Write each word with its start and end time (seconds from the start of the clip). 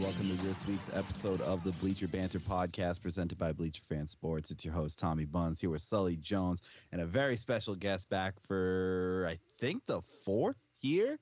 Welcome 0.00 0.30
to 0.30 0.46
this 0.46 0.66
week's 0.66 0.96
episode 0.96 1.42
of 1.42 1.62
the 1.62 1.72
Bleacher 1.72 2.08
Banter 2.08 2.38
podcast 2.38 3.02
presented 3.02 3.36
by 3.36 3.52
Bleacher 3.52 3.82
Fan 3.82 4.06
Sports. 4.06 4.50
It's 4.50 4.64
your 4.64 4.72
host, 4.72 4.98
Tommy 4.98 5.26
Buns, 5.26 5.60
here 5.60 5.68
with 5.68 5.82
Sully 5.82 6.16
Jones 6.16 6.62
and 6.90 7.02
a 7.02 7.06
very 7.06 7.36
special 7.36 7.74
guest 7.74 8.08
back 8.08 8.40
for, 8.40 9.26
I 9.28 9.36
think, 9.58 9.84
the 9.84 10.00
fourth 10.24 10.56
year? 10.80 11.18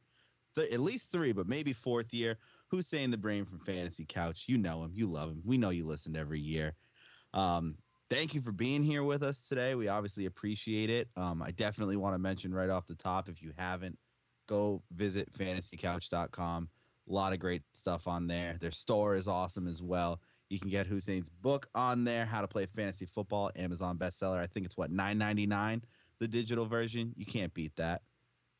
Th- 0.55 0.73
at 0.73 0.79
least 0.79 1.11
three, 1.11 1.33
but 1.33 1.49
maybe 1.49 1.73
fourth 1.73 2.15
year. 2.15 2.39
Hussein 2.69 3.11
the 3.11 3.17
Brain 3.17 3.45
from 3.45 3.59
Fantasy 3.59 4.05
Couch. 4.05 4.45
You 4.47 4.59
know 4.59 4.85
him. 4.85 4.93
You 4.95 5.09
love 5.09 5.31
him. 5.31 5.43
We 5.45 5.59
know 5.59 5.71
you 5.71 5.85
listen 5.85 6.15
every 6.15 6.41
year. 6.41 6.73
Um, 7.35 7.75
thank 8.09 8.33
you 8.33 8.41
for 8.41 8.53
being 8.53 8.85
here 8.85 9.03
with 9.03 9.25
us 9.25 9.49
today. 9.49 9.75
We 9.75 9.89
obviously 9.89 10.27
appreciate 10.27 10.89
it. 10.89 11.09
Um, 11.17 11.43
I 11.43 11.51
definitely 11.51 11.97
want 11.97 12.15
to 12.15 12.21
mention 12.21 12.55
right 12.55 12.71
off 12.71 12.87
the 12.87 12.95
top 12.95 13.29
if 13.29 13.43
you 13.43 13.53
haven't, 13.59 13.99
go 14.47 14.85
visit 14.93 15.33
fantasycouch.com. 15.33 16.69
A 17.09 17.13
lot 17.13 17.33
of 17.33 17.39
great 17.39 17.63
stuff 17.73 18.07
on 18.07 18.27
there. 18.27 18.57
Their 18.61 18.71
store 18.71 19.17
is 19.17 19.29
awesome 19.29 19.67
as 19.67 19.83
well. 19.83 20.21
You 20.51 20.59
can 20.59 20.71
get 20.71 20.87
Hussein's 20.87 21.29
book 21.29 21.67
on 21.75 22.05
there, 22.05 22.25
How 22.27 22.41
to 22.43 22.49
Play 22.49 22.67
Fantasy 22.67 23.07
Football, 23.07 23.51
Amazon 23.57 23.99
bestseller. 23.99 24.39
I 24.39 24.47
think 24.47 24.67
it's 24.67 24.77
what 24.77 24.91
nine 24.91 25.19
ninety 25.19 25.47
nine, 25.47 25.83
the 26.21 26.29
digital 26.29 26.67
version. 26.67 27.13
You 27.17 27.25
can't 27.27 27.53
beat 27.55 27.77
that. 27.77 28.03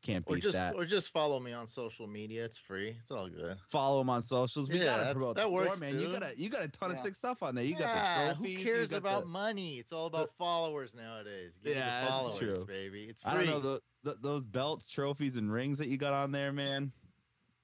Can't 0.03 0.25
beat 0.25 0.35
or 0.37 0.39
just, 0.39 0.55
that. 0.57 0.77
Or 0.77 0.85
just 0.85 1.11
follow 1.13 1.41
me 1.41 1.53
on 1.53 1.67
social 1.67 2.07
media. 2.07 2.45
It's 2.45 2.57
free. 2.57 2.95
It's 3.01 3.11
all 3.11 3.29
good. 3.29 3.57
Follow 3.69 3.99
them 3.99 4.11
on 4.11 4.23
socials. 4.23 4.71
We 4.71 4.79
Yeah, 4.79 4.85
gotta 4.99 5.15
promote 5.15 5.37
that 5.37 5.47
the 5.47 5.53
works, 5.53 5.79
store, 5.79 5.93
man. 5.93 6.01
You 6.01 6.09
got 6.13 6.23
a 6.23 6.31
you 6.37 6.49
got 6.49 6.65
a 6.65 6.69
ton 6.69 6.91
of 6.93 6.99
sick 6.99 7.15
stuff 7.17 7.43
on 7.43 7.55
there. 7.57 7.65
You 7.65 7.73
got 7.75 7.81
Yeah, 7.95 8.29
the 8.29 8.35
trophies. 8.37 8.59
who 8.59 8.65
cares 8.65 8.93
about 8.93 9.23
the- 9.25 9.29
money? 9.31 9.75
It's 9.79 9.93
all 9.93 10.07
about 10.07 10.29
followers 10.39 10.95
nowadays. 10.95 11.59
Give 11.63 11.75
Yeah, 11.75 12.03
the 12.03 12.07
followers, 12.07 12.39
true. 12.39 12.65
baby. 12.67 13.05
It's 13.05 13.23
free. 13.23 13.33
I 13.33 13.35
don't 13.35 13.47
know 13.47 13.59
the, 13.61 13.81
the, 14.05 14.17
those 14.23 14.47
belts, 14.47 14.89
trophies, 14.89 15.37
and 15.37 15.51
rings 15.53 15.79
that 15.79 15.89
you 15.89 15.97
got 15.97 16.13
on 16.15 16.31
there, 16.31 16.53
man. 16.53 16.93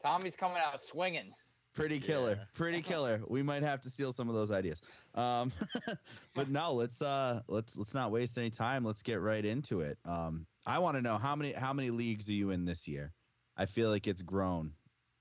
Tommy's 0.05 0.37
coming 0.37 0.59
out 0.59 0.83
swinging. 0.83 1.33
Pretty 1.75 1.99
killer, 1.99 2.37
Yeah. 2.39 2.45
pretty 2.55 2.83
killer. 2.83 3.21
We 3.29 3.43
might 3.43 3.63
have 3.63 3.81
to 3.81 3.91
steal 3.91 4.13
some 4.13 4.29
of 4.29 4.35
those 4.37 4.53
ideas. 4.53 4.81
Um, 5.15 5.51
but 6.35 6.49
no, 6.49 6.73
let's 6.75 7.03
uh, 7.03 7.41
let's 7.49 7.77
let's 7.77 7.95
not 7.95 8.13
waste 8.13 8.39
any 8.39 8.51
time. 8.51 8.85
Let's 8.85 9.03
get 9.03 9.21
right 9.21 9.45
into 9.45 9.81
it. 9.81 9.99
Um, 10.05 10.47
I 10.67 10.79
want 10.79 10.97
to 10.97 11.03
know 11.03 11.17
how 11.19 11.35
many 11.35 11.53
how 11.53 11.73
many 11.73 11.91
leagues 11.91 12.29
are 12.29 12.33
you 12.35 12.51
in 12.51 12.65
this 12.65 12.87
year? 12.87 13.13
I 13.57 13.67
feel 13.67 13.91
like 13.91 14.07
it's 14.07 14.23
grown 14.23 14.75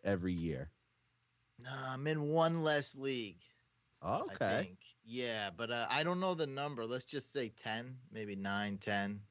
every 0.03 0.33
year. 0.33 0.69
Nah, 1.59 1.93
I'm 1.93 2.05
in 2.07 2.21
one 2.21 2.61
less 2.63 2.95
league. 2.95 3.41
I 4.01 4.19
Okay, 4.21 4.63
think. 4.63 4.79
Yeah, 5.05 5.49
but 5.55 5.71
uh, 5.71 5.87
I 5.89 6.03
don't 6.03 6.19
know 6.19 6.35
the 6.35 6.45
number. 6.47 6.85
Let's 6.85 7.05
just 7.05 7.31
say 7.31 7.49
10, 7.49 7.97
maybe 8.11 8.35
9, 8.35 8.77
10, 8.77 9.21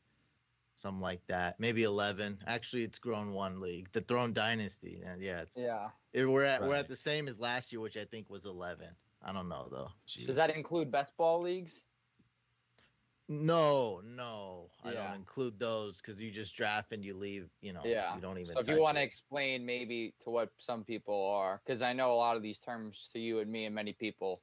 something 0.82 1.00
like 1.00 1.24
that. 1.28 1.58
Maybe 1.60 1.84
11. 1.84 2.42
Actually, 2.46 2.82
it's 2.82 2.98
grown 2.98 3.32
one 3.32 3.60
league. 3.60 3.90
The 3.92 4.00
Throne 4.02 4.32
Dynasty. 4.32 5.00
And 5.06 5.22
yeah, 5.22 5.40
it's 5.40 5.56
Yeah. 5.58 5.90
it- 6.12 6.26
we're 6.26 6.44
at 6.44 6.60
we're 6.62 6.74
at 6.76 6.88
the 6.88 6.96
same 6.96 7.28
as 7.28 7.38
last 7.40 7.72
year, 7.72 7.80
which 7.80 7.96
I 7.96 8.04
think 8.04 8.28
was 8.28 8.44
11. 8.44 8.94
I 9.22 9.32
don't 9.32 9.48
know 9.48 9.68
though. 9.70 9.90
Does 10.26 10.36
that 10.36 10.54
include 10.54 10.90
best 10.90 11.16
ball 11.16 11.40
leagues? 11.40 11.82
No, 13.28 14.00
no, 14.04 14.68
I 14.84 14.92
don't 14.92 15.14
include 15.14 15.58
those 15.58 16.02
because 16.02 16.20
you 16.20 16.30
just 16.30 16.54
draft 16.54 16.92
and 16.92 17.04
you 17.04 17.14
leave. 17.14 17.48
You 17.60 17.72
know, 17.72 17.80
Yeah. 17.84 18.14
you 18.14 18.20
don't 18.20 18.36
even. 18.38 18.52
So 18.54 18.60
if 18.60 18.68
you 18.68 18.80
want 18.80 18.96
to 18.96 19.02
explain 19.02 19.64
maybe 19.64 20.12
to 20.20 20.30
what 20.30 20.50
some 20.58 20.84
people 20.84 21.24
are, 21.28 21.62
because 21.64 21.80
I 21.80 21.92
know 21.92 22.12
a 22.12 22.16
lot 22.16 22.36
of 22.36 22.42
these 22.42 22.58
terms 22.60 23.08
to 23.12 23.20
you 23.20 23.38
and 23.38 23.50
me 23.50 23.64
and 23.64 23.74
many 23.74 23.92
people, 23.92 24.42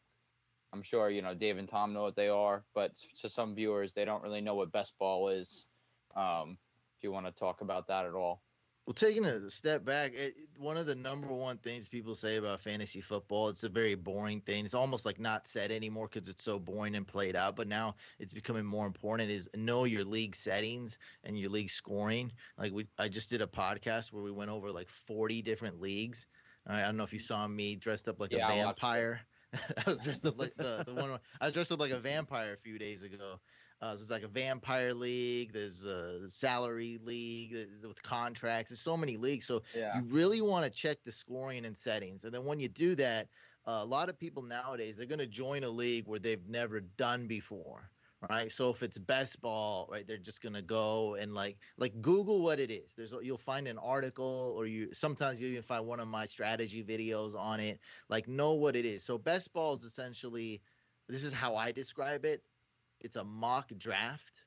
I'm 0.71 0.81
sure 0.81 1.09
you 1.09 1.21
know 1.21 1.35
Dave 1.35 1.57
and 1.57 1.67
Tom 1.67 1.93
know 1.93 2.03
what 2.03 2.15
they 2.15 2.29
are, 2.29 2.63
but 2.73 2.95
to 3.19 3.29
some 3.29 3.53
viewers 3.53 3.93
they 3.93 4.05
don't 4.05 4.23
really 4.23 4.41
know 4.41 4.55
what 4.55 4.71
best 4.71 4.97
ball 4.97 5.27
is. 5.27 5.67
Um, 6.15 6.57
if 6.97 7.03
you 7.03 7.11
want 7.11 7.25
to 7.27 7.31
talk 7.31 7.61
about 7.61 7.87
that 7.87 8.05
at 8.05 8.13
all, 8.13 8.43
Well, 8.85 8.93
taking 8.95 9.23
a 9.25 9.49
step 9.51 9.85
back, 9.85 10.13
it, 10.15 10.33
one 10.57 10.75
of 10.77 10.87
the 10.87 10.95
number 10.95 11.31
one 11.31 11.57
things 11.59 11.87
people 11.89 12.15
say 12.15 12.37
about 12.37 12.59
fantasy 12.61 13.01
football, 13.01 13.49
it's 13.49 13.63
a 13.63 13.69
very 13.69 13.93
boring 13.93 14.41
thing. 14.41 14.65
It's 14.65 14.73
almost 14.73 15.05
like 15.05 15.19
not 15.19 15.45
said 15.45 15.71
anymore 15.71 16.07
because 16.11 16.27
it's 16.27 16.43
so 16.43 16.59
boring 16.59 16.95
and 16.95 17.07
played 17.07 17.35
out. 17.35 17.55
But 17.55 17.67
now 17.67 17.95
it's 18.17 18.33
becoming 18.33 18.65
more 18.65 18.87
important. 18.87 19.29
Is 19.29 19.47
know 19.55 19.83
your 19.83 20.03
league 20.03 20.35
settings 20.35 20.97
and 21.23 21.37
your 21.39 21.51
league 21.51 21.69
scoring. 21.69 22.31
Like 22.57 22.73
we, 22.73 22.87
I 22.97 23.09
just 23.09 23.29
did 23.29 23.41
a 23.43 23.47
podcast 23.47 24.11
where 24.11 24.23
we 24.23 24.31
went 24.31 24.49
over 24.49 24.71
like 24.71 24.89
forty 24.89 25.43
different 25.43 25.79
leagues. 25.79 26.25
Right, 26.67 26.79
I 26.81 26.85
don't 26.87 26.97
know 26.97 27.03
if 27.03 27.13
you 27.13 27.19
saw 27.19 27.47
me 27.47 27.75
dressed 27.75 28.07
up 28.07 28.19
like 28.19 28.33
Yeah, 28.33 28.45
a 28.51 28.53
vampire. 28.53 29.21
I 29.53 29.89
was 29.89 29.99
dressed 30.01 30.25
up 30.25 30.39
like 30.39 30.55
the, 30.55 30.83
the 30.85 30.95
one. 30.95 31.19
I 31.39 31.45
was 31.45 31.53
dressed 31.53 31.71
up 31.71 31.79
like 31.79 31.91
a 31.91 31.99
vampire 31.99 32.53
a 32.53 32.57
few 32.57 32.79
days 32.79 33.03
ago. 33.03 33.39
Uh, 33.81 33.95
so 33.95 34.01
it's 34.01 34.11
like 34.11 34.23
a 34.23 34.27
vampire 34.27 34.93
league. 34.93 35.53
There's 35.53 35.85
a 35.85 36.27
salary 36.29 36.99
league 37.01 37.55
uh, 37.55 37.87
with 37.87 38.01
contracts. 38.03 38.71
There's 38.71 38.81
so 38.81 38.97
many 38.97 39.17
leagues. 39.17 39.45
So 39.45 39.61
yeah, 39.75 39.95
you 39.97 40.03
really 40.09 40.41
want 40.41 40.65
to 40.65 40.71
check 40.71 41.03
the 41.03 41.11
scoring 41.11 41.65
and 41.65 41.77
settings. 41.77 42.25
And 42.25 42.33
then 42.33 42.45
when 42.45 42.59
you 42.59 42.67
do 42.67 42.95
that, 42.95 43.27
uh, 43.65 43.79
a 43.81 43.85
lot 43.85 44.09
of 44.09 44.19
people 44.19 44.43
nowadays 44.43 44.97
they're 44.97 45.07
going 45.07 45.19
to 45.19 45.27
join 45.27 45.63
a 45.63 45.69
league 45.69 46.07
where 46.07 46.19
they've 46.19 46.47
never 46.47 46.81
done 46.81 47.27
before. 47.27 47.89
Right, 48.29 48.51
so 48.51 48.69
if 48.69 48.83
it's 48.83 48.97
best 48.97 49.39
ball, 49.39 49.87
right, 49.89 50.05
they're 50.05 50.17
just 50.17 50.43
gonna 50.43 50.61
go 50.61 51.15
and 51.15 51.33
like 51.33 51.55
like 51.77 52.01
Google 52.01 52.43
what 52.43 52.59
it 52.59 52.69
is. 52.69 52.93
There's 52.93 53.15
you'll 53.21 53.37
find 53.37 53.65
an 53.65 53.77
article, 53.77 54.53
or 54.57 54.65
you 54.65 54.89
sometimes 54.91 55.41
you 55.41 55.47
even 55.47 55.63
find 55.63 55.87
one 55.87 56.01
of 56.01 56.09
my 56.09 56.25
strategy 56.25 56.83
videos 56.83 57.33
on 57.33 57.61
it. 57.61 57.79
Like 58.09 58.27
know 58.27 58.55
what 58.55 58.75
it 58.75 58.83
is. 58.83 59.05
So 59.05 59.17
best 59.17 59.53
ball 59.53 59.71
is 59.71 59.85
essentially, 59.85 60.61
this 61.07 61.23
is 61.23 61.31
how 61.31 61.55
I 61.55 61.71
describe 61.71 62.25
it. 62.25 62.43
It's 63.01 63.15
a 63.15 63.23
mock 63.23 63.71
draft 63.77 64.45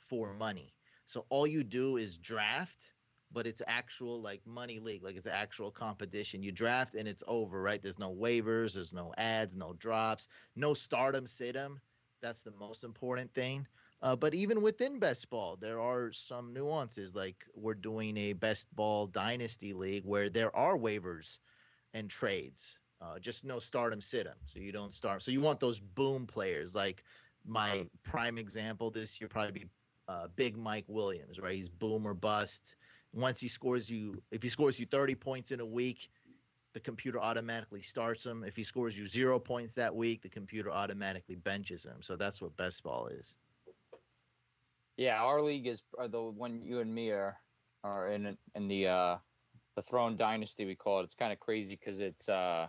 for 0.00 0.34
money. 0.34 0.74
So 1.06 1.26
all 1.30 1.46
you 1.46 1.64
do 1.64 1.96
is 1.96 2.18
draft, 2.18 2.92
but 3.32 3.46
it's 3.46 3.62
actual 3.66 4.20
like 4.20 4.42
money 4.46 4.78
league, 4.78 5.02
like 5.02 5.16
it's 5.16 5.26
actual 5.26 5.70
competition. 5.70 6.42
You 6.42 6.52
draft 6.52 6.94
and 6.94 7.08
it's 7.08 7.24
over, 7.26 7.60
right? 7.60 7.80
There's 7.80 7.98
no 7.98 8.14
waivers, 8.14 8.74
there's 8.74 8.92
no 8.92 9.12
adds, 9.18 9.56
no 9.56 9.74
drops, 9.74 10.28
no 10.56 10.74
stardom, 10.74 11.26
situm. 11.26 11.80
That's 12.20 12.42
the 12.42 12.52
most 12.58 12.84
important 12.84 13.32
thing. 13.32 13.66
Uh, 14.02 14.16
but 14.16 14.34
even 14.34 14.62
within 14.62 14.98
best 14.98 15.28
ball, 15.30 15.56
there 15.56 15.80
are 15.80 16.12
some 16.12 16.52
nuances. 16.52 17.14
Like 17.14 17.44
we're 17.54 17.74
doing 17.74 18.16
a 18.16 18.32
best 18.32 18.74
ball 18.74 19.06
dynasty 19.06 19.72
league 19.72 20.04
where 20.04 20.30
there 20.30 20.54
are 20.54 20.76
waivers 20.76 21.38
and 21.94 22.08
trades. 22.10 22.78
Uh, 23.00 23.18
just 23.18 23.44
no 23.44 23.60
stardom 23.60 24.00
situm, 24.00 24.34
so 24.46 24.58
you 24.58 24.72
don't 24.72 24.92
start. 24.92 25.22
So 25.22 25.30
you 25.30 25.40
want 25.40 25.60
those 25.60 25.80
boom 25.80 26.26
players. 26.26 26.74
Like 26.74 27.04
my 27.48 27.86
prime 28.02 28.38
example 28.38 28.90
this 28.90 29.20
year 29.20 29.28
probably 29.28 29.52
be 29.52 29.66
uh, 30.08 30.28
Big 30.36 30.56
Mike 30.56 30.84
Williams, 30.88 31.38
right? 31.38 31.54
He's 31.54 31.68
boom 31.68 32.06
or 32.06 32.14
bust. 32.14 32.76
Once 33.12 33.40
he 33.40 33.48
scores 33.48 33.90
you, 33.90 34.22
if 34.30 34.42
he 34.42 34.48
scores 34.48 34.78
you 34.78 34.86
30 34.86 35.14
points 35.14 35.50
in 35.50 35.60
a 35.60 35.66
week, 35.66 36.08
the 36.74 36.80
computer 36.80 37.20
automatically 37.20 37.82
starts 37.82 38.24
him. 38.24 38.44
If 38.44 38.54
he 38.54 38.62
scores 38.62 38.98
you 38.98 39.06
zero 39.06 39.38
points 39.38 39.74
that 39.74 39.94
week, 39.94 40.22
the 40.22 40.28
computer 40.28 40.70
automatically 40.70 41.36
benches 41.36 41.84
him. 41.84 42.02
So 42.02 42.16
that's 42.16 42.40
what 42.40 42.56
best 42.56 42.82
ball 42.82 43.06
is. 43.08 43.36
yeah. 44.96 45.22
Our 45.22 45.42
league 45.42 45.66
is 45.66 45.82
the 46.10 46.20
one 46.20 46.62
you 46.62 46.80
and 46.80 46.94
me 46.94 47.10
are 47.10 47.38
are 47.84 48.10
in 48.10 48.36
in 48.54 48.68
the 48.68 48.88
uh, 48.88 49.16
the 49.76 49.82
Throne 49.82 50.16
Dynasty 50.16 50.66
we 50.66 50.74
call 50.74 51.00
it. 51.00 51.04
It's 51.04 51.14
kind 51.14 51.32
of 51.32 51.40
crazy 51.40 51.76
because 51.76 52.00
it's 52.00 52.28
uh, 52.28 52.66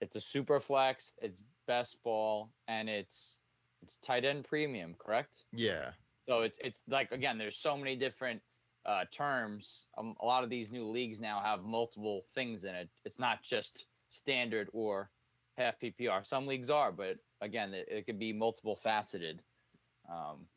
it's 0.00 0.16
a 0.16 0.20
super 0.20 0.60
flex, 0.60 1.14
it's 1.20 1.42
best 1.66 2.02
ball, 2.02 2.50
and 2.68 2.88
it's 2.88 3.40
it's 3.82 3.96
tight 3.98 4.24
end 4.24 4.44
premium, 4.44 4.94
correct? 4.98 5.44
Yeah. 5.52 5.92
So 6.28 6.42
it's 6.42 6.58
it's 6.58 6.82
like 6.88 7.12
again, 7.12 7.38
there's 7.38 7.56
so 7.58 7.76
many 7.76 7.96
different 7.96 8.42
uh, 8.84 9.04
terms. 9.10 9.86
Um, 9.96 10.14
a 10.20 10.26
lot 10.26 10.44
of 10.44 10.50
these 10.50 10.72
new 10.72 10.84
leagues 10.84 11.20
now 11.20 11.40
have 11.40 11.62
multiple 11.62 12.22
things 12.34 12.64
in 12.64 12.74
it. 12.74 12.90
It's 13.04 13.18
not 13.18 13.42
just 13.42 13.86
standard 14.10 14.68
or 14.72 15.10
half 15.56 15.78
PPR. 15.78 16.24
Some 16.26 16.46
leagues 16.46 16.70
are, 16.70 16.92
but 16.92 17.18
again, 17.40 17.74
it, 17.74 17.88
it 17.88 18.06
could 18.06 18.18
be 18.18 18.32
multiple 18.32 18.76
faceted. 18.76 19.42
Um, 20.08 20.48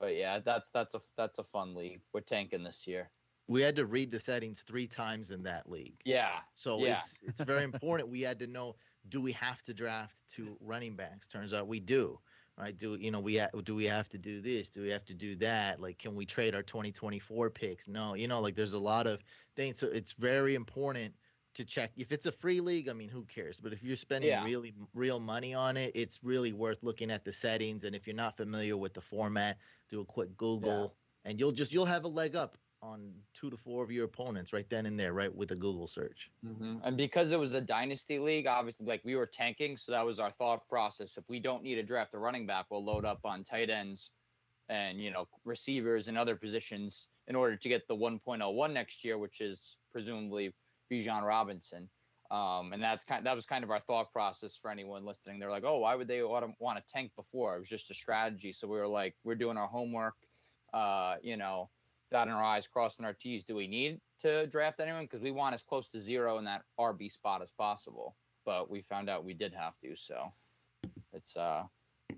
but 0.00 0.14
yeah, 0.14 0.38
that's 0.40 0.70
that's 0.70 0.94
a 0.94 1.02
that's 1.16 1.38
a 1.38 1.44
fun 1.44 1.74
league. 1.74 2.02
We're 2.12 2.20
tanking 2.20 2.62
this 2.64 2.86
year. 2.86 3.10
We 3.48 3.62
had 3.62 3.76
to 3.76 3.86
read 3.86 4.10
the 4.10 4.18
settings 4.18 4.62
three 4.62 4.86
times 4.86 5.30
in 5.30 5.42
that 5.44 5.70
league. 5.70 6.02
Yeah, 6.04 6.40
So 6.54 6.84
Yeah. 6.84 6.92
it's 6.94 7.20
it's 7.22 7.40
very 7.40 7.62
important. 7.64 8.10
We 8.10 8.20
had 8.20 8.38
to 8.40 8.46
know: 8.46 8.76
do 9.08 9.20
we 9.22 9.32
have 9.32 9.62
to 9.62 9.74
draft 9.74 10.22
two 10.28 10.56
running 10.60 10.96
backs? 10.96 11.28
Turns 11.28 11.54
out 11.54 11.66
we 11.66 11.80
do. 11.80 12.20
Right? 12.58 12.76
Do 12.76 12.96
you 12.96 13.12
know 13.12 13.20
we 13.20 13.36
ha- 13.38 13.50
do 13.62 13.76
we 13.76 13.84
have 13.84 14.08
to 14.08 14.18
do 14.18 14.40
this? 14.40 14.70
Do 14.70 14.82
we 14.82 14.90
have 14.90 15.04
to 15.04 15.14
do 15.14 15.36
that? 15.36 15.80
Like, 15.80 15.98
can 15.98 16.16
we 16.16 16.26
trade 16.26 16.56
our 16.56 16.62
2024 16.62 17.50
picks? 17.50 17.86
No. 17.86 18.14
You 18.14 18.26
know, 18.26 18.40
like 18.40 18.56
there's 18.56 18.72
a 18.72 18.78
lot 18.78 19.06
of 19.06 19.20
things. 19.54 19.78
So 19.78 19.86
it's 19.86 20.12
very 20.12 20.56
important 20.56 21.14
to 21.54 21.64
check 21.64 21.92
if 21.96 22.10
it's 22.10 22.26
a 22.26 22.32
free 22.32 22.60
league. 22.60 22.88
I 22.88 22.94
mean, 22.94 23.10
who 23.10 23.24
cares? 23.24 23.60
But 23.60 23.72
if 23.72 23.84
you're 23.84 23.94
spending 23.94 24.30
Yeah. 24.30 24.44
really 24.44 24.74
real 24.92 25.20
money 25.20 25.54
on 25.54 25.76
it, 25.76 25.92
it's 25.94 26.18
really 26.24 26.52
worth 26.52 26.82
looking 26.82 27.12
at 27.12 27.24
the 27.24 27.32
settings. 27.32 27.84
And 27.84 27.94
if 27.94 28.08
you're 28.08 28.16
not 28.16 28.36
familiar 28.36 28.76
with 28.76 28.92
the 28.92 29.02
format, 29.02 29.58
do 29.88 30.00
a 30.00 30.04
quick 30.04 30.36
Google, 30.36 30.96
and 31.24 31.38
you'll 31.38 31.52
just 31.52 31.72
you'll 31.72 31.86
have 31.86 32.04
a 32.04 32.08
leg 32.08 32.34
up 32.34 32.56
on 32.82 33.12
two 33.34 33.50
to 33.50 33.56
four 33.56 33.82
of 33.82 33.90
your 33.90 34.04
opponents 34.04 34.52
right 34.52 34.68
then 34.70 34.86
and 34.86 34.98
there, 34.98 35.12
right 35.12 35.34
with 35.34 35.50
a 35.50 35.56
Google 35.56 35.86
search. 35.86 36.30
hmm 36.44 36.76
and 36.84 36.96
because 36.96 37.32
it 37.32 37.38
was 37.38 37.54
a 37.54 37.60
dynasty 37.60 38.18
league, 38.18 38.46
obviously, 38.46 38.86
like 38.86 39.00
we 39.04 39.16
were 39.16 39.26
tanking, 39.26 39.76
so 39.76 39.92
that 39.92 40.04
was 40.04 40.18
our 40.18 40.30
thought 40.30 40.66
process. 40.68 41.16
If 41.16 41.24
we 41.28 41.40
don't 41.40 41.62
need 41.62 41.76
to 41.76 41.82
draft 41.82 42.14
a 42.14 42.18
running 42.18 42.46
back, 42.46 42.66
we'll 42.70 42.84
load 42.84 43.04
up 43.04 43.20
on 43.24 43.44
tight 43.44 43.70
ends 43.70 44.10
and 44.68 45.00
you 45.00 45.10
know 45.10 45.26
receivers 45.44 46.08
and 46.08 46.18
other 46.18 46.36
positions 46.36 47.08
in 47.26 47.36
order 47.36 47.56
to 47.56 47.68
get 47.68 47.86
the 47.88 47.96
1.01 47.96 48.72
next 48.72 49.04
year, 49.04 49.18
which 49.18 49.40
is 49.40 49.76
presumably 49.92 50.54
Bijan 50.90 51.26
Robinson. 51.26 51.88
Um, 52.30 52.74
and 52.74 52.82
that's 52.82 53.04
kind 53.04 53.24
that 53.24 53.34
was 53.34 53.46
kind 53.46 53.64
of 53.64 53.70
our 53.70 53.80
thought 53.80 54.12
process 54.12 54.54
for 54.54 54.70
anyone 54.70 55.04
listening. 55.04 55.38
They're 55.38 55.50
like, 55.50 55.64
oh, 55.64 55.78
why 55.78 55.94
would 55.94 56.08
they 56.08 56.22
want 56.22 56.54
want 56.58 56.78
to 56.78 56.84
tank 56.92 57.12
before? 57.16 57.56
It 57.56 57.60
was 57.60 57.68
just 57.68 57.90
a 57.90 57.94
strategy. 57.94 58.52
So 58.52 58.68
we 58.68 58.78
were 58.78 58.88
like, 58.88 59.14
we're 59.24 59.34
doing 59.34 59.56
our 59.56 59.66
homework, 59.66 60.14
uh, 60.74 61.16
you 61.22 61.38
know, 61.38 61.70
dotting 62.10 62.32
our 62.32 62.42
I's, 62.42 62.66
crossing 62.66 63.04
our 63.04 63.12
T's. 63.12 63.44
Do 63.44 63.54
we 63.54 63.66
need 63.66 64.00
to 64.20 64.46
draft 64.46 64.80
anyone? 64.80 65.04
Because 65.04 65.22
we 65.22 65.30
want 65.30 65.54
as 65.54 65.62
close 65.62 65.90
to 65.90 66.00
zero 66.00 66.38
in 66.38 66.44
that 66.44 66.62
RB 66.78 67.10
spot 67.10 67.42
as 67.42 67.50
possible. 67.50 68.16
But 68.44 68.70
we 68.70 68.82
found 68.82 69.10
out 69.10 69.24
we 69.24 69.34
did 69.34 69.52
have 69.54 69.74
to. 69.82 69.94
So 69.96 70.32
it's 71.12 71.36
uh, 71.36 71.64
a 72.10 72.16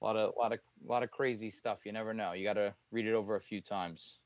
lot 0.00 0.16
of, 0.16 0.34
lot 0.36 0.52
of, 0.52 0.58
lot 0.84 1.02
of 1.02 1.10
crazy 1.10 1.50
stuff. 1.50 1.80
You 1.84 1.92
never 1.92 2.12
know. 2.12 2.32
You 2.32 2.44
got 2.44 2.54
to 2.54 2.74
read 2.90 3.06
it 3.06 3.14
over 3.14 3.36
a 3.36 3.40
few 3.40 3.60
times. 3.60 4.16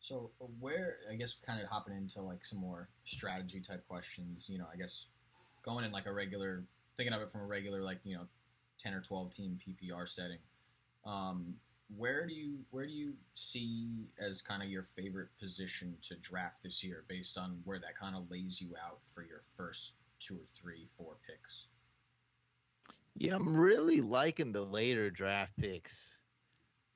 So 0.00 0.32
where 0.58 0.96
I 1.08 1.14
guess 1.14 1.36
kind 1.46 1.60
of 1.60 1.68
hopping 1.68 1.96
into 1.96 2.22
like 2.22 2.44
some 2.44 2.58
more 2.58 2.88
strategy 3.04 3.60
type 3.60 3.86
questions. 3.86 4.48
You 4.50 4.58
know, 4.58 4.66
I 4.72 4.76
guess 4.76 5.06
going 5.62 5.84
in 5.84 5.92
like 5.92 6.06
a 6.06 6.12
regular, 6.12 6.64
thinking 6.96 7.14
of 7.14 7.22
it 7.22 7.30
from 7.30 7.42
a 7.42 7.46
regular 7.46 7.82
like 7.82 8.00
you 8.02 8.16
know, 8.16 8.26
ten 8.80 8.94
or 8.94 9.00
twelve 9.00 9.32
team 9.32 9.58
PPR 9.64 10.08
setting. 10.08 10.38
Um, 11.06 11.54
where 11.96 12.26
do 12.26 12.34
you 12.34 12.58
where 12.70 12.86
do 12.86 12.92
you 12.92 13.14
see 13.34 14.06
as 14.18 14.42
kind 14.42 14.62
of 14.62 14.68
your 14.68 14.82
favorite 14.82 15.28
position 15.38 15.96
to 16.02 16.16
draft 16.16 16.62
this 16.62 16.82
year 16.82 17.04
based 17.08 17.36
on 17.36 17.60
where 17.64 17.78
that 17.78 17.96
kind 17.98 18.16
of 18.16 18.30
lays 18.30 18.60
you 18.60 18.74
out 18.86 19.00
for 19.04 19.22
your 19.22 19.40
first 19.56 19.92
two 20.20 20.34
or 20.36 20.46
three 20.46 20.86
four 20.96 21.16
picks? 21.26 21.66
Yeah 23.14 23.36
i'm 23.36 23.56
really 23.56 24.00
liking 24.00 24.52
the 24.52 24.62
later 24.62 25.10
draft 25.10 25.56
picks 25.58 26.16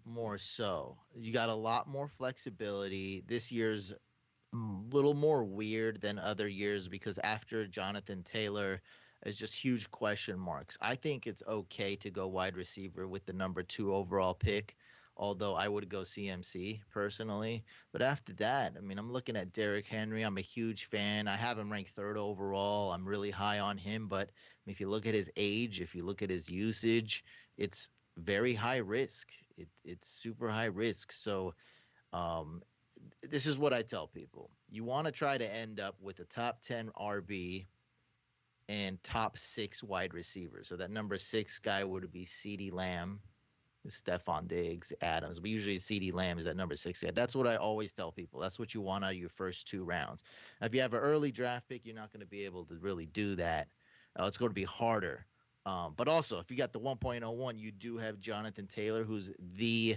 more 0.06 0.38
so. 0.38 0.96
You 1.14 1.32
got 1.32 1.48
a 1.48 1.54
lot 1.54 1.88
more 1.88 2.06
flexibility. 2.06 3.24
This 3.26 3.50
year's 3.50 3.92
a 3.92 4.56
little 4.92 5.14
more 5.14 5.44
weird 5.44 6.00
than 6.00 6.18
other 6.18 6.48
years 6.48 6.88
because 6.88 7.18
after 7.18 7.66
jonathan 7.66 8.22
taylor 8.22 8.80
is 9.26 9.36
just 9.36 9.54
huge 9.54 9.90
question 9.90 10.38
marks. 10.38 10.78
I 10.80 10.94
think 10.94 11.26
it's 11.26 11.42
okay 11.46 11.96
to 11.96 12.10
go 12.10 12.28
wide 12.28 12.56
receiver 12.56 13.08
with 13.08 13.26
the 13.26 13.32
number 13.32 13.62
two 13.62 13.92
overall 13.92 14.34
pick, 14.34 14.76
although 15.16 15.54
I 15.54 15.68
would 15.68 15.88
go 15.88 16.02
CMC 16.02 16.80
personally. 16.90 17.64
But 17.92 18.02
after 18.02 18.32
that, 18.34 18.74
I 18.76 18.80
mean, 18.80 18.98
I'm 18.98 19.12
looking 19.12 19.36
at 19.36 19.52
Derrick 19.52 19.86
Henry. 19.86 20.22
I'm 20.22 20.38
a 20.38 20.42
huge 20.42 20.84
fan. 20.84 21.26
I 21.26 21.36
have 21.36 21.58
him 21.58 21.72
ranked 21.72 21.90
third 21.90 22.16
overall. 22.16 22.92
I'm 22.92 23.06
really 23.06 23.30
high 23.30 23.58
on 23.58 23.76
him. 23.76 24.06
But 24.06 24.30
if 24.66 24.80
you 24.80 24.88
look 24.88 25.06
at 25.06 25.14
his 25.14 25.30
age, 25.36 25.80
if 25.80 25.94
you 25.94 26.04
look 26.04 26.22
at 26.22 26.30
his 26.30 26.48
usage, 26.48 27.24
it's 27.56 27.90
very 28.16 28.54
high 28.54 28.78
risk. 28.78 29.30
It, 29.56 29.68
it's 29.84 30.06
super 30.06 30.48
high 30.48 30.66
risk. 30.66 31.12
So, 31.12 31.54
um, 32.12 32.62
this 33.22 33.46
is 33.46 33.58
what 33.58 33.72
I 33.72 33.82
tell 33.82 34.06
people. 34.06 34.50
You 34.70 34.84
want 34.84 35.06
to 35.06 35.12
try 35.12 35.36
to 35.36 35.56
end 35.56 35.80
up 35.80 35.96
with 36.00 36.18
a 36.20 36.24
top 36.24 36.60
10 36.62 36.90
RB 36.98 37.66
and 38.68 39.02
top 39.02 39.36
six 39.36 39.82
wide 39.82 40.14
receivers. 40.14 40.68
So 40.68 40.76
that 40.76 40.90
number 40.90 41.18
six 41.18 41.58
guy 41.58 41.84
would 41.84 42.10
be 42.10 42.24
CeeDee 42.24 42.72
Lamb, 42.72 43.20
Stefon 43.86 44.48
Diggs, 44.48 44.92
Adams. 45.00 45.38
But 45.38 45.50
usually 45.50 45.76
CeeDee 45.76 46.12
Lamb 46.12 46.38
is 46.38 46.46
that 46.46 46.56
number 46.56 46.76
six 46.76 47.02
guy. 47.02 47.10
That's 47.14 47.36
what 47.36 47.46
I 47.46 47.56
always 47.56 47.92
tell 47.92 48.10
people. 48.10 48.40
That's 48.40 48.58
what 48.58 48.74
you 48.74 48.80
want 48.80 49.04
out 49.04 49.12
of 49.12 49.16
your 49.16 49.28
first 49.28 49.68
two 49.68 49.84
rounds. 49.84 50.24
Now, 50.60 50.66
if 50.66 50.74
you 50.74 50.80
have 50.80 50.94
an 50.94 51.00
early 51.00 51.30
draft 51.30 51.68
pick, 51.68 51.86
you're 51.86 51.94
not 51.94 52.12
going 52.12 52.20
to 52.20 52.26
be 52.26 52.44
able 52.44 52.64
to 52.64 52.76
really 52.76 53.06
do 53.06 53.36
that. 53.36 53.68
Uh, 54.18 54.24
it's 54.26 54.38
going 54.38 54.50
to 54.50 54.54
be 54.54 54.64
harder. 54.64 55.26
Um, 55.64 55.94
but 55.96 56.08
also, 56.08 56.38
if 56.38 56.50
you 56.50 56.56
got 56.56 56.72
the 56.72 56.80
1.01, 56.80 57.58
you 57.58 57.72
do 57.72 57.98
have 57.98 58.20
Jonathan 58.20 58.66
Taylor, 58.66 59.04
who's 59.04 59.32
the 59.56 59.96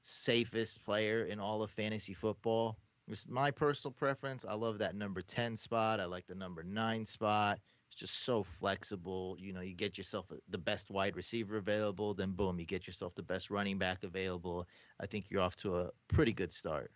safest 0.00 0.84
player 0.84 1.24
in 1.24 1.40
all 1.40 1.62
of 1.62 1.70
fantasy 1.70 2.14
football. 2.14 2.78
It's 3.08 3.28
my 3.28 3.50
personal 3.50 3.92
preference. 3.92 4.44
I 4.48 4.54
love 4.54 4.78
that 4.78 4.94
number 4.94 5.22
10 5.22 5.56
spot. 5.56 5.98
I 5.98 6.04
like 6.04 6.26
the 6.26 6.34
number 6.34 6.62
nine 6.62 7.04
spot 7.04 7.58
just 7.98 8.24
so 8.24 8.42
flexible. 8.42 9.36
You 9.38 9.52
know, 9.52 9.60
you 9.60 9.74
get 9.74 9.98
yourself 9.98 10.30
the 10.48 10.58
best 10.58 10.90
wide 10.90 11.16
receiver 11.16 11.56
available, 11.56 12.14
then 12.14 12.32
boom, 12.32 12.58
you 12.60 12.66
get 12.66 12.86
yourself 12.86 13.14
the 13.14 13.22
best 13.22 13.50
running 13.50 13.78
back 13.78 14.04
available. 14.04 14.66
I 15.00 15.06
think 15.06 15.26
you're 15.28 15.40
off 15.40 15.56
to 15.56 15.76
a 15.76 15.90
pretty 16.08 16.32
good 16.32 16.52
start. 16.52 16.90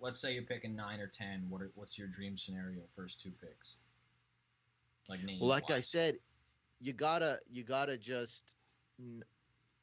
Let's 0.00 0.20
say 0.20 0.34
you're 0.34 0.42
picking 0.42 0.76
nine 0.76 1.00
or 1.00 1.06
ten. 1.06 1.46
What 1.48 1.62
are, 1.62 1.70
what's 1.74 1.98
your 1.98 2.08
dream 2.08 2.36
scenario? 2.36 2.82
First 2.94 3.18
two 3.20 3.30
picks, 3.40 3.76
like 5.08 5.24
names. 5.24 5.40
Well, 5.40 5.48
like 5.48 5.70
I 5.70 5.80
said, 5.80 6.16
you 6.80 6.92
gotta 6.92 7.38
you 7.50 7.64
gotta 7.64 7.96
just 7.96 8.56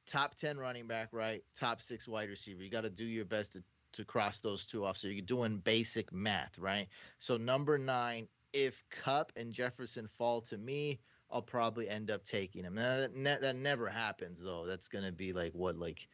top 0.05 0.35
ten 0.35 0.59
running 0.59 0.85
back, 0.85 1.09
right? 1.11 1.43
Top 1.55 1.81
six 1.81 2.07
wide 2.07 2.29
receiver. 2.29 2.61
You 2.61 2.69
got 2.69 2.83
to 2.83 2.91
do 2.91 3.05
your 3.05 3.25
best 3.25 3.53
to 3.53 3.63
to 3.93 4.05
cross 4.05 4.39
those 4.39 4.67
two 4.67 4.85
off. 4.85 4.97
So 4.97 5.07
you're 5.07 5.25
doing 5.25 5.57
basic 5.57 6.13
math, 6.13 6.59
right? 6.59 6.87
So 7.17 7.37
number 7.37 7.79
nine 7.79 8.27
if 8.65 8.83
Kupp 8.89 9.31
and 9.35 9.53
Jefferson 9.53 10.07
fall 10.07 10.41
to 10.41 10.57
me, 10.57 10.99
I'll 11.29 11.41
probably 11.41 11.87
end 11.87 12.09
up 12.09 12.23
taking 12.23 12.63
him. 12.63 12.75
That, 12.75 13.11
ne- 13.15 13.37
that 13.41 13.55
never 13.55 13.87
happens 13.87 14.43
though. 14.43 14.65
That's 14.65 14.87
gonna 14.87 15.11
be 15.11 15.33
like 15.33 15.53
what 15.53 15.77
like 15.77 16.07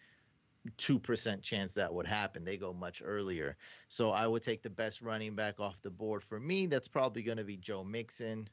two 0.77 0.99
percent 0.99 1.41
chance 1.43 1.75
that 1.75 1.93
would 1.93 2.07
happen. 2.07 2.43
They 2.43 2.57
go 2.57 2.73
much 2.73 3.01
earlier, 3.05 3.57
so 3.87 4.11
I 4.11 4.27
would 4.27 4.43
take 4.43 4.63
the 4.63 4.69
best 4.69 5.01
running 5.01 5.35
back 5.35 5.59
off 5.59 5.81
the 5.81 5.91
board 5.91 6.23
for 6.23 6.39
me. 6.39 6.65
That's 6.65 6.87
probably 6.87 7.23
gonna 7.23 7.43
be 7.43 7.57
Joe 7.57 7.83
Mixon, 7.83 8.47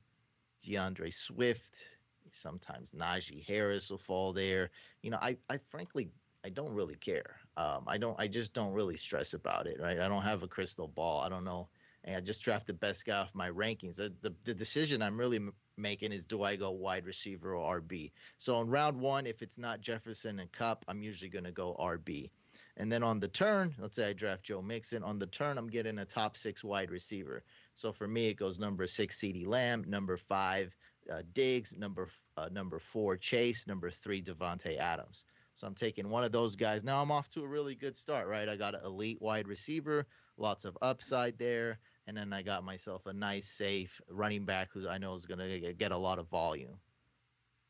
DeAndre 0.62 1.12
Swift. 1.12 1.84
Sometimes 2.32 2.92
Najee 2.92 3.44
Harris 3.44 3.90
will 3.90 3.98
fall 3.98 4.32
there. 4.32 4.70
You 5.02 5.10
know, 5.10 5.19
I 5.20 5.37
I 5.48 5.58
frankly 5.58 6.10
I 6.44 6.50
don't 6.50 6.75
really 6.75 6.96
care. 6.96 7.37
Um, 7.56 7.84
I 7.87 7.98
don't. 7.98 8.19
I 8.20 8.28
just 8.28 8.54
don't 8.54 8.72
really 8.72 8.96
stress 8.96 9.34
about 9.34 9.66
it. 9.66 9.78
Right. 9.81 9.98
I 9.98 10.08
don't 10.08 10.22
have 10.22 10.42
a 10.42 10.48
crystal 10.48 10.88
ball. 10.88 11.20
I 11.20 11.28
don't 11.28 11.44
know 11.44 11.69
and 12.05 12.17
I 12.17 12.20
just 12.20 12.43
draft 12.43 12.67
the 12.67 12.75
best 12.75 13.05
guy 13.05 13.19
off 13.19 13.35
my 13.35 13.50
rankings. 13.50 13.97
The, 13.97 14.14
the, 14.20 14.35
the 14.44 14.55
decision 14.55 15.02
I'm 15.02 15.19
really 15.19 15.37
m- 15.37 15.52
making 15.76 16.12
is 16.12 16.26
do 16.26 16.43
I 16.43 16.56
go 16.56 16.70
wide 16.70 17.06
receiver 17.06 17.55
or 17.55 17.81
RB? 17.81 18.12
So 18.38 18.61
in 18.61 18.69
round 18.69 18.99
one, 18.99 19.26
if 19.26 19.43
it's 19.43 19.58
not 19.58 19.81
Jefferson 19.81 20.38
and 20.41 20.50
Kupp, 20.52 20.85
I'm 20.88 21.02
usually 21.02 21.31
going 21.31 21.44
to 21.44 21.52
go 21.52 21.76
RB. 21.79 22.30
And 22.76 22.90
then 22.90 23.02
on 23.02 23.21
the 23.21 23.28
turn, 23.28 23.75
let's 23.78 23.97
say 23.97 24.09
I 24.09 24.12
draft 24.12 24.45
Joe 24.45 24.62
Mixon. 24.62 25.02
On 25.02 25.19
the 25.19 25.26
turn, 25.26 25.59
I'm 25.59 25.69
getting 25.69 25.99
a 25.99 26.04
top 26.04 26.37
six 26.37 26.64
wide 26.64 26.90
receiver. 26.90 27.45
So 27.75 27.92
for 27.92 28.09
me, 28.09 28.28
it 28.28 28.35
goes 28.35 28.59
number 28.59 28.87
six, 28.87 29.21
CeeDee 29.21 29.47
Lamb, 29.47 29.85
number 29.87 30.16
five, 30.16 30.75
uh, 31.12 31.23
Diggs, 31.33 31.76
number 31.76 32.09
uh, 32.37 32.49
number 32.50 32.78
four, 32.78 33.16
Chase, 33.16 33.66
number 33.66 33.90
three, 33.90 34.23
Davante 34.23 34.78
Adams. 34.78 35.26
So 35.52 35.66
I'm 35.66 35.75
taking 35.75 36.09
one 36.09 36.25
of 36.25 36.33
those 36.33 36.57
guys. 36.57 36.85
Now 36.85 37.02
I'm 37.02 37.11
off 37.11 37.28
to 37.30 37.42
a 37.42 37.49
really 37.49 37.75
good 37.75 37.95
start, 37.95 38.28
right? 38.28 38.49
I 38.49 38.57
got 38.57 38.75
an 38.75 38.80
elite 38.85 39.19
wide 39.21 39.47
receiver, 39.47 40.07
lots 40.40 40.64
of 40.64 40.76
upside 40.82 41.38
there, 41.38 41.78
and 42.06 42.16
then 42.16 42.32
I 42.32 42.42
got 42.42 42.64
myself 42.64 43.06
a 43.06 43.12
nice, 43.12 43.47
safe 43.47 44.00
running 44.09 44.44
back 44.44 44.68
who 44.73 44.88
I 44.88 44.99
know 44.99 45.14
is 45.14 45.26
going 45.26 45.38
to 45.38 45.73
get 45.75 45.92
a 45.92 45.97
lot 45.97 46.18
of 46.18 46.28
volume. 46.28 46.78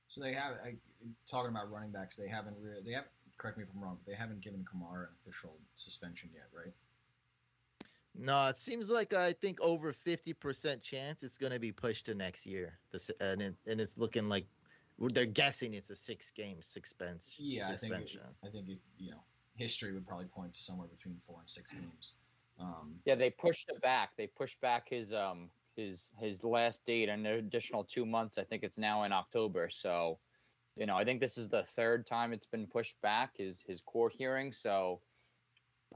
So 0.09 0.21
they 0.21 0.33
have 0.33 0.55
I, 0.65 0.75
talking 1.31 1.51
about 1.51 1.71
running 1.71 1.91
backs. 1.91 2.17
They 2.17 2.29
haven't 2.29 2.57
really, 2.61 2.83
they 2.85 2.93
have 2.93 3.05
correct 3.39 3.59
me 3.59 3.65
if 3.65 3.71
I'm 3.75 3.83
wrong. 3.83 3.99
But 4.05 4.11
they 4.11 4.17
haven't 4.17 4.41
given 4.41 4.65
Kamara 4.65 5.03
an 5.03 5.09
official 5.23 5.57
suspension 5.77 6.31
yet, 6.33 6.47
right? 6.57 6.73
No, 8.19 8.49
it 8.49 8.57
seems 8.57 8.91
like 8.91 9.15
I 9.15 9.33
think 9.33 9.61
over 9.61 9.93
fifty 9.93 10.33
percent 10.33 10.83
chance 10.83 11.23
it's 11.23 11.39
going 11.39 11.53
to 11.53 11.61
be 11.61 11.71
pushed 11.71 12.07
to 12.07 12.15
next 12.15 12.45
year. 12.45 12.79
This 12.91 13.11
and 13.21 13.41
it, 13.41 13.55
and 13.69 13.81
it's 13.81 13.99
looking 13.99 14.29
like 14.29 14.47
they're 14.99 15.27
guessing 15.27 15.75
it's 15.75 15.91
a 15.91 15.97
six 15.97 16.31
game 16.33 16.57
suspense. 16.61 17.37
Yeah, 17.39 17.69
suspension. 17.69 18.23
I 18.43 18.49
think 18.49 18.55
it, 18.55 18.59
I 18.59 18.67
think 18.67 18.69
it, 18.69 18.79
you 18.99 19.11
know 19.13 19.23
history 19.61 19.93
would 19.93 20.07
probably 20.07 20.27
point 20.27 20.55
to 20.55 20.63
somewhere 20.63 20.89
between 20.89 21.19
four 21.25 21.39
and 21.41 21.49
six 21.49 21.73
games. 21.73 22.15
Um, 22.61 22.95
yeah, 23.05 23.15
they 23.15 23.31
pushed 23.31 23.69
it 23.69 23.81
back. 23.81 24.11
They 24.17 24.27
pushed 24.27 24.61
back 24.61 24.89
his 24.89 25.13
um 25.13 25.51
his 25.77 26.11
his 26.21 26.45
last 26.45 26.85
date 26.87 27.09
an 27.09 27.25
additional 27.27 27.85
two 27.85 28.05
months. 28.05 28.39
I 28.39 28.45
think 28.45 28.63
it's 28.63 28.79
now 28.79 29.05
in 29.05 29.13
October. 29.13 29.69
So, 29.71 30.19
you 30.79 30.87
know, 30.87 30.97
I 30.97 31.05
think 31.05 31.21
this 31.21 31.39
is 31.39 31.49
the 31.49 31.65
third 31.65 32.07
time 32.07 32.33
it's 32.33 32.47
been 32.47 32.67
pushed 32.67 33.01
back. 33.01 33.37
His 33.37 33.63
his 33.67 33.81
court 33.81 34.13
hearing. 34.17 34.53
So, 34.53 35.01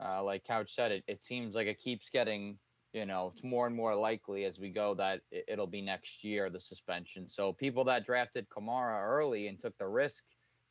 uh, 0.02 0.22
like 0.22 0.44
Couch 0.44 0.74
said, 0.74 0.92
it 0.92 1.04
it 1.06 1.22
seems 1.22 1.54
like 1.54 1.66
it 1.66 1.80
keeps 1.80 2.08
getting 2.10 2.58
you 2.92 3.04
know 3.04 3.32
it's 3.34 3.44
more 3.44 3.66
and 3.66 3.76
more 3.76 3.94
likely 3.94 4.44
as 4.44 4.60
we 4.60 4.70
go 4.70 4.94
that 4.94 5.20
it, 5.32 5.58
will 5.58 5.66
be 5.66 5.82
next 5.82 6.24
year 6.24 6.48
the 6.48 6.60
suspension. 6.60 7.28
So 7.28 7.52
people 7.52 7.84
that 7.84 8.06
drafted 8.06 8.48
Kamara 8.48 9.02
early 9.04 9.48
and 9.48 9.60
took 9.60 9.76
the 9.78 9.88
risk, 9.88 10.24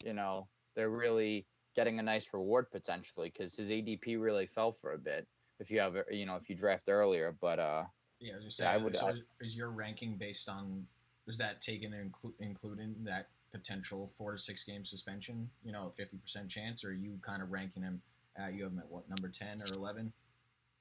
you 0.04 0.14
know, 0.14 0.48
they're 0.76 0.90
really 0.90 1.46
getting 1.76 2.00
a 2.00 2.04
nice 2.04 2.30
reward 2.34 2.72
potentially 2.72 3.32
because 3.32 3.56
his 3.56 3.70
ADP 3.70 4.22
really 4.22 4.46
fell 4.46 4.72
for 4.72 4.94
a 4.94 4.98
bit 4.98 5.28
if 5.64 5.72
you 5.72 5.80
have 5.80 5.96
you 6.12 6.26
know 6.26 6.36
if 6.36 6.50
you 6.50 6.56
draft 6.56 6.90
earlier. 6.90 7.36
But 7.40 7.60
uh, 7.60 7.84
yeah, 8.20 8.34
I, 8.34 8.50
saying, 8.50 8.70
yeah, 8.70 8.76
I 8.76 8.78
would. 8.78 8.98
So 8.98 9.08
I, 9.08 9.14
is 9.42 9.56
your 9.56 9.72
ranking 9.72 10.18
based 10.18 10.50
on 10.50 10.86
is 11.28 11.38
that 11.38 11.62
taken 11.62 11.92
inclu- 11.92 12.34
including 12.40 12.96
that 13.06 13.30
potential 13.52 14.08
four 14.08 14.34
to 14.34 14.38
six 14.38 14.64
game 14.64 14.84
suspension? 14.84 15.50
You 15.64 15.72
know, 15.72 15.92
fifty 15.96 16.18
percent 16.18 16.50
chance, 16.50 16.84
or 16.84 16.90
are 16.90 16.94
you 16.94 17.18
kind 17.22 17.42
of 17.42 17.52
ranking 17.52 17.84
him? 17.84 18.02
At, 18.36 18.54
you 18.54 18.64
have 18.64 18.74
him 18.74 18.80
at 18.80 18.90
what 18.90 19.10
number 19.10 19.30
ten 19.30 19.62
or 19.62 19.74
eleven? 19.76 20.12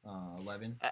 Uh, 0.07 0.37
eleven. 0.39 0.77
Uh, 0.83 0.89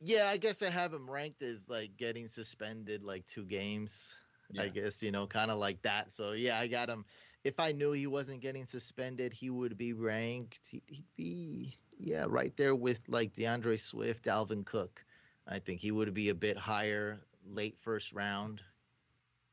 yeah, 0.00 0.28
I 0.30 0.36
guess 0.36 0.62
I 0.62 0.70
have 0.70 0.92
him 0.92 1.10
ranked 1.10 1.42
as 1.42 1.68
like 1.68 1.96
getting 1.96 2.28
suspended 2.28 3.02
like 3.02 3.26
two 3.26 3.44
games. 3.44 4.24
Yeah. 4.50 4.62
I 4.62 4.68
guess 4.68 5.02
you 5.02 5.10
know, 5.10 5.26
kind 5.26 5.50
of 5.50 5.58
like 5.58 5.80
that. 5.82 6.10
So 6.10 6.32
yeah, 6.32 6.58
I 6.58 6.68
got 6.68 6.88
him. 6.88 7.04
If 7.44 7.58
I 7.58 7.72
knew 7.72 7.92
he 7.92 8.06
wasn't 8.06 8.40
getting 8.40 8.64
suspended, 8.64 9.32
he 9.32 9.50
would 9.50 9.76
be 9.76 9.92
ranked. 9.92 10.68
He'd, 10.68 10.82
he'd 10.86 11.16
be 11.16 11.76
yeah, 11.98 12.26
right 12.28 12.56
there 12.56 12.74
with 12.74 13.02
like 13.08 13.32
DeAndre 13.32 13.78
Swift, 13.78 14.24
Dalvin 14.24 14.64
Cook. 14.64 15.04
I 15.46 15.58
think 15.58 15.80
he 15.80 15.90
would 15.90 16.12
be 16.14 16.28
a 16.28 16.34
bit 16.34 16.56
higher, 16.56 17.20
late 17.46 17.78
first 17.78 18.12
round, 18.12 18.62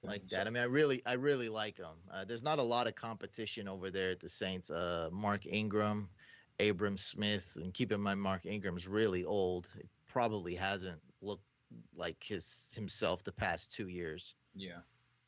like 0.04 0.28
that. 0.30 0.48
I 0.48 0.50
mean, 0.50 0.62
I 0.62 0.68
really, 0.68 1.02
I 1.06 1.14
really 1.14 1.50
like 1.50 1.78
him. 1.78 1.98
Uh, 2.12 2.26
there's 2.26 2.44
not 2.44 2.60
a 2.60 2.64
lot 2.64 2.88
of 2.88 2.96
competition 2.96 3.68
over 3.68 3.90
there 3.90 4.12
at 4.12 4.20
the 4.20 4.30
Saints. 4.30 4.70
Uh, 4.70 5.10
Mark 5.12 5.46
Ingram, 5.48 6.10
Abram 6.60 6.98
Smith, 6.98 7.58
and 7.62 7.74
keep 7.74 7.92
in 7.92 8.02
mind 8.02 8.22
Mark 8.22 8.46
Ingram's 8.46 8.88
really 8.88 9.26
old. 9.26 9.68
It 9.78 9.88
probably 10.08 10.56
hasn't 10.56 11.02
looked 11.22 11.46
like 11.96 12.24
his 12.24 12.72
himself 12.76 13.24
the 13.24 13.32
past 13.32 13.72
two 13.72 13.88
years. 13.88 14.36
Yeah, 14.56 14.80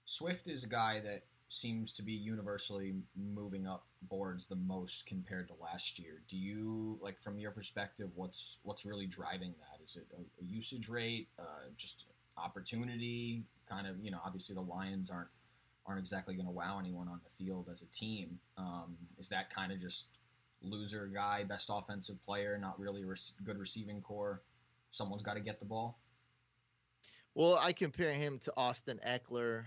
Swift 0.06 0.48
is 0.48 0.64
a 0.64 0.70
guy 0.70 1.00
that 1.02 1.24
seems 1.52 1.92
to 1.92 2.02
be 2.02 2.14
universally 2.14 2.94
moving 3.14 3.68
up 3.68 3.86
boards 4.04 4.48
the 4.48 4.56
most 4.56 5.06
compared 5.06 5.50
to 5.50 5.54
last 5.62 6.00
year. 6.00 6.22
Do 6.30 6.38
you 6.38 6.98
like 7.02 7.20
from 7.20 7.38
your 7.38 7.52
perspective 7.52 8.10
what's 8.16 8.60
what's 8.64 8.86
really 8.86 9.06
driving 9.06 9.54
that? 9.60 9.84
Is 9.84 9.98
it 9.98 10.08
a, 10.18 10.46
usage 10.46 10.88
rate, 10.88 11.28
uh, 11.38 11.68
just 11.76 12.06
opportunity? 12.38 13.44
Kind 13.68 13.86
of, 13.86 13.98
you 14.02 14.12
know, 14.12 14.20
obviously 14.26 14.56
the 14.56 14.62
Lions 14.62 15.10
aren't 15.10 15.28
aren't 15.86 16.00
exactly 16.00 16.36
going 16.36 16.46
to 16.46 16.52
wow 16.52 16.80
anyone 16.80 17.10
on 17.10 17.20
the 17.22 17.30
field 17.30 17.68
as 17.70 17.82
a 17.82 17.92
team. 17.92 18.40
Um, 18.58 18.96
is 19.18 19.28
that 19.30 19.54
kind 19.54 19.74
of 19.74 19.82
just 19.82 20.08
loser 20.62 21.10
guy, 21.14 21.44
best 21.44 21.70
offensive 21.70 22.24
player, 22.24 22.58
not 22.58 22.80
really 22.80 23.02
a 23.02 23.44
good 23.44 23.58
receiving 23.58 24.00
corps? 24.02 24.42
Someone's 24.90 25.24
got 25.24 25.34
to 25.34 25.42
get 25.42 25.60
the 25.60 25.66
ball. 25.66 25.98
Well, 27.36 27.58
I 27.62 27.74
compare 27.74 28.14
him 28.14 28.40
to 28.40 28.54
Austin 28.56 29.00
Ekeler, 29.06 29.66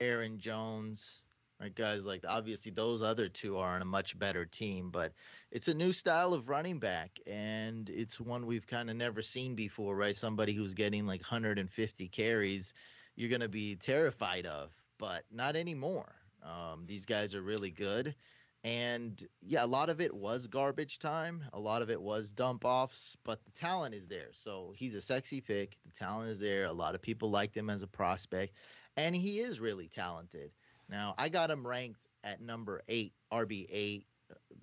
Aaron 0.00 0.38
Jones, 0.38 1.22
right? 1.60 1.74
Guys 1.74 2.06
like 2.06 2.24
obviously 2.26 2.72
those 2.72 3.02
other 3.02 3.28
two 3.28 3.58
are 3.58 3.74
on 3.74 3.82
a 3.82 3.86
much 3.86 4.18
better 4.18 4.44
team, 4.44 4.90
but 4.90 5.12
it's 5.50 5.68
a 5.68 5.74
new 5.74 5.92
style 5.92 6.34
of 6.34 6.48
running 6.48 6.78
back, 6.78 7.18
and 7.26 7.88
it's 7.88 8.20
one 8.20 8.46
we've 8.46 8.66
kind 8.66 8.90
of 8.90 8.96
never 8.96 9.22
seen 9.22 9.54
before, 9.54 9.96
right? 9.96 10.16
Somebody 10.16 10.54
who's 10.54 10.74
getting 10.74 11.06
like 11.06 11.20
150 11.20 12.08
carries, 12.08 12.74
you're 13.16 13.30
gonna 13.30 13.48
be 13.48 13.76
terrified 13.76 14.46
of, 14.46 14.74
but 14.98 15.24
not 15.30 15.56
anymore. 15.56 16.14
Um, 16.42 16.84
these 16.86 17.04
guys 17.04 17.34
are 17.34 17.42
really 17.42 17.70
good. 17.70 18.14
And 18.62 19.22
yeah, 19.40 19.64
a 19.64 19.66
lot 19.66 19.88
of 19.88 20.02
it 20.02 20.14
was 20.14 20.46
garbage 20.46 20.98
time. 20.98 21.42
A 21.54 21.60
lot 21.60 21.80
of 21.80 21.90
it 21.90 22.00
was 22.00 22.30
dump 22.30 22.64
offs, 22.66 23.16
but 23.24 23.42
the 23.44 23.50
talent 23.52 23.94
is 23.94 24.06
there. 24.06 24.28
So 24.32 24.74
he's 24.76 24.94
a 24.94 25.00
sexy 25.00 25.40
pick. 25.40 25.78
The 25.86 25.92
talent 25.92 26.28
is 26.28 26.40
there. 26.40 26.66
A 26.66 26.72
lot 26.72 26.94
of 26.94 27.00
people 27.00 27.30
liked 27.30 27.56
him 27.56 27.70
as 27.70 27.82
a 27.82 27.86
prospect, 27.88 28.56
and 29.00 29.16
he 29.16 29.38
is 29.38 29.60
really 29.60 29.88
talented. 29.88 30.50
Now, 30.90 31.14
I 31.16 31.28
got 31.30 31.50
him 31.50 31.66
ranked 31.66 32.06
at 32.22 32.42
number 32.42 32.82
eight, 32.86 33.14
RB8. 33.32 34.04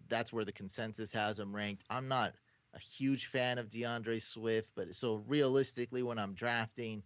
That's 0.07 0.31
where 0.31 0.45
the 0.45 0.51
consensus 0.51 1.11
has 1.13 1.39
him 1.39 1.55
ranked. 1.55 1.83
I'm 1.89 2.07
not 2.07 2.33
a 2.73 2.79
huge 2.79 3.25
fan 3.27 3.57
of 3.57 3.69
DeAndre 3.69 4.21
Swift, 4.21 4.71
but 4.75 4.93
so 4.93 5.23
realistically, 5.27 6.03
when 6.03 6.19
I'm 6.19 6.35
drafting, 6.35 7.03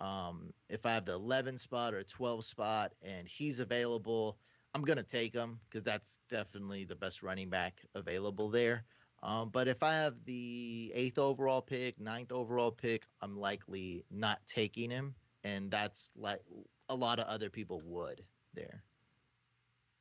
um, 0.00 0.52
if 0.68 0.86
I 0.86 0.94
have 0.94 1.04
the 1.04 1.14
11 1.14 1.58
spot 1.58 1.94
or 1.94 2.04
12 2.04 2.44
spot 2.44 2.92
and 3.02 3.26
he's 3.26 3.58
available, 3.58 4.38
I'm 4.74 4.82
going 4.82 4.98
to 4.98 5.04
take 5.04 5.34
him 5.34 5.58
because 5.68 5.82
that's 5.82 6.20
definitely 6.28 6.84
the 6.84 6.94
best 6.94 7.22
running 7.24 7.50
back 7.50 7.80
available 7.94 8.50
there. 8.50 8.84
Um, 9.22 9.48
but 9.48 9.66
if 9.66 9.82
I 9.82 9.94
have 9.94 10.14
the 10.26 10.92
eighth 10.94 11.18
overall 11.18 11.62
pick, 11.62 11.98
ninth 11.98 12.30
overall 12.30 12.70
pick, 12.70 13.04
I'm 13.20 13.36
likely 13.36 14.04
not 14.12 14.38
taking 14.46 14.90
him. 14.90 15.16
And 15.56 15.70
that's 15.70 16.12
like 16.16 16.40
a 16.88 16.94
lot 16.94 17.18
of 17.18 17.26
other 17.26 17.50
people 17.50 17.82
would 17.84 18.22
there. 18.54 18.82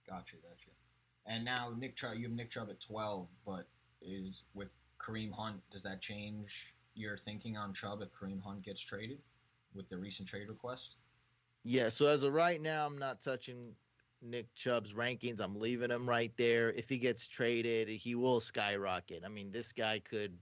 Gotcha, 0.07 0.35
gotcha. 0.37 0.69
And 1.25 1.43
now 1.43 1.73
Nick 1.77 1.95
Chubb, 1.95 2.15
you 2.15 2.23
have 2.23 2.31
Nick 2.31 2.49
Chubb 2.49 2.69
at 2.69 2.79
12, 2.79 3.29
but 3.45 3.67
is 4.01 4.43
with 4.53 4.69
Kareem 4.99 5.31
Hunt, 5.31 5.61
does 5.71 5.83
that 5.83 6.01
change 6.01 6.73
your 6.95 7.17
thinking 7.17 7.57
on 7.57 7.73
Chubb 7.73 8.01
if 8.01 8.11
Kareem 8.11 8.41
Hunt 8.41 8.63
gets 8.63 8.81
traded 8.81 9.19
with 9.73 9.89
the 9.89 9.97
recent 9.97 10.27
trade 10.27 10.47
request? 10.49 10.95
Yeah, 11.63 11.89
so 11.89 12.07
as 12.07 12.23
of 12.23 12.33
right 12.33 12.61
now, 12.61 12.85
I'm 12.85 12.97
not 12.97 13.19
touching 13.19 13.75
Nick 14.21 14.53
Chubb's 14.55 14.93
rankings. 14.93 15.41
I'm 15.41 15.59
leaving 15.59 15.91
him 15.91 16.07
right 16.07 16.31
there. 16.37 16.71
If 16.71 16.87
he 16.89 16.97
gets 16.97 17.27
traded, 17.27 17.89
he 17.89 18.15
will 18.15 18.39
skyrocket. 18.39 19.23
I 19.25 19.29
mean, 19.29 19.51
this 19.51 19.73
guy 19.73 19.99
could 19.99 20.37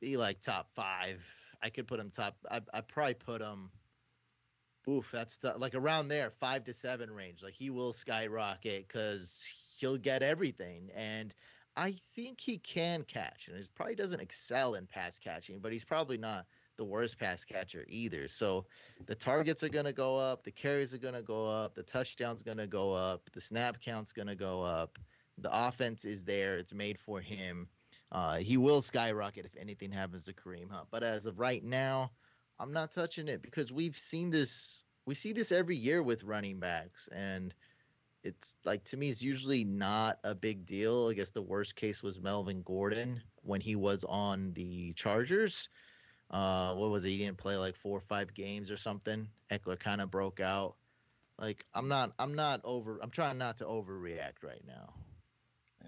be 0.00 0.16
like 0.16 0.40
top 0.40 0.68
five. 0.74 1.26
I 1.62 1.70
could 1.70 1.86
put 1.86 2.00
him 2.00 2.10
top. 2.10 2.36
I 2.50 2.60
I 2.72 2.80
probably 2.80 3.14
put 3.14 3.40
him. 3.40 3.70
Oof, 4.88 5.10
that's 5.12 5.38
the, 5.38 5.58
like 5.58 5.74
around 5.74 6.08
there, 6.08 6.30
five 6.30 6.64
to 6.64 6.72
seven 6.72 7.10
range. 7.10 7.42
Like 7.42 7.52
he 7.52 7.70
will 7.70 7.92
skyrocket 7.92 8.88
because 8.88 9.52
he'll 9.78 9.98
get 9.98 10.22
everything, 10.22 10.90
and 10.94 11.34
I 11.76 11.92
think 12.14 12.40
he 12.40 12.58
can 12.58 13.02
catch. 13.02 13.48
And 13.48 13.56
he 13.56 13.64
probably 13.74 13.94
doesn't 13.94 14.20
excel 14.20 14.74
in 14.74 14.86
pass 14.86 15.18
catching, 15.18 15.60
but 15.60 15.72
he's 15.72 15.84
probably 15.84 16.18
not 16.18 16.46
the 16.76 16.84
worst 16.84 17.18
pass 17.18 17.44
catcher 17.44 17.84
either. 17.88 18.26
So 18.26 18.66
the 19.06 19.14
targets 19.14 19.62
are 19.62 19.68
going 19.68 19.84
to 19.84 19.92
go 19.92 20.16
up, 20.16 20.44
the 20.44 20.50
carries 20.50 20.94
are 20.94 20.98
going 20.98 21.14
to 21.14 21.22
go 21.22 21.46
up, 21.46 21.74
the 21.74 21.82
touchdowns 21.82 22.42
going 22.42 22.58
to 22.58 22.66
go 22.66 22.92
up, 22.92 23.30
the 23.32 23.40
snap 23.40 23.80
count's 23.80 24.12
going 24.12 24.28
to 24.28 24.34
go 24.34 24.62
up. 24.62 24.98
The 25.38 25.50
offense 25.52 26.04
is 26.04 26.24
there; 26.24 26.56
it's 26.56 26.74
made 26.74 26.98
for 26.98 27.20
him. 27.20 27.68
Uh, 28.12 28.38
he 28.38 28.56
will 28.56 28.80
skyrocket 28.80 29.44
if 29.44 29.56
anything 29.56 29.92
happens 29.92 30.24
to 30.24 30.32
Kareem 30.32 30.70
Hunt. 30.70 30.88
But 30.90 31.02
as 31.04 31.26
of 31.26 31.38
right 31.38 31.62
now, 31.62 32.10
I'm 32.58 32.72
not 32.72 32.90
touching 32.90 33.28
it 33.28 33.42
because 33.42 33.72
we've 33.72 33.96
seen 33.96 34.30
this. 34.30 34.84
We 35.06 35.14
see 35.14 35.32
this 35.32 35.52
every 35.52 35.76
year 35.76 36.02
with 36.02 36.24
running 36.24 36.60
backs, 36.60 37.08
and 37.08 37.54
it's 38.22 38.56
like 38.64 38.84
to 38.86 38.96
me, 38.96 39.08
it's 39.08 39.22
usually 39.22 39.64
not 39.64 40.18
a 40.24 40.34
big 40.34 40.66
deal. 40.66 41.08
I 41.08 41.14
guess 41.14 41.30
the 41.30 41.42
worst 41.42 41.76
case 41.76 42.02
was 42.02 42.20
Melvin 42.20 42.62
Gordon 42.62 43.22
when 43.42 43.60
he 43.60 43.76
was 43.76 44.04
on 44.04 44.52
the 44.52 44.92
Chargers. 44.92 45.68
Uh, 46.30 46.74
what 46.74 46.90
was 46.90 47.04
it? 47.04 47.10
He 47.10 47.18
didn't 47.18 47.38
play 47.38 47.56
like 47.56 47.76
four 47.76 47.96
or 47.96 48.02
five 48.02 48.34
games 48.34 48.70
or 48.70 48.76
something. 48.76 49.28
Ekeler 49.50 49.78
kind 49.78 50.00
of 50.00 50.10
broke 50.10 50.40
out. 50.40 50.76
Like 51.38 51.64
I'm 51.74 51.88
not, 51.88 52.12
I'm 52.18 52.34
not 52.34 52.60
over. 52.64 53.00
I'm 53.02 53.10
trying 53.10 53.38
not 53.38 53.58
to 53.58 53.64
overreact 53.64 54.44
right 54.44 54.62
now. 54.66 54.92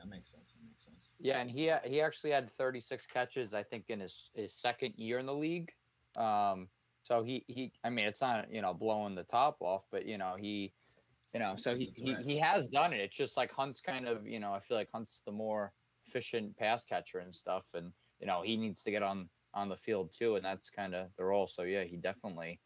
That 0.02 0.11
makes 0.11 0.32
sense. 0.32 0.52
That 0.52 0.64
makes 0.66 0.85
sense. 0.85 1.11
Yeah, 1.21 1.38
and 1.38 1.49
he 1.50 1.73
he 1.85 2.00
actually 2.00 2.32
had 2.32 2.50
36 2.50 3.06
catches, 3.06 3.54
I 3.54 3.62
think, 3.62 3.85
in 3.88 4.00
his 4.00 4.30
his 4.35 4.54
second 4.54 4.94
year 4.97 5.18
in 5.18 5.26
the 5.26 5.35
league. 5.35 5.71
Um, 6.16 6.68
so 7.02 7.23
he 7.23 7.44
he, 7.47 7.73
I 7.85 7.90
mean, 7.90 8.06
it's 8.06 8.21
not 8.21 8.52
you 8.52 8.62
know 8.62 8.75
blowing 8.75 9.14
the 9.14 9.23
top 9.23 9.59
off, 9.61 9.85
but 9.92 10.04
you 10.06 10.18
know 10.18 10.35
he, 10.37 10.73
you 11.32 11.40
know, 11.40 11.54
so 11.56 11.76
he 11.76 11.92
he, 11.94 12.16
he 12.25 12.38
has 12.38 12.66
done 12.66 12.92
it. 12.92 13.00
It's 13.00 13.16
just 13.16 13.37
like 13.37 13.52
Hunt's 13.52 13.80
kind 13.80 14.09
of 14.09 14.26
you 14.26 14.40
know 14.40 14.52
I 14.52 14.61
feel 14.61 14.76
like 14.76 14.88
Hunt's 14.92 15.23
the 15.25 15.32
more 15.32 15.73
efficient 16.09 16.56
pass 16.56 16.85
catcher 16.85 17.21
and 17.21 17.35
stuff, 17.35 17.64
and 17.75 17.92
you 18.18 18.26
know 18.26 18.42
he 18.42 18.56
needs 18.56 18.82
to 18.82 18.90
get 18.90 19.04
on 19.04 19.28
on 19.54 19.68
the 19.68 19.76
field 19.76 20.12
too, 20.16 20.35
and 20.35 20.44
that's 20.44 20.68
kind 20.68 20.94
of 20.94 21.09
the 21.16 21.25
role. 21.25 21.47
So 21.47 21.62
yeah, 21.62 21.85
he 21.85 21.97
definitely 21.97 22.59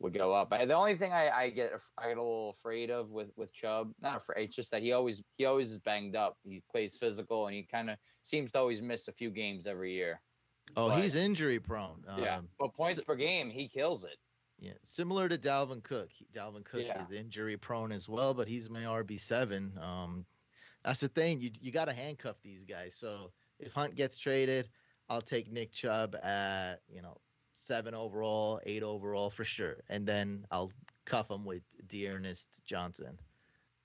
would 0.00 0.14
go 0.14 0.32
up. 0.34 0.50
The 0.50 0.72
only 0.72 0.94
thing 0.94 1.12
I, 1.12 1.30
I 1.30 1.50
get 1.50 1.72
I 1.98 2.08
get 2.08 2.16
a 2.16 2.22
little 2.22 2.50
afraid 2.50 2.90
of 2.90 3.10
with 3.10 3.30
with 3.36 3.52
Chubb, 3.52 3.92
not 4.00 4.16
afraid, 4.16 4.44
it's 4.44 4.56
just 4.56 4.70
that 4.72 4.82
he 4.82 4.92
always 4.92 5.22
he 5.36 5.44
always 5.44 5.70
is 5.70 5.78
banged 5.78 6.16
up. 6.16 6.36
He 6.42 6.62
plays 6.70 6.96
physical, 6.96 7.46
and 7.46 7.54
he 7.54 7.62
kind 7.62 7.90
of 7.90 7.96
seems 8.24 8.52
to 8.52 8.58
always 8.58 8.80
miss 8.80 9.08
a 9.08 9.12
few 9.12 9.30
games 9.30 9.66
every 9.66 9.92
year. 9.92 10.20
Oh, 10.76 10.88
but, 10.88 11.00
he's 11.00 11.16
injury 11.16 11.60
prone. 11.60 12.02
Yeah, 12.18 12.38
um, 12.38 12.48
but 12.58 12.74
points 12.74 13.02
per 13.02 13.14
game, 13.14 13.50
he 13.50 13.68
kills 13.68 14.04
it. 14.04 14.16
Yeah, 14.58 14.72
similar 14.82 15.28
to 15.28 15.38
Dalvin 15.38 15.82
Cook. 15.82 16.10
Dalvin 16.34 16.64
Cook 16.64 16.82
yeah. 16.84 17.00
is 17.00 17.12
injury 17.12 17.56
prone 17.56 17.92
as 17.92 18.08
well, 18.08 18.34
but 18.34 18.48
he's 18.48 18.68
my 18.70 18.80
RB 18.80 19.18
seven. 19.18 19.72
Um, 19.80 20.26
that's 20.84 21.00
the 21.00 21.08
thing. 21.08 21.40
You 21.40 21.50
you 21.60 21.72
got 21.72 21.88
to 21.88 21.94
handcuff 21.94 22.36
these 22.42 22.64
guys. 22.64 22.94
So 22.94 23.32
if 23.58 23.74
Hunt 23.74 23.96
gets 23.96 24.18
traded, 24.18 24.68
I'll 25.08 25.20
take 25.20 25.50
Nick 25.50 25.72
Chubb 25.72 26.16
at 26.22 26.76
you 26.88 27.02
know 27.02 27.18
seven 27.60 27.94
overall, 27.94 28.60
eight 28.64 28.82
overall 28.82 29.30
for 29.30 29.44
sure, 29.44 29.76
and 29.88 30.06
then 30.06 30.44
I'll 30.50 30.72
cuff 31.04 31.30
him 31.30 31.44
with 31.44 31.62
D'Ernest 31.88 32.62
Johnson. 32.64 33.18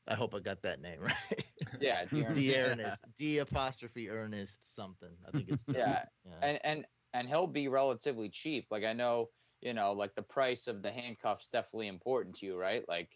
I 0.08 0.15
hope 0.15 0.36
I 0.36 0.39
got 0.39 0.62
that 0.62 0.82
name 0.82 1.00
right. 1.01 1.46
Yeah, 1.79 2.05
D'Ernest, 2.05 3.03
D 3.17 3.39
apostrophe 3.39 4.10
Ernest 4.10 4.75
something. 4.75 5.10
I 5.27 5.32
think 5.32 5.50
it's 5.50 5.65
yeah. 5.74 6.03
yeah, 6.25 6.34
and 6.41 6.60
and 6.63 6.86
and 7.13 7.27
he'll 7.27 7.48
be 7.48 7.67
relatively 7.67 8.29
cheap. 8.29 8.67
Like 8.72 8.84
I 8.84 8.94
know, 8.94 9.29
you 9.62 9.74
know, 9.74 9.91
like 9.94 10.15
the 10.15 10.22
price 10.22 10.67
of 10.67 10.82
the 10.82 10.91
handcuffs 10.91 11.50
definitely 11.50 11.88
important 11.88 12.36
to 12.38 12.46
you, 12.46 12.58
right? 12.58 12.88
Like, 12.88 13.10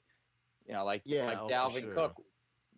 you 0.66 0.74
know, 0.74 0.86
like 0.86 1.04
yeah, 1.06 1.25
like 1.25 1.39
oh, 1.42 1.48
Dalvin 1.48 1.82
sure. 1.82 1.94
Cook. 1.94 2.16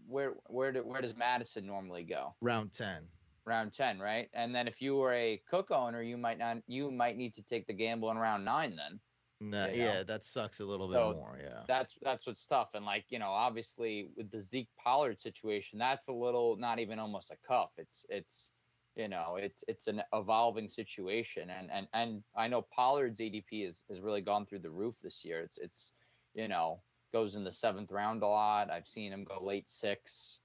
Where 0.08 0.34
where 0.48 0.72
do, 0.72 0.80
where 0.80 1.00
does 1.00 1.16
Mattison 1.16 1.66
normally 1.66 2.04
go? 2.04 2.34
Round 2.42 2.72
ten 2.72 3.08
round 3.46 3.74
10 3.74 4.00
right? 4.00 4.30
And 4.34 4.54
then 4.54 4.68
if 4.68 4.82
you 4.82 4.96
were 4.96 5.14
a 5.14 5.42
cook 5.50 5.72
owner 5.72 6.02
you 6.02 6.18
might 6.18 6.40
not 6.40 6.58
you 6.68 6.92
might 6.92 7.18
need 7.18 7.34
to 7.36 7.44
take 7.44 7.68
the 7.68 7.74
gamble 7.74 8.12
in 8.12 8.18
round 8.18 8.46
9 8.46 8.76
then 8.76 9.00
no, 9.42 9.68
yeah 9.74 10.04
that 10.04 10.24
sucks 10.24 10.60
a 10.60 10.66
little 10.66 10.88
bit 10.88 10.98
so 10.98 11.14
more 11.14 11.40
yeah. 11.42 11.62
that's 11.68 11.98
that's 12.04 12.28
what's 12.28 12.46
tough 12.46 12.76
and 12.76 12.86
like 12.86 13.06
you 13.10 13.18
know 13.18 13.32
obviously 13.32 14.10
with 14.16 14.30
the 14.30 14.40
zeke 14.40 14.70
pollard 14.82 15.20
situation 15.20 15.80
that's 15.80 16.10
a 16.10 16.14
little 16.14 16.56
not 16.58 16.78
even 16.78 17.00
almost 17.00 17.32
a 17.32 17.48
cuff 17.48 17.72
it's 17.78 18.06
it's 18.10 18.52
you 18.96 19.08
know 19.08 19.38
it's 19.40 19.64
it's 19.68 19.88
an 19.88 20.04
evolving 20.14 20.70
situation 20.70 21.50
and 21.50 21.72
and 21.72 21.88
and 21.94 22.22
i 22.36 22.48
know 22.48 22.66
pollard's 22.74 23.20
adp 23.20 23.46
is 23.52 23.84
has 23.90 24.00
really 24.00 24.22
gone 24.22 24.46
through 24.46 24.60
the 24.60 24.70
roof 24.70 24.96
this 25.02 25.26
year 25.26 25.42
it's 25.42 25.58
it's 25.58 25.94
you 26.36 26.48
know 26.48 26.80
goes 27.12 27.36
in 27.36 27.44
the 27.44 27.52
seventh 27.52 27.92
round 27.92 28.22
a 28.22 28.28
lot 28.28 28.70
i've 28.70 28.88
seen 28.88 29.12
him 29.12 29.24
go 29.24 29.44
late 29.44 29.70
six 29.70 30.40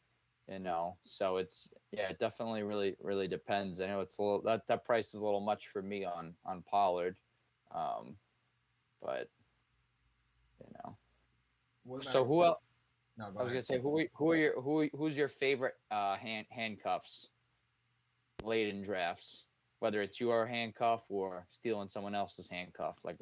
You 0.49 0.61
know, 0.61 0.97
so 1.03 1.39
it's 1.39 1.71
yeah, 1.91 2.11
it 2.11 2.21
definitely 2.21 2.63
really 2.63 2.97
really 3.03 3.27
depends. 3.27 3.81
I 3.81 3.87
know 3.87 3.99
it's 3.99 4.19
a 4.19 4.23
little 4.23 4.43
that 4.43 4.63
that 4.69 4.85
price 4.85 5.13
is 5.13 5.21
a 5.21 5.25
little 5.25 5.41
much 5.41 5.67
for 5.69 5.83
me 5.83 6.05
on 6.05 6.35
on 6.45 6.63
Pollard, 6.63 7.17
um, 7.75 8.15
but 9.03 9.29
you 10.61 10.69
know. 10.85 10.97
What 11.85 12.05
So 12.05 12.25
who 12.25 12.45
else? 12.45 12.59
No, 13.19 13.33
go 13.33 13.41
I 13.41 13.43
was 13.43 13.53
gonna 13.53 13.63
say 13.63 13.81
who 13.81 14.07
who 14.15 14.31
are 14.31 14.37
your 14.37 14.61
who 14.61 14.89
who's 14.97 15.17
your 15.17 15.29
favorite 15.29 15.75
uh 15.91 16.17
hand 16.17 16.47
handcuffs 16.51 17.31
late 18.45 18.69
in 18.69 18.83
drafts? 18.83 19.45
Whether 19.81 20.01
it's 20.01 20.21
your 20.21 20.47
handcuff 20.47 21.05
or 21.09 21.47
stealing 21.51 21.89
someone 21.89 22.15
else's 22.15 22.49
handcuff, 22.49 22.99
like 23.03 23.17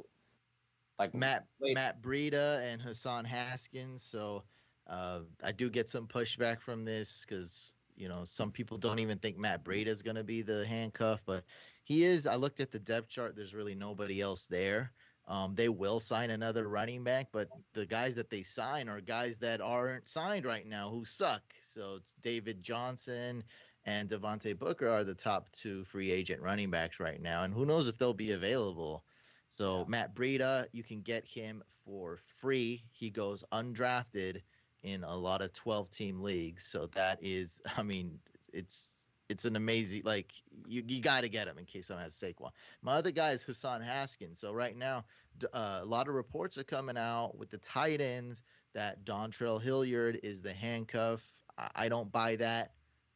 like 0.99 1.15
Matt 1.15 1.47
Wait. 1.59 1.75
Matt 1.75 2.03
Breida 2.03 2.63
and 2.71 2.83
Hassan 2.83 3.25
Haskins. 3.25 4.03
So 4.03 4.45
uh, 4.89 5.21
I 5.43 5.53
do 5.53 5.71
get 5.71 5.89
some 5.89 6.07
pushback 6.07 6.61
from 6.61 6.85
this 6.85 7.25
because 7.25 7.75
you 7.97 8.09
know 8.09 8.25
some 8.25 8.51
people 8.51 8.77
don't 8.79 8.99
even 8.99 9.19
think 9.19 9.39
Matt 9.39 9.65
Breida 9.65 9.87
is 9.87 10.03
going 10.03 10.17
to 10.17 10.25
be 10.25 10.43
the 10.43 10.67
handcuff, 10.67 11.23
but 11.25 11.45
he 11.85 12.05
is. 12.05 12.27
I 12.27 12.37
looked 12.37 12.61
at 12.61 12.71
the 12.71 12.79
depth 12.79 13.09
chart. 13.09 13.37
There's 13.37 13.55
really 13.55 13.75
nobody 13.75 14.21
else 14.21 14.47
there. 14.47 14.93
Um, 15.27 15.55
they 15.55 15.71
will 15.71 16.01
sign 16.01 16.29
another 16.31 16.69
running 16.69 17.03
back, 17.03 17.29
but 17.33 17.49
the 17.73 17.87
guys 17.87 18.17
that 18.17 18.29
they 18.29 18.43
sign 18.43 18.91
are 18.91 19.01
guys 19.01 19.39
that 19.39 19.63
aren't 19.63 20.07
signed 20.07 20.45
right 20.45 20.67
now 20.67 20.91
who 20.91 21.07
suck. 21.07 21.43
So 21.63 21.95
it's 21.97 22.15
David 22.15 22.63
Johnson 22.63 23.43
and 23.87 24.09
Devontae 24.09 24.59
Booker 24.59 24.89
are 24.89 25.05
the 25.05 25.15
top 25.15 25.51
two 25.51 25.85
free 25.85 26.11
agent 26.11 26.43
running 26.43 26.71
backs 26.71 27.01
right 27.01 27.21
now, 27.21 27.43
and 27.43 27.55
who 27.55 27.65
knows 27.65 27.89
if 27.89 27.97
they'll 27.97 28.13
be 28.13 28.33
available. 28.33 29.03
So 29.49 29.79
Yeah. 29.81 29.85
Matt 29.89 30.15
Breida, 30.15 30.67
you 30.73 30.83
can 30.83 31.01
get 31.01 31.25
him 31.25 31.63
for 31.85 32.19
free. 32.27 32.85
He 32.93 33.11
goes 33.11 33.45
undrafted 33.53 34.43
in 34.85 35.03
a 35.03 35.17
lot 35.17 35.43
of 35.43 35.53
12 35.53 35.91
team 35.91 36.21
leagues. 36.21 36.65
So 36.65 36.87
that 36.95 37.19
is, 37.21 37.61
I 37.77 37.83
mean, 37.83 38.19
it's 38.53 39.11
it's 39.31 39.47
an 39.47 39.57
amazing 39.57 40.03
like 40.05 40.33
you, 40.67 40.83
you 40.87 41.01
got 41.01 41.23
to 41.23 41.31
get 41.31 41.49
him 41.49 41.57
in 41.59 41.65
case 41.65 41.87
someone 41.87 42.03
has 42.03 42.13
Saquon. 42.13 42.51
My 42.83 42.93
other 42.93 43.11
guy 43.11 43.31
is 43.31 43.43
Hassan 43.43 43.81
Haskins. 43.81 44.39
So 44.39 44.53
right 44.53 44.77
now, 44.77 45.05
uh, 45.53 45.81
a 45.83 45.85
lot 45.85 46.09
of 46.09 46.15
reports 46.15 46.59
are 46.59 46.65
coming 46.65 46.99
out 46.99 47.37
with 47.39 47.49
the 47.49 47.57
tight 47.59 48.03
ends 48.03 48.43
that 48.75 49.05
Dontrell 49.05 49.63
Hilliard 49.63 50.21
is 50.23 50.43
the 50.43 50.53
handcuff. 50.53 51.27
I, 51.59 51.69
I 51.75 51.89
don't 51.89 52.13
buy 52.13 52.37
that 52.37 52.73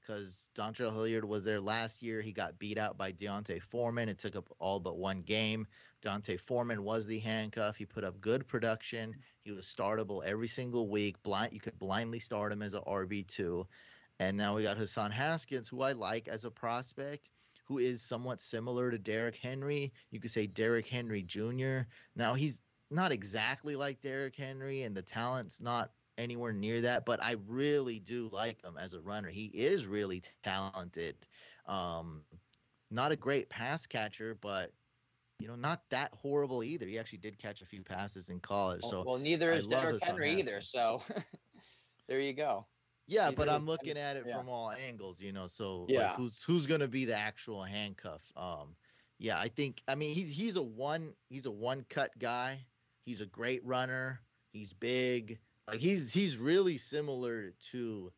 because 0.08 0.50
Dontrell 0.54 0.92
Hilliard 0.92 1.24
was 1.24 1.44
there 1.44 1.60
last 1.60 2.02
year. 2.02 2.22
He 2.22 2.32
got 2.32 2.58
beat 2.58 2.78
out 2.78 2.96
by 2.96 3.12
D'Onta 3.12 3.60
Foreman. 3.60 4.08
It 4.08 4.18
took 4.18 4.36
up 4.36 4.48
all 4.58 4.80
but 4.80 4.96
one 4.96 5.20
game. 5.20 5.66
D'Onta 6.00 6.38
Foreman 6.40 6.82
was 6.82 7.06
the 7.06 7.18
handcuff. 7.18 7.76
He 7.76 7.84
put 7.84 8.04
up 8.04 8.20
good 8.20 8.48
production. 8.48 9.14
He 9.42 9.52
was 9.52 9.66
startable 9.66 10.24
every 10.24 10.48
single 10.48 10.88
week. 10.88 11.22
Blind, 11.22 11.52
you 11.52 11.60
could 11.60 11.78
blindly 11.78 12.20
start 12.20 12.52
him 12.52 12.62
as 12.62 12.74
an 12.74 12.82
RB 12.86 13.26
two. 13.26 13.66
And 14.18 14.36
now 14.36 14.56
we 14.56 14.62
got 14.62 14.78
Hassan 14.78 15.10
Haskins, 15.10 15.68
who 15.68 15.82
I 15.82 15.92
like 15.92 16.26
as 16.26 16.44
a 16.44 16.50
prospect, 16.50 17.30
who 17.64 17.78
is 17.78 18.00
somewhat 18.02 18.40
similar 18.40 18.90
to 18.90 18.98
Derrick 18.98 19.36
Henry. 19.36 19.92
You 20.10 20.20
could 20.20 20.30
say 20.30 20.46
Derrick 20.46 20.86
Henry 20.86 21.22
Jr. 21.22 21.80
Now 22.16 22.34
he's 22.34 22.62
not 22.90 23.12
exactly 23.12 23.76
like 23.76 24.00
Derrick 24.00 24.36
Henry, 24.36 24.82
and 24.82 24.96
the 24.96 25.02
talent's 25.02 25.60
not 25.60 25.90
anywhere 26.18 26.52
near 26.52 26.82
that. 26.82 27.06
But 27.06 27.22
I 27.22 27.36
really 27.46 27.98
do 28.00 28.28
like 28.32 28.62
him 28.62 28.76
as 28.78 28.92
a 28.92 29.00
runner. 29.00 29.28
He 29.28 29.46
is 29.46 29.86
really 29.86 30.22
talented. 30.42 31.16
Um, 31.66 32.24
not 32.90 33.12
a 33.12 33.16
great 33.16 33.48
pass 33.48 33.86
catcher, 33.86 34.36
but 34.40 34.72
you 35.38 35.46
know, 35.46 35.56
not 35.56 35.82
that 35.90 36.12
horrible 36.14 36.64
either. 36.64 36.86
He 36.86 36.98
actually 36.98 37.18
did 37.18 37.38
catch 37.38 37.62
a 37.62 37.66
few 37.66 37.82
passes 37.82 38.28
in 38.28 38.40
college. 38.40 38.82
So 38.82 39.04
well, 39.06 39.18
neither 39.18 39.52
is 39.52 39.68
Derrick 39.68 40.02
Henry 40.04 40.32
either. 40.32 40.60
So 40.60 41.00
there 42.08 42.20
you 42.20 42.32
go. 42.32 42.66
yeah, 43.06 43.30
but 43.30 43.48
I'm 43.48 43.64
looking 43.64 43.96
at 43.96 44.16
it 44.16 44.24
yeah. 44.26 44.36
from 44.36 44.48
all 44.48 44.72
angles, 44.72 45.22
you 45.22 45.32
know. 45.32 45.46
So 45.46 45.86
Yeah. 45.88 46.08
like 46.08 46.16
who's 46.16 46.42
who's 46.42 46.66
gonna 46.66 46.88
be 46.88 47.04
the 47.04 47.16
actual 47.16 47.62
handcuff? 47.62 48.32
Um 48.36 48.74
yeah, 49.18 49.38
I 49.38 49.48
think 49.48 49.82
I 49.86 49.94
mean 49.94 50.10
he's 50.10 50.30
he's 50.30 50.56
a 50.56 50.62
one 50.62 51.14
he's 51.28 51.46
a 51.46 51.52
one 51.52 51.84
cut 51.88 52.18
guy. 52.18 52.64
He's 53.04 53.20
a 53.20 53.26
great 53.26 53.64
runner. 53.64 54.20
He's 54.52 54.72
big. 54.72 55.38
Like 55.68 55.80
he's 55.80 56.12
he's 56.14 56.38
really 56.38 56.78
similar 56.78 57.52
to 57.52 58.12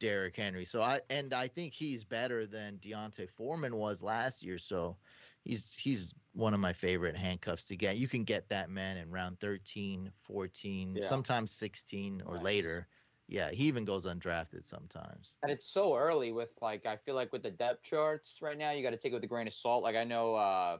Derrick 0.00 0.36
Henry. 0.36 0.64
So 0.66 0.82
I 0.82 1.00
and 1.10 1.32
I 1.34 1.48
think 1.48 1.74
he's 1.74 2.04
better 2.04 2.46
than 2.46 2.78
D'Onta 2.78 3.28
Foreman 3.28 3.76
was 3.76 4.02
last 4.02 4.42
year. 4.44 4.58
So 4.58 4.98
he's 5.44 5.74
he's 5.76 6.14
one 6.32 6.54
of 6.54 6.60
my 6.60 6.72
favorite 6.74 7.16
handcuffs 7.16 7.66
to 7.66 7.76
get. 7.76 7.98
You 7.98 8.08
can 8.08 8.24
get 8.24 8.48
that 8.50 8.70
man 8.70 8.96
in 8.98 9.12
round 9.12 9.40
13, 9.40 10.12
14, 10.16 11.00
Yeah. 11.00 11.02
sometimes 11.02 11.52
16 11.52 12.22
or 12.22 12.38
Nice. 12.38 12.40
later. 12.40 12.88
Yeah, 13.28 13.50
he 13.52 13.66
even 13.68 13.84
goes 13.86 14.06
undrafted 14.06 14.64
sometimes. 14.64 15.38
And 15.42 15.50
it's 15.50 15.66
so 15.66 15.96
early 15.96 16.32
with 16.32 16.50
like 16.60 16.86
I 16.86 16.96
feel 16.96 17.14
like 17.14 17.32
with 17.32 17.42
the 17.42 17.50
depth 17.50 17.82
charts 17.82 18.40
right 18.42 18.56
now, 18.56 18.70
you 18.70 18.82
got 18.82 18.90
to 18.90 18.96
take 18.96 19.12
it 19.12 19.14
with 19.14 19.24
a 19.24 19.28
grain 19.28 19.48
of 19.48 19.54
salt. 19.54 19.82
Like 19.82 19.96
I 19.96 20.04
know 20.04 20.34
uh 20.34 20.78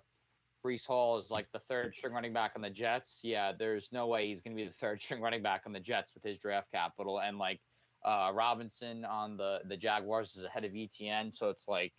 Breece 0.64 0.86
Hall 0.86 1.18
is 1.18 1.30
like 1.30 1.50
the 1.52 1.58
third 1.58 1.94
string 1.94 2.12
running 2.12 2.32
back 2.32 2.52
on 2.56 2.62
the 2.62 2.70
Jets. 2.70 3.20
Yeah, 3.22 3.52
there's 3.58 3.92
no 3.92 4.06
way 4.06 4.28
he's 4.28 4.40
going 4.40 4.56
to 4.56 4.62
be 4.62 4.68
the 4.68 4.74
third 4.74 5.02
string 5.02 5.20
running 5.20 5.42
back 5.42 5.62
on 5.66 5.72
the 5.72 5.80
Jets 5.80 6.14
with 6.14 6.22
his 6.22 6.38
draft 6.38 6.70
capital. 6.72 7.20
And 7.20 7.38
like 7.38 7.60
uh 8.04 8.32
Robinson 8.34 9.04
on 9.04 9.36
the 9.36 9.60
the 9.66 9.76
Jaguars 9.76 10.36
is 10.36 10.44
ahead 10.44 10.64
of 10.64 10.72
ETN, 10.72 11.36
so 11.36 11.50
it's 11.50 11.68
like 11.68 11.92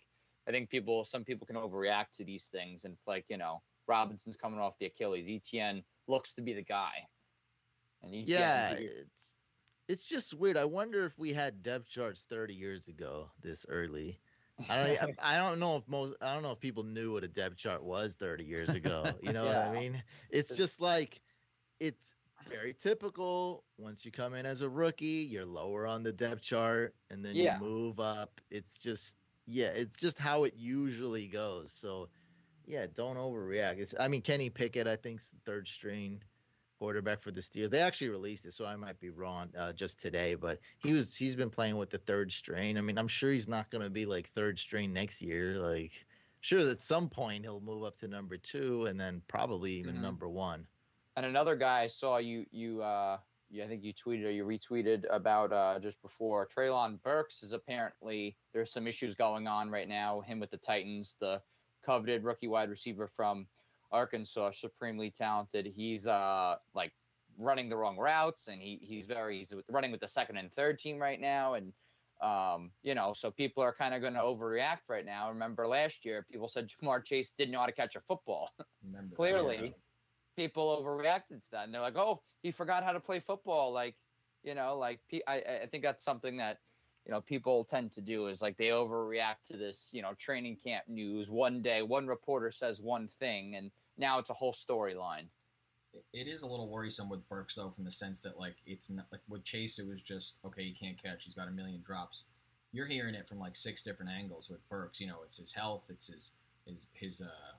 I 0.46 0.50
think 0.50 0.68
people 0.68 1.04
some 1.04 1.24
people 1.24 1.46
can 1.46 1.56
overreact 1.56 2.16
to 2.16 2.24
these 2.24 2.46
things, 2.46 2.84
and 2.84 2.92
it's 2.92 3.08
like 3.08 3.24
you 3.28 3.38
know 3.38 3.62
Robinson's 3.86 4.36
coming 4.36 4.60
off 4.60 4.78
the 4.78 4.86
Achilles. 4.86 5.28
ETN 5.28 5.82
looks 6.06 6.34
to 6.34 6.42
be 6.42 6.52
the 6.52 6.62
guy. 6.62 6.92
And 8.02 8.12
ETN, 8.12 8.28
Yeah, 8.28 8.74
it's 8.78 9.50
it's 9.88 10.04
just 10.04 10.38
weird. 10.38 10.56
I 10.56 10.64
wonder 10.64 11.04
if 11.04 11.18
we 11.18 11.32
had 11.32 11.62
depth 11.62 11.88
charts 11.90 12.24
30 12.24 12.54
years 12.54 12.88
ago 12.88 13.30
this 13.40 13.66
early. 13.68 14.18
I 14.68 14.96
don't 14.96 15.18
I 15.22 15.36
don't 15.36 15.58
know 15.58 15.76
if 15.76 15.88
most 15.88 16.14
I 16.22 16.34
don't 16.34 16.42
know 16.42 16.52
if 16.52 16.60
people 16.60 16.82
knew 16.84 17.12
what 17.12 17.24
a 17.24 17.28
depth 17.28 17.56
chart 17.56 17.84
was 17.84 18.16
30 18.16 18.44
years 18.44 18.74
ago. 18.74 19.04
You 19.22 19.32
know 19.32 19.44
what 19.46 19.58
I 19.58 19.70
mean? 19.70 20.02
It's 20.30 20.54
just 20.54 20.80
like 20.80 21.20
it's 21.80 22.14
very 22.48 22.74
typical. 22.74 23.64
Once 23.78 24.04
you 24.04 24.12
come 24.12 24.34
in 24.34 24.46
as 24.46 24.62
a 24.62 24.68
rookie, 24.68 25.26
you're 25.30 25.44
lower 25.46 25.86
on 25.86 26.02
the 26.02 26.12
depth 26.12 26.42
chart 26.42 26.94
and 27.10 27.24
then 27.24 27.34
Yeah. 27.36 27.58
you 27.58 27.64
move 27.64 28.00
up. 28.00 28.40
It's 28.50 28.78
just 28.78 29.18
yeah, 29.46 29.68
it's 29.74 30.00
just 30.00 30.18
how 30.18 30.44
it 30.44 30.54
usually 30.56 31.26
goes. 31.26 31.72
So 31.72 32.08
yeah, 32.66 32.86
don't 32.94 33.16
overreact. 33.16 33.80
It's, 33.80 33.94
I 33.98 34.08
mean, 34.08 34.22
Kenny 34.22 34.48
Pickett, 34.50 34.88
I 34.88 34.96
think's 34.96 35.30
the 35.32 35.38
third 35.44 35.68
string 35.68 36.22
quarterback 36.84 37.18
for 37.18 37.30
the 37.30 37.40
Steelers. 37.40 37.70
They 37.70 37.80
actually 37.80 38.10
released 38.10 38.44
it, 38.44 38.52
so 38.52 38.66
I 38.66 38.76
might 38.76 39.00
be 39.00 39.08
wrong 39.08 39.50
uh, 39.58 39.72
just 39.72 40.02
today. 40.02 40.34
But 40.34 40.58
he 40.78 40.92
was 40.92 41.16
he's 41.16 41.34
been 41.34 41.48
playing 41.48 41.78
with 41.78 41.88
the 41.88 41.96
third 41.98 42.30
string. 42.30 42.76
I 42.76 42.82
mean, 42.82 42.98
I'm 42.98 43.08
sure 43.08 43.30
he's 43.30 43.48
not 43.48 43.70
going 43.70 43.82
to 43.82 43.90
be 43.90 44.04
like 44.04 44.28
third 44.28 44.58
string 44.58 44.92
next 44.92 45.22
year. 45.22 45.58
Like, 45.58 45.92
sure, 46.40 46.62
that 46.62 46.70
at 46.72 46.80
some 46.82 47.08
point 47.08 47.44
he'll 47.44 47.62
move 47.62 47.84
up 47.84 47.96
to 48.00 48.08
number 48.08 48.36
two, 48.36 48.84
and 48.84 49.00
then 49.00 49.22
probably 49.28 49.72
even 49.72 49.96
Mhm. 49.96 50.02
number 50.02 50.28
one. 50.28 50.66
And 51.16 51.24
another 51.24 51.56
guy 51.56 51.80
I 51.80 51.86
saw 51.86 52.18
you 52.18 52.44
you 52.50 52.82
uh, 52.82 53.18
I 53.62 53.66
think 53.66 53.82
you 53.82 53.94
tweeted 53.94 54.26
or 54.26 54.30
you 54.30 54.44
retweeted 54.44 55.04
about 55.10 55.52
uh 55.52 55.78
just 55.80 56.02
before 56.02 56.46
Treylon 56.46 57.02
Burks 57.02 57.42
is 57.42 57.54
apparently 57.54 58.36
there's 58.52 58.72
some 58.72 58.86
issues 58.86 59.14
going 59.14 59.46
on 59.46 59.70
right 59.70 59.88
now. 59.88 60.20
Him 60.20 60.38
with 60.38 60.50
the 60.50 60.58
Titans, 60.58 61.16
the 61.18 61.40
coveted 61.86 62.24
rookie 62.24 62.48
wide 62.48 62.68
receiver 62.68 63.06
from 63.06 63.46
Arkansas, 63.94 64.50
supremely 64.50 65.10
talented. 65.10 65.66
He's 65.66 66.06
uh 66.06 66.56
like 66.74 66.92
running 67.38 67.68
the 67.68 67.76
wrong 67.76 67.96
routes 67.96 68.48
and 68.48 68.60
he 68.60 68.78
he's 68.82 69.06
very 69.06 69.38
he's 69.38 69.54
running 69.68 69.90
with 69.90 70.00
the 70.00 70.08
second 70.08 70.36
and 70.36 70.52
third 70.52 70.78
team 70.78 71.00
right 71.00 71.20
now 71.20 71.54
and 71.54 71.72
um 72.22 72.70
you 72.84 72.94
know 72.94 73.12
so 73.12 73.28
people 73.28 73.60
are 73.60 73.74
kind 73.74 73.92
of 73.92 74.00
going 74.00 74.14
to 74.14 74.20
overreact 74.20 74.88
right 74.88 75.06
now. 75.06 75.28
Remember 75.28 75.66
last 75.66 76.04
year 76.04 76.26
people 76.30 76.48
said 76.48 76.68
Ja'Marr 76.68 77.04
Chase 77.04 77.32
didn't 77.32 77.52
know 77.52 77.60
how 77.60 77.66
to 77.66 77.72
catch 77.72 77.96
a 77.96 78.00
football 78.00 78.50
Remember 78.84 79.14
clearly 79.16 79.58
yeah. 79.62 79.70
people 80.36 80.82
overreacted 80.82 81.42
to 81.44 81.50
that 81.52 81.64
and 81.64 81.74
they're 81.74 81.80
like 81.80 81.96
oh 81.96 82.22
he 82.42 82.50
forgot 82.50 82.84
how 82.84 82.92
to 82.92 83.00
play 83.00 83.20
football 83.20 83.72
like 83.72 83.96
you 84.42 84.54
know 84.54 84.76
like 84.76 85.00
I, 85.26 85.42
I 85.62 85.66
think 85.70 85.82
that's 85.82 86.04
something 86.04 86.36
that 86.38 86.58
you 87.06 87.12
know 87.12 87.20
people 87.20 87.64
tend 87.64 87.92
to 87.92 88.00
do 88.00 88.26
is 88.26 88.40
like 88.40 88.56
they 88.56 88.68
overreact 88.68 89.46
to 89.50 89.56
this 89.56 89.90
you 89.92 90.02
know 90.02 90.12
training 90.18 90.56
camp 90.62 90.84
news 90.88 91.30
one 91.30 91.62
day 91.62 91.82
one 91.82 92.06
reporter 92.06 92.50
says 92.50 92.80
one 92.80 93.08
thing 93.08 93.56
and 93.56 93.70
now 93.98 94.18
it's 94.18 94.30
a 94.30 94.34
whole 94.34 94.52
storyline 94.52 95.26
It 96.12 96.26
is 96.26 96.42
a 96.42 96.46
little 96.46 96.68
worrisome 96.68 97.08
with 97.08 97.28
Burks 97.28 97.54
though, 97.54 97.70
from 97.70 97.84
the 97.84 97.90
sense 97.92 98.22
that 98.22 98.38
like 98.38 98.56
it's 98.66 98.90
not 98.90 99.06
like 99.12 99.20
with 99.28 99.44
Chase, 99.44 99.78
it 99.78 99.86
was 99.86 100.02
just 100.02 100.36
okay, 100.44 100.64
he 100.64 100.72
can't 100.72 101.00
catch, 101.00 101.24
he's 101.24 101.34
got 101.34 101.48
a 101.48 101.52
million 101.52 101.82
drops. 101.82 102.24
You're 102.72 102.86
hearing 102.86 103.14
it 103.14 103.28
from 103.28 103.38
like 103.38 103.54
six 103.56 103.82
different 103.82 104.10
angles 104.10 104.50
with 104.50 104.68
Burks. 104.68 105.00
You 105.00 105.06
know, 105.06 105.20
it's 105.24 105.38
his 105.38 105.52
health, 105.52 105.86
it's 105.90 106.08
his 106.08 106.32
his 106.66 106.88
his 106.92 107.20
uh 107.20 107.54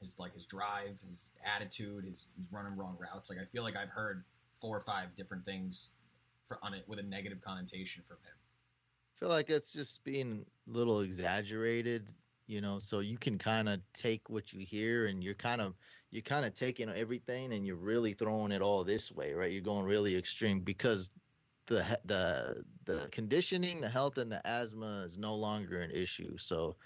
his 0.00 0.14
like 0.18 0.34
his 0.34 0.46
drive, 0.46 1.00
his 1.08 1.32
attitude, 1.44 2.04
his 2.04 2.26
he's 2.36 2.48
running 2.52 2.76
wrong 2.76 2.96
routes. 3.00 3.30
Like 3.30 3.38
I 3.40 3.44
feel 3.46 3.62
like 3.64 3.76
I've 3.76 3.90
heard 3.90 4.24
four 4.54 4.76
or 4.76 4.80
five 4.80 5.14
different 5.16 5.44
things 5.44 5.90
for 6.44 6.58
on 6.62 6.74
it 6.74 6.84
with 6.88 6.98
a 6.98 7.02
negative 7.02 7.40
connotation 7.40 8.02
from 8.06 8.18
him. 8.18 8.34
I 9.16 9.18
feel 9.18 9.28
like 9.28 9.50
it's 9.50 9.72
just 9.72 10.04
being 10.04 10.44
a 10.68 10.70
little 10.70 11.00
exaggerated, 11.00 12.12
you 12.46 12.60
know. 12.60 12.78
So 12.78 13.00
you 13.00 13.18
can 13.18 13.38
kind 13.38 13.68
of 13.68 13.80
take 13.92 14.28
what 14.28 14.52
you 14.52 14.64
hear, 14.64 15.06
and 15.06 15.22
you're 15.22 15.34
kind 15.34 15.60
of 15.60 15.74
you're 16.10 16.22
kind 16.22 16.44
of 16.44 16.54
taking 16.54 16.88
everything, 16.90 17.52
and 17.52 17.66
you're 17.66 17.76
really 17.76 18.12
throwing 18.12 18.52
it 18.52 18.62
all 18.62 18.84
this 18.84 19.12
way, 19.12 19.32
right? 19.32 19.50
You're 19.50 19.62
going 19.62 19.86
really 19.86 20.16
extreme 20.16 20.60
because 20.60 21.10
the 21.66 21.98
the 22.04 22.64
the 22.84 23.08
conditioning, 23.10 23.80
the 23.80 23.88
health, 23.88 24.18
and 24.18 24.30
the 24.30 24.44
asthma 24.46 25.02
is 25.04 25.18
no 25.18 25.34
longer 25.34 25.78
an 25.78 25.90
issue. 25.90 26.36
So, 26.36 26.76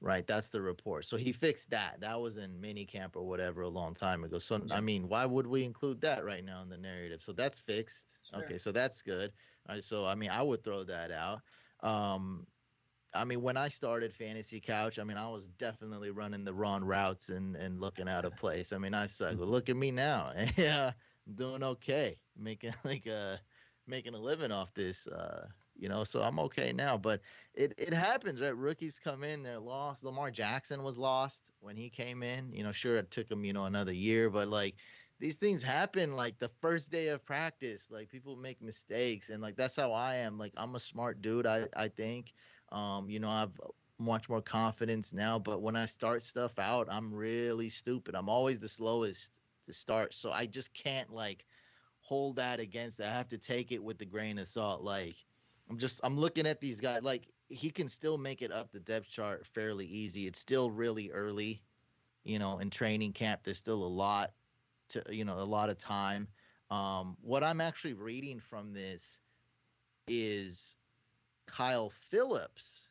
right, 0.00 0.26
that's 0.26 0.50
the 0.50 0.60
report. 0.60 1.04
So 1.04 1.16
he 1.16 1.32
fixed 1.32 1.70
that. 1.70 2.00
That 2.00 2.20
was 2.20 2.38
in 2.38 2.60
mini 2.60 2.84
camp 2.84 3.16
or 3.16 3.22
whatever 3.22 3.62
a 3.62 3.68
long 3.68 3.94
time 3.94 4.24
ago. 4.24 4.38
So 4.38 4.60
Yeah. 4.64 4.74
I 4.76 4.80
mean, 4.80 5.08
why 5.08 5.26
would 5.26 5.46
we 5.46 5.64
include 5.64 6.00
that 6.02 6.24
right 6.24 6.44
now 6.44 6.62
in 6.62 6.68
the 6.68 6.78
narrative? 6.78 7.20
So 7.20 7.32
that's 7.32 7.58
fixed. 7.58 8.20
Fair. 8.32 8.44
Okay, 8.44 8.58
so 8.58 8.72
that's 8.72 9.02
good. 9.02 9.32
All 9.68 9.74
right, 9.74 9.84
so 9.84 10.06
I 10.06 10.14
mean, 10.14 10.30
I 10.30 10.42
would 10.42 10.62
throw 10.62 10.84
that 10.84 11.10
out. 11.10 11.40
Um, 11.82 12.46
I 13.14 13.24
mean, 13.24 13.42
when 13.42 13.56
I 13.56 13.68
started 13.68 14.12
Fantasy 14.12 14.60
Couch, 14.60 14.98
I 14.98 15.04
mean, 15.04 15.16
I 15.16 15.30
was 15.30 15.48
definitely 15.48 16.10
running 16.10 16.44
the 16.44 16.54
wrong 16.54 16.84
routes 16.84 17.28
and, 17.28 17.56
and 17.56 17.80
looking 17.80 18.08
out 18.08 18.24
of 18.24 18.36
place. 18.36 18.72
I 18.72 18.78
mean, 18.78 18.94
I 18.94 19.06
suck. 19.06 19.36
But 19.36 19.48
look 19.48 19.68
at 19.68 19.76
me 19.76 19.90
now. 19.90 20.30
yeah, 20.56 20.92
I'm 21.26 21.34
doing 21.34 21.62
okay, 21.62 22.16
making 22.36 22.72
like 22.84 23.06
a 23.06 23.40
making 23.86 24.14
a 24.14 24.18
living 24.18 24.52
off 24.52 24.72
this. 24.74 25.06
Uh, 25.06 25.46
you 25.76 25.88
know, 25.88 26.04
so 26.04 26.22
I'm 26.22 26.38
okay 26.40 26.72
now. 26.72 26.98
But 26.98 27.20
it 27.54 27.74
it 27.78 27.92
happens, 27.92 28.40
right? 28.40 28.56
Rookies 28.56 28.98
come 28.98 29.24
in, 29.24 29.42
they're 29.42 29.58
lost. 29.58 30.04
Lamar 30.04 30.30
Jackson 30.30 30.84
was 30.84 30.98
lost 30.98 31.50
when 31.60 31.76
he 31.76 31.90
came 31.90 32.22
in. 32.22 32.52
You 32.52 32.62
know, 32.62 32.72
sure 32.72 32.96
it 32.96 33.10
took 33.10 33.30
him 33.30 33.44
you 33.44 33.52
know 33.52 33.64
another 33.64 33.92
year, 33.94 34.30
but 34.30 34.46
like 34.46 34.76
these 35.18 35.36
things 35.36 35.62
happen 35.62 36.16
like 36.16 36.38
the 36.38 36.50
first 36.62 36.90
day 36.90 37.08
of 37.08 37.24
practice 37.24 37.90
like 37.90 38.08
people 38.08 38.36
make 38.36 38.60
mistakes 38.62 39.28
and 39.28 39.42
like 39.42 39.54
that's 39.54 39.76
how 39.76 39.92
i 39.92 40.14
am 40.14 40.38
like 40.38 40.52
i'm 40.56 40.74
a 40.74 40.80
smart 40.80 41.20
dude 41.20 41.46
i 41.46 41.66
i 41.76 41.88
think 41.88 42.32
um 42.72 43.08
you 43.08 43.20
know 43.20 43.28
i've 43.28 43.58
much 43.98 44.28
more 44.28 44.40
confidence 44.40 45.12
now 45.12 45.38
but 45.38 45.60
when 45.60 45.76
i 45.76 45.84
start 45.84 46.22
stuff 46.22 46.58
out 46.58 46.88
i'm 46.90 47.14
really 47.14 47.68
stupid 47.68 48.14
i'm 48.14 48.28
always 48.28 48.58
the 48.58 48.68
slowest 48.68 49.40
to 49.62 49.72
start 49.72 50.14
so 50.14 50.32
i 50.32 50.46
just 50.46 50.72
can't 50.72 51.10
like 51.12 51.44
hold 52.00 52.36
that 52.36 52.60
against 52.60 52.98
it. 52.98 53.06
i 53.06 53.12
have 53.12 53.28
to 53.28 53.38
take 53.38 53.72
it 53.72 53.82
with 53.82 53.98
the 53.98 54.06
grain 54.06 54.38
of 54.38 54.48
salt 54.48 54.82
like 54.82 55.16
i'm 55.68 55.78
just 55.78 56.00
i'm 56.02 56.16
looking 56.16 56.46
at 56.46 56.60
these 56.60 56.80
guys 56.80 57.02
like 57.02 57.26
he 57.48 57.68
can 57.70 57.88
still 57.88 58.16
make 58.16 58.40
it 58.40 58.52
up 58.52 58.70
the 58.70 58.80
depth 58.80 59.10
chart 59.10 59.46
fairly 59.46 59.84
easy 59.86 60.26
it's 60.26 60.38
still 60.38 60.70
really 60.70 61.10
early 61.10 61.60
you 62.24 62.38
know 62.38 62.58
in 62.58 62.70
training 62.70 63.12
camp 63.12 63.42
there's 63.42 63.58
still 63.58 63.84
a 63.84 63.86
lot 63.86 64.30
to 64.90 65.02
you 65.10 65.24
know 65.24 65.34
a 65.34 65.44
lot 65.44 65.70
of 65.70 65.78
time. 65.78 66.28
Um, 66.70 67.16
what 67.22 67.42
I'm 67.42 67.60
actually 67.60 67.94
reading 67.94 68.38
from 68.38 68.72
this 68.72 69.20
is 70.06 70.76
Kyle 71.50 71.90
Phillips 71.90 72.88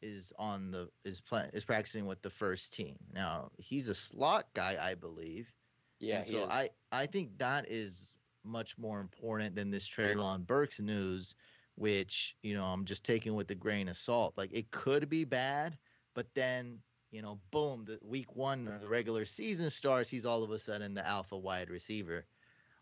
is 0.00 0.32
on 0.38 0.70
the 0.70 0.88
is 1.04 1.20
playing 1.20 1.50
is 1.52 1.64
practicing 1.64 2.06
with 2.06 2.22
the 2.22 2.30
first 2.30 2.74
team. 2.74 2.96
Now 3.12 3.50
he's 3.58 3.88
a 3.88 3.94
slot 3.94 4.44
guy, 4.54 4.76
I 4.80 4.94
believe. 4.94 5.52
Yeah, 5.98 6.18
and 6.18 6.26
so 6.26 6.38
is. 6.38 6.48
I 6.50 6.70
I 6.92 7.06
think 7.06 7.38
that 7.38 7.66
is 7.68 8.18
much 8.44 8.78
more 8.78 9.00
important 9.00 9.56
than 9.56 9.70
this 9.70 9.88
Treylon 9.88 10.46
Burks 10.46 10.80
news, 10.80 11.34
which 11.74 12.36
you 12.42 12.54
know 12.54 12.64
I'm 12.64 12.84
just 12.84 13.04
taking 13.04 13.34
with 13.34 13.50
a 13.50 13.56
grain 13.56 13.88
of 13.88 13.96
salt. 13.96 14.36
Like 14.36 14.52
it 14.52 14.70
could 14.70 15.08
be 15.08 15.24
bad, 15.24 15.76
but 16.14 16.26
then 16.34 16.80
you 17.10 17.22
know, 17.22 17.40
boom, 17.50 17.84
the 17.86 17.98
week 18.02 18.36
one 18.36 18.68
of 18.68 18.82
the 18.82 18.88
regular 18.88 19.24
season 19.24 19.70
starts, 19.70 20.10
he's 20.10 20.26
all 20.26 20.42
of 20.42 20.50
a 20.50 20.58
sudden 20.58 20.92
the 20.92 21.06
alpha 21.06 21.38
wide 21.38 21.70
receiver 21.70 22.26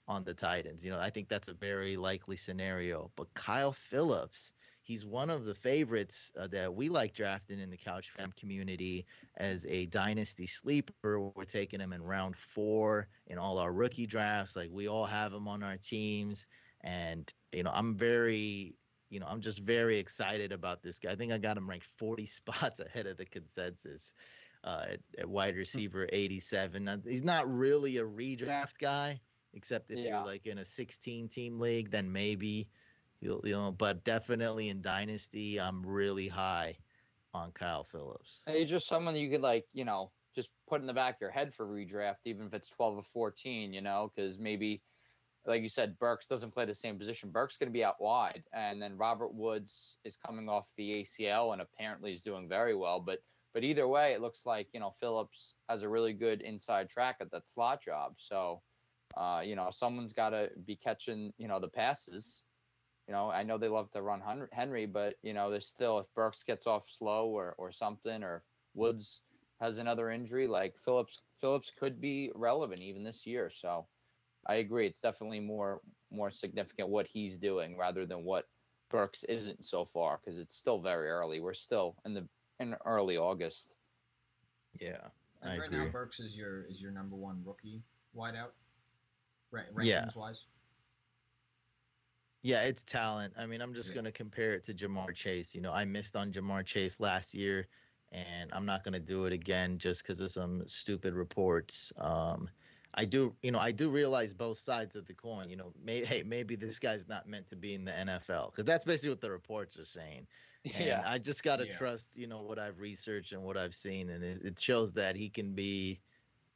on 0.09 0.25
the 0.25 0.35
Titans. 0.35 0.85
You 0.85 0.93
know, 0.93 1.01
I 1.01 1.11
think 1.11 1.29
that's 1.29 1.49
a 1.49 1.55
very 1.55 1.97
likely 1.97 2.37
scenario. 2.37 3.11
But 3.17 3.35
Kyle 3.35 3.73
Phillips, 3.73 4.53
he's 4.83 5.05
one 5.05 5.31
of 5.31 5.45
the 5.45 5.55
favorites 5.55 6.33
uh, 6.39 6.47
that 6.49 6.75
we 6.75 6.89
like 6.89 7.15
drafting 7.15 7.61
in 7.61 7.71
the 7.71 7.77
Couch 7.77 8.11
Fam 8.11 8.33
community 8.39 9.07
as 9.37 9.67
a 9.67 9.87
dynasty 9.87 10.47
sleeper. 10.47 11.21
We're 11.21 11.45
taking 11.45 11.81
him 11.81 11.93
in 11.93 12.03
round 12.03 12.37
four 12.37 13.09
in 13.27 13.39
all 13.39 13.59
our 13.59 13.73
rookie 13.73 14.07
drafts. 14.07 14.57
Like 14.57 14.71
we 14.71 14.89
all 14.89 15.07
have 15.07 15.33
him 15.33 15.49
on 15.49 15.63
our 15.63 15.77
teams. 15.77 16.47
And, 16.83 17.33
you 17.53 17.63
know, 17.63 17.73
I'm 17.75 17.97
very 17.97 18.77
you 19.09 19.21
know, 19.21 19.27
I'm 19.29 19.41
just 19.41 19.61
very 19.61 19.99
excited 19.99 20.53
about 20.53 20.83
this 20.83 20.99
guy. 20.99 21.13
I 21.13 21.15
think 21.15 21.33
I 21.33 21.39
got 21.39 21.57
him 21.57 21.69
ranked 21.69 21.87
40 21.87 22.27
spots 22.27 22.81
ahead 22.81 23.07
of 23.07 23.17
the 23.17 23.25
consensus 23.25 24.15
uh, 24.65 24.85
at, 24.91 25.01
at 25.19 25.29
wide 25.29 25.57
receiver 25.57 26.09
87. 26.13 26.85
Now, 26.85 26.97
he's 27.05 27.25
not 27.25 27.49
really 27.51 27.99
a 27.99 28.05
redraft 28.05 28.79
guy, 28.79 29.21
except 29.57 29.91
if 29.91 29.99
Yeah. 29.99 30.19
you're 30.19 30.27
like 30.27 30.47
in 30.47 30.59
a 30.59 30.65
16 30.65 31.29
team 31.29 31.59
league, 31.59 31.91
then 31.91 32.13
maybe 32.13 32.69
you'll, 33.21 33.41
you 33.45 33.55
know, 33.55 33.73
but 33.73 34.05
definitely 34.05 34.69
in 34.69 34.83
dynasty, 34.83 35.59
I'm 35.59 35.85
really 35.85 36.29
high 36.29 36.77
on 37.35 37.51
Kyle 37.53 37.83
Phillips. 37.83 38.45
He's 38.47 38.71
just 38.71 38.87
someone 38.87 39.17
you 39.17 39.31
could 39.31 39.43
like, 39.43 39.67
you 39.73 39.85
know, 39.85 40.13
just 40.35 40.51
put 40.69 40.81
in 40.83 40.87
the 40.87 40.93
back 40.93 41.17
of 41.17 41.21
your 41.23 41.31
head 41.31 41.53
for 41.55 41.67
redraft, 41.67 42.19
even 42.27 42.47
if 42.47 42.55
it's 42.55 42.69
twelve 42.71 42.97
or 42.97 43.03
fourteen, 43.03 43.73
you 43.73 43.81
know, 43.81 44.13
because 44.15 44.39
maybe, 44.39 44.83
like 45.47 45.63
you 45.63 45.69
said, 45.69 45.99
Burks 45.99 46.27
doesn't 46.27 46.53
play 46.53 46.67
the 46.67 46.75
same 46.75 46.99
position. 46.99 47.31
Burks 47.31 47.57
going 47.57 47.69
to 47.69 47.73
be 47.73 47.83
out 47.85 48.01
wide, 48.01 48.45
and 48.53 48.81
then 48.81 48.99
Robert 48.99 49.33
Woods 49.33 49.97
is 50.05 50.17
coming 50.19 50.49
off 50.49 50.71
the 50.77 51.03
ACL 51.03 51.55
and 51.55 51.63
apparently 51.63 52.13
is 52.13 52.23
doing 52.23 52.49
very 52.49 52.75
well. 52.75 53.01
But 53.01 53.21
but 53.55 53.65
either 53.65 53.89
way, 53.89 54.13
it 54.13 54.21
looks 54.21 54.45
like 54.45 54.69
you 54.75 54.81
know 54.81 54.91
Phillips 54.91 55.57
has 55.71 55.83
a 55.83 55.89
really 55.89 56.13
good 56.13 56.43
inside 56.43 56.91
track 56.91 57.17
at 57.21 57.31
that 57.31 57.49
slot 57.49 57.83
job. 57.83 58.15
So, 58.19 58.61
uh, 59.17 59.41
you 59.45 59.57
know, 59.57 59.69
someone's 59.71 60.13
got 60.13 60.31
to 60.31 60.51
be 60.65 60.77
catching 60.77 61.33
you 61.39 61.49
know 61.49 61.61
the 61.61 61.69
passes. 61.69 62.45
You 63.09 63.15
know, 63.15 63.31
I 63.31 63.45
know 63.45 63.57
they 63.57 63.69
love 63.69 63.91
to 63.93 64.03
run 64.03 64.23
Henry, 64.53 64.87
but 64.87 65.15
you 65.23 65.33
know, 65.33 65.51
there's 65.51 65.69
still 65.69 65.99
if 65.99 66.13
Burks 66.15 66.43
gets 66.43 66.67
off 66.67 66.87
slow 66.89 67.29
or 67.29 67.55
or 67.59 67.71
something, 67.71 68.23
or 68.23 68.37
if 68.37 68.43
Woods 68.75 69.23
has 69.61 69.79
another 69.79 70.11
injury, 70.11 70.47
like 70.47 70.77
Phillips 70.79 71.21
Phillips 71.41 71.73
could 71.79 72.01
be 72.01 72.31
relevant 72.35 72.83
even 72.83 73.03
this 73.03 73.27
year. 73.27 73.49
So 73.49 73.87
I 74.47 74.57
agree, 74.57 74.87
it's 74.87 75.01
definitely 75.01 75.41
more 75.41 75.81
more 76.11 76.31
significant 76.31 76.89
what 76.89 77.07
he's 77.07 77.37
doing 77.37 77.77
rather 77.77 78.07
than 78.07 78.25
what 78.25 78.45
Burks 78.91 79.25
isn't 79.25 79.65
so 79.65 79.85
far 79.85 80.19
because 80.19 80.39
it's 80.39 80.55
still 80.55 80.81
very 80.81 81.09
early. 81.09 81.41
We're 81.41 81.55
still 81.55 81.97
in 82.05 82.15
the 82.15 82.29
in 82.61 82.77
early 82.85 83.17
August. 83.17 83.75
Yeah. 84.81 85.09
And 85.43 85.53
I 85.53 85.59
right 85.59 85.67
agree. 85.67 85.85
now, 85.85 85.91
Burks 85.91 86.21
is 86.21 86.37
your 86.37 86.63
is 86.65 86.81
your 86.81 86.93
number 86.93 87.17
one 87.17 87.43
rookie 87.45 87.83
wideout, 88.17 88.51
rankings 89.75 89.87
Yeah. 89.87 90.09
wise. 90.15 90.47
Yeah, 92.43 92.63
it's 92.63 92.85
talent. 92.85 93.35
I 93.39 93.47
mean, 93.47 93.61
I'm 93.61 93.75
just 93.75 93.89
Yeah. 93.91 93.95
going 93.95 94.05
to 94.05 94.13
compare 94.13 94.53
it 94.53 94.65
to 94.65 94.75
Ja'Marr 94.75 95.15
Chase. 95.15 95.55
You 95.55 95.61
know, 95.61 95.73
I 95.73 95.85
missed 95.85 96.15
on 96.17 96.31
Ja'Marr 96.33 96.65
Chase 96.65 97.01
last 97.01 97.35
year, 97.35 97.67
and 98.13 98.53
I'm 98.53 98.67
not 98.67 98.85
going 98.85 98.95
to 98.95 99.01
do 99.01 99.25
it 99.25 99.33
again 99.33 99.79
just 99.79 100.03
because 100.03 100.21
of 100.21 100.31
some 100.31 100.67
stupid 100.69 101.15
reports. 101.15 101.93
Um, 101.97 102.49
I 102.95 103.05
do, 103.05 103.35
you 103.43 103.51
know, 103.51 103.59
I 103.59 103.73
do 103.73 103.91
realize 103.91 104.33
both 104.33 104.59
sides 104.59 104.95
of 104.97 105.07
the 105.07 105.15
coin. 105.15 105.51
You 105.51 105.57
know, 105.57 105.73
may, 105.83 106.05
hey, 106.05 106.23
maybe 106.25 106.55
this 106.57 106.79
guy's 106.79 107.09
not 107.09 107.27
meant 107.29 107.49
to 107.49 107.57
be 107.57 107.75
in 107.75 107.85
the 107.85 107.93
NFL 107.93 108.53
because 108.53 108.65
that's 108.65 108.85
basically 108.85 109.11
what 109.11 109.21
the 109.21 109.31
reports 109.31 109.79
are 109.79 109.85
saying. 109.85 110.27
And 110.75 111.05
I 111.05 111.19
just 111.19 111.45
got 111.45 111.61
to 111.61 111.67
Yeah. 111.67 111.73
trust, 111.73 112.17
you 112.17 112.27
know, 112.27 112.43
what 112.43 112.59
I've 112.59 112.81
researched 112.81 113.33
and 113.33 113.45
what 113.45 113.57
I've 113.57 113.75
seen, 113.75 114.11
and 114.11 114.25
it, 114.25 114.39
it 114.43 114.59
shows 114.59 114.93
that 114.95 115.15
he 115.15 115.29
can 115.29 115.53
be 115.55 116.01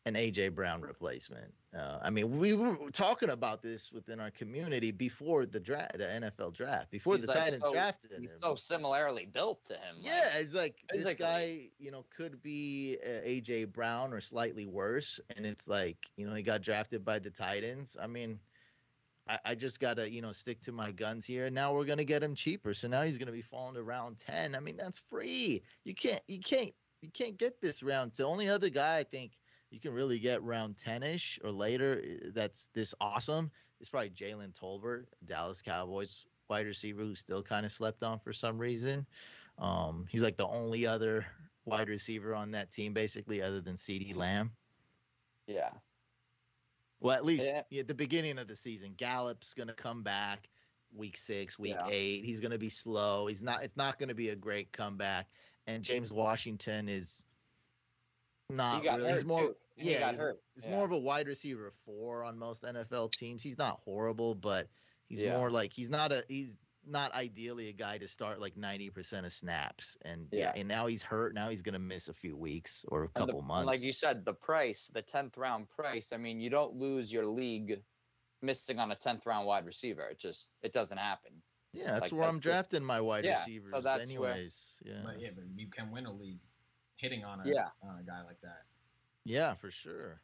an 0.05 0.15
AJ 0.15 0.53
Brown 0.55 0.83
replacement. 0.83 1.55
Uh, 1.77 1.99
I 2.03 2.11
mean, 2.11 2.41
we 2.41 2.53
were 2.55 2.77
talking 2.91 3.31
about 3.31 3.63
this 3.63 3.93
within 3.93 4.19
our 4.19 4.33
community 4.33 4.91
before 4.91 5.47
the 5.47 5.61
draft, 5.61 5.99
the 5.99 6.05
NFL 6.05 6.53
draft, 6.53 6.91
before 6.91 7.15
He's 7.15 7.27
the 7.27 7.31
like 7.33 7.45
Titans 7.45 7.63
so- 7.65 7.73
drafted 7.73 8.11
He's 8.21 8.33
him. 8.33 8.39
so 8.43 8.55
similarly 8.57 9.27
built 9.27 9.65
to 9.67 9.75
him. 9.75 9.97
like- 9.99 10.07
yeah, 10.07 10.31
it's 10.35 10.53
like 10.55 10.83
this 10.93 11.15
guy, 11.15 11.69
you 11.79 11.93
know, 11.93 12.05
could 12.17 12.43
be 12.43 12.97
uh, 13.07 13.25
AJ 13.25 13.73
Brown 13.73 14.13
or 14.13 14.21
slightly 14.21 14.67
worse, 14.67 15.21
and 15.37 15.47
it's 15.47 15.69
like, 15.69 15.97
you 16.17 16.27
know, 16.27 16.35
he 16.35 16.43
got 16.43 16.61
drafted 16.63 17.05
by 17.05 17.21
the 17.21 17.31
Titans. 17.31 17.97
I 18.03 18.09
mean, 18.09 18.41
I, 19.29 19.39
I 19.45 19.55
just 19.55 19.79
gotta, 19.79 20.11
you 20.11 20.23
know, 20.23 20.33
stick 20.33 20.59
to 20.63 20.73
my 20.73 20.91
guns 20.91 21.25
here. 21.25 21.45
And 21.47 21.55
Now 21.55 21.73
we're 21.73 21.85
gonna 21.85 22.03
get 22.03 22.21
him 22.25 22.35
cheaper, 22.35 22.75
so 22.75 22.89
now 22.89 23.03
he's 23.03 23.17
gonna 23.19 23.31
be 23.31 23.43
falling 23.43 23.75
to 23.77 23.85
round 23.85 24.19
ten. 24.19 24.57
I 24.57 24.61
mean, 24.61 24.77
that's 24.77 24.99
free. 24.99 25.63
You 25.85 25.95
can't, 25.95 26.23
you 26.27 26.41
can't, 26.41 26.73
you 27.01 27.11
can't 27.11 27.39
get 27.39 27.61
this 27.61 27.81
round. 27.81 28.11
The 28.13 28.27
only 28.27 28.49
other 28.49 28.71
guy 28.71 28.97
I 28.99 29.05
think 29.05 29.39
you 29.71 29.81
can 29.81 29.95
really 29.95 30.19
get 30.19 30.43
round 30.43 30.77
ten 30.77 31.03
ish 31.03 31.39
or 31.45 31.51
later 31.53 32.03
that's 32.35 32.69
this 32.75 32.95
awesome 33.01 33.51
It's 33.81 33.89
probably 33.89 34.11
Jalen 34.11 34.53
Tolbert, 34.59 35.07
Dallas 35.25 35.63
Cowboys 35.63 36.27
wide 36.49 36.67
receiver 36.67 37.03
who 37.03 37.15
still 37.15 37.43
kind 37.43 37.65
of 37.65 37.71
slept 37.73 38.03
on 38.03 38.19
for 38.19 38.33
some 38.33 38.59
reason. 38.59 39.07
Um, 39.59 40.07
he's 40.11 40.23
like 40.23 40.37
the 40.37 40.49
only 40.49 40.87
other 40.87 41.25
wide 41.65 41.89
receiver 41.89 42.35
on 42.35 42.51
that 42.53 42.71
team, 42.71 42.93
basically, 42.93 43.41
other 43.41 43.61
than 43.61 43.77
CeeDee 43.77 44.17
Lamb. 44.17 44.51
yeah. 45.47 45.71
Well, 46.99 47.17
at 47.17 47.25
least 47.25 47.47
Yeah. 47.47 47.81
at 47.81 47.89
the 47.89 47.95
beginning 47.95 48.39
of 48.39 48.47
the 48.47 48.57
season, 48.57 48.95
Gallup's 48.97 49.55
going 49.55 49.69
to 49.69 49.75
come 49.75 50.03
back 50.03 50.51
week 50.93 51.17
six, 51.17 51.59
week 51.59 51.77
Yeah. 51.79 51.89
eight. 51.89 52.25
He's 52.25 52.41
going 52.41 52.51
to 52.51 52.59
be 52.59 52.69
slow. 52.69 53.27
He's 53.27 53.43
not. 53.43 53.63
It's 53.63 53.77
not 53.77 53.99
going 53.99 54.09
to 54.11 54.15
be 54.15 54.29
a 54.31 54.37
great 54.37 54.73
comeback. 54.73 55.29
And 55.67 55.85
James 55.85 56.13
Washington 56.13 56.89
is 56.89 57.25
not 58.57 58.79
He 58.81 58.85
got 58.85 58.97
really. 58.99 59.09
hurt 59.11 59.15
He's 59.17 59.25
more. 59.25 59.41
too. 59.43 59.57
He 59.77 59.93
Yeah, 59.93 60.01
got 60.01 60.11
he's, 60.11 60.21
hurt. 60.21 60.43
he's 60.55 60.65
Yeah. 60.67 60.71
more 60.73 60.85
of 60.85 60.93
a 60.93 60.99
wide 60.99 61.27
receiver 61.27 61.71
four 61.71 62.25
on 62.25 62.39
most 62.39 62.65
NFL 62.65 63.11
teams. 63.13 63.43
He's 63.43 63.59
not 63.59 63.81
horrible, 63.81 64.35
but 64.35 64.69
he's 65.07 65.23
Yeah. 65.23 65.37
more 65.37 65.51
like 65.51 65.73
he's 65.73 65.91
not 65.91 66.13
a 66.13 66.25
he's 66.29 66.57
not 66.87 67.13
ideally 67.13 67.69
a 67.69 67.73
guy 67.73 67.99
to 67.99 68.09
start 68.09 68.41
like 68.41 68.57
ninety 68.57 68.91
percent 68.91 69.25
of 69.27 69.33
snaps. 69.33 69.97
And 70.03 70.29
yeah. 70.33 70.53
Yeah. 70.55 70.61
and 70.61 70.69
now 70.69 70.87
he's 70.87 71.03
hurt. 71.03 71.35
Now 71.35 71.49
he's 71.49 71.63
gonna 71.63 71.79
miss 71.79 72.09
a 72.09 72.15
few 72.15 72.37
weeks 72.37 72.85
or 72.89 73.01
a 73.01 73.05
And 73.05 73.13
the- 73.15 73.21
couple 73.21 73.39
and 73.41 73.49
months. 73.49 73.67
Like 73.67 73.83
you 73.83 73.93
said, 73.93 74.25
the 74.25 74.35
price, 74.35 74.89
the 74.93 75.03
tenth 75.03 75.37
round 75.37 75.69
price. 75.69 76.13
I 76.13 76.17
mean, 76.19 76.41
you 76.41 76.51
don't 76.51 76.75
lose 76.77 77.13
your 77.13 77.27
league 77.27 77.83
missing 78.43 78.79
on 78.79 78.91
a 78.91 78.97
tenth 78.97 79.27
round 79.27 79.47
wide 79.47 79.67
receiver. 79.67 80.09
It 80.09 80.19
just 80.19 80.49
it 80.63 80.73
doesn't 80.73 80.99
happen. 80.99 81.43
Yeah, 81.73 81.87
that's 81.93 82.03
Like, 82.05 82.13
where 82.13 82.21
that's 82.23 82.29
I'm 82.35 82.41
just- 82.41 82.43
drafting 82.71 82.83
my 82.85 83.01
wide 83.01 83.25
Yeah, 83.25 83.37
so 83.37 83.41
receivers, 83.43 83.85
where- 83.85 83.99
anyways. 84.01 84.83
Yeah, 84.85 85.03
But 85.05 85.21
yeah, 85.21 85.31
but 85.35 85.45
you 85.55 85.69
can 85.69 85.91
win 85.93 86.07
a 86.07 86.13
league 86.13 86.41
hitting 87.01 87.25
on 87.25 87.41
a 87.41 87.49
Yeah. 87.49 87.69
on 87.83 87.99
a 87.99 88.03
guy 88.03 88.23
like 88.23 88.41
that. 88.43 88.65
yeah, 89.25 89.55
for 89.55 89.71
sure. 89.71 90.21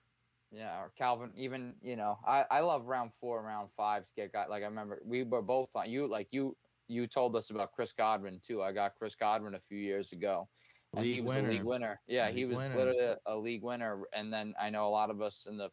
Yeah, 0.53 0.81
or 0.81 0.91
Calvin. 0.97 1.33
Even 1.37 1.75
you 1.83 1.97
know, 1.97 2.19
I 2.27 2.45
I 2.51 2.61
love 2.61 2.87
round 2.87 3.13
four, 3.15 3.43
round 3.43 3.71
five 3.77 4.07
to 4.07 4.13
get 4.15 4.33
guy. 4.33 4.47
Like 4.47 4.63
I 4.63 4.67
remember 4.67 5.01
we 5.05 5.23
were 5.25 5.43
both 5.43 5.71
on 5.75 5.91
you. 5.91 6.07
Like 6.07 6.33
you 6.33 6.57
you 6.89 7.07
told 7.07 7.35
us 7.35 7.51
about 7.51 7.73
Chris 7.73 7.93
Godwin 7.93 8.41
too. 8.41 8.63
I 8.63 8.73
got 8.73 8.95
Chris 8.97 9.17
Godwin 9.17 9.55
a 9.55 9.61
few 9.61 9.79
years 9.79 10.13
ago. 10.13 10.49
And 10.95 11.05
he 11.05 11.21
was 11.21 11.35
winner. 11.35 11.49
a 11.49 11.53
league 11.53 11.65
winner. 11.65 12.01
Yeah, 12.07 12.31
he 12.31 12.45
was 12.45 12.59
winner. 12.59 12.77
literally 12.77 13.01
a, 13.01 13.17
a 13.27 13.37
league 13.37 13.65
winner. 13.65 14.05
And 14.15 14.33
then 14.33 14.55
I 14.59 14.71
know 14.71 14.87
a 14.87 14.89
lot 14.89 15.11
of 15.11 15.21
us 15.21 15.47
in 15.47 15.57
the 15.59 15.69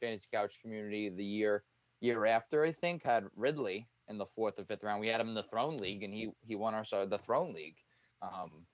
fantasy 0.00 0.28
couch 0.32 0.60
community 0.62 1.10
the 1.10 1.24
year 1.24 1.64
year 2.00 2.24
after 2.26 2.64
I 2.64 2.72
think 2.72 3.02
had 3.02 3.24
Ridley 3.36 3.86
in 4.08 4.16
the 4.18 4.24
fourth 4.26 4.58
or 4.58 4.64
fifth 4.64 4.82
round. 4.84 5.00
We 5.00 5.08
had 5.08 5.20
him 5.20 5.28
in 5.28 5.34
the 5.34 5.42
Throne 5.42 5.76
League, 5.76 6.02
and 6.02 6.14
he 6.14 6.30
he 6.40 6.56
won 6.56 6.74
our 6.74 6.84
so 6.84 7.04
the 7.04 7.18
Throne 7.18 7.52
League. 7.52 7.76
Um, 8.22 8.66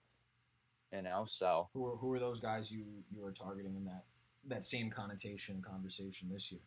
you 0.93 1.03
know, 1.03 1.25
so 1.27 1.69
Who 1.73 1.87
are, 1.87 1.97
who 1.97 2.13
are 2.13 2.19
those 2.19 2.41
guys 2.41 2.71
you 2.71 2.85
you 3.11 3.23
were 3.23 3.33
targeting 3.33 3.77
in 3.77 3.85
that 3.85 4.05
that 4.47 4.65
same 4.65 4.91
connotation 4.91 5.63
conversation 5.63 6.29
this 6.31 6.53
year? 6.53 6.61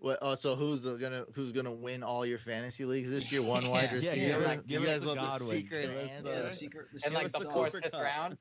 What? 0.00 0.18
Oh, 0.20 0.34
so 0.34 0.54
who's 0.56 0.86
uh, 0.86 0.94
gonna 0.94 1.24
who's 1.34 1.52
gonna 1.52 1.72
win 1.72 2.02
all 2.02 2.26
your 2.26 2.38
fantasy 2.38 2.84
leagues 2.84 3.10
this 3.10 3.30
year? 3.32 3.42
One 3.42 3.68
wide 3.70 3.84
Yeah, 3.92 3.94
receiver. 3.94 4.26
give 4.38 4.42
us- 4.46 4.56
you 4.56 4.62
give 4.66 4.82
us 4.82 4.88
guys 4.88 5.02
the 5.02 5.08
want 5.08 5.20
the 5.20 5.26
Godwin. 5.26 5.48
secret 5.48 5.82
Give 5.82 5.90
Yeah, 5.92 6.12
answer? 6.16 6.42
the 6.42 6.50
secret. 6.50 6.86
The 6.92 7.06
in 7.06 7.12
like 7.14 7.32
the 7.32 7.40
fourth, 7.40 7.54
Cooper 7.72 7.82
fifth 7.82 7.92
Kupp. 7.92 8.02
round. 8.02 8.38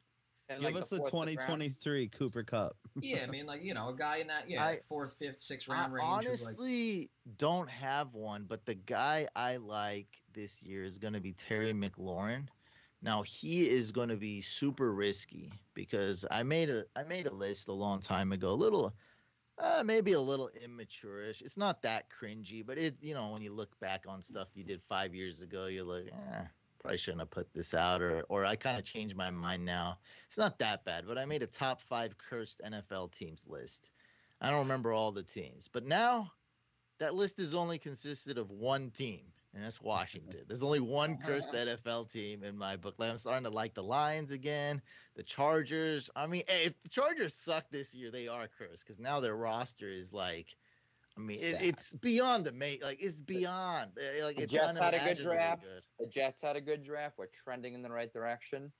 In, 0.49 0.55
Give 0.57 0.63
like, 0.65 0.75
us 0.83 0.89
the 0.89 0.97
fourth, 0.97 1.11
fifth 1.11 1.13
round. 1.13 1.29
2023 1.61 2.07
Cooper 2.09 2.43
Kupp. 2.43 2.75
Yeah, 3.01 3.19
I 3.25 3.27
mean, 3.27 3.45
like 3.45 3.63
you 3.63 3.73
know, 3.73 3.89
a 3.89 3.93
guy 3.95 4.17
in 4.17 4.27
that 4.27 4.49
yeah 4.49 4.63
I- 4.65 4.79
fourth, 4.89 5.15
fifth, 5.17 5.39
sixth 5.39 5.69
I 5.69 5.75
round 5.75 5.93
range. 5.93 6.25
who's, 6.25 6.43
like, 6.43 6.55
honestly 6.59 7.09
don't 7.37 7.69
have 7.69 8.13
one, 8.13 8.45
but 8.49 8.65
the 8.65 8.75
guy 8.75 9.27
I 9.35 9.57
like 9.57 10.07
this 10.33 10.61
year 10.63 10.83
is 10.83 10.97
going 10.97 11.13
to 11.13 11.21
be 11.21 11.31
Terry 11.31 11.71
McLaurin. 11.71 12.47
Now 13.03 13.21
he 13.21 13.63
is 13.69 13.91
going 13.91 14.07
to 14.09 14.15
be 14.15 14.39
super 14.39 14.93
risky 14.93 15.51
because 15.73 16.25
I 16.31 16.43
made 16.43 16.69
a 16.69 16.85
I 16.95 17.03
made 17.03 17.27
a 17.27 17.33
list 17.33 17.67
a 17.67 17.73
long 17.73 17.99
time 17.99 18.31
ago, 18.31 18.49
a 18.49 18.51
little, 18.51 18.95
uh, 19.57 19.83
maybe 19.85 20.13
a 20.13 20.21
little 20.21 20.49
immature-ish. 20.63 21.41
It's 21.41 21.57
not 21.57 21.81
that 21.81 22.05
cringy, 22.09 22.65
but 22.65 22.77
it 22.77 22.95
you 23.01 23.13
know 23.13 23.33
when 23.33 23.41
you 23.41 23.51
look 23.51 23.77
back 23.81 24.05
on 24.07 24.21
stuff 24.21 24.55
you 24.55 24.63
did 24.63 24.81
five 24.81 25.13
years 25.13 25.41
ago, 25.41 25.65
you're 25.67 25.83
like, 25.83 26.07
eh, 26.13 26.43
probably 26.79 26.97
shouldn't 26.97 27.21
have 27.21 27.29
put 27.29 27.53
this 27.53 27.73
out, 27.73 28.01
or 28.01 28.23
or 28.29 28.45
I 28.45 28.55
kind 28.55 28.79
of 28.79 28.85
changed 28.85 29.17
my 29.17 29.29
mind 29.29 29.65
now. 29.65 29.99
It's 30.25 30.37
not 30.37 30.57
that 30.59 30.85
bad, 30.85 31.03
but 31.05 31.17
I 31.17 31.25
made 31.25 31.43
a 31.43 31.47
top 31.47 31.81
five 31.81 32.17
cursed 32.17 32.61
NFL 32.63 33.11
teams 33.11 33.45
list. 33.49 33.91
I 34.39 34.49
don't 34.49 34.59
remember 34.59 34.93
all 34.93 35.11
the 35.11 35.23
teams, 35.23 35.67
but 35.67 35.85
now 35.85 36.31
that 36.99 37.15
list 37.15 37.37
is 37.39 37.53
only 37.53 37.79
consisted 37.79 38.37
of 38.37 38.49
one 38.49 38.91
team, 38.91 39.25
and 39.53 39.63
that's 39.63 39.81
Washington. 39.81 40.41
There's 40.47 40.63
only 40.63 40.79
one 40.79 41.17
cursed 41.17 41.51
NFL 41.53 42.11
team 42.11 42.43
in 42.43 42.57
my 42.57 42.75
book. 42.75 42.95
Like, 42.97 43.11
I'm 43.11 43.17
starting 43.17 43.43
to 43.43 43.49
like 43.51 43.73
the 43.73 43.83
Lions 43.83 44.31
again, 44.31 44.81
the 45.15 45.23
Chargers. 45.23 46.09
I 46.15 46.25
mean, 46.25 46.43
hey, 46.47 46.65
if 46.65 46.79
the 46.81 46.89
Chargers 46.89 47.35
suck 47.35 47.65
this 47.71 47.93
year, 47.93 48.09
they 48.09 48.27
are 48.27 48.47
cursed 48.57 48.85
because 48.85 48.99
now 48.99 49.19
their 49.19 49.35
roster 49.35 49.87
is 49.87 50.11
like, 50.13 50.55
I 51.17 51.21
mean, 51.21 51.37
it, 51.39 51.57
it's 51.61 51.93
beyond 51.99 52.45
the 52.45 52.51
mate. 52.51 52.81
Like 52.83 52.97
it's 52.99 53.21
beyond. 53.21 53.91
eh, 53.99 54.23
Like 54.23 54.37
The 54.37 54.43
it's 54.43 54.53
Jets 54.53 54.79
had 54.79 54.95
a 54.95 54.99
good 54.99 55.23
draft. 55.23 55.61
good. 55.63 55.83
The 55.99 56.07
Jets 56.07 56.41
had 56.41 56.55
a 56.55 56.61
good 56.61 56.83
draft. 56.83 57.19
We're 57.19 57.27
trending 57.27 57.75
in 57.75 57.83
the 57.83 57.91
right 57.91 58.11
direction. 58.11 58.71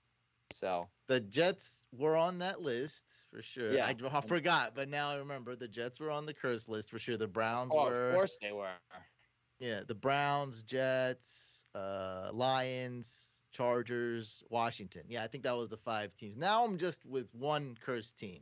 So 0.54 0.88
The 1.08 1.20
Jets 1.20 1.86
were 1.92 2.18
on 2.18 2.40
that 2.40 2.62
list 2.62 3.26
for 3.32 3.42
sure. 3.42 3.74
Yeah. 3.74 3.86
I, 3.86 3.96
I 4.18 4.22
forgot, 4.22 4.74
but 4.76 4.90
now 4.90 5.10
I 5.10 5.18
remember 5.18 5.56
the 5.56 5.68
Jets 5.68 6.00
were 6.00 6.12
on 6.12 6.26
the 6.26 6.34
curse 6.34 6.68
list 6.68 6.90
for 6.92 7.00
sure. 7.00 7.18
The 7.18 7.28
Browns 7.28 7.72
oh, 7.76 7.86
were. 7.86 8.10
of 8.10 8.16
course 8.16 8.38
they 8.42 8.52
were. 8.52 8.70
Yeah, 9.64 9.80
the 9.88 9.96
Browns, 9.96 10.62
Jets, 10.62 11.66
uh, 11.74 12.32
Lions, 12.34 13.44
Chargers, 13.54 14.44
Washington. 14.50 15.04
Yeah, 15.08 15.24
I 15.24 15.28
think 15.28 15.46
that 15.46 15.56
was 15.56 15.70
the 15.70 15.78
five 15.78 16.14
teams. 16.14 16.38
Now 16.38 16.66
I'm 16.66 16.78
just 16.78 17.06
with 17.06 17.34
one 17.34 17.78
cursed 17.80 18.18
team, 18.18 18.42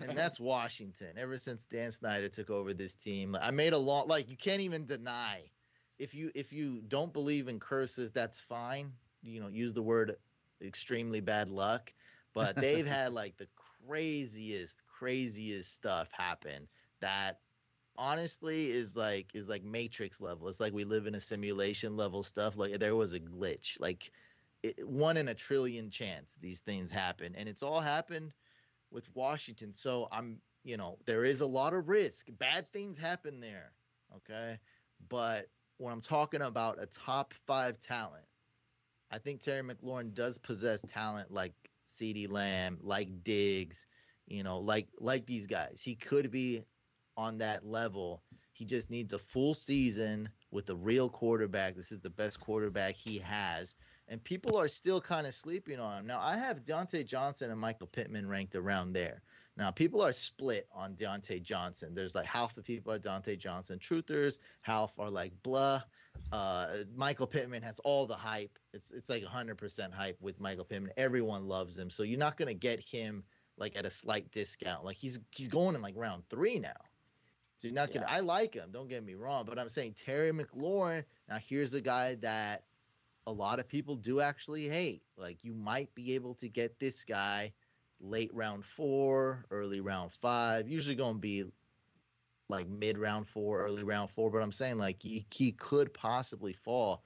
and 0.00 0.16
that's 0.16 0.40
Washington. 0.40 1.18
Ever 1.18 1.36
since 1.36 1.66
Dan 1.66 1.90
Snyder 1.90 2.28
took 2.28 2.48
over 2.48 2.72
this 2.72 2.96
team, 2.96 3.36
I 3.38 3.50
made 3.50 3.74
a 3.74 3.78
long 3.78 4.08
like 4.08 4.30
you 4.30 4.38
can't 4.38 4.62
even 4.62 4.86
deny. 4.86 5.42
If 5.98 6.14
you 6.14 6.30
if 6.34 6.50
you 6.50 6.80
don't 6.88 7.12
believe 7.12 7.48
in 7.48 7.60
curses, 7.60 8.10
that's 8.10 8.40
fine. 8.40 8.90
You 9.22 9.42
know, 9.42 9.48
use 9.48 9.74
the 9.74 9.82
word 9.82 10.16
extremely 10.62 11.20
bad 11.20 11.50
luck, 11.50 11.92
but 12.32 12.56
they've 12.56 12.86
had 12.96 13.12
like 13.12 13.36
the 13.36 13.48
craziest, 13.86 14.86
craziest 14.86 15.74
stuff 15.74 16.10
happen 16.12 16.68
that 17.00 17.40
honestly 17.96 18.70
is 18.70 18.96
like 18.96 19.30
is 19.34 19.48
like 19.48 19.64
matrix 19.64 20.20
level. 20.20 20.48
It's 20.48 20.60
like 20.60 20.72
we 20.72 20.84
live 20.84 21.06
in 21.06 21.14
a 21.14 21.20
simulation 21.20 21.96
level 21.96 22.22
stuff 22.22 22.56
like 22.56 22.78
there 22.78 22.96
was 22.96 23.12
a 23.12 23.20
glitch 23.20 23.80
like 23.80 24.10
it, 24.62 24.86
one 24.86 25.16
in 25.16 25.28
a 25.28 25.34
trillion 25.34 25.90
chance 25.90 26.36
these 26.40 26.60
things 26.60 26.90
happen 26.90 27.34
and 27.36 27.48
it's 27.48 27.62
all 27.62 27.80
happened 27.80 28.32
with 28.90 29.08
washington 29.14 29.72
so 29.72 30.08
i'm 30.10 30.40
you 30.64 30.76
know 30.78 30.96
there 31.04 31.24
is 31.24 31.42
a 31.42 31.46
lot 31.46 31.74
of 31.74 31.88
risk. 31.88 32.28
Bad 32.38 32.72
things 32.72 32.98
happen 32.98 33.40
there 33.40 33.72
okay? 34.16 34.58
But 35.08 35.46
when 35.78 35.92
i'm 35.92 36.00
talking 36.00 36.40
about 36.40 36.82
a 36.82 36.86
top 36.86 37.34
five 37.46 37.78
talent 37.78 38.24
i 39.10 39.18
think 39.18 39.40
terry 39.40 39.62
mclaurin 39.62 40.14
does 40.14 40.38
possess 40.38 40.82
talent 40.82 41.30
like 41.30 41.52
cd 41.84 42.26
lamb 42.26 42.78
like 42.80 43.22
diggs 43.22 43.86
you 44.26 44.42
know 44.42 44.58
like 44.60 44.88
like 44.98 45.26
these 45.26 45.46
guys. 45.46 45.82
He 45.82 45.94
could 45.94 46.30
be 46.30 46.64
on 47.16 47.38
that 47.38 47.64
level. 47.64 48.22
He 48.52 48.64
just 48.64 48.90
needs 48.90 49.12
a 49.12 49.18
full 49.18 49.54
season 49.54 50.28
with 50.50 50.70
a 50.70 50.76
real 50.76 51.08
quarterback. 51.08 51.74
This 51.74 51.90
is 51.90 52.00
the 52.00 52.10
best 52.10 52.38
quarterback 52.40 52.94
he 52.94 53.18
has. 53.18 53.74
And 54.06 54.22
people 54.22 54.56
are 54.56 54.68
still 54.68 55.00
kind 55.00 55.26
of 55.26 55.34
sleeping 55.34 55.80
on 55.80 56.00
him. 56.00 56.06
Now, 56.06 56.20
I 56.20 56.36
have 56.36 56.62
Diontae 56.62 57.06
Johnson 57.06 57.50
and 57.50 57.58
Michael 57.58 57.86
Pittman 57.86 58.28
ranked 58.28 58.54
around 58.54 58.92
there. 58.92 59.22
Now, 59.56 59.70
people 59.70 60.02
are 60.02 60.12
split 60.12 60.68
on 60.72 60.94
Diontae 60.94 61.42
Johnson. 61.42 61.94
There's 61.94 62.14
like 62.14 62.26
half 62.26 62.54
the 62.54 62.62
people 62.62 62.92
are 62.92 62.98
Diontae 62.98 63.38
Johnson 63.38 63.78
truthers, 63.78 64.38
half 64.62 64.98
are 64.98 65.10
like 65.10 65.32
blah. 65.42 65.80
Uh, 66.32 66.66
Michael 66.94 67.26
Pittman 67.26 67.62
has 67.62 67.78
all 67.80 68.06
the 68.06 68.14
hype. 68.14 68.58
It's 68.72 68.90
it's 68.90 69.08
like 69.08 69.22
100% 69.22 69.92
hype 69.92 70.20
with 70.20 70.40
Michael 70.40 70.64
Pittman. 70.64 70.92
Everyone 70.96 71.46
loves 71.46 71.78
him. 71.78 71.90
So 71.90 72.02
you're 72.02 72.18
not 72.18 72.36
going 72.36 72.48
to 72.48 72.54
get 72.54 72.80
him 72.80 73.24
like 73.56 73.76
at 73.76 73.86
a 73.86 73.90
slight 73.90 74.30
discount. 74.32 74.84
Like 74.84 74.96
he's 74.96 75.20
he's 75.30 75.48
going 75.48 75.76
in 75.76 75.82
like 75.82 75.94
round 75.96 76.24
3 76.28 76.58
now. 76.58 76.72
So 77.64 77.68
you're 77.68 77.76
not 77.76 77.94
gonna. 77.94 78.04
I 78.06 78.20
like 78.20 78.52
him. 78.52 78.68
Don't 78.72 78.90
get 78.90 79.02
me 79.02 79.14
wrong, 79.14 79.46
but 79.48 79.58
I'm 79.58 79.70
saying 79.70 79.94
Terry 79.96 80.32
McLaurin. 80.32 81.02
Now 81.30 81.38
here's 81.40 81.70
the 81.70 81.80
guy 81.80 82.16
that 82.16 82.64
a 83.26 83.32
lot 83.32 83.58
of 83.58 83.66
people 83.66 83.96
do 83.96 84.20
actually 84.20 84.68
hate. 84.68 85.00
Like 85.16 85.42
you 85.42 85.54
might 85.54 85.94
be 85.94 86.14
able 86.14 86.34
to 86.34 86.48
get 86.50 86.78
this 86.78 87.04
guy 87.04 87.54
late 88.02 88.30
round 88.34 88.66
four, 88.66 89.46
early 89.50 89.80
round 89.80 90.12
five. 90.12 90.68
Usually 90.68 90.94
going 90.94 91.14
to 91.14 91.20
be 91.20 91.44
like 92.50 92.68
mid 92.68 92.98
round 92.98 93.26
four, 93.26 93.64
early 93.64 93.82
round 93.82 94.10
four. 94.10 94.30
But 94.30 94.42
I'm 94.42 94.52
saying 94.52 94.76
like 94.76 95.02
he, 95.02 95.24
he 95.32 95.52
could 95.52 95.94
possibly 95.94 96.52
fall 96.52 97.02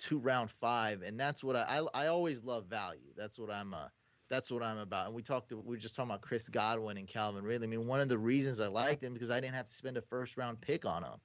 to 0.00 0.18
round 0.18 0.50
five, 0.50 1.00
and 1.00 1.18
that's 1.18 1.42
what 1.42 1.56
I 1.56 1.80
I, 1.94 2.02
I 2.02 2.06
always 2.08 2.44
love 2.44 2.66
value. 2.66 3.14
That's 3.16 3.38
what 3.38 3.50
I'm 3.50 3.72
uh 3.72 3.86
that's 4.28 4.50
what 4.50 4.62
I'm 4.62 4.78
about. 4.78 5.06
And 5.06 5.14
we 5.14 5.22
talked 5.22 5.50
to, 5.50 5.56
we 5.56 5.74
were 5.74 5.76
just 5.76 5.96
talking 5.96 6.10
about 6.10 6.22
Chris 6.22 6.48
Godwin 6.48 6.96
and 6.96 7.06
Calvin 7.06 7.44
Ridley. 7.44 7.66
I 7.66 7.70
mean, 7.70 7.86
one 7.86 8.00
of 8.00 8.08
the 8.08 8.18
reasons 8.18 8.60
I 8.60 8.68
liked 8.68 9.02
him 9.02 9.12
because 9.12 9.30
I 9.30 9.40
didn't 9.40 9.54
have 9.56 9.66
to 9.66 9.74
spend 9.74 9.96
a 9.96 10.00
first 10.00 10.36
round 10.36 10.60
pick 10.60 10.84
on 10.84 11.02
him. 11.02 11.20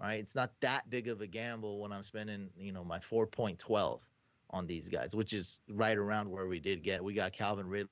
Right? 0.00 0.18
it's 0.18 0.34
not 0.34 0.50
that 0.60 0.90
big 0.90 1.08
of 1.08 1.20
a 1.20 1.26
gamble 1.26 1.80
when 1.80 1.92
I'm 1.92 2.02
spending, 2.02 2.50
you 2.58 2.72
know, 2.72 2.84
my 2.84 2.98
4.12 2.98 4.00
on 4.50 4.66
these 4.66 4.88
guys, 4.88 5.14
which 5.14 5.32
is 5.32 5.60
right 5.70 5.96
around 5.96 6.30
where 6.30 6.46
we 6.46 6.60
did 6.60 6.82
get. 6.82 7.02
We 7.02 7.14
got 7.14 7.32
Calvin 7.32 7.68
Ridley 7.68 7.88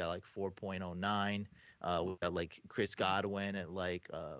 at 0.00 0.06
like 0.06 0.22
4.09. 0.24 1.44
Uh, 1.82 2.02
we 2.06 2.16
got 2.22 2.32
like 2.32 2.60
Chris 2.68 2.94
Godwin 2.94 3.56
at 3.56 3.70
like 3.70 4.08
uh, 4.12 4.38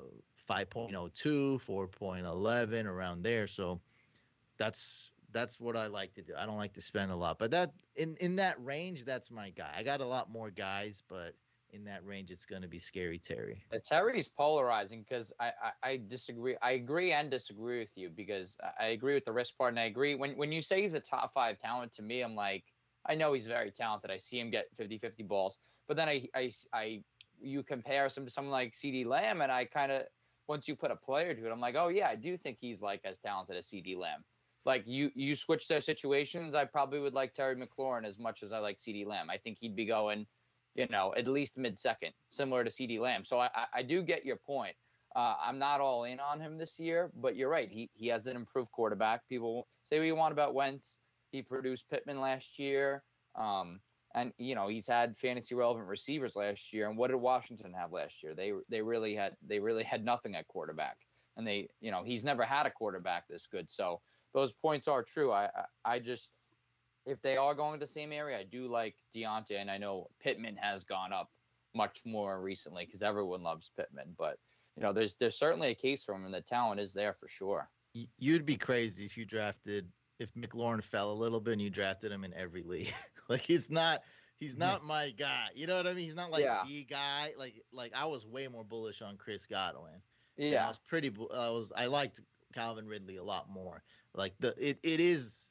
5.02, 0.48 1.64
4.11 1.64 2.86
around 2.86 3.22
there. 3.22 3.46
So 3.46 3.80
that's 4.56 5.12
that's 5.32 5.60
what 5.60 5.76
I 5.76 5.86
like 5.86 6.14
to 6.14 6.22
do. 6.22 6.32
I 6.38 6.46
don't 6.46 6.56
like 6.56 6.72
to 6.74 6.80
spend 6.80 7.10
a 7.10 7.16
lot, 7.16 7.38
but 7.38 7.50
that 7.50 7.70
in 7.96 8.16
in 8.20 8.36
that 8.36 8.56
range, 8.58 9.04
that's 9.04 9.30
my 9.30 9.50
guy. 9.50 9.72
I 9.76 9.82
got 9.82 10.00
a 10.00 10.06
lot 10.06 10.30
more 10.30 10.50
guys, 10.50 11.02
but 11.08 11.34
in 11.72 11.84
that 11.84 12.04
range, 12.04 12.30
it's 12.30 12.44
going 12.44 12.62
to 12.62 12.68
be 12.68 12.78
scary 12.78 13.18
Terry. 13.18 13.62
Uh, 13.72 13.78
Terry's 13.84 14.28
polarizing 14.28 15.04
because 15.08 15.32
I, 15.38 15.52
I, 15.62 15.90
I 15.90 16.00
disagree. 16.08 16.56
I 16.62 16.72
agree 16.72 17.12
and 17.12 17.30
disagree 17.30 17.78
with 17.78 17.96
you 17.96 18.10
because 18.10 18.56
I- 18.78 18.86
agree 18.86 19.14
with 19.14 19.24
the 19.24 19.32
risk 19.32 19.56
part, 19.56 19.72
and 19.72 19.80
I 19.80 19.84
agree 19.84 20.14
when 20.14 20.36
when 20.36 20.52
you 20.52 20.62
say 20.62 20.82
he's 20.82 20.94
a 20.94 21.00
top 21.00 21.32
five 21.32 21.58
talent 21.58 21.92
to 21.94 22.02
me, 22.02 22.22
I'm 22.22 22.34
like, 22.34 22.64
I 23.06 23.14
know 23.14 23.32
he's 23.32 23.46
very 23.46 23.70
talented. 23.70 24.10
I 24.10 24.18
see 24.18 24.38
him 24.38 24.50
get 24.50 24.66
50-50 24.78 25.26
balls, 25.26 25.58
but 25.88 25.96
then 25.96 26.08
I 26.08 26.26
I, 26.34 26.50
I 26.72 27.02
you 27.40 27.62
compare 27.62 28.08
some 28.08 28.24
to 28.24 28.30
someone 28.30 28.52
like 28.52 28.74
CeeDee 28.74 29.06
Lamb, 29.06 29.40
and 29.40 29.52
I 29.52 29.64
kind 29.64 29.92
of 29.92 30.02
once 30.48 30.66
you 30.66 30.74
put 30.74 30.90
a 30.90 30.96
player 30.96 31.32
to 31.32 31.46
it, 31.46 31.52
I'm 31.52 31.60
like, 31.60 31.76
oh 31.76 31.88
yeah, 31.88 32.08
I 32.08 32.16
do 32.16 32.36
think 32.36 32.58
he's 32.60 32.82
like 32.82 33.00
as 33.04 33.20
talented 33.20 33.56
as 33.56 33.68
CeeDee 33.68 33.96
Lamb. 33.96 34.24
Like 34.66 34.84
you 34.86 35.10
you 35.14 35.34
switch 35.34 35.68
their 35.68 35.80
situations, 35.80 36.54
I 36.54 36.64
probably 36.64 37.00
would 37.00 37.14
like 37.14 37.32
Terry 37.32 37.56
McLaurin 37.56 38.04
as 38.04 38.18
much 38.18 38.42
as 38.42 38.52
I 38.52 38.58
like 38.58 38.78
CeeDee 38.78 39.06
Lamb. 39.06 39.30
I 39.30 39.38
think 39.38 39.58
he'd 39.60 39.76
be 39.76 39.86
going 39.86 40.26
you 40.74 40.86
know, 40.90 41.12
at 41.16 41.26
least 41.26 41.58
mid 41.58 41.78
second, 41.78 42.12
similar 42.30 42.64
to 42.64 42.70
CeeDee 42.70 43.00
Lamb. 43.00 43.24
So 43.24 43.40
I, 43.40 43.50
I, 43.74 43.82
do 43.82 44.02
get 44.02 44.24
your 44.24 44.36
point. 44.36 44.74
Uh, 45.16 45.34
I'm 45.44 45.58
not 45.58 45.80
all 45.80 46.04
in 46.04 46.20
on 46.20 46.40
him 46.40 46.56
this 46.56 46.78
year, 46.78 47.10
but 47.16 47.34
you're 47.36 47.48
right. 47.48 47.68
He 47.68 47.90
he 47.94 48.06
has 48.08 48.26
an 48.26 48.36
improved 48.36 48.70
quarterback. 48.70 49.28
People 49.28 49.66
say 49.82 49.98
what 49.98 50.06
you 50.06 50.14
want 50.14 50.32
about 50.32 50.54
Wentz. 50.54 50.98
He 51.32 51.42
produced 51.42 51.90
Pittman 51.90 52.20
last 52.20 52.58
year. 52.58 53.02
Um, 53.36 53.80
and 54.14 54.32
you 54.38 54.54
know 54.54 54.68
he's 54.68 54.88
had 54.88 55.16
fantasy 55.16 55.54
relevant 55.54 55.86
receivers 55.86 56.36
last 56.36 56.72
year. 56.72 56.88
And 56.88 56.96
what 56.96 57.08
did 57.10 57.16
Washington 57.16 57.72
have 57.72 57.92
last 57.92 58.22
year? 58.22 58.34
They 58.34 58.52
they 58.68 58.82
really 58.82 59.14
had 59.14 59.34
they 59.46 59.58
really 59.58 59.84
had 59.84 60.04
nothing 60.04 60.36
at 60.36 60.46
quarterback, 60.46 60.96
and 61.36 61.46
they 61.46 61.68
you 61.80 61.90
know 61.90 62.02
he's 62.04 62.24
never 62.24 62.44
had 62.44 62.66
a 62.66 62.70
quarterback 62.70 63.24
this 63.28 63.46
good. 63.46 63.68
So 63.68 64.00
those 64.34 64.52
points 64.52 64.88
are 64.88 65.02
true. 65.02 65.32
I 65.32 65.48
I, 65.84 65.98
just 65.98 66.30
if 67.06 67.20
they 67.22 67.36
are 67.36 67.54
going 67.54 67.78
to 67.78 67.84
the 67.84 67.90
same 67.90 68.12
area, 68.12 68.38
I 68.38 68.44
do 68.44 68.66
like 68.66 68.96
Diontae, 69.14 69.60
and 69.60 69.70
I 69.70 69.78
know 69.78 70.08
Pittman 70.22 70.56
has 70.56 70.84
gone 70.84 71.12
up 71.12 71.30
much 71.74 72.00
more 72.04 72.40
recently 72.40 72.84
because 72.84 73.02
everyone 73.02 73.42
loves 73.42 73.70
Pittman, 73.76 74.14
but. 74.16 74.38
You 74.76 74.84
know, 74.84 74.92
there's 74.92 75.16
there's 75.16 75.36
certainly 75.36 75.68
a 75.68 75.74
case 75.74 76.04
for 76.04 76.14
him, 76.14 76.24
and 76.24 76.32
the 76.32 76.40
talent 76.40 76.80
is 76.80 76.94
there 76.94 77.12
for 77.12 77.28
sure. 77.28 77.68
You'd 78.18 78.46
be 78.46 78.56
crazy 78.56 79.04
if 79.04 79.18
you 79.18 79.26
drafted 79.26 79.90
if 80.20 80.32
McLaurin 80.34 80.84
fell 80.84 81.10
a 81.10 81.14
little 81.14 81.40
bit 81.40 81.54
and 81.54 81.62
you 81.62 81.70
drafted 81.70 82.12
him 82.12 82.24
in 82.24 82.32
every 82.34 82.62
league. 82.62 82.92
like 83.28 83.40
he's 83.40 83.70
not 83.70 84.02
he's 84.38 84.56
not 84.56 84.84
my 84.84 85.10
guy. 85.18 85.46
You 85.54 85.66
know 85.66 85.76
what 85.76 85.86
I 85.86 85.94
mean? 85.94 86.04
He's 86.04 86.14
not 86.14 86.30
like 86.30 86.44
yeah. 86.44 86.62
the 86.66 86.84
guy. 86.84 87.32
Like 87.36 87.60
like 87.72 87.92
I 87.96 88.06
was 88.06 88.26
way 88.26 88.46
more 88.46 88.64
bullish 88.64 89.02
on 89.02 89.16
Chris 89.16 89.46
Godwin. 89.46 90.02
Yeah, 90.36 90.64
I 90.64 90.68
was 90.68 90.78
pretty. 90.78 91.10
I 91.34 91.50
was 91.50 91.72
I 91.76 91.86
liked 91.86 92.20
Calvin 92.54 92.86
Ridley 92.86 93.16
a 93.16 93.24
lot 93.24 93.50
more. 93.50 93.82
Like 94.14 94.34
the 94.40 94.48
it 94.58 94.78
it 94.82 95.00
is. 95.00 95.46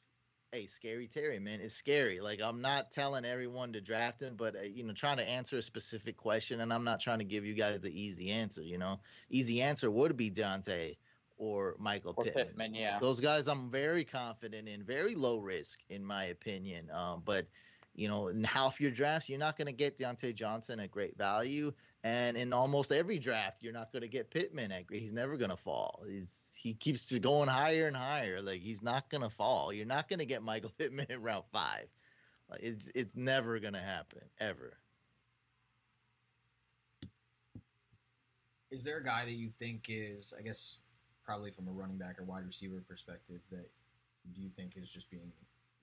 Hey, 0.52 0.66
scary 0.66 1.06
Terry, 1.06 1.38
man, 1.38 1.60
it's 1.62 1.74
scary. 1.74 2.18
Like 2.18 2.40
I'm 2.42 2.60
not 2.60 2.90
telling 2.90 3.24
everyone 3.24 3.72
to 3.74 3.80
draft 3.80 4.20
him, 4.20 4.34
but 4.36 4.56
uh, 4.56 4.62
you 4.62 4.82
know, 4.82 4.92
trying 4.92 5.18
to 5.18 5.28
answer 5.28 5.58
a 5.58 5.62
specific 5.62 6.16
question, 6.16 6.60
and 6.60 6.72
I'm 6.72 6.82
not 6.82 7.00
trying 7.00 7.20
to 7.20 7.24
give 7.24 7.46
you 7.46 7.54
guys 7.54 7.80
the 7.80 7.92
easy 7.92 8.30
answer. 8.30 8.62
You 8.62 8.78
know, 8.78 8.98
easy 9.30 9.62
answer 9.62 9.90
would 9.92 10.16
be 10.16 10.28
Diontae 10.28 10.96
or 11.38 11.76
Michael 11.78 12.14
or 12.16 12.24
Pittman. 12.24 12.46
Pittman. 12.46 12.74
Yeah, 12.74 12.98
those 12.98 13.20
guys 13.20 13.46
I'm 13.46 13.70
very 13.70 14.02
confident 14.02 14.68
in, 14.68 14.82
very 14.82 15.14
low 15.14 15.38
risk 15.38 15.80
in 15.88 16.04
my 16.04 16.24
opinion. 16.24 16.90
Um, 16.92 17.22
but 17.24 17.46
you 17.94 18.08
know, 18.08 18.28
in 18.28 18.44
half 18.44 18.80
your 18.80 18.90
drafts, 18.90 19.28
you're 19.28 19.38
not 19.38 19.56
going 19.56 19.66
to 19.66 19.72
get 19.72 19.96
Diontae 19.96 20.34
Johnson 20.34 20.80
at 20.80 20.90
great 20.90 21.16
value, 21.18 21.72
and 22.04 22.36
in 22.36 22.52
almost 22.52 22.92
every 22.92 23.18
draft, 23.18 23.62
you're 23.62 23.72
not 23.72 23.92
going 23.92 24.02
to 24.02 24.08
get 24.08 24.30
Pittman 24.30 24.72
at 24.72 24.86
great. 24.86 25.00
He's 25.00 25.12
never 25.12 25.36
going 25.36 25.50
to 25.50 25.56
fall. 25.56 26.02
He's 26.08 26.56
he 26.60 26.72
keeps 26.72 27.16
going 27.18 27.48
higher 27.48 27.86
and 27.86 27.96
higher. 27.96 28.40
Like 28.40 28.60
he's 28.60 28.82
not 28.82 29.10
going 29.10 29.22
to 29.22 29.30
fall. 29.30 29.72
You're 29.72 29.86
not 29.86 30.08
going 30.08 30.20
to 30.20 30.26
get 30.26 30.42
Michael 30.42 30.72
Pittman 30.78 31.06
in 31.10 31.22
round 31.22 31.44
five. 31.52 31.88
Like 32.48 32.60
it's 32.62 32.90
it's 32.94 33.16
never 33.16 33.58
going 33.58 33.74
to 33.74 33.80
happen 33.80 34.22
ever. 34.40 34.72
Is 38.70 38.84
there 38.84 38.98
a 38.98 39.04
guy 39.04 39.24
that 39.24 39.32
you 39.32 39.50
think 39.58 39.86
is, 39.88 40.32
I 40.38 40.42
guess, 40.42 40.78
probably 41.24 41.50
from 41.50 41.66
a 41.66 41.72
running 41.72 41.98
back 41.98 42.20
or 42.20 42.24
wide 42.24 42.46
receiver 42.46 42.82
perspective 42.88 43.40
that 43.50 43.68
do 44.32 44.40
you 44.40 44.48
think 44.48 44.76
is 44.76 44.90
just 44.90 45.10
being 45.10 45.32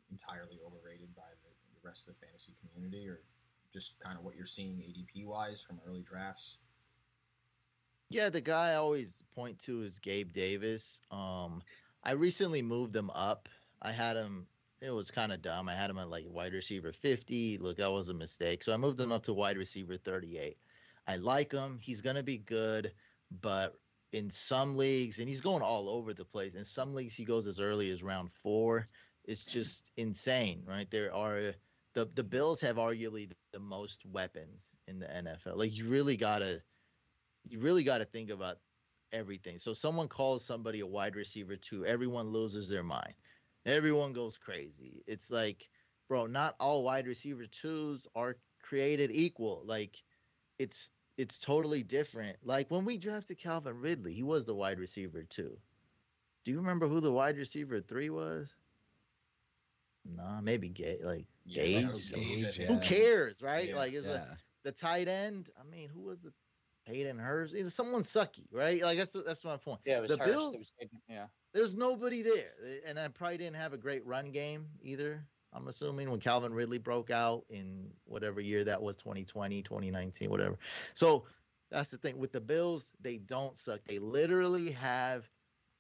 entirely 0.10 0.60
overrated 0.65 1.13
by 1.15 1.30
the 1.43 1.47
rest 1.88 2.08
of 2.08 2.13
the 2.13 2.26
fantasy 2.26 2.54
community 2.62 3.08
or 3.08 3.21
just 3.73 4.00
kind 4.00 4.17
of 4.17 4.23
what 4.23 4.36
you're 4.36 4.45
seeing 4.45 4.78
ADP 4.78 5.26
wise 5.26 5.62
from 5.62 5.80
early 5.88 6.02
drafts? 6.02 6.58
Yeah, 8.10 8.30
the 8.30 8.41
guy 8.41 8.71
I 8.71 8.76
always 8.76 9.21
point 9.36 9.60
to 9.60 9.82
is 9.82 10.00
Gabe 10.00 10.32
Davis. 10.32 11.02
Um, 11.12 11.62
I 12.04 12.12
recently 12.13 12.62
moved 12.62 12.95
him 12.95 13.10
up. 13.13 13.50
I 13.82 13.91
had 13.91 14.15
him. 14.15 14.47
It 14.82 14.91
was 14.91 15.12
kind 15.12 15.34
of 15.34 15.41
dumb. 15.41 15.67
I 15.67 15.76
had 15.76 15.89
him 15.89 15.97
at 15.97 16.10
like 16.10 16.26
wide 16.28 16.54
receiver 16.54 16.93
50. 16.93 17.58
Look, 17.58 17.78
that 17.78 17.91
was 17.91 18.10
a 18.10 18.13
mistake. 18.13 18.63
So 18.63 18.73
I 18.73 18.78
moved 18.78 19.00
him 19.00 19.12
up 19.12 19.23
to 19.23 19.34
wide 19.34 19.58
receiver 19.58 19.97
38. 19.97 20.58
I 21.08 21.15
like 21.17 21.52
him. 21.52 21.80
He's 21.82 22.02
gonna 22.02 22.23
be 22.23 22.38
good, 22.38 22.93
but 23.41 23.73
in 24.13 24.30
some 24.30 24.78
leagues, 24.78 25.19
and 25.19 25.28
he's 25.28 25.41
going 25.41 25.62
all 25.62 25.89
over 25.89 26.13
the 26.13 26.26
place. 26.26 26.56
In 26.56 26.63
some 26.63 26.93
leagues, 26.93 27.15
he 27.15 27.26
goes 27.26 27.45
as 27.45 27.60
early 27.60 27.89
as 27.89 28.04
round 28.04 28.32
four. 28.32 28.88
It's 29.26 29.43
just 29.43 29.91
insane, 29.97 30.63
right? 30.65 30.89
There 30.89 31.13
are 31.13 31.54
the 31.93 32.06
the 32.06 32.23
Bills 32.23 32.62
have 32.62 32.78
arguably 32.78 33.32
the 33.54 33.60
most 33.60 34.06
weapons 34.06 34.76
in 34.88 35.00
the 35.00 35.08
NFL. 35.08 35.58
Like 35.58 35.76
you 35.76 35.86
really 35.88 36.17
gotta, 36.17 36.62
you 37.47 37.60
really 37.60 37.84
gotta 37.84 38.06
think 38.06 38.30
about 38.30 38.58
everything. 39.12 39.58
So 39.58 39.73
someone 39.73 40.08
calls 40.08 40.45
somebody 40.45 40.82
a 40.82 40.88
wide 40.88 41.15
receiver 41.15 41.56
two, 41.56 41.86
everyone 41.86 42.28
loses 42.32 42.69
their 42.69 42.84
mind. 42.84 43.13
Everyone 43.65 44.13
goes 44.13 44.38
crazy. 44.38 45.04
It's 45.08 45.32
like, 45.32 45.69
bro, 46.08 46.26
not 46.26 46.56
all 46.60 46.84
wide 46.84 47.08
receiver 47.08 47.45
twos 47.45 48.08
are 48.15 48.38
created 48.62 49.12
equal. 49.12 49.63
Like, 49.65 49.97
it's 50.60 50.91
it's 51.17 51.39
totally 51.39 51.84
different. 51.84 52.38
Like 52.43 52.69
when 52.69 52.86
we 52.86 52.97
drafted 52.97 53.39
Calvin 53.39 53.82
Ridley, 53.82 54.13
he 54.13 54.23
was 54.23 54.45
the 54.45 54.56
wide 54.56 54.80
receiver 54.80 55.23
too. 55.23 55.58
Do 56.43 56.52
you 56.52 56.58
remember 56.60 56.88
who 56.88 57.02
the 57.02 57.12
wide 57.12 57.38
receiver 57.38 57.80
three 57.80 58.10
was? 58.10 58.56
Nah, 60.06 60.41
maybe 60.41 60.69
Gay 60.69 61.00
like 61.04 61.26
Gage. 61.52 62.14
Gage 62.14 62.60
yeah. 62.60 62.66
Who 62.68 62.80
cares, 62.80 63.42
right? 63.42 63.70
Yeah, 63.70 63.76
like 63.76 63.94
is 63.94 64.06
yeah. 64.06 64.26
the 64.64 64.72
tight 64.72 65.08
end? 65.08 65.50
I 65.60 65.64
mean, 65.70 65.90
who 65.90 66.02
was 66.02 66.24
the 66.24 66.34
Hayden 66.86 67.18
Hurst? 67.18 67.54
You 67.56 67.64
know, 67.64 67.70
someone 67.70 68.02
sucky, 68.02 68.48
right? 68.52 68.82
Like 68.82 68.98
that's 68.98 69.14
that's 69.24 69.46
my 69.46 69.58
point. 69.58 69.80
Yeah, 69.86 70.02
the 70.02 70.18
Hurst. 70.18 70.24
Bills. 70.30 70.72
yeah, 71.10 71.28
there's 71.54 71.76
nobody 71.76 72.22
there, 72.22 72.46
and 72.86 73.00
I 73.00 73.08
probably 73.10 73.38
didn't 73.38 73.58
have 73.58 73.74
a 73.74 73.78
great 73.78 74.06
run 74.06 74.32
game 74.32 74.68
either. 74.82 75.26
I'm 75.54 75.68
assuming 75.68 76.12
when 76.12 76.20
Calvin 76.20 76.54
Ridley 76.54 76.78
broke 76.78 77.10
out 77.10 77.46
in 77.50 77.92
whatever 78.06 78.42
year 78.42 78.64
that 78.66 78.82
was 78.82 78.98
2020, 78.98 79.62
2019, 79.62 80.30
whatever. 80.30 80.58
So 80.94 81.26
that's 81.72 81.92
the 81.92 81.98
thing 81.98 82.20
with 82.20 82.32
the 82.32 82.42
Bills, 82.42 82.92
they 83.02 83.18
don't 83.18 83.58
suck. 83.58 83.80
They 83.86 84.00
literally 84.00 84.72
have 84.72 85.28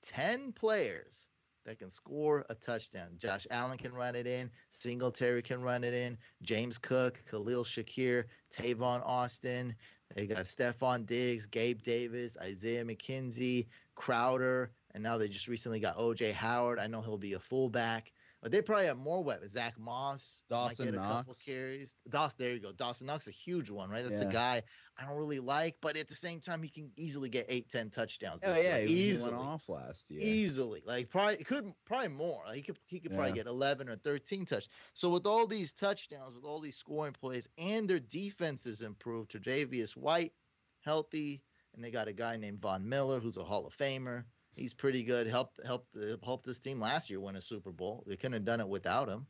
10 0.03 0.53
players 0.53 1.27
that 1.67 1.79
can 1.79 1.89
score 1.89 2.45
a 2.49 2.55
touchdown. 2.55 3.09
Josh 3.19 3.45
Allen 3.51 3.77
can 3.77 3.93
run 3.93 4.15
it 4.15 4.25
in, 4.25 4.49
Singletary 4.69 5.41
can 5.41 5.61
run 5.61 5.83
it 5.83 5.93
in, 5.93 6.17
James 6.41 6.77
Cook, 6.77 7.19
Khalil 7.29 7.65
Shakir, 7.65 8.23
Tavon 8.49 9.01
Austin. 9.05 9.75
They 10.15 10.27
got 10.27 10.45
Stefon 10.45 11.05
Diggs, 11.05 11.45
Gabe 11.45 11.81
Davis, 11.81 12.37
Isaiah 12.41 12.85
McKenzie, 12.85 13.67
Crowder, 13.95 14.71
and 14.93 15.03
now 15.03 15.17
they 15.17 15.27
just 15.27 15.49
recently 15.49 15.81
got 15.81 15.97
OJ 15.97 16.31
Howard. 16.31 16.79
I 16.79 16.87
know 16.87 17.01
he'll 17.01 17.17
be 17.17 17.33
a 17.33 17.39
fullback. 17.39 18.13
But 18.41 18.51
they 18.51 18.61
probably 18.61 18.85
have 18.85 18.97
more 18.97 19.23
weapons. 19.23 19.53
Zach 19.53 19.73
Moss, 19.79 20.43
Dawson 20.47 20.85
get 20.85 20.93
a 20.93 20.97
Knox. 20.97 21.07
couple 21.09 21.35
carries. 21.43 21.97
Dawson, 22.07 22.37
there 22.39 22.53
you 22.53 22.59
go. 22.59 22.71
Dawson 22.71 23.07
Knox, 23.07 23.27
a 23.27 23.31
huge 23.31 23.71
one, 23.71 23.89
right? 23.89 24.03
That's 24.03 24.21
Yeah. 24.21 24.29
a 24.29 24.31
guy 24.31 24.61
I 24.95 25.05
don't 25.05 25.17
really 25.17 25.39
like, 25.39 25.75
but 25.81 25.97
at 25.97 26.07
the 26.07 26.13
same 26.15 26.39
time, 26.39 26.61
he 26.61 26.69
can 26.69 26.91
easily 26.97 27.29
get 27.29 27.47
eight, 27.49 27.67
ten 27.69 27.89
touchdowns. 27.89 28.43
Oh 28.45 28.55
yeah, 28.55 28.77
he, 28.79 28.93
easily, 28.93 29.33
went 29.33 29.43
off 29.43 29.67
last 29.69 30.11
year. 30.11 30.21
easily. 30.23 30.83
Like 30.85 31.09
probably 31.09 31.37
could 31.37 31.65
probably 31.85 32.09
more. 32.09 32.43
Like, 32.45 32.57
he 32.57 32.61
could 32.61 32.79
he 32.85 32.99
could 32.99 33.11
probably 33.11 33.33
get 33.33 33.47
eleven 33.47 33.89
or 33.89 33.95
thirteen 33.95 34.45
touch. 34.45 34.67
So 34.93 35.09
with 35.09 35.25
all 35.25 35.47
these 35.47 35.73
touchdowns, 35.73 36.35
with 36.35 36.45
all 36.45 36.59
these 36.59 36.77
scoring 36.77 37.13
plays, 37.13 37.49
and 37.57 37.89
their 37.89 37.99
defense 37.99 38.67
is 38.67 38.81
improved. 38.83 39.31
Tre'Davious 39.31 39.97
White, 39.97 40.33
healthy, 40.81 41.41
and 41.73 41.83
they 41.83 41.89
got 41.91 42.07
a 42.07 42.13
guy 42.13 42.37
named 42.37 42.59
Von 42.59 42.87
Miller 42.87 43.19
who's 43.19 43.37
a 43.37 43.43
Hall 43.43 43.65
of 43.65 43.75
Famer. 43.75 44.25
He's 44.57 44.73
pretty 44.73 45.03
good. 45.03 45.27
Helped 45.27 45.59
helped 45.65 45.97
helped 46.23 46.45
this 46.45 46.59
team 46.59 46.79
last 46.79 47.09
year 47.09 47.19
win 47.19 47.35
a 47.35 47.41
Super 47.41 47.71
Bowl. 47.71 48.03
They 48.07 48.15
couldn't 48.15 48.33
have 48.33 48.45
done 48.45 48.59
it 48.59 48.67
without 48.67 49.07
him. 49.07 49.27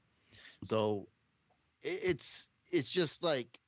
So 0.63 1.07
it, 1.81 1.99
it's 2.03 2.49
it's 2.71 2.89
just 2.89 3.23
like 3.23 3.59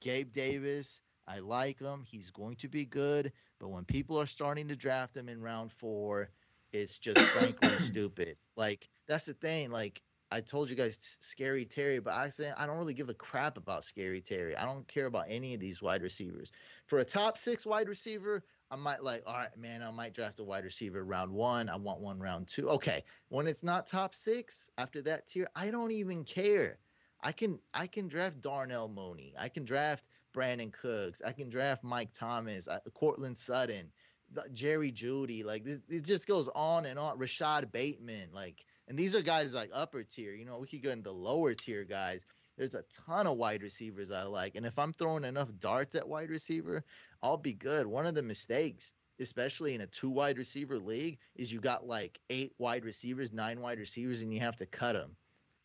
Gabe 0.00 0.32
Davis. 0.32 1.00
I 1.26 1.38
like 1.38 1.80
him. 1.80 2.04
He's 2.04 2.30
going 2.30 2.56
to 2.56 2.68
be 2.68 2.84
good. 2.84 3.32
But 3.58 3.70
when 3.70 3.84
people 3.84 4.20
are 4.20 4.26
starting 4.26 4.68
to 4.68 4.76
draft 4.76 5.16
him 5.16 5.28
in 5.28 5.40
round 5.40 5.70
four, 5.72 6.30
it's 6.72 6.98
just 6.98 7.18
frankly 7.38 7.68
stupid. 7.68 8.36
Like 8.56 8.88
that's 9.06 9.26
the 9.26 9.34
thing. 9.34 9.70
Like 9.70 10.02
I 10.32 10.40
told 10.40 10.70
you 10.70 10.76
guys, 10.76 11.18
Scary 11.20 11.66
Terry, 11.66 11.98
but 11.98 12.14
I 12.14 12.30
say 12.30 12.50
I 12.56 12.66
don't 12.66 12.78
really 12.78 12.94
give 12.94 13.10
a 13.10 13.14
crap 13.14 13.58
about 13.58 13.84
Scary 13.84 14.22
Terry. 14.22 14.56
I 14.56 14.64
don't 14.64 14.88
care 14.88 15.06
about 15.06 15.26
any 15.28 15.54
of 15.54 15.60
these 15.60 15.82
wide 15.82 16.02
receivers. 16.02 16.52
For 16.86 17.00
a 17.00 17.04
top 17.04 17.36
six 17.36 17.66
wide 17.66 17.88
receiver, 17.88 18.42
I 18.72 18.76
might 18.76 19.02
like, 19.02 19.22
all 19.26 19.34
right, 19.34 19.54
man, 19.58 19.82
I 19.82 19.90
might 19.90 20.14
draft 20.14 20.38
a 20.38 20.44
wide 20.44 20.64
receiver 20.64 21.04
round 21.04 21.30
one. 21.30 21.68
I 21.68 21.76
want 21.76 22.00
one 22.00 22.18
round 22.18 22.48
two. 22.48 22.70
Okay. 22.70 23.04
When 23.28 23.46
it's 23.46 23.62
not 23.62 23.86
top 23.86 24.14
six 24.14 24.70
after 24.78 25.02
that 25.02 25.26
tier, 25.26 25.46
I 25.54 25.70
don't 25.70 25.92
even 25.92 26.24
care. 26.24 26.78
I 27.22 27.32
can 27.32 27.58
I 27.74 27.86
can 27.86 28.08
draft 28.08 28.40
Darnell 28.40 28.88
Mooney. 28.88 29.34
I 29.38 29.50
can 29.50 29.66
draft 29.66 30.06
Brandin 30.34 30.72
Cooks. 30.72 31.20
I 31.24 31.32
can 31.32 31.50
draft 31.50 31.84
Mike 31.84 32.12
Thomas, 32.14 32.66
uh, 32.66 32.78
Courtland 32.94 33.36
Sutton, 33.36 33.92
the- 34.32 34.48
Jerry 34.54 34.90
Jeudy. 34.90 35.44
Like 35.44 35.64
this, 35.64 35.82
it 35.90 36.06
just 36.06 36.26
goes 36.26 36.48
on 36.54 36.86
and 36.86 36.98
on. 36.98 37.18
Rashod 37.18 37.70
Bateman, 37.72 38.30
like, 38.32 38.64
and 38.88 38.98
these 38.98 39.14
are 39.14 39.22
guys 39.22 39.54
like 39.54 39.70
upper 39.74 40.02
tier. 40.02 40.32
You 40.32 40.46
know, 40.46 40.58
we 40.58 40.66
could 40.66 40.82
go 40.82 40.90
into 40.90 41.12
lower 41.12 41.52
tier 41.52 41.84
guys. 41.84 42.24
There's 42.56 42.74
a 42.74 42.84
ton 43.06 43.26
of 43.26 43.38
wide 43.38 43.62
receivers 43.62 44.12
I 44.12 44.24
like, 44.24 44.56
and 44.56 44.66
if 44.66 44.78
I'm 44.78 44.92
throwing 44.92 45.24
enough 45.24 45.50
darts 45.58 45.94
at 45.94 46.08
wide 46.08 46.30
receiver, 46.30 46.84
I'll 47.22 47.38
be 47.38 47.54
good. 47.54 47.86
One 47.86 48.06
of 48.06 48.14
the 48.14 48.22
mistakes, 48.22 48.92
especially 49.20 49.74
in 49.74 49.80
a 49.80 49.86
two 49.86 50.10
wide 50.10 50.38
receiver 50.38 50.78
league, 50.78 51.18
is 51.34 51.52
you 51.52 51.60
got 51.60 51.86
like 51.86 52.20
eight 52.28 52.52
wide 52.58 52.84
receivers, 52.84 53.32
nine 53.32 53.60
wide 53.60 53.78
receivers, 53.78 54.22
and 54.22 54.32
you 54.34 54.40
have 54.40 54.56
to 54.56 54.66
cut 54.66 54.94
them 54.94 55.16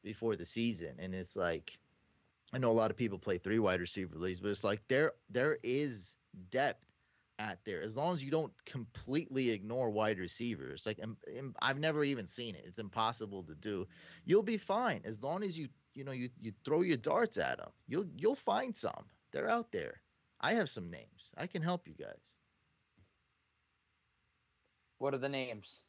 before 0.03 0.35
the 0.35 0.45
season. 0.45 0.95
And 0.99 1.13
it's 1.13 1.35
like, 1.35 1.77
I 2.53 2.59
know 2.59 2.71
a 2.71 2.73
lot 2.73 2.91
of 2.91 2.97
people 2.97 3.19
play 3.19 3.37
three 3.37 3.59
wide 3.59 3.81
receiver 3.81 4.15
leagues, 4.15 4.39
but 4.39 4.49
it's 4.49 4.63
like 4.63 4.87
there 4.87 5.11
there 5.29 5.57
is 5.63 6.15
depth 6.49 6.85
at 7.39 7.59
there 7.65 7.81
as 7.81 7.95
long 7.95 8.15
as 8.15 8.23
you 8.23 8.31
don't 8.31 8.53
completely 8.65 9.51
ignore 9.51 9.89
wide 9.89 10.17
receivers. 10.17 10.85
Like 10.85 10.99
I've 11.61 11.79
never 11.79 12.03
even 12.03 12.27
seen 12.27 12.55
it. 12.55 12.63
It's 12.65 12.79
impossible 12.79 13.43
to 13.43 13.55
do. 13.55 13.87
You'll 14.25 14.43
be 14.43 14.57
fine 14.57 15.01
as 15.05 15.21
long 15.21 15.43
as 15.43 15.57
you 15.57 15.67
you 15.97 16.03
know 16.03 16.11
you 16.11 16.29
you 16.39 16.53
throw 16.63 16.81
your 16.81 16.97
darts 16.97 17.37
at 17.37 17.57
them. 17.57 17.71
You'll 17.87 18.05
you'll 18.15 18.35
find 18.35 18.75
some. 18.75 19.05
They're 19.31 19.49
out 19.49 19.71
there. 19.71 20.01
I 20.39 20.53
have 20.53 20.69
some 20.69 20.91
names. 20.91 21.33
I 21.35 21.47
can 21.47 21.63
help 21.63 21.87
you 21.87 21.95
guys. 21.95 22.37
What 24.99 25.15
are 25.15 25.19
the 25.19 25.29
names? 25.29 25.81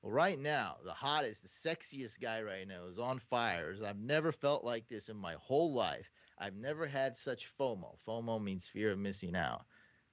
Well, 0.00 0.12
right 0.12 0.38
now, 0.38 0.76
the 0.84 0.92
hottest, 0.92 1.42
the 1.42 1.48
sexiest 1.70 2.20
guy 2.20 2.42
right 2.42 2.68
now 2.68 2.86
is 2.86 2.98
on 2.98 3.18
fire. 3.18 3.74
I've 3.84 3.98
never 3.98 4.30
felt 4.30 4.64
like 4.64 4.86
this 4.86 5.08
in 5.08 5.16
my 5.16 5.34
whole 5.40 5.74
life. 5.74 6.10
I've 6.38 6.56
never 6.56 6.86
had 6.86 7.16
such 7.16 7.52
FOMO. 7.58 7.96
FOMO 8.06 8.42
means 8.42 8.68
fear 8.68 8.92
of 8.92 8.98
missing 8.98 9.34
out. 9.34 9.64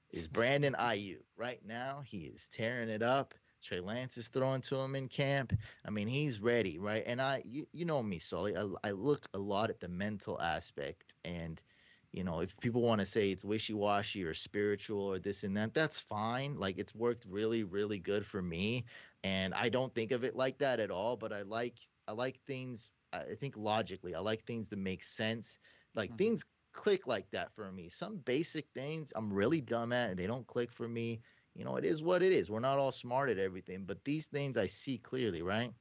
Is 0.10 0.28
Brandon 0.28 0.74
Aiyuk. 0.74 1.24
Right 1.38 1.64
now, 1.66 2.02
he 2.06 2.20
is 2.20 2.48
tearing 2.48 2.90
it 2.90 3.04
up. 3.04 3.34
Trey 3.62 3.80
Lance 3.80 4.18
is 4.18 4.28
throwing 4.28 4.62
to 4.62 4.78
him 4.78 4.95
in 4.95 5.07
camp. 5.07 5.53
I 5.86 5.89
mean, 5.89 6.07
he's 6.07 6.41
ready, 6.41 6.80
right? 6.80 7.03
And 7.05 7.22
I, 7.22 7.41
you, 7.45 7.68
you 7.72 7.86
know 7.86 8.01
me, 8.01 8.20
Sully. 8.20 8.55
I, 8.57 8.68
I 8.84 8.91
look 8.91 9.28
a 9.34 9.39
lot 9.39 9.70
at 9.70 9.80
the 9.80 9.88
mental 9.89 10.41
aspect 10.41 11.14
and– 11.24 11.62
you 12.14 12.26
know, 12.26 12.41
if 12.41 12.59
people 12.59 12.82
want 12.82 12.99
to 12.99 13.05
say 13.05 13.32
it's 13.32 13.43
wishy 13.43 13.74
washy 13.74 14.24
or 14.24 14.34
spiritual 14.34 15.01
or 15.01 15.20
this 15.20 15.43
and 15.43 15.55
that, 15.55 15.74
that's 15.74 15.99
fine. 15.99 16.57
Like 16.57 16.78
it's 16.78 16.93
worked 16.93 17.26
really, 17.30 17.64
really 17.64 17.99
good 17.99 18.26
for 18.26 18.41
me. 18.41 18.86
And 19.24 19.53
I 19.53 19.70
don't 19.70 19.93
think 19.95 20.12
of 20.12 20.24
it 20.24 20.36
like 20.36 20.57
that 20.57 20.80
at 20.80 20.91
all. 20.91 21.16
But 21.16 21.32
I 21.32 21.43
like 21.43 21.80
I 22.07 22.12
like 22.12 22.39
things 22.41 22.93
I 23.14 23.36
think 23.38 23.55
logically. 23.55 24.14
I 24.14 24.20
like 24.20 24.41
things 24.43 24.70
that 24.70 24.80
make 24.80 25.03
sense. 25.03 25.59
Like 25.95 26.09
mm-hmm. 26.09 26.18
things 26.18 26.45
click 26.74 27.07
like 27.07 27.30
that 27.32 27.53
for 27.55 27.72
me. 27.72 27.88
Some 27.88 28.18
basic 28.18 28.66
things 28.76 29.14
I'm 29.16 29.32
really 29.32 29.62
dumb 29.62 29.93
at 29.93 30.09
and 30.09 30.20
they 30.20 30.28
don't 30.28 30.47
click 30.47 30.72
for 30.72 30.88
me. 30.88 31.22
You 31.56 31.66
know, 31.66 31.76
it 31.76 31.86
is 31.86 32.02
what 32.02 32.24
it 32.24 32.32
is. 32.32 32.49
We're 32.49 32.60
not 32.60 32.78
all 32.78 32.91
smart 32.91 33.30
at 33.30 33.38
everything, 33.38 33.84
but 33.86 34.04
these 34.04 34.28
things 34.28 34.58
I 34.58 34.68
see 34.68 34.97
clearly, 34.97 35.41
right? 35.41 35.72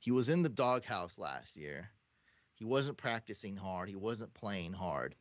He 0.00 0.12
was 0.12 0.28
in 0.28 0.42
the 0.42 0.48
doghouse 0.48 1.18
last 1.18 1.56
year. 1.56 1.90
He 2.54 2.64
wasn't 2.64 2.96
practicing 2.96 3.56
hard. 3.56 3.88
He 3.88 3.96
wasn't 3.96 4.34
playing 4.34 4.72
hard 4.72 5.14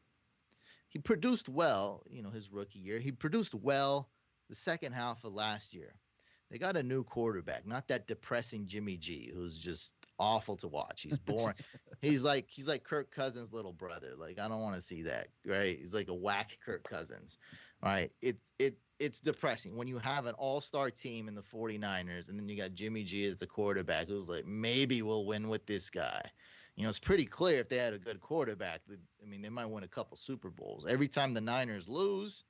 he 0.89 0.99
produced 0.99 1.49
well, 1.49 2.03
you 2.09 2.21
know, 2.23 2.29
his 2.29 2.51
rookie 2.51 2.79
year. 2.79 2.99
He 2.99 3.11
produced 3.11 3.53
well 3.53 4.09
the 4.49 4.55
second 4.55 4.93
half 4.93 5.23
of 5.23 5.33
last 5.33 5.73
year. 5.73 5.93
They 6.49 6.57
got 6.57 6.77
a 6.77 6.83
new 6.83 7.03
quarterback, 7.03 7.67
not 7.67 7.89
that 7.89 8.07
depressing 8.07 8.67
Jimmy 8.67 8.95
G, 8.95 9.29
who's 9.33 9.57
just 9.57 9.95
awful 10.17 10.55
to 10.57 10.69
watch. 10.69 11.01
He's 11.01 11.17
boring. 11.17 11.55
he's 12.01 12.23
like 12.23 12.49
he's 12.49 12.69
like 12.69 12.85
Kirk 12.85 13.11
Cousins' 13.11 13.51
little 13.51 13.73
brother. 13.73 14.13
Like 14.17 14.39
I 14.39 14.47
don't 14.47 14.61
want 14.61 14.75
to 14.75 14.81
see 14.81 15.03
that, 15.03 15.27
right? 15.45 15.77
He's 15.77 15.93
like 15.93 16.07
a 16.07 16.15
whack 16.15 16.57
Kirk 16.65 16.83
Cousins. 16.89 17.37
Right? 17.83 18.09
It 18.21 18.37
it 18.57 18.77
it's 18.99 19.21
depressing 19.21 19.75
when 19.75 19.87
you 19.87 19.99
have 19.99 20.25
an 20.25 20.33
all-star 20.35 20.89
team 20.89 21.27
in 21.27 21.35
the 21.35 21.41
49ers 21.41 22.29
and 22.29 22.39
then 22.39 22.47
you 22.49 22.57
got 22.57 22.73
Jimmy 22.73 23.03
G 23.03 23.25
as 23.25 23.37
the 23.37 23.47
quarterback 23.47 24.07
who's 24.07 24.29
like 24.29 24.45
maybe 24.45 25.01
we'll 25.01 25.25
win 25.25 25.49
with 25.49 25.65
this 25.65 25.89
guy 25.89 26.21
you 26.77 26.83
know, 26.83 26.89
it's 26.89 26.99
pretty 26.99 27.25
clear 27.25 27.59
if 27.59 27.67
they 27.67 27.77
had 27.77 27.93
a 27.93 27.97
good 27.97 28.21
quarterback, 28.21 28.81
I 28.89 29.25
mean, 29.25 29.41
they 29.41 29.49
might 29.49 29.65
win 29.65 29.83
a 29.83 29.87
couple 29.87 30.15
Super 30.15 30.51
Bowls. 30.51 30.85
Every 30.85 31.07
time 31.07 31.33
the 31.33 31.41
Niners 31.41 31.89
lose 31.89 32.45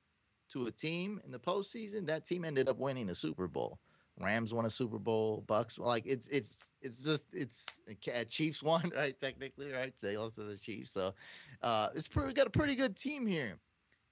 to 0.50 0.66
a 0.66 0.70
team 0.70 1.18
in 1.24 1.30
the 1.30 1.38
postseason, 1.38 2.06
that 2.06 2.26
team 2.26 2.44
ended 2.44 2.68
up 2.68 2.78
winning 2.78 3.08
a 3.08 3.14
Super 3.14 3.48
Bowl. 3.48 3.78
Rams 4.20 4.52
won 4.52 4.66
a 4.66 4.70
Super 4.70 4.98
Bowl. 4.98 5.44
Bucks 5.46 5.78
like 5.78 6.04
it's 6.04 6.28
it's 6.28 6.74
it's 6.82 7.04
just 7.04 7.32
it's 7.32 7.78
Chiefs 8.28 8.62
won 8.64 8.90
right 8.94 9.18
technically 9.18 9.72
right 9.72 9.94
they 10.02 10.16
lost 10.16 10.34
to 10.34 10.42
the 10.42 10.58
Chiefs 10.58 10.90
so 10.90 11.14
uh, 11.62 11.88
it's 11.94 12.08
pretty 12.08 12.34
got 12.34 12.48
a 12.48 12.50
pretty 12.50 12.74
good 12.74 12.96
team 12.96 13.26
here 13.26 13.56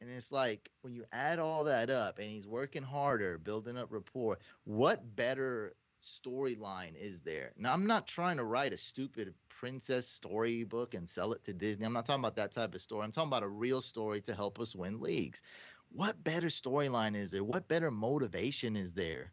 and 0.06 0.16
it's 0.16 0.32
like 0.32 0.70
when 0.82 0.94
you 0.94 1.04
add 1.12 1.38
all 1.38 1.64
that 1.64 1.90
up 1.90 2.18
and 2.18 2.30
he's 2.30 2.46
working 2.46 2.82
harder 2.82 3.38
building 3.38 3.76
up 3.76 3.88
rapport 3.90 4.38
what 4.64 5.16
better 5.16 5.74
storyline 6.00 6.94
is 6.94 7.22
there 7.22 7.52
now 7.56 7.72
I'm 7.72 7.86
not 7.86 8.06
trying 8.06 8.36
to 8.36 8.44
write 8.44 8.72
a 8.72 8.76
stupid 8.76 9.34
princess 9.58 10.06
storybook 10.06 10.94
and 10.94 11.08
sell 11.08 11.32
it 11.32 11.44
to 11.44 11.52
Disney. 11.52 11.86
I'm 11.86 11.92
not 11.92 12.06
talking 12.06 12.22
about 12.22 12.36
that 12.36 12.52
type 12.52 12.74
of 12.74 12.80
story. 12.80 13.04
I'm 13.04 13.12
talking 13.12 13.30
about 13.30 13.42
a 13.42 13.48
real 13.48 13.80
story 13.80 14.20
to 14.22 14.34
help 14.34 14.60
us 14.60 14.76
win 14.76 15.00
leagues. 15.00 15.42
What 15.90 16.22
better 16.22 16.48
storyline 16.48 17.14
is 17.14 17.30
there? 17.30 17.44
What 17.44 17.68
better 17.68 17.90
motivation 17.90 18.76
is 18.76 18.94
there 18.94 19.32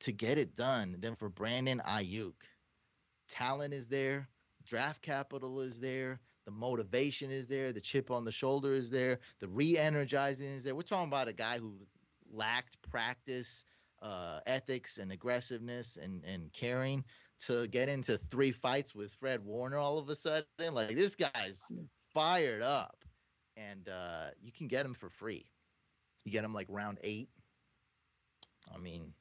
to 0.00 0.12
get 0.12 0.38
it 0.38 0.54
done 0.54 0.96
than 1.00 1.14
for 1.14 1.28
Brandon 1.28 1.82
Aiyuk? 1.86 2.34
Talent 3.28 3.74
is 3.74 3.88
there, 3.88 4.28
draft 4.66 5.02
capital 5.02 5.60
is 5.60 5.80
there, 5.80 6.20
the 6.44 6.50
motivation 6.50 7.30
is 7.30 7.48
there, 7.48 7.72
the 7.72 7.80
chip 7.80 8.10
on 8.10 8.24
the 8.24 8.32
shoulder 8.32 8.74
is 8.74 8.90
there, 8.90 9.18
the 9.40 9.48
re-energizing 9.48 10.48
is 10.48 10.64
there. 10.64 10.74
We're 10.74 10.82
talking 10.82 11.08
about 11.08 11.28
a 11.28 11.32
guy 11.32 11.58
who 11.58 11.78
lacked 12.32 12.80
practice, 12.90 13.64
uh, 14.00 14.40
ethics, 14.46 14.98
and 14.98 15.12
aggressiveness 15.12 15.96
and 15.96 16.24
and 16.24 16.52
caring 16.52 17.04
to 17.46 17.66
get 17.68 17.88
into 17.88 18.18
three 18.18 18.52
fights 18.52 18.94
with 18.94 19.12
Fred 19.14 19.44
Warner 19.44 19.78
all 19.78 19.98
of 19.98 20.08
a 20.08 20.14
sudden. 20.14 20.46
Like 20.72 20.96
this 20.96 21.16
guy's 21.16 21.70
fired 22.14 22.62
up, 22.62 22.96
and 23.56 23.88
uh, 23.88 24.28
you 24.40 24.52
can 24.52 24.68
get 24.68 24.86
him 24.86 24.94
for 24.94 25.08
free. 25.08 25.46
You 26.24 26.32
get 26.32 26.44
him 26.44 26.54
like 26.54 26.66
round 26.68 26.98
eight. 27.02 27.28
I 28.74 28.78
mean, 28.78 29.12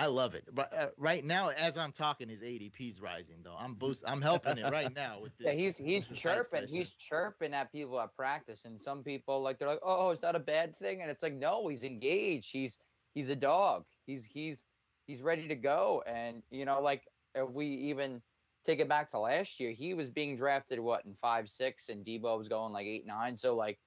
I 0.00 0.06
love 0.06 0.34
it. 0.34 0.44
But 0.54 0.72
uh, 0.74 0.86
right 0.96 1.22
now, 1.22 1.50
as 1.50 1.76
I'm 1.76 1.92
talking, 1.92 2.26
his 2.26 2.40
ADP's 2.40 3.02
rising 3.02 3.36
though. 3.44 3.54
I'm 3.58 3.74
boost. 3.74 4.02
I'm 4.06 4.22
helping 4.22 4.56
it 4.56 4.70
right 4.70 4.94
now 4.96 5.18
with 5.20 5.36
this. 5.36 5.48
Yeah, 5.48 5.52
he's 5.52 5.76
he's 5.76 6.08
chirping. 6.08 6.68
He's 6.68 6.92
chirping 6.92 7.52
at 7.52 7.70
people 7.70 8.00
at 8.00 8.16
practice, 8.16 8.64
and 8.64 8.80
some 8.80 9.02
people 9.02 9.42
like 9.42 9.58
they're 9.58 9.68
like, 9.68 9.82
"Oh, 9.82 10.08
is 10.10 10.22
that 10.22 10.34
a 10.34 10.40
bad 10.40 10.74
thing?" 10.74 11.02
And 11.02 11.10
it's 11.10 11.22
like, 11.22 11.34
no, 11.34 11.68
he's 11.68 11.84
engaged. 11.84 12.50
He's 12.50 12.78
he's 13.14 13.28
a 13.28 13.36
dog. 13.36 13.84
He's 14.06 14.24
he's 14.24 14.64
he's 15.06 15.20
ready 15.20 15.46
to 15.48 15.54
go. 15.54 16.02
And 16.06 16.42
you 16.50 16.64
know, 16.64 16.80
like 16.80 17.02
if 17.34 17.50
we 17.50 17.66
even 17.66 18.22
take 18.64 18.80
it 18.80 18.88
back 18.88 19.10
to 19.10 19.18
last 19.18 19.60
year, 19.60 19.70
he 19.70 19.92
was 19.92 20.08
being 20.08 20.34
drafted 20.34 20.80
what 20.80 21.04
in 21.04 21.14
five 21.20 21.50
six, 21.50 21.90
and 21.90 22.02
Deebo 22.02 22.38
was 22.38 22.48
going 22.48 22.72
like 22.72 22.86
eight 22.86 23.06
nine. 23.06 23.36
So 23.36 23.54
like 23.54 23.78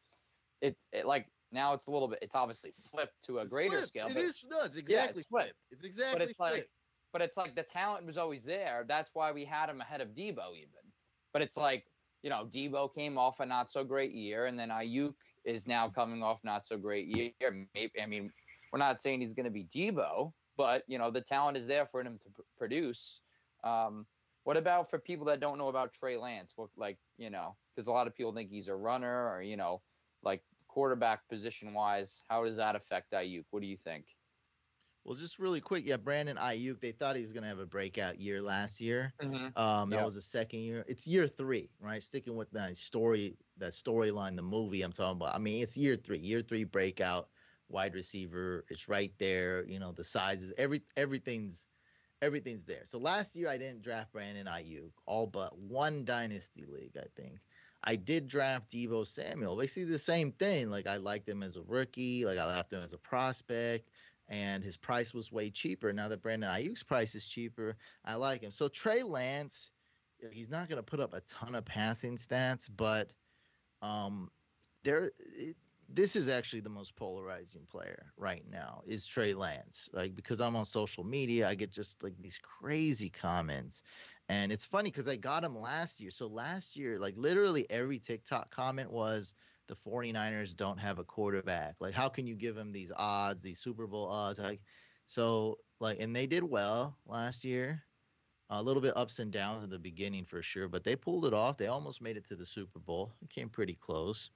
it, 0.61 0.77
it 0.91 1.07
like 1.07 1.25
now 1.53 1.73
it's 1.73 1.87
a 1.87 1.91
little 1.91 2.07
bit. 2.07 2.19
It's 2.21 2.35
obviously 2.35 2.71
flipped 2.91 3.23
to 3.25 3.39
a 3.39 3.43
it's 3.43 3.53
greater 3.53 3.77
flipped. 3.77 3.87
scale. 3.87 4.07
It 4.07 4.17
is 4.17 4.45
no, 4.49 4.61
it's 4.63 4.77
exactly 4.77 5.13
yeah, 5.13 5.19
it's 5.19 5.27
flipped. 5.27 5.53
It's 5.71 5.85
exactly 5.85 6.19
but 6.19 6.29
it's 6.29 6.37
flipped. 6.37 6.55
like, 6.55 6.69
but 7.13 7.21
it's 7.21 7.37
like 7.37 7.55
the 7.55 7.63
talent 7.63 8.05
was 8.05 8.17
always 8.17 8.43
there. 8.43 8.85
That's 8.87 9.11
why 9.13 9.31
we 9.31 9.45
had 9.45 9.69
him 9.69 9.79
ahead 9.79 10.01
of 10.01 10.09
Deebo 10.09 10.55
even. 10.55 10.83
But 11.31 11.41
it's 11.41 11.57
like 11.57 11.85
you 12.23 12.29
know 12.29 12.47
Deebo 12.51 12.93
came 12.93 13.17
off 13.17 13.39
a 13.39 13.45
not 13.45 13.71
so 13.71 13.83
great 13.83 14.11
year, 14.11 14.47
and 14.47 14.57
then 14.57 14.69
Aiyuk 14.69 15.13
is 15.45 15.67
now 15.67 15.89
coming 15.89 16.23
off 16.23 16.39
not 16.43 16.65
so 16.65 16.77
great 16.77 17.07
year. 17.07 17.67
Maybe 17.75 17.91
I 18.01 18.05
mean 18.05 18.31
we're 18.71 18.79
not 18.79 19.01
saying 19.01 19.21
he's 19.21 19.35
going 19.35 19.45
to 19.45 19.51
be 19.51 19.65
Deebo, 19.65 20.33
but 20.57 20.83
you 20.87 20.97
know 20.97 21.11
the 21.11 21.21
talent 21.21 21.57
is 21.57 21.67
there 21.67 21.85
for 21.85 22.01
him 22.01 22.19
to 22.23 22.29
pr- 22.29 22.41
produce. 22.57 23.21
Um, 23.63 24.05
what 24.43 24.57
about 24.57 24.89
for 24.89 24.99
people 24.99 25.25
that 25.27 25.39
don't 25.39 25.57
know 25.57 25.69
about 25.69 25.93
Trey 25.93 26.17
Lance? 26.17 26.53
What 26.55 26.69
like 26.75 26.97
you 27.17 27.29
know, 27.29 27.55
because 27.75 27.87
a 27.87 27.91
lot 27.91 28.07
of 28.07 28.15
people 28.15 28.33
think 28.33 28.49
he's 28.49 28.67
a 28.67 28.75
runner 28.75 29.29
or 29.29 29.41
you 29.41 29.55
know, 29.55 29.81
quarterback 30.73 31.27
position 31.29 31.73
wise. 31.73 32.23
How 32.27 32.43
does 32.43 32.57
that 32.57 32.75
affect 32.75 33.11
Aiyuk? 33.11 33.45
What 33.51 33.61
do 33.61 33.67
you 33.67 33.77
think? 33.77 34.05
Well, 35.03 35.15
just 35.15 35.37
really 35.37 35.61
quick, 35.61 35.85
yeah, 35.85 35.97
Brandon 35.97 36.37
Aiyuk. 36.37 36.79
They 36.79 36.91
thought 36.91 37.15
he 37.15 37.21
was 37.21 37.31
going 37.31 37.43
to 37.43 37.49
have 37.49 37.59
a 37.59 37.65
breakout 37.65 38.19
year 38.19 38.41
last 38.41 38.81
year. 38.81 39.13
Mm-hmm. 39.21 39.57
Um, 39.61 39.89
that 39.91 39.97
yep. 39.97 40.05
was 40.05 40.15
the 40.15 40.21
second 40.21 40.61
year. 40.61 40.83
It's 40.87 41.05
year 41.05 41.27
three, 41.27 41.69
right? 41.79 42.01
Sticking 42.01 42.35
with 42.35 42.49
that 42.51 42.75
story, 42.77 43.37
that 43.57 43.73
storyline, 43.73 44.35
the 44.35 44.41
movie 44.41 44.81
I'm 44.81 44.93
talking 44.93 45.17
about. 45.17 45.35
I 45.35 45.39
mean, 45.39 45.61
it's 45.61 45.77
year 45.77 45.95
three, 45.95 46.19
year 46.19 46.41
three 46.41 46.63
breakout, 46.63 47.27
wide 47.69 47.93
receiver. 47.93 48.65
It's 48.69 48.89
right 48.89 49.11
there. 49.19 49.65
You 49.67 49.79
know, 49.79 49.91
the 49.91 50.03
sizes, 50.03 50.53
every 50.57 50.81
everything's 50.97 51.67
everything's 52.21 52.65
there. 52.65 52.85
So 52.85 52.97
last 52.97 53.35
year 53.35 53.49
I 53.49 53.57
didn't 53.57 53.83
draft 53.83 54.13
Brandon 54.13 54.47
Aiyuk, 54.47 54.91
all 55.05 55.27
but 55.27 55.55
one 55.57 56.05
dynasty 56.05 56.65
league, 56.65 56.97
I 56.97 57.07
think. 57.15 57.39
I 57.83 57.95
did 57.97 58.27
draft 58.27 58.71
Deebo 58.71 59.05
Samuel. 59.05 59.57
Basically 59.57 59.91
the 59.91 59.99
same 59.99 60.31
thing. 60.31 60.69
Like 60.69 60.87
I 60.87 60.97
liked 60.97 61.27
him 61.27 61.43
as 61.43 61.57
a 61.57 61.61
rookie, 61.61 62.25
like 62.25 62.37
I 62.37 62.45
liked 62.45 62.71
him 62.71 62.81
as 62.81 62.93
a 62.93 62.97
prospect, 62.97 63.89
and 64.29 64.63
his 64.63 64.77
price 64.77 65.13
was 65.13 65.31
way 65.31 65.49
cheaper. 65.49 65.91
Now 65.91 66.07
that 66.07 66.21
Brandon 66.21 66.49
Aiyuk's 66.49 66.83
price 66.83 67.13
is 67.15 67.27
cheaper, 67.27 67.75
I 68.05 68.15
like 68.15 68.41
him. 68.41 68.51
So 68.51 68.69
Trey 68.69 69.03
Lance, 69.03 69.71
he's 70.31 70.49
not 70.49 70.69
going 70.69 70.77
to 70.77 70.83
put 70.83 71.01
up 71.01 71.13
a 71.13 71.21
ton 71.21 71.55
of 71.55 71.65
passing 71.65 72.15
stats, 72.15 72.69
but 72.73 73.11
um, 73.81 74.31
there 74.83 75.11
it, 75.17 75.57
this 75.89 76.15
is 76.15 76.29
actually 76.29 76.61
the 76.61 76.69
most 76.69 76.95
polarizing 76.95 77.67
player 77.69 78.11
right 78.17 78.43
now 78.49 78.81
is 78.85 79.05
Trey 79.05 79.33
Lance. 79.33 79.89
Like 79.93 80.15
because 80.15 80.41
I'm 80.41 80.55
on 80.55 80.65
social 80.65 81.03
media, 81.03 81.47
I 81.47 81.55
get 81.55 81.71
just 81.71 82.03
like 82.03 82.17
these 82.17 82.39
crazy 82.39 83.09
comments. 83.09 83.83
And 84.33 84.51
it's 84.51 84.65
funny 84.65 84.89
because 84.89 85.07
I 85.07 85.15
got 85.15 85.43
him 85.43 85.55
last 85.55 86.01
year. 86.01 86.09
So 86.09 86.27
last 86.27 86.75
year, 86.75 86.97
like 86.97 87.13
literally 87.17 87.67
every 87.69 87.99
TikTok 87.99 88.49
comment 88.49 88.91
was 88.91 89.35
the 89.67 89.75
49ers 89.75 90.55
don't 90.55 90.79
have 90.79 90.97
a 90.97 91.03
quarterback. 91.03 91.75
Like 91.79 91.93
how 91.93 92.09
can 92.09 92.25
you 92.25 92.35
give 92.35 92.55
them 92.55 92.71
these 92.71 92.91
odds, 92.95 93.43
these 93.43 93.59
Super 93.59 93.85
Bowl 93.85 94.07
odds? 94.07 94.39
Like 94.39 94.61
so 95.05 95.59
like 95.79 95.99
and 95.99 96.15
they 96.15 96.25
did 96.25 96.43
well 96.43 96.97
last 97.05 97.45
year. 97.45 97.83
A 98.49 98.61
little 98.61 98.81
bit 98.81 98.97
ups 98.97 99.19
and 99.19 99.31
downs 99.31 99.63
in 99.63 99.69
the 99.69 99.79
beginning 99.79 100.25
for 100.25 100.41
sure, 100.41 100.67
but 100.67 100.83
they 100.83 100.95
pulled 100.95 101.25
it 101.25 101.33
off. 101.33 101.57
They 101.57 101.67
almost 101.67 102.01
made 102.01 102.17
it 102.17 102.25
to 102.25 102.35
the 102.35 102.45
Super 102.45 102.79
Bowl. 102.79 103.13
It 103.21 103.29
came 103.29 103.49
pretty 103.49 103.73
close 103.73 104.29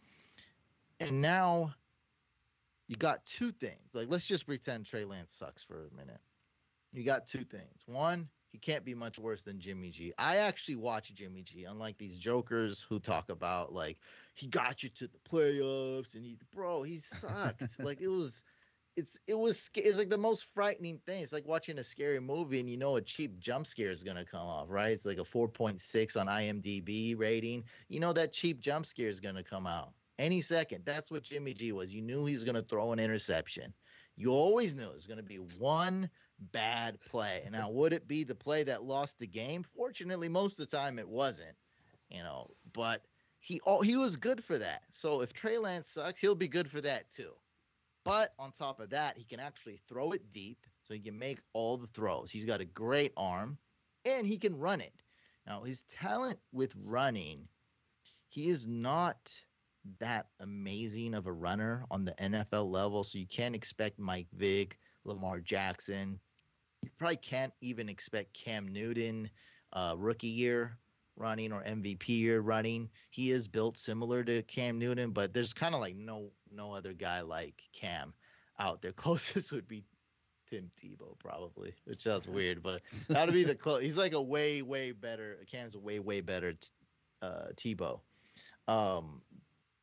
and 1.00 1.22
now 1.22 1.74
you 2.88 2.96
got 2.96 3.26
two 3.26 3.52
things. 3.52 3.94
Like, 3.94 4.08
let's 4.10 4.28
just 4.28 4.46
pretend 4.46 4.86
Trey 4.86 5.06
Lance 5.06 5.34
sucks 5.34 5.64
for 5.64 5.88
a 5.88 5.96
minute. 5.96 6.20
You 6.94 7.04
got 7.04 7.28
two 7.28 7.44
things. 7.44 7.84
One, 7.86 8.30
he 8.58 8.72
can't 8.72 8.86
be 8.86 8.96
much 8.96 9.20
worse 9.20 9.44
than 9.44 9.60
Jimmy 9.60 9.92
G. 9.92 10.14
I 10.18 10.38
actually 10.38 10.78
watch 10.78 11.14
Jimmy 11.14 11.44
G, 11.44 11.66
unlike 11.66 11.98
these 11.98 12.18
jokers 12.18 12.82
who 12.90 12.98
talk 12.98 13.30
about 13.30 13.72
like 13.72 14.00
he 14.34 14.48
got 14.48 14.82
you 14.82 14.90
to 14.90 15.08
the 15.08 15.20
playoffs 15.30 16.16
and 16.16 16.26
he, 16.26 16.38
bro, 16.56 16.82
he 16.82 16.96
sucked. 16.96 17.80
like 17.84 18.02
it 18.02 18.08
was, 18.08 18.44
it's 18.96 19.20
it 19.28 19.38
was 19.38 19.70
it's 19.76 20.00
like 20.00 20.10
the 20.10 20.18
most 20.18 20.46
frightening 20.56 21.00
thing. 21.06 21.22
It's 21.22 21.34
like 21.34 21.48
watching 21.48 21.78
a 21.78 21.84
scary 21.84 22.20
movie 22.20 22.60
and 22.60 22.68
you 22.68 22.78
know 22.78 22.96
a 22.96 23.02
cheap 23.02 23.40
jump 23.40 23.68
scare 23.68 23.92
is 23.92 24.04
gonna 24.04 24.26
come 24.26 24.48
off, 24.48 24.66
right? 24.70 24.92
It's 24.92 25.06
like 25.06 25.20
a 25.20 25.24
4.6 25.24 26.20
on 26.20 26.26
IMDb 26.26 27.18
rating. 27.18 27.64
You 27.90 28.00
know 28.00 28.14
that 28.14 28.34
cheap 28.34 28.60
jump 28.60 28.88
scare 28.88 29.08
is 29.08 29.20
gonna 29.20 29.44
come 29.44 29.68
out 29.68 29.92
any 30.18 30.42
second. 30.42 30.84
That's 30.84 31.12
what 31.12 31.22
Jimmy 31.22 31.54
G 31.54 31.74
was. 31.74 31.94
You 31.94 32.02
knew 32.02 32.26
he 32.26 32.34
was 32.34 32.44
gonna 32.44 32.64
throw 32.64 32.92
an 32.92 33.00
interception. 33.00 33.72
You 34.16 34.32
always 34.32 34.74
knew 34.74 34.88
it 34.88 34.96
was 34.96 35.06
gonna 35.06 35.22
be 35.22 35.36
one 35.36 36.10
bad 36.52 37.00
play. 37.02 37.48
Now, 37.52 37.70
would 37.72 37.94
it 37.94 38.08
be 38.08 38.24
the 38.24 38.36
play 38.36 38.64
that 38.64 38.84
lost 38.84 39.20
the 39.20 39.28
game? 39.28 39.64
Fortunately, 39.64 40.30
most 40.30 40.60
of 40.60 40.70
the 40.70 40.78
time 40.78 41.00
it 41.00 41.08
wasn't. 41.08 41.56
You 42.10 42.24
know, 42.24 42.48
but 42.74 43.02
he 43.40 43.60
oh, 43.66 43.82
he 43.82 43.98
was 43.98 44.16
good 44.16 44.44
for 44.44 44.58
that. 44.58 44.84
So 44.92 45.22
if 45.22 45.34
Trey 45.34 45.58
Lance 45.58 45.90
sucks, 45.90 46.22
he'll 46.22 46.36
be 46.36 46.48
good 46.48 46.70
for 46.70 46.82
that 46.82 47.10
too. 47.10 47.32
But 48.04 48.30
on 48.40 48.52
top 48.52 48.80
of 48.80 48.92
that, 48.92 49.18
he 49.18 49.26
can 49.26 49.42
actually 49.42 49.82
throw 49.90 50.12
it 50.12 50.32
deep, 50.32 50.66
so 50.84 50.94
he 50.94 51.02
can 51.02 51.20
make 51.20 51.40
all 51.52 51.76
the 51.76 51.88
throws. 51.88 52.32
He's 52.32 52.46
got 52.46 52.62
a 52.62 52.66
great 52.66 53.12
arm, 53.18 53.58
and 54.06 54.26
he 54.26 54.38
can 54.38 54.58
run 54.58 54.80
it. 54.80 54.94
Now, 55.46 55.64
his 55.64 55.84
talent 55.84 56.38
with 56.54 56.74
running, 56.78 57.50
he 58.30 58.48
is 58.48 58.66
not 58.66 59.34
that 60.00 60.28
amazing 60.40 61.14
of 61.14 61.28
a 61.28 61.34
runner 61.34 61.86
on 61.92 62.06
the 62.06 62.14
NFL 62.14 62.72
level, 62.72 63.04
so 63.04 63.18
you 63.18 63.28
can't 63.28 63.56
expect 63.56 64.00
Mike 64.00 64.28
Vick, 64.34 64.78
Lamar 65.04 65.40
Jackson, 65.40 66.20
you 66.82 66.90
probably 66.98 67.18
can't 67.18 67.54
even 67.62 67.90
expect 67.90 68.34
Cam 68.34 68.68
Newton, 68.68 69.30
uh, 69.74 69.96
rookie 69.98 70.28
year 70.28 70.78
running 71.18 71.52
or 71.52 71.62
MVP 71.64 72.08
year 72.10 72.40
running. 72.40 72.90
He 73.10 73.32
is 73.32 73.48
built 73.48 73.78
similar 73.78 74.24
to 74.24 74.44
Cam 74.44 74.80
Newton, 74.80 75.12
but 75.12 75.34
there's 75.34 75.54
kind 75.54 75.76
of 75.76 75.82
like 75.82 75.96
no 75.96 76.30
no 76.52 76.74
other 76.74 76.94
guy 76.94 77.22
like 77.22 77.62
Cam 77.74 78.14
out 78.60 78.82
there. 78.82 78.92
Closest 78.94 79.52
would 79.52 79.68
be 79.68 79.84
Tim 80.48 80.70
Tebow 80.82 81.20
probably, 81.20 81.74
which 81.86 82.04
sounds 82.04 82.28
weird, 82.28 82.64
but 82.64 82.82
that'd 83.10 83.34
be 83.34 83.44
the 83.44 83.56
close. 83.56 83.84
He's 83.84 83.98
like 83.98 84.14
a 84.14 84.22
way 84.22 84.62
way 84.62 84.92
better. 84.92 85.40
Cam's 85.52 85.76
a 85.76 85.80
way 85.80 86.00
way 86.00 86.22
better 86.22 86.54
t- 86.54 86.70
uh, 87.22 87.48
Tebow. 87.56 88.00
Um, 88.68 89.22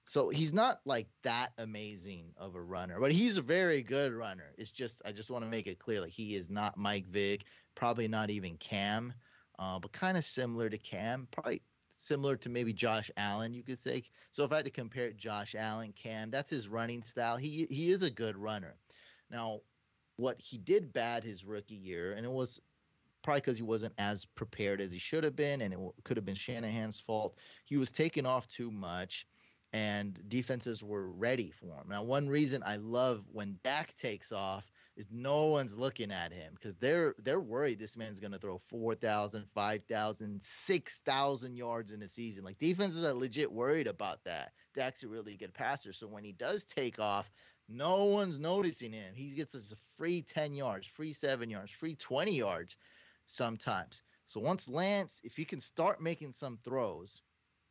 so 0.05 0.29
he's 0.29 0.53
not 0.53 0.81
like 0.85 1.09
that 1.23 1.53
amazing 1.59 2.35
of 2.37 2.55
a 2.55 2.61
runner, 2.61 3.01
but 3.01 3.13
he's 3.13 3.39
a 3.39 3.43
very 3.43 3.83
good 3.83 4.13
runner. 4.13 4.53
It's 4.59 4.71
just 4.71 5.03
I 5.07 5.13
just 5.13 5.31
want 5.31 5.45
to 5.45 5.51
make 5.51 5.67
it 5.67 5.79
clear 5.79 6.01
like 6.01 6.13
he 6.13 6.35
is 6.35 6.51
not 6.51 6.77
Mike 6.77 7.07
Vick, 7.07 7.47
probably 7.75 8.07
not 8.07 8.31
even 8.31 8.57
Cam, 8.59 9.15
uh, 9.59 9.79
but 9.79 9.93
kind 9.93 10.19
of 10.19 10.25
similar 10.25 10.69
to 10.69 10.77
Cam, 10.77 11.27
probably 11.31 11.63
similar 11.89 12.37
to 12.37 12.51
maybe 12.51 12.73
Josh 12.73 13.11
Allen, 13.17 13.55
you 13.55 13.63
could 13.63 13.81
say. 13.81 14.03
So 14.31 14.45
if 14.45 14.53
I 14.53 14.57
had 14.57 14.67
to 14.67 14.71
compare 14.71 15.11
Josh 15.13 15.55
Allen, 15.55 15.93
Cam, 15.93 16.31
that's 16.31 16.51
his 16.51 16.69
running 16.69 17.03
style. 17.03 17.39
He 17.39 17.67
he 17.71 17.91
is 17.91 18.03
a 18.03 18.11
good 18.11 18.37
runner. 18.37 18.77
Now, 19.31 19.61
what 20.17 20.39
he 20.39 20.59
did 20.59 20.93
bad 20.93 21.25
his 21.25 21.47
rookie 21.47 21.75
year, 21.75 22.13
and 22.13 22.27
it 22.27 22.33
was 22.33 22.61
probably 23.23 23.41
because 23.41 23.57
he 23.57 23.63
wasn't 23.63 23.95
as 23.97 24.27
prepared 24.27 24.83
as 24.83 24.93
he 24.93 24.99
should 24.99 25.25
have 25.25 25.35
been, 25.35 25.63
and 25.63 25.73
it 25.73 25.81
could 26.05 26.19
have 26.19 26.27
been 26.27 26.35
Shanahan's 26.35 27.01
fault. 27.01 27.39
He 27.65 27.79
was 27.79 27.91
taken 27.91 28.27
off 28.27 28.47
too 28.49 28.71
much 28.71 29.27
and 29.75 30.23
defenses 30.29 30.85
were 30.85 31.11
ready 31.11 31.51
for 31.51 31.67
him. 31.67 31.89
Now, 31.89 32.05
one 32.05 32.29
reason 32.29 32.63
I 32.65 32.77
love 32.77 33.25
when 33.33 33.59
Dak 33.65 33.93
takes 33.97 34.31
off 34.31 34.71
is 34.97 35.09
no 35.11 35.47
one's 35.47 35.77
looking 35.77 36.13
at 36.13 36.33
him 36.33 36.55
because 36.55 36.77
they're 36.77 37.17
they're 37.19 37.41
worried 37.41 37.81
this 37.81 37.97
man's 37.97 38.21
going 38.21 38.31
to 38.31 38.39
throw 38.39 38.57
4,000, 38.57 39.45
5,000, 39.53 40.41
6,000 40.41 41.57
yards 41.57 41.93
in 41.93 42.01
a 42.03 42.07
season. 42.07 42.45
Like 42.45 42.59
defenses 42.59 43.05
are 43.05 43.13
legit 43.13 43.51
worried 43.51 43.89
about 43.89 44.23
that. 44.23 44.53
Dak's 44.77 45.03
a 45.03 45.09
really 45.09 45.37
good 45.37 45.53
passer, 45.53 45.93
so 45.93 46.07
when 46.07 46.23
he 46.23 46.31
does 46.31 46.65
take 46.65 47.01
off, 47.01 47.33
no 47.69 48.05
one's 48.05 48.39
noticing 48.39 48.93
him. 48.93 49.13
He 49.13 49.31
gets 49.31 49.57
us 49.57 49.73
a 49.73 49.97
free 49.97 50.23
10 50.23 50.55
yards, 50.55 50.87
free 50.87 51.13
7 51.13 51.51
yards, 51.51 51.73
free 51.73 51.97
20 51.97 52.31
yards 52.33 52.77
sometimes. 53.25 54.05
So 54.25 54.39
once 54.39 54.69
Lance, 54.71 55.21
if 55.25 55.37
he 55.37 55.45
can 55.45 55.59
start 55.59 56.01
making 56.01 56.31
some 56.31 56.61
throws, 56.63 57.23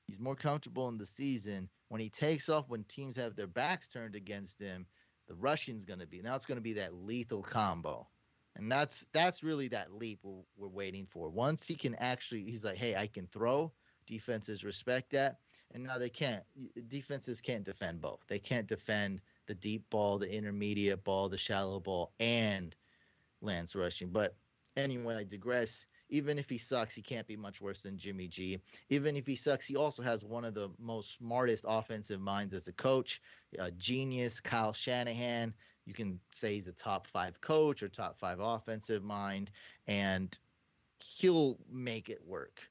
he's 0.07 0.19
more 0.19 0.35
comfortable 0.35 0.89
in 0.89 0.97
the 0.97 1.05
season 1.05 1.69
when 1.93 2.01
he 2.01 2.09
takes 2.09 2.49
off, 2.49 2.67
when 2.69 2.83
teams 2.85 3.15
have 3.17 3.35
their 3.35 3.45
backs 3.45 3.87
turned 3.87 4.15
against 4.15 4.59
him, 4.59 4.87
the 5.27 5.35
rushing's 5.35 5.85
going 5.85 5.99
to 5.99 6.07
be 6.07 6.23
now 6.23 6.33
it's 6.33 6.47
going 6.47 6.57
to 6.57 6.61
be 6.63 6.73
that 6.73 6.95
lethal 6.95 7.43
combo, 7.43 8.07
and 8.55 8.71
that's 8.71 9.05
that's 9.13 9.43
really 9.43 9.67
that 9.67 9.93
leap 9.93 10.17
we're, 10.23 10.41
we're 10.57 10.69
waiting 10.69 11.05
for. 11.05 11.29
Once 11.29 11.67
he 11.67 11.75
can 11.75 11.93
actually, 11.99 12.45
he's 12.45 12.65
like, 12.65 12.77
hey, 12.77 12.95
I 12.95 13.05
can 13.05 13.27
throw. 13.27 13.71
Defenses 14.07 14.63
respect 14.63 15.11
that, 15.11 15.37
and 15.71 15.83
now 15.83 15.99
they 15.99 16.09
can't. 16.09 16.41
Defenses 16.87 17.41
can't 17.41 17.63
defend 17.63 18.01
both. 18.01 18.21
They 18.27 18.39
can't 18.39 18.67
defend 18.67 19.21
the 19.45 19.53
deep 19.53 19.87
ball, 19.91 20.17
the 20.17 20.35
intermediate 20.35 21.03
ball, 21.03 21.29
the 21.29 21.37
shallow 21.37 21.79
ball, 21.79 22.11
and 22.19 22.75
Lance 23.39 23.75
rushing. 23.75 24.09
But 24.09 24.35
anyway, 24.75 25.17
I 25.17 25.25
digress 25.25 25.85
even 26.09 26.37
if 26.37 26.49
he 26.49 26.57
sucks, 26.57 26.95
he 26.95 27.01
can't 27.01 27.27
be 27.27 27.35
much 27.35 27.61
worse 27.61 27.81
than 27.83 27.97
Jimmy 27.97 28.27
G. 28.27 28.59
Even 28.89 29.15
if 29.15 29.25
he 29.25 29.35
sucks, 29.35 29.65
he 29.67 29.75
also 29.75 30.03
has 30.03 30.23
one 30.23 30.45
of 30.45 30.53
the 30.53 30.69
most 30.79 31.15
smartest 31.15 31.65
offensive 31.67 32.21
minds 32.21 32.53
as 32.53 32.67
a 32.67 32.73
coach, 32.73 33.21
a 33.59 33.71
genius, 33.71 34.39
Kyle 34.39 34.73
Shanahan. 34.73 35.53
You 35.85 35.93
can 35.93 36.19
say 36.31 36.53
he's 36.53 36.67
a 36.67 36.73
top 36.73 37.07
five 37.07 37.41
coach 37.41 37.83
or 37.83 37.89
top 37.89 38.17
five 38.17 38.39
offensive 38.39 39.03
mind, 39.03 39.51
and 39.87 40.37
he'll 40.99 41.57
make 41.69 42.09
it 42.09 42.25
work 42.25 42.69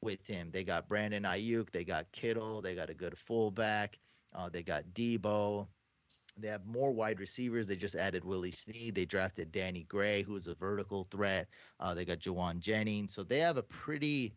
with 0.00 0.26
him. 0.26 0.50
They 0.50 0.64
got 0.64 0.88
Brandon 0.88 1.24
Aiyuk, 1.24 1.70
they 1.70 1.84
got 1.84 2.10
Kittle, 2.12 2.62
they 2.62 2.74
got 2.74 2.90
a 2.90 2.94
good 2.94 3.18
fullback, 3.18 3.98
uh, 4.34 4.48
they 4.48 4.62
got 4.62 4.84
Deebo. 4.94 5.68
They 6.38 6.48
have 6.48 6.66
more 6.66 6.92
wide 6.92 7.20
receivers. 7.20 7.66
They 7.66 7.76
just 7.76 7.94
added 7.94 8.24
Willie 8.24 8.50
Snead. 8.50 8.94
They 8.94 9.04
drafted 9.04 9.52
Danny 9.52 9.84
Gray, 9.84 10.22
who's 10.22 10.46
a 10.46 10.54
vertical 10.54 11.04
threat. 11.10 11.48
Uh, 11.80 11.94
they 11.94 12.04
got 12.04 12.18
Jauan 12.18 12.60
Jennings. 12.60 13.12
So 13.14 13.22
they 13.22 13.38
have 13.38 13.56
a 13.56 13.62
pretty 13.62 14.34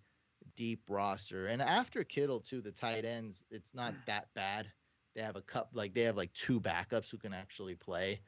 deep 0.56 0.82
roster. 0.90 1.48
And 1.48 1.62
after 1.62 2.04
Kittle, 2.04 2.40
too, 2.40 2.62
the 2.62 2.72
tight 2.72 3.06
ends, 3.06 3.46
it's 3.52 3.74
not 3.76 3.94
that 4.08 4.28
bad. 4.34 4.68
They 5.16 5.22
have 5.22 5.36
a 5.36 5.42
cup 5.42 5.70
like 5.74 5.94
they 5.94 6.04
have 6.04 6.16
like 6.16 6.34
two 6.34 6.60
backups 6.60 7.12
who 7.12 7.18
can 7.18 7.34
actually 7.34 7.76
play 7.76 8.20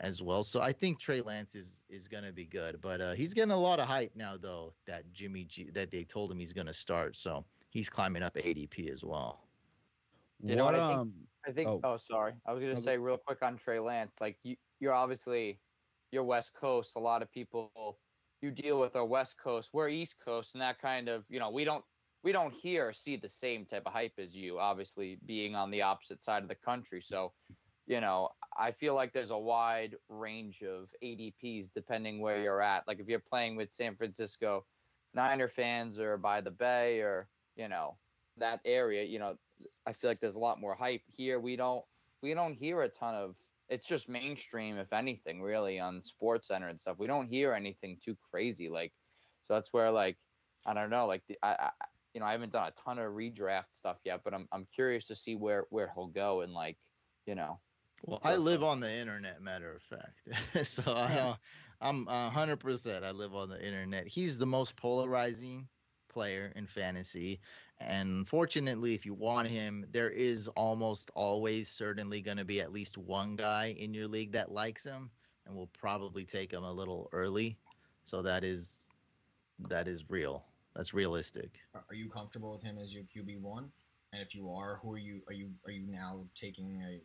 as 0.00 0.22
well. 0.22 0.42
So 0.42 0.60
I 0.60 0.72
think 0.72 0.98
Trey 0.98 1.20
Lance 1.20 1.54
is 1.54 1.84
is 1.90 2.08
going 2.08 2.24
to 2.24 2.32
be 2.32 2.46
good, 2.46 2.80
but 2.80 3.00
uh, 3.00 3.12
he's 3.12 3.34
getting 3.34 3.52
a 3.52 3.60
lot 3.60 3.78
of 3.78 3.86
hype 3.86 4.12
now 4.16 4.36
though 4.40 4.72
that 4.86 5.12
Jimmy 5.12 5.44
G 5.44 5.70
that 5.74 5.90
they 5.90 6.04
told 6.04 6.30
him 6.30 6.38
he's 6.38 6.52
going 6.54 6.66
to 6.66 6.74
start. 6.74 7.16
So 7.16 7.44
he's 7.70 7.90
climbing 7.90 8.22
up 8.22 8.34
ADP 8.34 8.88
as 8.90 9.04
well. 9.04 9.40
You 10.42 10.56
know 10.56 10.64
what, 10.64 10.74
what 10.74 10.82
I 10.82 10.88
think? 10.88 11.00
Um, 11.00 11.12
I 11.46 11.52
think. 11.52 11.68
Oh, 11.68 11.80
oh 11.84 11.96
sorry. 11.96 12.32
I 12.46 12.52
was 12.52 12.62
gonna 12.62 12.76
say 12.76 12.98
real 12.98 13.18
quick 13.18 13.38
on 13.42 13.56
Trey 13.56 13.80
Lance. 13.80 14.20
Like 14.20 14.36
you, 14.42 14.56
you're 14.80 14.94
obviously 14.94 15.58
you're 16.12 16.24
West 16.24 16.52
Coast. 16.54 16.92
A 16.96 17.00
lot 17.00 17.22
of 17.22 17.32
people 17.32 17.98
you 18.42 18.50
deal 18.50 18.78
with 18.78 18.96
are 18.96 19.04
West 19.04 19.36
Coast. 19.42 19.70
We're 19.72 19.88
East 19.88 20.16
Coast, 20.24 20.54
and 20.54 20.62
that 20.62 20.78
kind 20.80 21.08
of 21.08 21.24
you 21.28 21.38
know 21.38 21.50
we 21.50 21.64
don't 21.64 21.84
we 22.22 22.32
don't 22.32 22.54
hear 22.54 22.88
or 22.88 22.92
see 22.92 23.16
the 23.16 23.28
same 23.28 23.64
type 23.64 23.82
of 23.86 23.92
hype 23.92 24.12
as 24.18 24.36
you. 24.36 24.58
Obviously, 24.58 25.18
being 25.26 25.54
on 25.54 25.70
the 25.70 25.82
opposite 25.82 26.20
side 26.20 26.42
of 26.42 26.48
the 26.48 26.54
country, 26.54 27.00
so 27.00 27.32
you 27.86 28.00
know 28.00 28.28
I 28.56 28.70
feel 28.70 28.94
like 28.94 29.12
there's 29.12 29.30
a 29.30 29.38
wide 29.38 29.96
range 30.08 30.62
of 30.62 30.88
ADPs 31.02 31.72
depending 31.74 32.20
where 32.20 32.40
you're 32.40 32.62
at. 32.62 32.86
Like 32.86 33.00
if 33.00 33.08
you're 33.08 33.18
playing 33.18 33.56
with 33.56 33.72
San 33.72 33.96
Francisco 33.96 34.64
Niner 35.14 35.48
fans 35.48 35.98
or 35.98 36.16
by 36.16 36.40
the 36.40 36.50
Bay 36.50 37.00
or 37.00 37.28
you 37.56 37.68
know 37.68 37.96
that 38.38 38.60
area, 38.64 39.04
you 39.04 39.18
know 39.18 39.36
I 39.86 39.92
feel 39.92 40.10
like 40.10 40.20
there's 40.20 40.36
a 40.36 40.40
lot 40.40 40.60
more 40.60 40.74
hype 40.74 41.02
here. 41.06 41.40
We 41.40 41.56
don't 41.56 41.84
we 42.22 42.34
don't 42.34 42.54
hear 42.54 42.82
a 42.82 42.88
ton 42.88 43.14
of. 43.14 43.36
It's 43.68 43.86
just 43.86 44.08
mainstream, 44.08 44.76
if 44.76 44.92
anything, 44.92 45.40
really 45.40 45.80
on 45.80 46.02
Sports 46.02 46.48
Center 46.48 46.68
and 46.68 46.78
stuff. 46.78 46.98
We 46.98 47.06
don't 47.06 47.28
hear 47.28 47.52
anything 47.52 47.98
too 48.04 48.16
crazy, 48.30 48.68
like 48.68 48.92
so. 49.44 49.54
That's 49.54 49.72
where 49.72 49.90
like 49.90 50.16
I 50.66 50.74
don't 50.74 50.90
know, 50.90 51.06
like 51.06 51.22
the, 51.28 51.36
I, 51.42 51.52
I 51.52 51.70
you 52.14 52.20
know 52.20 52.26
I 52.26 52.32
haven't 52.32 52.52
done 52.52 52.68
a 52.68 52.82
ton 52.82 52.98
of 52.98 53.12
redraft 53.12 53.72
stuff 53.72 53.98
yet, 54.04 54.20
but 54.24 54.34
I'm 54.34 54.48
I'm 54.52 54.66
curious 54.74 55.06
to 55.08 55.16
see 55.16 55.36
where 55.36 55.64
where 55.70 55.90
he'll 55.94 56.08
go 56.08 56.42
and 56.42 56.52
like 56.52 56.76
you 57.26 57.34
know. 57.34 57.58
Well, 58.04 58.20
I 58.24 58.36
live 58.36 58.64
on 58.64 58.80
the 58.80 58.92
internet, 58.92 59.40
matter 59.42 59.72
of 59.72 59.82
fact. 59.82 60.66
so 60.66 60.82
I, 60.92 61.12
uh, 61.12 61.34
I'm 61.80 62.06
hundred 62.06 62.58
percent. 62.58 63.04
I 63.04 63.12
live 63.12 63.34
on 63.34 63.48
the 63.48 63.64
internet. 63.64 64.06
He's 64.08 64.38
the 64.38 64.46
most 64.46 64.76
polarizing 64.76 65.68
player 66.12 66.52
in 66.56 66.66
fantasy. 66.66 67.40
And 67.80 68.26
fortunately, 68.28 68.94
if 68.94 69.06
you 69.06 69.14
want 69.14 69.48
him, 69.48 69.84
there 69.90 70.10
is 70.10 70.48
almost 70.48 71.10
always 71.14 71.68
certainly 71.68 72.20
going 72.20 72.36
to 72.36 72.44
be 72.44 72.60
at 72.60 72.72
least 72.72 72.96
one 72.96 73.36
guy 73.36 73.74
in 73.78 73.92
your 73.92 74.06
league 74.06 74.32
that 74.32 74.52
likes 74.52 74.84
him 74.84 75.10
and 75.46 75.56
will 75.56 75.70
probably 75.78 76.24
take 76.24 76.52
him 76.52 76.62
a 76.62 76.72
little 76.72 77.08
early. 77.12 77.56
So 78.04 78.22
that 78.22 78.44
is 78.44 78.88
that 79.68 79.88
is 79.88 80.04
real. 80.08 80.44
That's 80.74 80.94
realistic. 80.94 81.58
Are 81.74 81.94
you 81.94 82.08
comfortable 82.08 82.52
with 82.52 82.62
him 82.62 82.78
as 82.78 82.94
your 82.94 83.04
QB 83.04 83.40
one? 83.40 83.70
And 84.12 84.22
if 84.22 84.34
you 84.34 84.50
are, 84.50 84.78
who 84.82 84.92
are 84.92 84.98
you? 84.98 85.22
Are 85.28 85.32
you 85.32 85.50
are 85.66 85.72
you 85.72 85.86
now 85.86 86.24
taking 86.34 86.82
a 86.82 87.00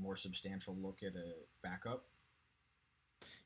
more 0.00 0.16
substantial 0.16 0.76
look 0.80 1.02
at 1.02 1.14
a 1.14 1.34
backup? 1.62 2.04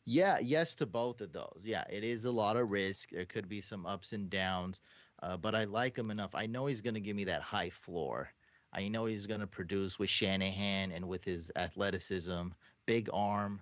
Yeah, 0.06 0.38
yes 0.40 0.76
to 0.76 0.86
both 0.86 1.20
of 1.20 1.32
those. 1.32 1.62
Yeah, 1.64 1.84
it 1.90 2.04
is 2.04 2.24
a 2.24 2.32
lot 2.32 2.56
of 2.56 2.70
risk. 2.70 3.10
There 3.10 3.26
could 3.26 3.48
be 3.48 3.60
some 3.60 3.84
ups 3.84 4.12
and 4.12 4.30
downs, 4.30 4.80
uh, 5.22 5.36
but 5.36 5.54
I 5.54 5.64
like 5.64 5.98
him 5.98 6.10
enough. 6.12 6.34
I 6.34 6.46
know 6.46 6.66
he's 6.66 6.80
going 6.80 6.94
to 6.94 7.00
give 7.00 7.16
me 7.16 7.24
that 7.24 7.42
high 7.42 7.70
floor. 7.70 8.30
I 8.72 8.86
know 8.88 9.06
he's 9.06 9.26
going 9.26 9.40
to 9.40 9.46
produce 9.48 9.98
with 9.98 10.08
Shanahan 10.08 10.92
and 10.92 11.08
with 11.08 11.24
his 11.24 11.50
athleticism, 11.56 12.48
big 12.86 13.08
arm, 13.12 13.60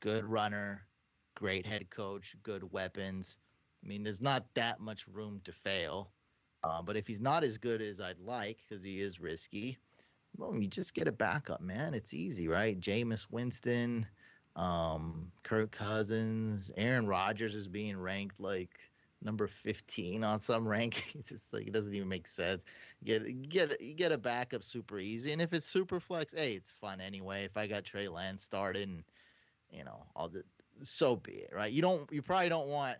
good 0.00 0.24
runner, 0.24 0.86
great 1.34 1.64
head 1.66 1.88
coach, 1.88 2.36
good 2.42 2.70
weapons. 2.70 3.38
I 3.82 3.88
mean, 3.88 4.02
there's 4.02 4.22
not 4.22 4.44
that 4.54 4.80
much 4.80 5.08
room 5.08 5.40
to 5.44 5.52
fail. 5.52 6.12
Uh, 6.64 6.82
but 6.82 6.96
if 6.96 7.06
he's 7.06 7.20
not 7.20 7.44
as 7.44 7.58
good 7.58 7.80
as 7.80 8.00
I'd 8.00 8.18
like, 8.18 8.58
because 8.68 8.82
he 8.82 8.98
is 8.98 9.20
risky, 9.20 9.78
well, 10.36 10.54
you 10.54 10.66
just 10.66 10.94
get 10.94 11.08
a 11.08 11.12
backup, 11.12 11.60
man. 11.62 11.94
It's 11.94 12.12
easy, 12.12 12.48
right? 12.48 12.78
Jameis 12.78 13.30
Winston, 13.30 14.06
um, 14.56 15.30
Kirk 15.42 15.70
Cousins, 15.70 16.70
Aaron 16.76 17.06
Rodgers 17.06 17.54
is 17.54 17.68
being 17.68 18.00
ranked 18.00 18.40
like 18.40 18.70
number 19.22 19.46
15 19.46 20.24
on 20.24 20.40
some 20.40 20.64
rankings. 20.66 21.30
It's 21.30 21.52
like 21.52 21.66
it 21.66 21.72
doesn't 21.72 21.94
even 21.94 22.08
make 22.08 22.26
sense. 22.26 22.64
Get 23.04 23.48
get 23.48 23.80
you 23.80 23.94
get 23.94 24.12
a 24.12 24.18
backup 24.18 24.62
super 24.62 24.98
easy, 24.98 25.32
and 25.32 25.42
if 25.42 25.52
it's 25.52 25.66
super 25.66 26.00
flex, 26.00 26.32
hey, 26.32 26.54
it's 26.54 26.70
fun 26.70 27.00
anyway. 27.00 27.44
If 27.44 27.56
I 27.56 27.66
got 27.66 27.84
Trey 27.84 28.08
Lance 28.08 28.42
started, 28.42 28.88
and 28.88 29.04
you 29.70 29.84
know, 29.84 30.06
all 30.16 30.28
the 30.28 30.42
so 30.82 31.16
be 31.16 31.32
it, 31.32 31.50
right? 31.54 31.72
You 31.72 31.82
don't 31.82 32.10
you 32.10 32.22
probably 32.22 32.48
don't 32.48 32.68
want 32.68 32.96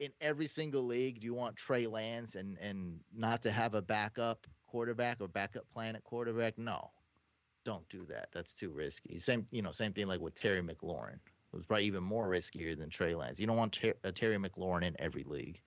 in 0.00 0.10
every 0.20 0.46
single 0.46 0.82
league. 0.82 1.20
Do 1.20 1.26
you 1.26 1.34
want 1.34 1.56
Trey 1.56 1.86
Lance 1.86 2.34
and 2.34 2.58
and 2.60 3.00
not 3.14 3.42
to 3.42 3.52
have 3.52 3.74
a 3.74 3.82
backup 3.82 4.46
quarterback 4.66 5.20
or 5.20 5.28
backup 5.28 5.70
plan 5.70 5.94
at 5.94 6.02
quarterback? 6.02 6.58
No, 6.58 6.90
don't 7.66 7.86
do 7.88 8.06
that. 8.06 8.28
That's 8.32 8.54
too 8.54 8.70
risky. 8.70 9.18
Same, 9.18 9.44
you 9.50 9.60
know, 9.60 9.72
same 9.72 9.92
thing 9.92 10.06
like 10.06 10.20
with 10.20 10.34
Terry 10.34 10.62
McLaurin. 10.62 11.14
It 11.16 11.56
was 11.56 11.66
probably 11.66 11.86
even 11.86 12.02
more 12.02 12.28
riskier 12.28 12.78
than 12.78 12.88
Trey 12.88 13.14
Lance. 13.14 13.40
You 13.40 13.46
don't 13.46 13.56
want 13.56 13.72
ter- 13.72 13.94
a 14.04 14.12
Terry 14.12 14.36
McLaurin 14.36 14.84
in 14.84 14.94
every 15.00 15.24
league. 15.24 15.60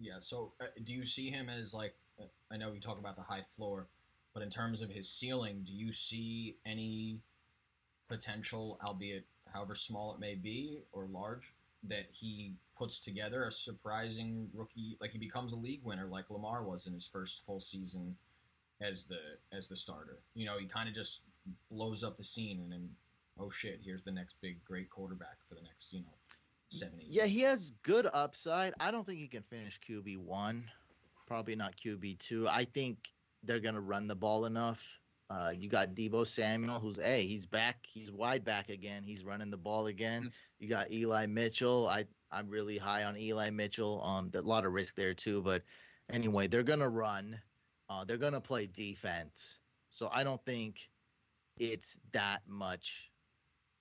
Yeah. 0.00 0.18
So, 0.18 0.52
uh, 0.60 0.66
do 0.82 0.92
you 0.92 1.04
see 1.04 1.30
him 1.30 1.48
as 1.48 1.72
like? 1.72 1.94
Uh, 2.20 2.24
I 2.50 2.56
know 2.56 2.70
we 2.70 2.80
talk 2.80 2.98
about 2.98 3.16
the 3.16 3.22
high 3.22 3.42
floor, 3.42 3.86
but 4.34 4.42
in 4.42 4.50
terms 4.50 4.82
of 4.82 4.90
his 4.90 5.08
ceiling, 5.08 5.62
do 5.64 5.72
you 5.72 5.92
see 5.92 6.56
any 6.66 7.20
potential, 8.08 8.78
albeit 8.84 9.26
however 9.54 9.76
small 9.76 10.12
it 10.12 10.18
may 10.18 10.34
be 10.34 10.80
or 10.92 11.06
large, 11.06 11.54
that 11.84 12.06
he 12.10 12.54
puts 12.76 12.98
together 12.98 13.44
a 13.44 13.52
surprising 13.52 14.48
rookie, 14.52 14.96
like 15.00 15.12
he 15.12 15.18
becomes 15.18 15.52
a 15.52 15.56
league 15.56 15.84
winner, 15.84 16.06
like 16.06 16.30
Lamar 16.30 16.64
was 16.64 16.86
in 16.86 16.94
his 16.94 17.06
first 17.06 17.44
full 17.46 17.60
season 17.60 18.16
as 18.80 19.06
the 19.06 19.18
as 19.52 19.68
the 19.68 19.76
starter. 19.76 20.18
You 20.34 20.46
know, 20.46 20.58
he 20.58 20.66
kind 20.66 20.88
of 20.88 20.94
just 20.94 21.22
blows 21.70 22.04
up 22.04 22.16
the 22.16 22.24
scene, 22.24 22.60
and 22.60 22.72
then 22.72 22.90
oh 23.38 23.50
shit, 23.50 23.80
here's 23.82 24.02
the 24.02 24.12
next 24.12 24.36
big 24.40 24.64
great 24.64 24.90
quarterback 24.90 25.38
for 25.48 25.54
the 25.54 25.62
next 25.62 25.92
you 25.92 26.00
know 26.00 26.14
seven 26.68 26.98
eight. 27.00 27.08
Yeah, 27.08 27.26
he 27.26 27.40
has 27.40 27.72
good 27.82 28.06
upside. 28.12 28.72
I 28.80 28.90
don't 28.90 29.04
think 29.04 29.18
he 29.18 29.28
can 29.28 29.42
finish 29.42 29.80
QB 29.80 30.18
one, 30.18 30.64
probably 31.26 31.56
not 31.56 31.76
QB 31.76 32.18
two. 32.18 32.46
I 32.48 32.64
think 32.64 32.98
they're 33.42 33.60
gonna 33.60 33.80
run 33.80 34.08
the 34.08 34.16
ball 34.16 34.44
enough. 34.44 34.98
Uh, 35.30 35.52
you 35.54 35.68
got 35.68 35.94
Deebo 35.94 36.26
Samuel, 36.26 36.78
who's 36.78 36.98
a 36.98 37.02
hey, 37.02 37.26
he's 37.26 37.44
back. 37.44 37.84
He's 37.86 38.10
wide 38.10 38.44
back 38.44 38.70
again. 38.70 39.02
He's 39.04 39.24
running 39.24 39.50
the 39.50 39.58
ball 39.58 39.88
again. 39.88 40.22
Mm-hmm. 40.22 40.28
You 40.58 40.68
got 40.68 40.90
Eli 40.90 41.26
Mitchell. 41.26 41.88
I 41.88 42.04
I'm 42.30 42.48
really 42.48 42.78
high 42.78 43.04
on 43.04 43.18
Eli 43.18 43.50
Mitchell. 43.50 44.02
Um, 44.04 44.30
a 44.34 44.40
lot 44.40 44.64
of 44.64 44.72
risk 44.72 44.94
there 44.94 45.14
too, 45.14 45.42
but 45.42 45.62
anyway, 46.10 46.46
they're 46.46 46.62
gonna 46.62 46.88
run. 46.88 47.38
Uh, 47.88 48.04
they're 48.04 48.18
going 48.18 48.34
to 48.34 48.40
play 48.40 48.66
defense. 48.66 49.60
So 49.90 50.10
I 50.12 50.22
don't 50.24 50.44
think 50.44 50.88
it's 51.58 52.00
that 52.12 52.40
much 52.46 53.10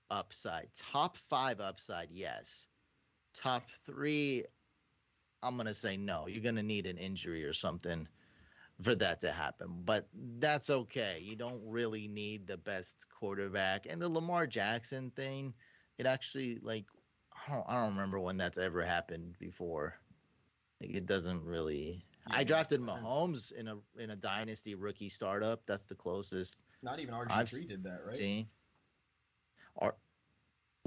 upside. 0.10 0.70
Top 0.93 1.18
five 1.18 1.60
upside, 1.60 2.10
yes. 2.12 2.68
Top 3.34 3.70
three, 3.86 4.45
I'm 5.43 5.55
going 5.55 5.68
to 5.68 5.74
say 5.74 5.97
no. 5.97 6.28
You're 6.28 6.43
going 6.43 6.55
to 6.55 6.64
need 6.64 6.88
an 6.88 6.97
injury 6.97 7.43
or 7.43 7.53
something 7.53 8.08
for 8.82 8.95
that 8.95 9.22
to 9.22 9.32
happen. 9.32 9.82
But 9.84 10.08
that's 10.14 10.70
okay. 10.70 11.20
You 11.22 11.36
don't 11.36 11.62
really 11.66 12.08
need 12.08 12.47
the 12.47 12.58
best 12.58 13.05
quarterback. 13.20 13.86
And 13.89 14.01
the 14.01 14.10
Lamar 14.10 14.47
Jackson 14.47 15.12
thing, 15.12 15.53
it 15.97 16.05
actually, 16.05 16.60
like, 16.62 16.86
I 17.47 17.53
don't, 17.53 17.66
I 17.68 17.84
don't 17.84 17.95
remember 17.95 18.20
when 18.20 18.38
that's 18.38 18.58
ever 18.58 18.84
happened 18.84 19.36
before. 19.39 19.95
Like, 20.82 20.91
it 20.91 21.05
doesn't 21.05 21.43
really 21.43 22.05
I 22.32 22.43
drafted 22.43 22.82
Mahomes 22.82 23.51
in 23.51 23.67
a 23.67 23.78
in 23.97 24.11
a 24.11 24.15
dynasty 24.15 24.75
rookie 24.75 25.09
startup. 25.09 25.65
That's 25.65 25.86
the 25.86 25.95
closest. 25.95 26.63
Not 26.84 26.99
even 26.99 27.13
RG 27.13 27.49
three 27.49 27.65
did 27.65 27.84
that, 27.84 28.01
right? 28.05 28.15
Seen. 28.15 28.47
Or, 29.75 29.95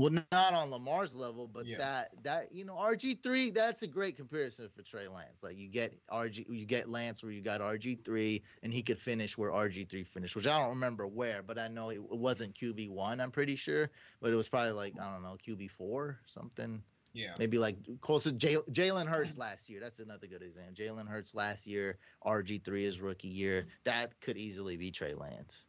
well, 0.01 0.11
not 0.11 0.55
on 0.55 0.71
Lamar's 0.71 1.15
level, 1.15 1.47
but 1.47 1.67
yeah. 1.67 1.77
that 1.77 2.09
that 2.23 2.55
you 2.55 2.65
know 2.65 2.75
RG 2.75 3.23
three. 3.23 3.51
That's 3.51 3.83
a 3.83 3.87
great 3.87 4.17
comparison 4.17 4.69
for 4.75 4.83
Trey 4.83 5.09
Lance. 5.09 5.43
Like 5.43 5.59
you 5.59 5.69
get 5.69 5.93
RG, 6.11 6.47
you 6.49 6.65
get 6.65 6.89
Lance 6.89 7.23
where 7.23 7.33
you 7.33 7.43
got 7.43 7.61
RG 7.61 8.03
three, 8.03 8.43
and 8.63 8.73
he 8.73 8.83
could 8.83 8.99
finish 8.99 9.37
where 9.37 9.51
RG 9.51 9.91
three 9.91 10.05
finished, 10.05 10.37
which 10.37 10.47
I 10.47 10.59
don't 10.59 10.71
remember 10.71 11.07
where, 11.07 11.43
but 11.43 11.59
I 11.59 11.69
know 11.69 11.91
it 11.91 12.03
wasn't 12.03 12.55
QB 12.55 12.91
one. 12.91 13.21
I'm 13.21 13.31
pretty 13.31 13.57
sure, 13.57 13.91
but 14.23 14.31
it 14.31 14.37
was 14.37 14.49
probably 14.49 14.73
like 14.73 14.95
I 15.01 15.13
don't 15.13 15.23
know 15.23 15.37
QB 15.47 15.71
four 15.71 16.19
something. 16.25 16.83
Yeah. 17.13 17.35
Maybe 17.39 17.59
like 17.59 17.77
close 18.01 18.25
to 18.25 18.31
Jalen 18.31 19.07
Hurts 19.07 19.37
last 19.39 19.69
year. 19.69 19.81
That's 19.81 19.99
another 19.99 20.27
good 20.27 20.43
example. 20.43 20.75
Jalen 20.75 21.09
Hurts 21.09 21.35
last 21.35 21.67
year, 21.67 21.99
RG3 22.25 22.83
is 22.83 23.01
rookie 23.01 23.29
year. 23.29 23.67
That 23.85 24.19
could 24.21 24.37
easily 24.37 24.77
be 24.77 24.91
Trey 24.91 25.15
Lance. 25.15 25.67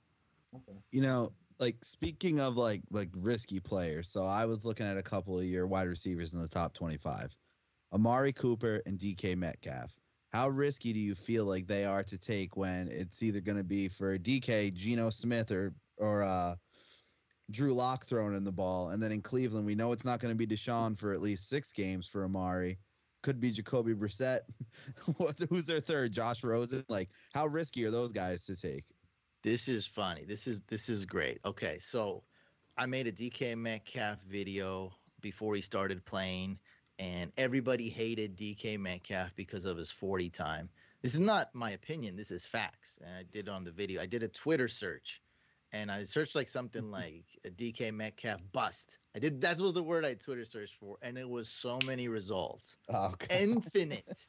Okay. 0.55 0.77
You 0.91 1.01
know, 1.01 1.31
like 1.59 1.77
speaking 1.83 2.39
of 2.39 2.57
like 2.57 2.81
like 2.91 3.09
risky 3.15 3.59
players, 3.59 4.07
so 4.07 4.23
I 4.25 4.45
was 4.45 4.65
looking 4.65 4.85
at 4.85 4.97
a 4.97 5.03
couple 5.03 5.39
of 5.39 5.45
your 5.45 5.67
wide 5.67 5.87
receivers 5.87 6.33
in 6.33 6.39
the 6.39 6.47
top 6.47 6.73
25. 6.73 7.35
Amari 7.93 8.33
Cooper 8.33 8.81
and 8.85 8.97
DK 8.97 9.35
Metcalf. 9.35 9.97
How 10.29 10.47
risky 10.47 10.93
do 10.93 10.99
you 10.99 11.13
feel 11.13 11.45
like 11.45 11.67
they 11.67 11.83
are 11.83 12.03
to 12.03 12.17
take 12.17 12.55
when 12.55 12.87
it's 12.87 13.21
either 13.21 13.41
going 13.41 13.57
to 13.57 13.65
be 13.65 13.89
for 13.89 14.17
DK, 14.17 14.73
Geno 14.73 15.09
Smith, 15.09 15.51
or 15.51 15.73
or 15.97 16.23
uh, 16.23 16.55
Drew 17.51 17.73
Lock 17.73 18.05
throwing 18.05 18.35
in 18.35 18.43
the 18.43 18.51
ball. 18.51 18.89
And 18.89 19.01
then 19.01 19.11
in 19.11 19.21
Cleveland, 19.21 19.65
we 19.65 19.75
know 19.75 19.91
it's 19.91 20.05
not 20.05 20.19
going 20.19 20.33
to 20.33 20.37
be 20.37 20.47
Deshaun 20.47 20.97
for 20.97 21.13
at 21.13 21.21
least 21.21 21.49
six 21.49 21.71
games 21.71 22.07
for 22.07 22.23
Amari. 22.23 22.79
Could 23.21 23.39
be 23.39 23.51
Jacoby 23.51 23.93
Brissett. 23.93 24.39
Who's 25.49 25.65
their 25.65 25.79
third? 25.79 26.11
Josh 26.11 26.43
Rosen. 26.43 26.83
Like, 26.89 27.09
how 27.33 27.47
risky 27.47 27.85
are 27.85 27.91
those 27.91 28.11
guys 28.11 28.45
to 28.45 28.55
take? 28.55 28.85
This 29.43 29.67
is 29.67 29.85
funny. 29.85 30.23
This 30.23 30.47
is 30.47 30.61
this 30.61 30.89
is 30.89 31.05
great. 31.05 31.39
Okay, 31.45 31.77
so 31.79 32.23
I 32.77 32.85
made 32.85 33.07
a 33.07 33.11
DK 33.11 33.55
Metcalf 33.57 34.21
video 34.21 34.91
before 35.19 35.55
he 35.55 35.61
started 35.61 36.05
playing, 36.05 36.59
and 36.99 37.31
everybody 37.37 37.89
hated 37.89 38.37
DK 38.37 38.79
Metcalf 38.79 39.35
because 39.35 39.65
of 39.65 39.77
his 39.77 39.91
40 39.91 40.29
time. 40.29 40.69
This 41.01 41.13
is 41.13 41.19
not 41.19 41.53
my 41.53 41.71
opinion. 41.71 42.15
This 42.15 42.31
is 42.31 42.45
facts. 42.45 42.99
And 43.03 43.15
I 43.15 43.23
did 43.23 43.49
on 43.49 43.63
the 43.63 43.71
video. 43.71 44.01
I 44.01 44.05
did 44.05 44.23
a 44.23 44.27
Twitter 44.27 44.67
search 44.67 45.21
and 45.73 45.91
I 45.91 46.03
searched 46.03 46.35
like 46.35 46.49
something 46.49 46.91
like 46.91 47.25
a 47.45 47.49
DK 47.49 47.93
Metcalf 47.93 48.41
bust. 48.51 48.97
I 49.15 49.19
did 49.19 49.41
that 49.41 49.59
was 49.59 49.73
the 49.73 49.83
word 49.83 50.05
I 50.05 50.13
Twitter 50.13 50.45
searched 50.45 50.75
for, 50.75 50.97
and 51.01 51.17
it 51.17 51.29
was 51.29 51.49
so 51.49 51.79
many 51.85 52.07
results. 52.07 52.77
Oh, 52.89 53.13
infinite. 53.29 54.05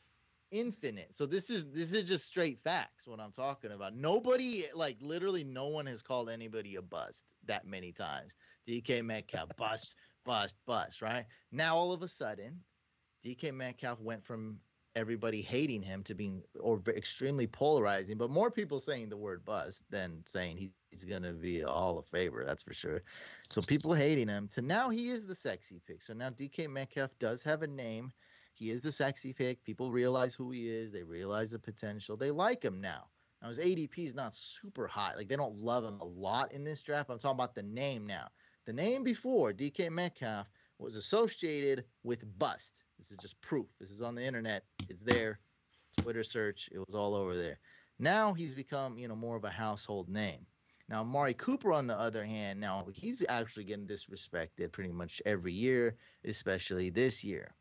Infinite. 0.51 1.15
So 1.15 1.25
this 1.25 1.49
is 1.49 1.73
this 1.73 1.95
is 1.95 2.05
just 2.05 2.27
straight 2.27 2.59
facts 2.59 3.09
what 3.09 3.21
I'm 3.21 3.33
talking 3.33 3.73
about. 3.73 3.95
Nobody 3.95 4.65
like 4.75 4.99
literally 5.01 5.45
no 5.45 5.69
one 5.69 5.87
has 5.87 6.03
called 6.03 6.29
anybody 6.29 6.77
a 6.77 6.83
bust 6.83 7.33
that 7.47 7.67
many 7.67 7.91
times. 7.91 8.35
DK 8.69 9.03
Metcalf 9.03 9.57
bust, 9.57 9.97
bust, 10.27 10.59
bust, 10.67 11.01
right? 11.01 11.25
Now 11.53 11.75
all 11.75 11.95
of 11.95 12.03
a 12.03 12.09
sudden, 12.09 12.61
DK 13.25 13.55
Metcalf 13.55 13.99
went 14.03 14.23
from 14.23 14.61
everybody 14.97 15.43
hating 15.43 15.83
him 15.83 16.03
to 16.05 16.15
being 16.15 16.43
or 16.61 16.83
extremely 16.89 17.47
polarizing, 17.47 18.19
but 18.19 18.31
more 18.31 18.51
people 18.51 18.79
saying 18.79 19.09
the 19.09 19.17
word 19.17 19.45
bust 19.45 19.85
than 19.91 20.23
saying 20.25 20.57
he 20.57 20.75
he's 20.93 21.05
going 21.05 21.23
to 21.23 21.33
be 21.33 21.65
all 21.65 21.99
a 21.99 22.03
favor. 22.03 22.45
That's 22.47 22.63
for 22.63 22.75
sure. 22.75 23.03
So 23.49 23.63
people 23.63 23.95
hating 23.95 24.29
him 24.29 24.47
to 24.49 24.63
now 24.63 24.91
he 24.91 25.09
is 25.09 25.27
the 25.27 25.35
sexy 25.35 25.81
pick. 25.87 26.03
So 26.03 26.13
now 26.13 26.31
DK 26.31 26.69
Metcalf 26.69 27.19
does 27.19 27.43
have 27.43 27.63
a 27.63 27.67
name. 27.67 28.13
He 28.55 28.71
is 28.71 28.83
the 28.83 28.93
sexy 28.93 29.33
pick. 29.33 29.65
People 29.65 29.91
realize 29.91 30.35
who 30.35 30.51
he 30.51 30.69
is. 30.69 30.93
They 30.93 31.03
realize 31.03 31.51
the 31.51 31.59
potential. 31.59 32.17
They 32.17 32.31
like 32.31 32.63
him 32.63 32.81
now. 32.81 33.09
Now 33.41 33.49
his 33.49 33.59
ADP 33.59 33.99
is 33.99 34.15
not 34.15 34.35
super 34.35 34.87
high. 34.87 35.15
Like 35.17 35.29
they 35.29 35.37
don't 35.37 35.57
love 35.57 35.85
him 35.85 35.99
a 36.01 36.05
lot 36.05 36.53
in 36.53 36.63
this 36.63 36.83
draft. 36.83 37.11
I'm 37.11 37.19
talking 37.19 37.37
about 37.37 37.55
the 37.55 37.63
name 37.63 38.07
now. 38.07 38.29
The 38.67 38.73
name 38.73 39.03
before 39.03 39.53
DK 39.53 39.91
Metcalf 39.91 40.49
was 40.83 40.97
associated 40.97 41.85
with 42.03 42.39
bust. 42.39 42.85
This 42.99 43.11
is 43.11 43.17
just 43.19 43.41
proof. 43.41 43.67
This 43.81 43.91
is 43.91 44.03
on 44.03 44.15
the 44.15 44.25
internet. 44.25 44.65
It's 44.89 45.03
there. 45.03 45.41
Twitter 46.01 46.23
search. 46.23 46.69
It 46.73 46.79
was 46.79 46.95
all 46.95 47.15
over 47.15 47.37
there. 47.37 47.59
Now 47.99 48.33
he's 48.33 48.55
become, 48.55 48.99
you 48.99 49.09
know, 49.09 49.17
more 49.17 49.37
of 49.37 49.45
a 49.45 49.51
household 49.51 50.09
name. 50.09 50.47
Now, 50.89 51.01
Amari 51.01 51.35
Cooper, 51.35 51.73
on 51.73 51.87
the 51.87 51.99
other 51.99 52.25
hand, 52.25 52.61
now 52.61 52.87
he's 52.93 53.25
actually 53.29 53.65
getting 53.65 53.87
disrespected 53.87 54.73
pretty 54.73 54.93
much 54.93 55.23
every 55.25 55.53
year, 55.53 55.97
especially 56.25 56.91
this 56.91 57.25
year. 57.25 57.55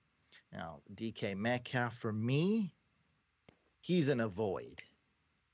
Now, 0.52 0.82
DK 0.96 1.38
Metcalf, 1.38 1.94
for 1.94 2.12
me, 2.12 2.74
he's 3.80 4.10
an 4.10 4.20
avoid. 4.20 4.82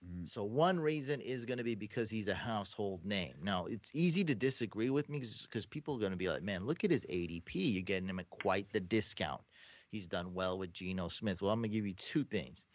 Mhm. 0.07 0.27
So 0.27 0.43
one 0.43 0.79
reason 0.79 1.21
is 1.21 1.45
going 1.45 1.57
to 1.57 1.63
be 1.63 1.75
because 1.75 2.09
he's 2.09 2.27
a 2.27 2.35
household 2.35 3.05
name. 3.05 3.35
Now 3.41 3.65
it's 3.65 3.95
easy 3.95 4.23
to 4.25 4.35
disagree 4.35 4.89
with 4.89 5.09
me 5.09 5.19
because 5.19 5.65
people 5.65 5.95
are 5.95 5.99
going 5.99 6.11
to 6.11 6.17
be 6.17 6.29
like, 6.29 6.43
"Man, 6.43 6.65
look 6.65 6.83
at 6.83 6.91
his 6.91 7.05
ADP. 7.09 7.73
You're 7.73 7.81
getting 7.83 8.09
him 8.09 8.19
at 8.19 8.29
quite 8.29 8.71
the 8.71 8.79
discount. 8.79 9.41
He's 9.89 10.07
done 10.07 10.33
well 10.33 10.57
with 10.57 10.73
Geno 10.73 11.07
Smith." 11.07 11.41
Well, 11.41 11.51
I'm 11.51 11.59
going 11.59 11.71
to 11.71 11.75
give 11.75 11.87
you 11.87 11.93
two 11.93 12.23
things. 12.23 12.65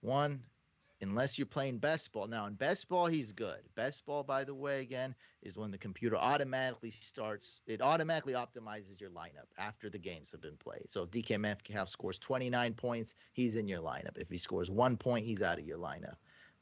One, 0.00 0.42
unless 1.00 1.38
you're 1.38 1.46
playing 1.46 1.78
best 1.78 2.12
ball. 2.12 2.26
Now 2.26 2.46
in 2.46 2.54
best 2.54 2.88
ball, 2.88 3.06
he's 3.06 3.32
good. 3.32 3.60
Best 3.74 4.04
ball, 4.06 4.22
by 4.22 4.44
the 4.44 4.54
way, 4.54 4.80
again, 4.80 5.14
is 5.42 5.56
when 5.56 5.70
the 5.70 5.78
computer 5.78 6.16
automatically 6.16 6.90
starts. 6.90 7.60
It 7.66 7.82
automatically 7.82 8.34
optimizes 8.34 9.00
your 9.00 9.10
lineup 9.10 9.46
after 9.58 9.90
the 9.90 9.98
games 9.98 10.30
have 10.32 10.40
been 10.40 10.56
played. 10.56 10.88
So 10.90 11.02
if 11.02 11.10
DK 11.10 11.38
Metcalf 11.38 11.88
scores 11.88 12.18
29 12.18 12.74
points, 12.74 13.14
he's 13.32 13.56
in 13.56 13.68
your 13.68 13.80
lineup. 13.80 14.18
If 14.18 14.30
he 14.30 14.38
scores 14.38 14.70
one 14.70 14.96
point, 14.96 15.24
he's 15.24 15.42
out 15.42 15.58
of 15.58 15.66
your 15.66 15.78
lineup 15.78 16.16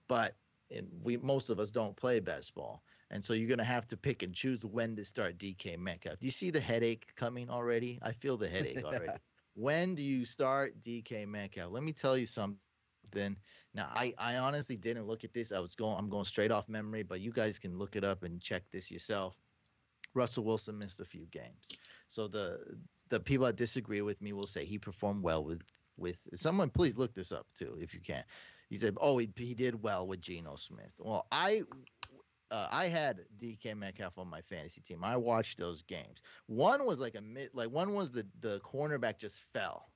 but 0.09 0.35
and 0.71 0.89
we 1.03 1.17
most 1.19 1.51
of 1.51 1.59
us 1.59 1.71
don't 1.71 1.97
play 1.97 2.21
best 2.21 2.55
ball. 2.55 2.83
And 3.11 3.23
so 3.23 3.35
you're 3.35 3.49
gonna 3.49 3.65
have 3.65 3.87
to 3.89 3.97
pick 3.97 4.23
and 4.23 4.35
choose 4.35 4.65
when 4.65 4.97
to 4.97 5.05
start 5.05 5.39
DK 5.39 5.79
Metcalf. 5.79 6.19
Do 6.19 6.27
you 6.27 6.33
see 6.33 6.51
the 6.51 6.61
headache 6.61 7.15
coming 7.15 7.51
already? 7.51 7.99
I 8.03 8.13
feel 8.13 8.37
the 8.37 8.49
headache 8.49 8.79
already. 8.85 9.13
when 9.55 9.95
do 9.95 10.03
you 10.03 10.25
start 10.25 10.81
DK 10.81 11.27
Metcalf? 11.27 11.71
Let 11.71 11.83
me 11.83 11.93
tell 11.93 12.17
you 12.17 12.27
something. 12.27 13.37
Now 13.75 13.89
I, 13.95 14.13
I 14.19 14.37
honestly 14.39 14.77
didn't 14.77 15.07
look 15.07 15.23
at 15.23 15.33
this. 15.33 15.53
I 15.53 15.61
was 15.61 15.77
going 15.77 15.97
I'm 15.99 16.09
going 16.09 16.25
straight 16.25 16.51
off 16.51 16.69
memory, 16.69 17.05
but 17.05 17.21
you 17.21 17.33
guys 17.33 17.59
can 17.59 17.79
look 17.79 17.95
it 17.95 18.05
up 18.05 18.25
and 18.25 18.41
check 18.41 18.65
this 18.73 18.91
yourself. 18.91 19.37
Russell 20.15 20.45
Wilson 20.45 20.79
missed 20.79 21.01
a 21.01 21.05
few 21.05 21.27
games. 21.27 21.71
So 22.09 22.27
the 22.27 22.59
the 23.09 23.21
people 23.21 23.47
that 23.47 23.57
disagree 23.57 24.03
with 24.03 24.21
me 24.21 24.33
will 24.33 24.47
say 24.47 24.65
he 24.65 24.79
performed 24.79 25.23
well 25.23 25.45
with 25.45 25.63
with 25.97 26.29
someone 26.35 26.69
please 26.69 26.99
look 26.99 27.15
this 27.15 27.33
up 27.33 27.47
too 27.57 27.79
if 27.81 27.95
you 27.95 28.01
can 28.01 28.23
he 28.69 28.77
said, 28.77 28.95
"Oh, 29.01 29.19
he, 29.19 29.29
he 29.37 29.55
did 29.55 29.83
well 29.83 30.07
with 30.07 30.21
Geno 30.21 30.57
Smith." 30.57 30.95
Well, 31.01 31.27
I 31.31 31.63
uh, 32.51 32.69
I 32.71 32.85
had 32.85 33.21
DK 33.39 33.77
Metcalf 33.77 34.19
on 34.19 34.29
my 34.31 34.41
fantasy 34.41 34.81
team. 34.81 35.03
I 35.03 35.17
watched 35.17 35.59
those 35.59 35.83
games. 35.83 36.23
One 36.47 36.87
was 36.87 37.01
like 37.01 37.17
a 37.17 37.21
mid, 37.23 37.49
like 37.55 37.71
one 37.71 37.95
was 37.95 38.13
the 38.13 38.27
the 38.41 38.61
cornerback 38.61 39.19
just 39.19 39.41
fell. 39.53 39.91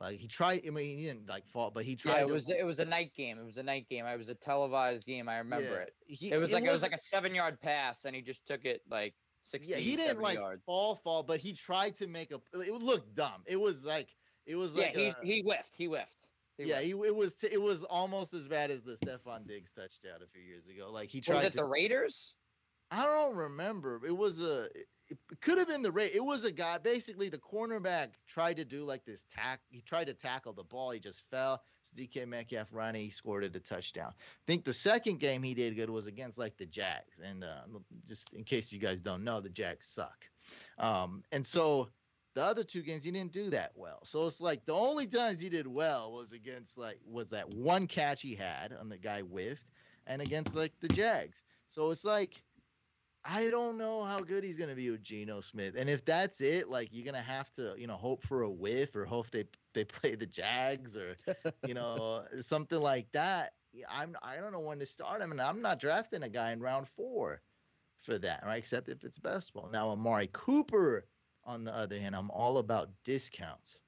Like 0.00 0.16
he 0.16 0.28
tried. 0.28 0.60
I 0.66 0.70
mean, 0.70 0.96
he 0.98 1.06
didn't 1.06 1.28
like 1.28 1.44
fall, 1.46 1.70
but 1.74 1.84
he 1.84 1.96
tried. 1.96 2.18
Yeah, 2.18 2.24
it 2.24 2.26
to- 2.28 2.34
was 2.34 2.48
it 2.50 2.64
was 2.66 2.78
a 2.78 2.84
night 2.84 3.12
game. 3.16 3.38
It 3.38 3.44
was 3.44 3.56
a 3.58 3.62
night 3.62 3.88
game. 3.88 4.06
It 4.06 4.16
was 4.16 4.28
a 4.28 4.34
televised 4.34 5.06
game. 5.06 5.28
I 5.28 5.38
remember 5.38 5.66
yeah, 5.68 5.76
it. 5.82 5.92
He, 6.06 6.30
It 6.32 6.38
was 6.38 6.52
like 6.52 6.62
it 6.62 6.66
was 6.66 6.74
wasn't- 6.74 6.92
like 6.92 6.98
a 6.98 7.02
seven 7.02 7.34
yard 7.34 7.60
pass, 7.60 8.04
and 8.04 8.14
he 8.14 8.22
just 8.22 8.46
took 8.46 8.64
it 8.64 8.80
like 8.88 9.14
sixty. 9.42 9.72
yeah. 9.72 9.78
He 9.78 9.96
didn't 9.96 10.20
like 10.20 10.38
yards. 10.38 10.62
fall, 10.64 10.94
fall, 10.94 11.24
but 11.24 11.40
he 11.40 11.52
tried 11.52 11.96
to 11.96 12.06
make 12.06 12.30
a. 12.32 12.36
It 12.60 12.72
looked 12.74 13.14
dumb. 13.16 13.42
It 13.46 13.58
was 13.58 13.84
like 13.84 14.14
it 14.46 14.54
was 14.54 14.76
Yeah, 14.76 14.84
like 14.84 14.94
he 14.96 15.06
a, 15.08 15.16
he 15.24 15.40
whiffed. 15.40 15.74
He 15.76 15.86
whiffed. 15.86 16.27
He 16.58 16.64
yeah. 16.64 16.80
whiffed. 16.80 17.02
He, 17.02 17.08
it 17.08 17.14
was 17.14 17.44
it 17.44 17.60
was 17.60 17.84
almost 17.84 18.34
as 18.34 18.48
bad 18.48 18.70
as 18.70 18.82
the 18.82 18.94
Stefon 18.94 19.46
Diggs 19.46 19.70
touchdown 19.70 20.20
a 20.22 20.26
few 20.26 20.42
years 20.42 20.68
ago. 20.68 20.90
Like 20.90 21.08
he 21.08 21.20
tried. 21.20 21.34
was 21.34 21.42
tried 21.42 21.48
it 21.48 21.52
to 21.52 21.58
the 21.58 21.64
Raiders? 21.64 22.34
I 22.90 23.04
don't 23.04 23.36
remember. 23.36 24.00
It 24.06 24.16
was 24.16 24.42
a. 24.42 24.66
It 25.10 25.18
could 25.40 25.56
have 25.56 25.68
been 25.68 25.80
the 25.80 25.90
rate. 25.90 26.10
It 26.14 26.24
was 26.24 26.44
a 26.44 26.52
guy. 26.52 26.76
Basically, 26.82 27.30
the 27.30 27.38
cornerback 27.38 28.08
tried 28.26 28.58
to 28.58 28.64
do 28.64 28.84
like 28.84 29.04
this 29.04 29.24
tack. 29.24 29.60
He 29.70 29.80
tried 29.80 30.08
to 30.08 30.14
tackle 30.14 30.52
the 30.52 30.64
ball. 30.64 30.90
He 30.90 31.00
just 31.00 31.30
fell. 31.30 31.62
So 31.80 31.96
DK 31.96 32.26
Metcalf 32.26 32.68
ran. 32.72 32.94
it, 32.94 33.00
He 33.00 33.10
scored 33.10 33.44
it 33.44 33.56
a 33.56 33.60
touchdown. 33.60 34.12
I 34.18 34.44
think 34.46 34.64
the 34.64 34.72
second 34.72 35.18
game 35.18 35.42
he 35.42 35.54
did 35.54 35.76
good 35.76 35.88
was 35.88 36.08
against 36.08 36.38
like 36.38 36.58
the 36.58 36.66
Jags. 36.66 37.20
And 37.20 37.42
uh, 37.42 37.78
just 38.06 38.34
in 38.34 38.44
case 38.44 38.70
you 38.70 38.78
guys 38.78 39.00
don't 39.00 39.24
know, 39.24 39.40
the 39.40 39.48
Jags 39.48 39.86
suck. 39.86 40.28
Um, 40.78 41.22
and 41.32 41.44
so 41.44 41.88
the 42.38 42.44
other 42.44 42.62
two 42.62 42.82
games 42.82 43.02
he 43.02 43.10
didn't 43.10 43.32
do 43.32 43.50
that 43.50 43.72
well. 43.74 43.98
So 44.04 44.24
it's 44.24 44.40
like 44.40 44.64
the 44.64 44.72
only 44.72 45.08
times 45.08 45.40
he 45.40 45.48
did 45.48 45.66
well 45.66 46.12
was 46.12 46.32
against 46.32 46.78
like 46.78 47.00
was 47.04 47.30
that 47.30 47.52
one 47.52 47.88
catch 47.88 48.22
he 48.22 48.36
had 48.36 48.72
on 48.80 48.88
the 48.88 48.96
guy 48.96 49.22
whiffed, 49.22 49.72
and 50.06 50.22
against 50.22 50.54
like 50.54 50.72
the 50.80 50.86
Jags. 50.86 51.42
So 51.66 51.90
it's 51.90 52.04
like 52.04 52.40
I 53.24 53.50
don't 53.50 53.76
know 53.76 54.04
how 54.04 54.20
good 54.20 54.44
he's 54.44 54.56
gonna 54.56 54.76
be 54.76 54.88
with 54.88 55.02
Geno 55.02 55.40
Smith. 55.40 55.74
And 55.76 55.90
if 55.90 56.04
that's 56.04 56.40
it, 56.40 56.68
like 56.68 56.90
you're 56.92 57.04
gonna 57.04 57.24
have 57.24 57.50
to, 57.54 57.74
you 57.76 57.88
know, 57.88 57.96
hope 57.96 58.22
for 58.22 58.42
a 58.42 58.50
whiff 58.50 58.94
or 58.94 59.04
hope 59.04 59.28
they 59.32 59.44
they 59.74 59.84
play 59.84 60.14
the 60.14 60.26
Jags 60.26 60.96
or 60.96 61.16
you 61.66 61.74
know 61.74 62.22
something 62.38 62.80
like 62.80 63.10
that. 63.10 63.50
I'm 63.90 64.14
I 64.22 64.36
don't 64.36 64.52
know 64.52 64.60
when 64.60 64.78
to 64.78 64.86
start 64.86 65.22
him, 65.22 65.32
and 65.32 65.40
I'm 65.40 65.60
not 65.60 65.80
drafting 65.80 66.22
a 66.22 66.28
guy 66.28 66.52
in 66.52 66.60
round 66.60 66.86
four 66.86 67.42
for 68.00 68.16
that, 68.16 68.44
right? 68.46 68.58
Except 68.58 68.88
if 68.88 69.02
it's 69.02 69.18
best 69.18 69.52
ball. 69.54 69.70
Now 69.72 69.90
Amari 69.90 70.28
Cooper, 70.32 71.04
on 71.44 71.64
the 71.64 71.76
other 71.76 71.98
hand, 71.98 72.14
I'm 72.14 72.30
all 72.30 72.58
about 72.58 72.90
discounts. 73.04 73.80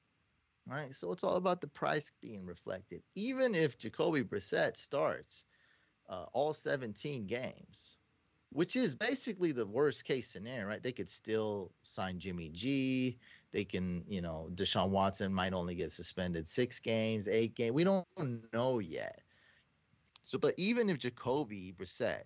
Right, 0.66 0.94
so 0.94 1.10
it's 1.12 1.24
all 1.24 1.36
about 1.36 1.60
the 1.60 1.66
price 1.66 2.12
being 2.20 2.46
reflected. 2.46 3.02
Even 3.16 3.54
if 3.54 3.78
Jacoby 3.78 4.22
Brissett 4.22 4.76
starts 4.76 5.44
uh, 6.08 6.26
all 6.32 6.52
17 6.52 7.26
games, 7.26 7.96
which 8.52 8.76
is 8.76 8.94
basically 8.94 9.52
the 9.52 9.66
worst 9.66 10.04
case 10.04 10.28
scenario, 10.28 10.66
right? 10.68 10.82
They 10.82 10.92
could 10.92 11.08
still 11.08 11.72
sign 11.82 12.18
Jimmy 12.18 12.50
G. 12.50 13.18
They 13.52 13.64
can, 13.64 14.04
you 14.06 14.20
know, 14.20 14.48
Deshaun 14.54 14.90
Watson 14.90 15.32
might 15.32 15.52
only 15.52 15.74
get 15.74 15.92
suspended 15.92 16.46
six 16.46 16.78
games, 16.78 17.26
eight 17.26 17.54
games. 17.54 17.74
We 17.74 17.84
don't 17.84 18.06
know 18.52 18.80
yet. 18.80 19.22
So, 20.24 20.38
but 20.38 20.54
even 20.56 20.90
if 20.90 20.98
Jacoby 20.98 21.72
Brissett 21.76 22.22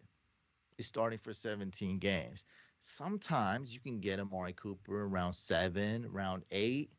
is 0.79 0.87
starting 0.87 1.19
for 1.19 1.33
17 1.33 1.99
games, 1.99 2.45
sometimes 2.85 3.73
you 3.73 3.81
can 3.81 4.01
get 4.01 4.21
Amari 4.21 4.53
Cooper 4.53 5.07
around 5.07 5.33
seven, 5.33 6.07
round 6.13 6.45
eight. 6.51 6.91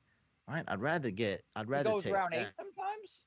Right? 0.47 0.63
I'd 0.67 0.81
rather 0.81 1.09
get. 1.11 1.43
I'd 1.55 1.67
rather 1.69 1.89
He 1.89 1.93
rather 1.93 1.95
goes 1.95 2.03
take. 2.03 2.13
round 2.13 2.33
that. 2.33 2.41
eight 2.41 2.51
sometimes. 2.57 3.23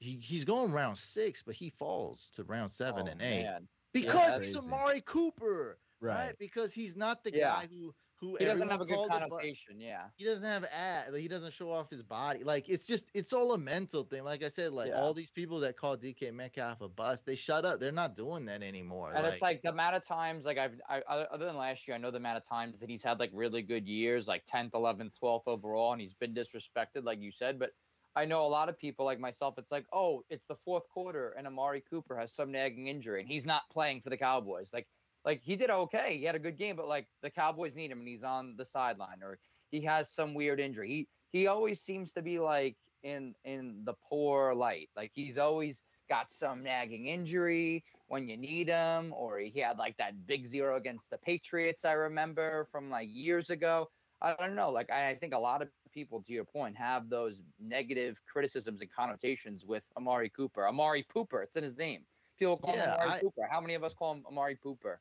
He, 0.00 0.18
he's 0.20 0.44
going 0.44 0.72
round 0.72 0.98
six, 0.98 1.42
but 1.42 1.54
he 1.54 1.70
falls 1.70 2.30
to 2.32 2.44
round 2.44 2.70
seven 2.70 3.04
Oh, 3.06 3.10
and 3.10 3.22
eight 3.22 3.44
man. 3.44 3.68
because 3.92 4.14
that's 4.14 4.38
he's 4.40 4.56
crazy. 4.56 4.68
Amari 4.72 5.00
Cooper, 5.02 5.78
right? 6.00 6.26
Right. 6.26 6.36
Because 6.38 6.74
he's 6.74 6.96
not 6.96 7.24
the 7.24 7.32
Yeah. 7.32 7.54
guy 7.54 7.68
who 7.70 7.94
who 8.24 8.36
He 8.36 8.44
doesn't 8.44 8.68
have 8.68 8.80
a 8.80 8.84
good 8.84 9.08
connotation. 9.08 9.80
Yeah. 9.80 10.04
he 10.16 10.24
doesn't 10.24 10.48
have 10.48 10.64
ad. 10.64 11.12
Like, 11.12 11.20
he 11.20 11.28
doesn't 11.28 11.52
show 11.52 11.70
off 11.70 11.90
his 11.90 12.02
body. 12.02 12.42
Like 12.44 12.68
it's 12.68 12.84
just 12.84 13.10
it's 13.14 13.32
all 13.32 13.52
a 13.54 13.58
mental 13.58 14.04
thing. 14.04 14.24
Like 14.24 14.44
I 14.44 14.48
said, 14.48 14.72
like 14.72 14.88
Yeah. 14.88 15.00
all 15.00 15.14
these 15.14 15.30
people 15.30 15.60
that 15.60 15.76
call 15.76 15.96
DK 15.96 16.32
Metcalf 16.32 16.80
a 16.80 16.88
bust, 16.88 17.26
they 17.26 17.36
shut 17.36 17.64
up. 17.64 17.80
They're 17.80 17.92
not 17.92 18.14
doing 18.14 18.46
that 18.46 18.62
anymore. 18.62 19.12
And 19.14 19.26
it's 19.26 19.42
like 19.42 19.62
the 19.62 19.70
amount 19.70 19.96
of 19.96 20.04
times, 20.04 20.44
like 20.46 20.58
I've, 20.58 20.80
I, 20.88 21.00
other 21.00 21.46
than 21.46 21.56
last 21.56 21.86
year, 21.86 21.94
I 21.96 21.98
know 21.98 22.10
the 22.10 22.16
amount 22.16 22.38
of 22.38 22.44
times 22.48 22.80
that 22.80 22.88
he's 22.88 23.02
had 23.02 23.18
like 23.18 23.30
really 23.32 23.62
good 23.62 23.86
years, 23.86 24.26
like 24.26 24.44
10th, 24.46 24.72
11th, 24.72 25.12
12th 25.22 25.42
overall, 25.46 25.92
and 25.92 26.00
he's 26.00 26.14
been 26.14 26.34
disrespected, 26.34 27.04
like 27.04 27.20
you 27.20 27.30
said. 27.30 27.58
But 27.58 27.72
I 28.16 28.24
know 28.24 28.44
a 28.44 28.48
lot 28.48 28.68
of 28.68 28.78
people 28.78 29.04
like 29.04 29.18
myself, 29.18 29.58
it's 29.58 29.72
like, 29.72 29.86
oh, 29.92 30.22
it's 30.30 30.46
the 30.46 30.54
fourth 30.54 30.88
quarter, 30.88 31.34
and 31.36 31.46
Amari 31.46 31.82
Cooper 31.90 32.16
has 32.16 32.32
some 32.32 32.52
nagging 32.52 32.86
injury, 32.86 33.20
and 33.20 33.28
he's 33.28 33.44
not 33.46 33.62
playing 33.72 34.00
for 34.00 34.10
the 34.10 34.16
Cowboys. 34.16 34.72
Like, 34.72 34.86
like 35.24 35.40
he 35.42 35.56
did 35.56 35.70
okay, 35.70 36.18
he 36.18 36.24
had 36.24 36.34
a 36.34 36.38
good 36.40 36.56
game, 36.58 36.76
but 36.76 36.88
like 36.88 37.08
the 37.22 37.30
Cowboys 37.30 37.74
need 37.76 37.90
him, 37.90 37.98
and 38.00 38.08
he's 38.08 38.24
on 38.24 38.56
the 38.56 38.64
sideline, 38.64 39.22
or 39.22 39.38
he 39.70 39.80
has 39.82 40.10
some 40.12 40.34
weird 40.34 40.60
injury. 40.60 40.88
He 40.88 41.08
he 41.38 41.46
always 41.46 41.80
seems 41.80 42.12
to 42.14 42.22
be 42.22 42.38
like 42.38 42.76
in 43.02 43.34
in 43.44 43.84
the 43.84 43.94
poor 44.08 44.54
light, 44.54 44.90
like 44.96 45.10
he's 45.14 45.38
always 45.38 45.84
got 46.08 46.30
some 46.30 46.62
nagging 46.62 47.06
injury 47.06 47.82
when 48.08 48.28
you 48.28 48.36
need 48.36 48.68
him, 48.68 49.12
or 49.16 49.38
he 49.38 49.58
had 49.60 49.78
like 49.78 49.96
that 49.96 50.26
big 50.26 50.46
zero 50.46 50.76
against 50.76 51.10
the 51.10 51.18
Patriots. 51.18 51.84
I 51.84 51.92
remember 51.92 52.64
from 52.66 52.90
like 52.90 53.08
years 53.10 53.50
ago. 53.50 53.88
I 54.22 54.34
don't 54.38 54.54
know. 54.54 54.70
Like 54.70 54.90
I 54.90 55.10
I 55.10 55.14
think 55.16 55.34
a 55.34 55.38
lot 55.38 55.60
of 55.60 55.68
people, 55.92 56.22
to 56.22 56.32
your 56.32 56.44
point, 56.44 56.76
have 56.78 57.10
those 57.10 57.42
negative 57.58 58.20
criticisms 58.26 58.80
and 58.80 58.90
connotations 58.90 59.66
with 59.66 59.84
Amari 59.98 60.30
Cooper. 60.30 60.66
Amari 60.66 61.02
Pooper, 61.02 61.42
it's 61.42 61.56
in 61.56 61.62
his 61.64 61.76
name. 61.76 62.06
People 62.38 62.56
call 62.56 62.74
Yeah, 62.74 62.94
him 62.94 63.00
Amari 63.00 63.10
I- 63.10 63.20
Pooper. 63.20 63.48
How 63.50 63.60
many 63.60 63.74
of 63.74 63.84
us 63.84 63.92
call 63.92 64.14
him 64.14 64.24
Amari 64.26 64.56
Pooper? 64.56 64.96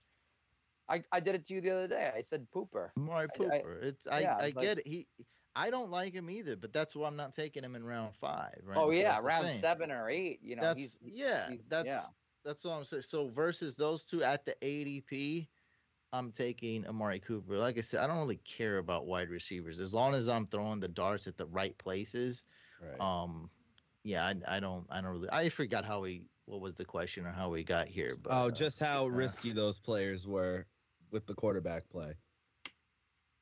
I, 0.90 1.04
I 1.12 1.20
did 1.20 1.36
it 1.36 1.46
to 1.48 1.54
you 1.54 1.62
the 1.62 1.72
other 1.72 1.88
day. 1.88 2.12
I 2.16 2.22
said 2.22 2.46
Pooper. 2.54 2.90
Amari 2.98 3.28
I- 3.34 3.38
Cooper. 3.38 3.80
it's 3.82 4.08
I, 4.08 4.20
yeah, 4.22 4.38
I 4.40 4.46
it's 4.46 4.56
like- 4.56 4.66
get 4.66 4.78
it. 4.80 4.88
He 4.88 5.08
I 5.56 5.70
don't 5.70 5.92
like 5.92 6.14
him 6.14 6.32
either, 6.32 6.56
but 6.56 6.74
that's 6.74 6.96
why 6.96 7.08
I'm 7.08 7.16
not 7.16 7.32
taking 7.32 7.64
him 7.64 7.76
in 7.76 7.86
round 7.86 8.16
five. 8.16 8.58
Right? 8.64 8.78
Oh 8.78 8.90
So 8.90 8.98
yeah, 8.98 9.20
round 9.24 9.48
seven 9.48 9.92
or 9.92 10.10
eight. 10.10 10.40
You 10.42 10.56
know, 10.56 10.64
that's 10.64 10.80
he's 10.80 11.00
yeah. 11.04 11.48
he's- 11.50 11.68
that's 11.68 11.86
yeah. 11.86 12.02
that's 12.44 12.66
what 12.66 12.74
I'm 12.74 12.84
saying. 12.84 13.04
So 13.04 13.30
versus 13.30 13.78
those 13.78 14.06
two 14.06 14.24
at 14.24 14.46
the 14.46 14.56
ADP, 14.64 15.48
I'm 16.12 16.32
taking 16.32 16.88
Amari 16.88 17.20
Cooper. 17.20 17.58
Like 17.58 17.78
I 17.78 17.82
said, 17.82 18.02
I 18.02 18.08
don't 18.08 18.18
really 18.18 18.38
care 18.38 18.80
about 18.80 19.06
wide 19.06 19.30
receivers 19.30 19.80
as 19.80 19.94
long 19.94 20.14
as 20.16 20.28
I'm 20.28 20.46
throwing 20.46 20.80
the 20.80 20.88
darts 20.88 21.28
at 21.28 21.38
the 21.38 21.46
right 21.48 21.78
places. 21.78 22.46
Right. 22.82 23.00
Um, 23.00 23.50
yeah, 24.04 24.26
I, 24.26 24.58
I 24.58 24.60
don't, 24.60 24.86
I 24.90 25.02
don't 25.02 25.12
really. 25.12 25.30
I 25.32 25.50
forgot 25.50 25.86
how 25.86 26.02
we. 26.02 26.24
What 26.46 26.60
was 26.60 26.76
the 26.76 26.84
question 26.84 27.26
or 27.26 27.32
how 27.32 27.50
we 27.50 27.64
got 27.64 27.88
here? 27.88 28.18
But, 28.22 28.34
oh, 28.34 28.48
uh, 28.48 28.52
just 28.52 28.78
how 28.82 29.06
uh, 29.06 29.10
risky 29.10 29.54
those 29.54 29.80
players 29.80 30.28
were 30.28 30.66
with 31.14 31.26
the 31.28 31.36
quarterback 31.36 31.88
play. 31.89 32.16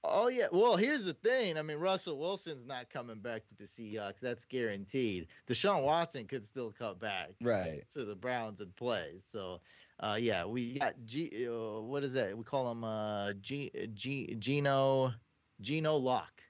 Oh 0.04 0.30
yeah. 0.30 0.48
Well, 0.52 0.78
here's 0.78 1.06
the 1.06 1.14
thing. 1.14 1.58
I 1.58 1.62
mean, 1.62 1.78
Russell 1.78 2.18
Wilson's 2.18 2.66
not 2.66 2.90
coming 2.90 3.20
back 3.20 3.46
to 3.48 3.56
the 3.56 3.66
Seahawks. 3.66 4.20
That's 4.20 4.46
guaranteed. 4.46 5.28
Deshaun 5.48 5.84
Watson 5.84 6.26
could 6.26 6.44
still 6.44 6.72
come 6.72 6.98
back. 6.98 7.30
Right. 7.42 7.84
to 7.94 8.04
the 8.04 8.16
Browns 8.16 8.62
and 8.62 8.76
play. 8.76 9.14
So, 9.18 9.60
uh, 10.00 10.18
yeah, 10.20 10.46
we 10.46 10.80
got 10.80 10.96
G. 11.06 11.48
Uh, 11.48 11.82
what 11.82 12.04
is 12.04 12.14
that? 12.14 12.36
We 12.36 12.44
call 12.44 12.72
him 12.72 12.84
uh, 12.84 13.34
G, 13.42 13.72
G, 13.94 14.36
Geno, 14.40 15.14
Geno 15.62 15.98
Lock. 15.98 16.42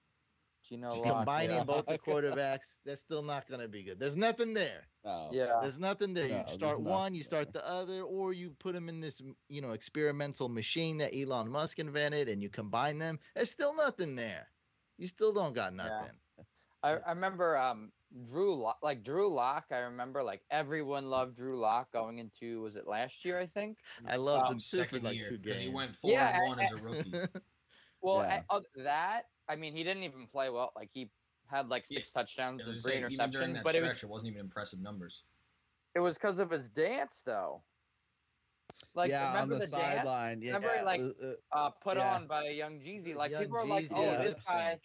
Geno 0.69 0.95
Lock. 0.95 1.17
Combining 1.17 1.57
yeah. 1.57 1.63
both 1.65 1.85
the 1.87 1.97
quarterbacks, 2.07 2.79
that's 2.85 3.01
still 3.01 3.23
not 3.23 3.49
going 3.49 3.61
to 3.61 3.67
be 3.67 3.83
good. 3.83 3.99
There's 3.99 4.15
nothing 4.15 4.53
there. 4.53 4.87
No. 5.03 5.29
Yeah. 5.31 5.57
There's 5.61 5.79
nothing 5.79 6.13
there. 6.13 6.27
No, 6.29 6.37
you 6.39 6.43
start 6.47 6.79
one, 6.81 7.13
you 7.15 7.21
there. 7.21 7.25
start 7.25 7.53
the 7.53 7.67
other, 7.67 8.01
or 8.03 8.33
you 8.33 8.51
put 8.59 8.73
them 8.73 8.87
in 8.89 8.99
this, 9.01 9.21
you 9.49 9.61
know, 9.61 9.71
experimental 9.71 10.47
machine 10.47 10.97
that 10.99 11.15
Elon 11.15 11.49
Musk 11.51 11.79
invented, 11.79 12.27
and 12.29 12.41
you 12.43 12.49
combine 12.49 12.99
them. 12.99 13.17
There's 13.35 13.49
still 13.49 13.75
nothing 13.75 14.15
there. 14.15 14.47
You 14.97 15.07
still 15.07 15.33
don't 15.33 15.55
got 15.55 15.71
Yeah. 15.73 15.77
nothing. 15.77 16.17
I, 16.83 16.89
I 16.97 17.09
remember 17.11 17.57
um 17.57 17.91
Drew 18.29 18.55
Lock, 18.55 18.77
like 18.83 19.03
Drew 19.03 19.31
Lock. 19.33 19.65
I 19.71 19.77
remember 19.79 20.21
like 20.21 20.41
everyone 20.51 21.05
loved 21.09 21.35
Drew 21.37 21.59
Lock 21.59 21.91
going 21.91 22.17
into 22.19 22.61
was 22.61 22.75
it 22.75 22.87
last 22.87 23.23
year? 23.23 23.39
I 23.39 23.45
think. 23.45 23.77
I 24.07 24.17
loved 24.17 24.47
Um, 24.47 24.53
him 24.53 24.59
too 24.59 24.77
for 24.77 24.83
second 24.83 25.03
like 25.03 25.13
year 25.15 25.23
two 25.23 25.37
because 25.37 25.57
games. 25.59 25.69
he 25.69 25.75
went 25.75 25.89
four 25.89 26.11
Yeah, 26.13 26.39
and 26.41 26.47
one 26.49 26.59
I- 26.59 26.63
as 26.63 26.71
a 26.73 26.77
rookie. 26.77 27.13
Well, 28.01 28.17
Yeah. 28.23 28.43
uh, 28.49 28.61
that 28.77 29.23
I 29.47 29.55
mean, 29.55 29.75
he 29.75 29.83
didn't 29.83 30.03
even 30.03 30.27
play 30.27 30.49
well. 30.49 30.71
Like 30.75 30.89
he 30.93 31.09
had 31.51 31.67
like 31.69 31.85
Yeah. 31.89 31.97
six 31.97 32.11
touchdowns 32.11 32.61
Yeah, 32.61 32.67
I 32.67 32.69
and 32.71 32.81
three 32.81 32.91
saying, 32.93 33.11
even 33.11 33.29
during 33.29 33.49
interceptions, 33.49 33.53
that 33.55 33.63
but 33.63 33.75
it 33.75 33.83
was 33.83 34.03
it 34.03 34.09
wasn't 34.09 34.31
even 34.31 34.41
impressive 34.41 34.79
numbers. 34.81 35.23
it 35.93 35.99
was 35.99 36.15
because 36.15 36.39
of 36.39 36.49
his 36.49 36.69
dance 36.69 37.21
though. 37.25 37.61
Like 38.95 39.09
yeah, 39.09 39.27
on 39.27 39.33
remember 39.33 39.55
the, 39.59 39.65
the, 39.65 39.71
dance 39.71 39.95
sideline. 39.97 40.41
Yeah, 40.41 40.55
Remember, 40.55 40.83
like, 40.85 41.01
uh, 41.01 41.03
uh, 41.05 41.65
uh, 41.67 41.69
put 41.81 41.97
Yeah. 41.97 42.15
on 42.15 42.27
by 42.27 42.45
a 42.45 42.51
young 42.51 42.79
Jeezy? 42.79 43.13
Like 43.15 43.31
Young 43.31 43.43
people 43.43 43.57
were 43.59 43.65
like, 43.65 43.85
Jeezy, 43.85 43.93
"Oh, 43.95 44.03
yeah, 44.03 44.17
this 44.17 44.27
lip 44.29 44.39
guy," 44.47 44.69
sync. 44.71 44.81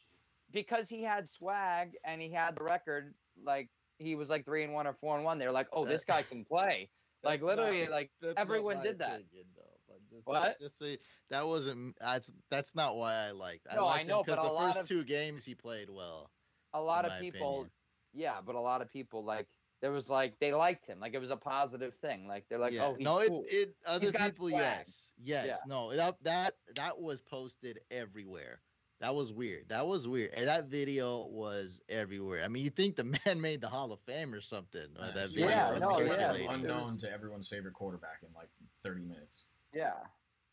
because 0.50 0.88
he 0.88 1.02
had 1.02 1.28
swag 1.28 1.92
and 2.04 2.20
he 2.20 2.30
had 2.30 2.56
the 2.56 2.64
record. 2.64 3.14
Like 3.42 3.70
he 3.98 4.14
was 4.14 4.28
like 4.28 4.44
three 4.44 4.64
and 4.64 4.72
one 4.74 4.86
or 4.86 4.92
four 4.94 5.16
and 5.16 5.24
one. 5.24 5.38
They're 5.38 5.52
like, 5.52 5.68
"Oh, 5.72 5.84
this 5.86 6.04
guy 6.04 6.22
can 6.22 6.44
play." 6.44 6.90
like 7.22 7.42
literally, 7.42 7.82
not- 7.82 7.90
like 7.90 8.10
everyone 8.36 8.82
did 8.82 8.98
that. 8.98 9.20
opinion, 9.20 9.46
though, 9.56 9.78
but 9.88 9.98
just, 10.10 10.26
What? 10.26 10.58
Just 10.60 10.78
say 10.78 10.98
that 11.30 11.46
wasn't. 11.46 11.96
That's 12.00 12.32
that's 12.50 12.74
not 12.74 12.96
why 12.96 13.14
I 13.14 13.30
liked. 13.30 13.66
No, 13.74 13.84
I 13.86 13.98
liked 13.98 14.08
know, 14.08 14.22
because 14.22 14.38
the 14.46 14.54
first 14.58 14.80
of- 14.82 14.88
two 14.88 15.04
games 15.04 15.44
he 15.44 15.54
played 15.54 15.88
well. 15.90 16.30
A 16.74 16.80
lot 16.80 17.04
of 17.04 17.20
people 17.20 17.52
opinion. 17.52 17.70
yeah 18.14 18.34
but 18.44 18.54
a 18.54 18.60
lot 18.60 18.80
of 18.82 18.92
people 18.92 19.24
like 19.24 19.46
there 19.82 19.92
was 19.92 20.08
like 20.08 20.38
they 20.40 20.52
liked 20.52 20.86
him 20.86 20.98
like 21.00 21.14
it 21.14 21.20
was 21.20 21.30
a 21.30 21.36
positive 21.36 21.94
thing 21.96 22.26
like 22.26 22.44
they're 22.48 22.58
like 22.58 22.72
yeah. 22.72 22.86
oh 22.86 22.94
he's 22.94 23.04
no, 23.04 23.20
cool. 23.26 23.44
it, 23.48 23.68
it 23.68 23.74
other 23.86 24.10
got 24.10 24.32
people, 24.32 24.48
swag. 24.48 24.60
yes, 24.60 25.12
yes, 25.22 25.62
no, 25.66 25.92
that 25.94 26.16
that 26.22 26.52
that 26.74 27.00
was 27.00 27.20
posted 27.22 27.80
everywhere. 27.90 28.60
That 29.00 29.14
was 29.14 29.30
weird. 29.30 29.68
That 29.68 29.86
was 29.86 30.08
weird. 30.08 30.32
And 30.34 30.48
that 30.48 30.68
video 30.68 31.26
was 31.26 31.82
everywhere. 31.90 32.42
I 32.42 32.48
mean, 32.48 32.64
you 32.64 32.70
think 32.70 32.96
the 32.96 33.04
man 33.26 33.38
made 33.42 33.60
the 33.60 33.68
Hall 33.68 33.92
of 33.92 34.00
Fame 34.00 34.32
or 34.32 34.40
something? 34.40 34.86
uh, 34.98 35.10
that 35.12 35.28
video 35.28 35.48
Yeah, 35.50 35.74
no, 35.78 36.00
yeah. 36.00 36.34
unknown 36.48 36.96
to 36.98 37.12
everyone's 37.12 37.46
favorite 37.46 37.74
quarterback 37.74 38.22
in 38.22 38.30
like 38.34 38.48
30 38.82 39.02
minutes. 39.02 39.46
yeah 39.74 39.92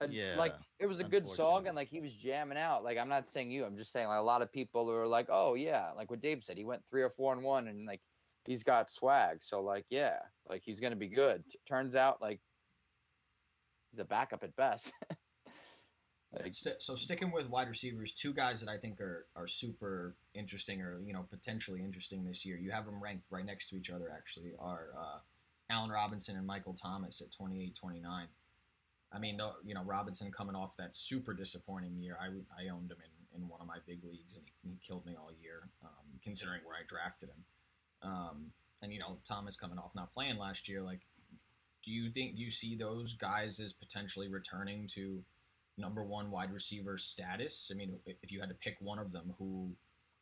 And, 0.01 0.13
Yeah, 0.13 0.35
like 0.37 0.53
it 0.79 0.85
was 0.85 0.99
a 0.99 1.03
good 1.03 1.27
song 1.29 1.67
and 1.67 1.75
like 1.75 1.87
he 1.87 2.01
was 2.01 2.13
jamming 2.13 2.57
out 2.57 2.83
like 2.83 2.97
i'm 2.97 3.07
not 3.07 3.29
saying 3.29 3.49
you 3.51 3.63
i'm 3.63 3.77
just 3.77 3.91
saying 3.93 4.07
like 4.07 4.19
a 4.19 4.23
lot 4.23 4.41
of 4.41 4.51
people 4.51 4.85
were 4.85 5.07
like 5.07 5.27
oh 5.29 5.53
yeah 5.53 5.91
like 5.95 6.11
what 6.11 6.19
dave 6.19 6.43
said 6.43 6.57
he 6.57 6.65
went 6.65 6.81
three 6.89 7.01
or 7.01 7.09
four 7.09 7.31
and 7.31 7.41
one 7.41 7.69
and 7.69 7.85
like 7.85 8.01
he's 8.45 8.63
got 8.63 8.89
swag 8.89 9.37
so 9.41 9.61
like 9.61 9.85
yeah 9.89 10.17
like 10.49 10.61
he's 10.65 10.81
gonna 10.81 10.95
be 10.95 11.07
good 11.07 11.41
T- 11.49 11.57
turns 11.65 11.95
out 11.95 12.21
like 12.21 12.41
he's 13.91 13.99
a 13.99 14.05
backup 14.05 14.43
at 14.43 14.55
best 14.57 14.91
Like, 16.41 16.53
st- 16.53 16.81
so 16.81 16.95
sticking 16.95 17.31
with 17.31 17.47
wide 17.47 17.69
receivers, 17.69 18.11
two 18.11 18.33
guys 18.33 18.59
that 18.61 18.69
I 18.69 18.77
think 18.77 18.99
are, 18.99 19.27
are 19.35 19.47
super 19.47 20.15
interesting 20.33 20.81
or 20.81 20.99
you 20.99 21.13
know 21.13 21.25
potentially 21.29 21.83
interesting 21.83 22.23
this 22.25 22.45
year. 22.45 22.57
You 22.57 22.71
have 22.71 22.85
them 22.85 23.01
ranked 23.01 23.27
right 23.29 23.45
next 23.45 23.69
to 23.69 23.75
each 23.75 23.91
other. 23.91 24.11
Actually, 24.11 24.53
are 24.59 24.87
uh, 24.97 25.19
Allen 25.69 25.91
Robinson 25.91 26.35
and 26.35 26.47
Michael 26.47 26.73
Thomas 26.73 27.21
at 27.21 27.31
28, 27.31 27.75
29. 27.75 28.27
I 29.13 29.19
mean, 29.19 29.39
you 29.63 29.73
know 29.73 29.83
Robinson 29.83 30.31
coming 30.31 30.55
off 30.55 30.75
that 30.77 30.95
super 30.95 31.33
disappointing 31.33 31.97
year. 31.97 32.17
I 32.19 32.27
I 32.59 32.69
owned 32.69 32.91
him 32.91 32.97
in, 33.03 33.41
in 33.41 33.47
one 33.47 33.61
of 33.61 33.67
my 33.67 33.77
big 33.85 34.03
leagues 34.03 34.35
and 34.35 34.43
he, 34.45 34.69
he 34.69 34.77
killed 34.85 35.05
me 35.05 35.15
all 35.15 35.29
year, 35.41 35.69
um, 35.83 36.19
considering 36.23 36.61
where 36.63 36.75
I 36.75 36.81
drafted 36.87 37.29
him. 37.29 37.43
Um, 38.01 38.51
and 38.81 38.91
you 38.91 38.99
know 38.99 39.19
Thomas 39.27 39.55
coming 39.55 39.77
off 39.77 39.95
not 39.95 40.13
playing 40.13 40.37
last 40.37 40.67
year, 40.67 40.81
like. 40.81 41.01
Do 41.85 41.91
you 41.91 42.11
think 42.11 42.37
do 42.37 42.41
you 42.41 42.49
see 42.49 42.77
those 42.77 43.13
guys 43.13 43.59
as 43.59 43.73
potentially 43.73 44.29
returning 44.29 44.87
to 44.93 45.25
number 45.77 46.03
one 46.03 46.31
wide 46.31 46.53
receiver 46.53 46.97
status? 46.97 47.69
I 47.73 47.75
mean, 47.75 47.99
if 48.21 48.31
you 48.31 48.39
had 48.39 48.47
to 48.47 48.55
pick 48.55 48.77
one 48.79 48.99
of 48.99 49.11
them, 49.11 49.33
who 49.37 49.75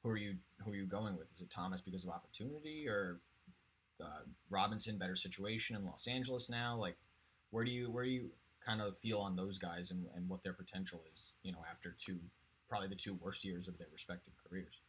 who 0.04 0.10
are 0.10 0.18
you 0.18 0.38
who 0.64 0.72
are 0.72 0.76
you 0.76 0.86
going 0.86 1.18
with? 1.18 1.32
Is 1.32 1.42
it 1.42 1.52
Thomas 1.52 1.82
because 1.82 2.04
of 2.04 2.10
opportunity, 2.10 2.88
or 2.88 3.20
uh, 4.04 4.22
Robinson 4.50 4.98
better 4.98 5.16
situation 5.16 5.76
in 5.76 5.86
Los 5.86 6.08
Angeles 6.08 6.50
now? 6.50 6.76
Like, 6.76 6.98
where 7.52 7.64
do 7.64 7.72
you 7.72 7.92
where 7.92 8.06
do 8.06 8.12
you 8.12 8.32
kind 8.66 8.82
of 8.82 8.98
feel 8.98 9.20
on 9.20 9.36
those 9.36 9.58
guys 9.58 9.92
and, 9.92 10.06
and 10.16 10.30
what 10.30 10.44
their 10.44 10.54
potential 10.54 11.04
is? 11.12 11.34
You 11.44 11.52
know, 11.52 11.64
after 11.70 11.96
two 12.00 12.20
probably 12.72 12.88
the 12.88 12.96
two 12.96 13.16
worst 13.16 13.44
years 13.44 13.68
of 13.68 13.78
their 13.78 13.88
respective 13.92 14.34
careers. 14.48 14.80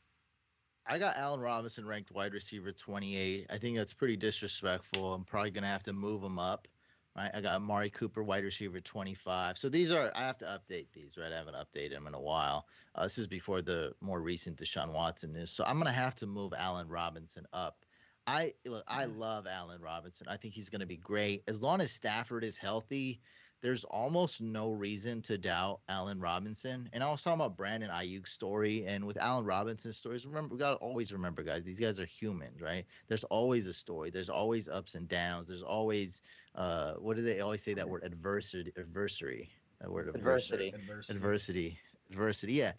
I 0.87 0.99
got 0.99 1.17
Allen 1.17 1.41
Robinson 1.41 1.85
ranked 1.85 2.13
wide 2.13 2.33
receiver 2.33 2.71
28. 2.71 3.47
I 3.51 3.59
think 3.59 3.77
that's 3.77 3.93
pretty 3.93 4.17
disrespectful. 4.17 5.15
I'm 5.15 5.25
probably 5.25 5.51
going 5.51 5.65
to 5.65 5.71
have 5.71 5.83
to 5.85 5.93
move 5.93 6.23
him 6.23 6.39
up. 6.39 6.69
Right. 7.17 7.31
I 7.35 7.41
got 7.43 7.57
Amari 7.57 7.91
Cooper, 7.91 8.23
wide 8.23 8.45
receiver 8.45 8.81
25. 8.81 9.59
So 9.59 9.69
these 9.69 9.93
are, 9.93 10.11
I 10.15 10.27
have 10.27 10.39
to 10.39 10.47
update 10.47 10.87
these, 10.93 11.19
right? 11.19 11.31
I 11.31 11.37
haven't 11.37 11.57
updated 11.57 11.91
them 11.91 12.07
in 12.07 12.15
a 12.15 12.21
while. 12.21 12.67
Uh, 12.95 13.03
this 13.03 13.19
is 13.19 13.27
before 13.27 13.61
the 13.61 13.93
more 14.01 14.23
recent 14.23 14.57
Deshaun 14.57 14.95
Watson 14.95 15.33
news. 15.33 15.51
So 15.51 15.63
I'm 15.67 15.75
going 15.75 15.89
to 15.89 15.93
have 15.93 16.15
to 16.17 16.27
move 16.27 16.55
Allen 16.57 16.89
Robinson 16.89 17.45
up. 17.53 17.85
I 18.27 18.53
look, 18.65 18.85
I 18.87 19.07
love 19.07 19.47
Allen 19.51 19.83
Robinson. 19.83 20.29
I 20.31 20.37
think 20.37 20.55
he's 20.55 20.71
going 20.71 20.81
to 20.81 20.87
be 20.87 20.97
great. 20.97 21.43
As 21.49 21.61
long 21.61 21.81
as 21.81 21.91
Stafford 21.91 22.45
is 22.45 22.57
healthy, 22.57 23.21
there's 23.63 23.85
almost 23.85 24.41
no 24.41 24.73
reason 24.73 25.23
to 25.23 25.39
doubt 25.39 25.81
Allen 25.89 26.21
Robinson. 26.21 26.89
And 26.93 27.03
I 27.03 27.11
was 27.11 27.23
talking 27.23 27.41
about 27.41 27.57
Brandon 27.57 27.91
Aiyuk's 27.91 28.33
story, 28.33 28.85
and 28.87 29.07
with 29.07 29.17
Allen 29.19 29.45
Robinson's 29.45 29.97
stories, 29.97 30.27
remember 30.27 30.55
we 30.55 30.61
gotta 30.61 30.77
always 30.77 31.13
remember, 31.13 31.43
guys, 31.43 31.65
these 31.65 31.81
guys 31.81 32.01
are 32.01 32.07
humans, 32.07 32.61
right? 32.61 32.85
There's 33.09 33.25
always 33.25 33.69
a 33.69 33.73
story. 33.73 34.11
There's 34.11 34.31
always 34.31 34.69
ups 34.69 34.97
and 34.97 35.09
downs. 35.09 35.47
There's 35.47 35.63
always 35.63 36.23
uh, 36.55 36.95
what 36.95 37.17
do 37.17 37.23
they 37.23 37.41
always 37.41 37.63
say 37.63 37.75
that 37.75 37.89
word 37.89 38.03
adversity? 38.05 38.73
Adversary. 38.77 39.51
That 39.81 39.91
word 39.91 40.09
Adversity. 40.15 40.69
Adversity. 40.69 41.17
Adversity. 41.17 41.79
Adversity. 42.11 42.53
Yeah. 42.55 42.73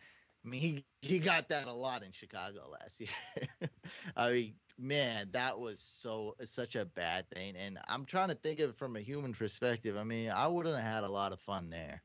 I 0.45 0.49
mean, 0.49 0.61
he 0.61 0.86
he 1.01 1.19
got 1.19 1.49
that 1.49 1.67
a 1.67 1.73
lot 1.73 2.03
in 2.03 2.11
Chicago 2.11 2.69
last 2.71 2.99
year. 2.99 3.09
I 4.17 4.31
mean, 4.31 4.53
man, 4.84 5.29
that 5.31 5.57
was 5.59 5.79
so 5.79 6.36
such 6.43 6.75
a 6.75 6.86
bad 6.86 7.29
thing. 7.29 7.55
And 7.55 7.79
I'm 7.88 8.05
trying 8.05 8.29
to 8.29 8.36
think 8.36 8.59
of 8.59 8.71
it 8.71 8.75
from 8.75 8.95
a 8.95 9.01
human 9.01 9.34
perspective. 9.34 9.97
I 9.97 10.03
mean, 10.03 10.29
I 10.29 10.47
wouldn't 10.47 10.75
have 10.75 10.86
had 10.86 11.03
a 11.03 11.11
lot 11.11 11.31
of 11.31 11.39
fun 11.39 11.69
there. 11.69 12.01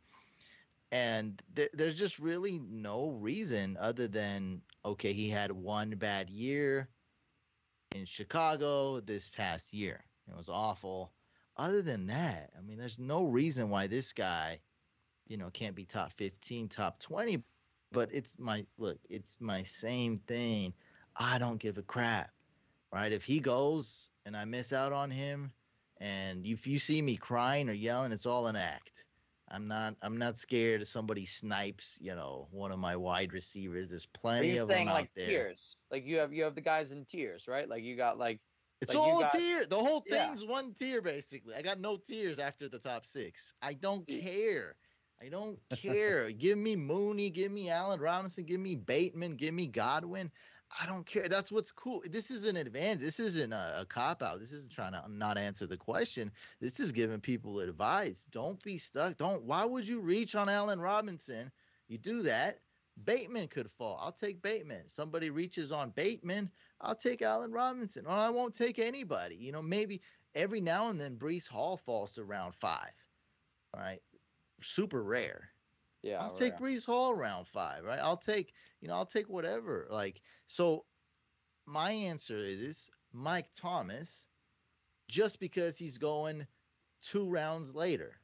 And 0.91 1.43
th- 1.55 1.73
there's 1.75 1.99
just 1.99 2.19
really 2.19 2.59
no 2.59 3.11
reason 3.11 3.77
other 3.79 4.09
than 4.09 4.63
okay, 4.85 5.13
he 5.13 5.29
had 5.29 5.53
one 5.53 5.91
bad 5.91 6.31
year 6.31 6.89
in 7.95 8.07
Chicago 8.07 9.01
this 9.01 9.29
past 9.29 9.75
year. 9.75 10.05
It 10.29 10.37
was 10.37 10.49
awful. 10.49 11.13
Other 11.57 11.83
than 11.83 12.07
that, 12.07 12.51
I 12.57 12.63
mean, 12.63 12.79
there's 12.79 12.99
no 12.99 13.25
reason 13.25 13.69
why 13.69 13.89
this 13.89 14.13
guy, 14.13 14.61
you 15.27 15.37
know, 15.37 15.51
can't 15.51 15.75
be 15.75 15.85
top 15.85 16.13
15, 16.13 16.69
top 16.69 17.01
20. 17.01 17.43
But 17.91 18.15
it's 18.15 18.39
my 18.39 18.65
look, 18.79 18.99
it's 19.11 19.41
my 19.41 19.63
same 19.65 20.19
thing. 20.19 20.73
I 21.17 21.39
don't 21.39 21.59
give 21.59 21.79
a 21.79 21.83
crap, 21.83 22.31
right? 22.93 23.13
If 23.13 23.25
he 23.25 23.41
goes 23.41 24.11
and 24.27 24.37
I 24.37 24.45
miss 24.45 24.73
out 24.73 24.93
on 24.93 25.11
him, 25.11 25.53
and 26.01 26.47
if 26.47 26.67
you 26.67 26.79
see 26.79 27.03
me 27.03 27.17
crying 27.17 27.69
or 27.69 27.73
yelling, 27.73 28.13
it's 28.13 28.27
all 28.27 28.47
an 28.47 28.57
act. 28.57 29.05
I'm 29.51 29.67
not. 29.67 29.95
I'm 30.03 30.19
not 30.19 30.37
scared 30.37 30.83
if 30.83 30.89
somebody 30.89 31.25
snipes, 31.25 31.99
you 32.03 32.15
know, 32.15 32.49
one 32.51 32.71
of 32.71 32.79
my 32.79 32.97
wide 32.97 33.33
receivers. 33.33 33.89
There's 33.89 34.05
plenty 34.07 34.59
of 34.59 34.67
saying 34.67 34.87
them 34.87 34.95
like 34.95 35.05
out 35.07 35.11
there. 35.17 35.27
tiers 35.27 35.77
like 35.91 36.05
you 36.05 36.19
have 36.19 36.33
you 36.35 36.45
have 36.45 36.55
the 36.55 36.61
guys 36.61 36.93
in 36.93 37.05
tears, 37.07 37.49
right 37.49 37.67
like 37.69 37.83
you 37.83 37.97
got 37.97 38.19
like 38.19 38.41
It's 38.83 38.95
Like, 38.95 39.03
all 39.03 39.21
got- 39.23 39.33
tier. 39.33 39.65
The 39.65 39.77
whole 39.77 40.05
Yeah. 40.07 40.27
thing's 40.29 40.45
one 40.45 40.75
tier 40.75 41.01
basically. 41.01 41.55
I 41.55 41.63
got 41.63 41.81
no 41.81 41.97
tiers 41.97 42.39
after 42.39 42.69
the 42.69 42.79
top 42.79 43.05
six. 43.07 43.55
I 43.63 43.73
don't 43.73 44.07
care. 44.07 44.77
I 45.21 45.29
don't 45.31 45.59
care. 45.83 46.31
give 46.31 46.59
me 46.59 46.77
Mooney, 46.77 47.31
give 47.31 47.51
me 47.51 47.71
Allen 47.71 47.99
Robinson, 48.01 48.45
give 48.45 48.61
me 48.61 48.77
Bateman, 48.77 49.35
give 49.37 49.53
me 49.55 49.67
Godwin. 49.67 50.31
I 50.81 50.87
don't 50.87 51.07
care. 51.07 51.29
That's 51.29 51.51
what's 51.51 51.73
cool. 51.73 52.03
This 52.05 52.31
is 52.31 52.47
an 52.47 52.57
advantage. 52.57 53.01
This 53.01 53.21
isn't 53.21 53.53
a, 53.53 53.81
a 53.81 53.87
cop 53.87 54.23
out. 54.23 54.39
This 54.39 54.53
isn't 54.53 54.73
trying 54.73 54.93
to 54.93 55.03
not 55.09 55.39
answer 55.39 55.67
the 55.67 55.77
question. 55.77 56.31
This 56.61 56.79
is 56.79 56.93
giving 56.93 57.21
people 57.21 57.61
advice. 57.61 58.27
Don't 58.31 58.63
be 58.63 58.79
stuck. 58.79 59.17
Don't. 59.17 59.45
Why 59.45 59.65
would 59.65 59.89
you 59.89 60.01
reach 60.01 60.35
on 60.35 60.49
Allen 60.49 60.81
Robinson? 60.81 61.51
You 61.89 61.99
do 61.99 62.23
that. 62.23 62.61
Bateman 63.05 63.47
could 63.47 63.71
fall. 63.71 63.99
I'll 64.03 64.13
take 64.13 64.43
Bateman. 64.43 64.89
Somebody 64.89 65.31
reaches 65.31 65.73
on 65.73 65.91
Bateman. 65.91 66.51
I'll 66.81 66.95
take 66.95 67.23
Allen 67.23 67.53
Robinson. 67.53 68.07
Or 68.07 68.13
I 68.13 68.31
won't 68.31 68.55
take 68.55 68.79
anybody. 68.79 69.37
You 69.37 69.53
know, 69.53 69.63
maybe 69.63 70.03
every 70.35 70.61
now 70.61 70.91
and 70.91 71.01
then 71.01 71.17
Breece 71.17 71.49
Hall 71.49 71.77
falls 71.77 72.15
to 72.15 72.25
round 72.25 72.55
five. 72.55 72.93
All 73.75 73.81
right. 73.81 74.01
Super 74.61 75.03
rare. 75.03 75.51
Yeah 76.03 76.23
I'll 76.23 76.31
take. 76.31 76.57
Breece 76.57 76.87
Hall 76.87 77.15
round 77.15 77.47
five, 77.49 77.85
right? 77.85 77.99
I'll 78.01 78.17
take, 78.17 78.53
you 78.81 78.89
know, 78.89 78.95
I'll 78.95 79.07
take 79.07 79.29
whatever. 79.29 79.87
Like, 79.91 80.21
so 80.47 80.85
my 81.67 81.91
answer 81.91 82.37
is 82.37 82.91
Mike 83.13 83.49
Thomas, 83.53 84.29
just 85.09 85.41
because 85.41 85.77
he's 85.77 85.99
going 85.99 86.47
two 87.03 87.29
rounds 87.29 87.75
later, 87.75 88.21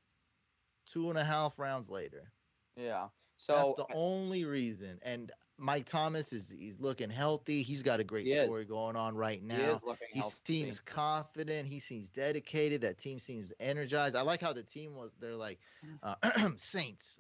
two 0.87 1.11
and 1.11 1.19
a 1.19 1.25
half 1.25 1.59
rounds 1.59 1.91
later. 1.91 2.33
yeah 2.77 3.09
so 3.37 3.53
That's 3.53 3.75
the 3.75 3.87
only 3.95 4.45
reason. 4.45 4.99
And 5.03 5.31
Mike 5.59 5.85
Thomas 5.85 6.33
is 6.33 6.51
he's 6.51 6.81
looking 6.81 7.11
healthy. 7.11 7.63
He's 7.63 7.83
got 7.83 8.01
a 8.01 8.05
great 8.05 8.27
He 8.27 8.33
is. 8.33 8.45
story 8.45 8.65
going 8.65 8.97
on 8.97 9.17
right 9.17 9.41
He 9.41 9.47
now. 9.47 9.55
is 9.55 9.85
looking 9.85 10.09
He 10.13 10.21
seems 10.23 10.81
confident. 10.81 11.67
He 11.67 11.79
seems 11.81 12.11
dedicated. 12.11 12.81
That 12.83 12.97
team 12.99 13.19
seems 13.21 13.53
energized. 13.61 14.17
I 14.17 14.23
like 14.23 14.41
how 14.41 14.53
the 14.53 14.63
team 14.63 14.95
was. 14.97 15.15
They're 15.21 15.37
like, 15.37 15.59
uh, 16.03 16.15
Saints. 16.57 17.19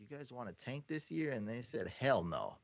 Do 0.00 0.06
you 0.08 0.16
guys 0.16 0.32
want 0.32 0.48
to 0.48 0.54
tank 0.54 0.84
this 0.88 1.10
year? 1.10 1.32
And 1.32 1.46
they 1.46 1.60
said, 1.60 1.92
hell 2.00 2.24
no. 2.24 2.56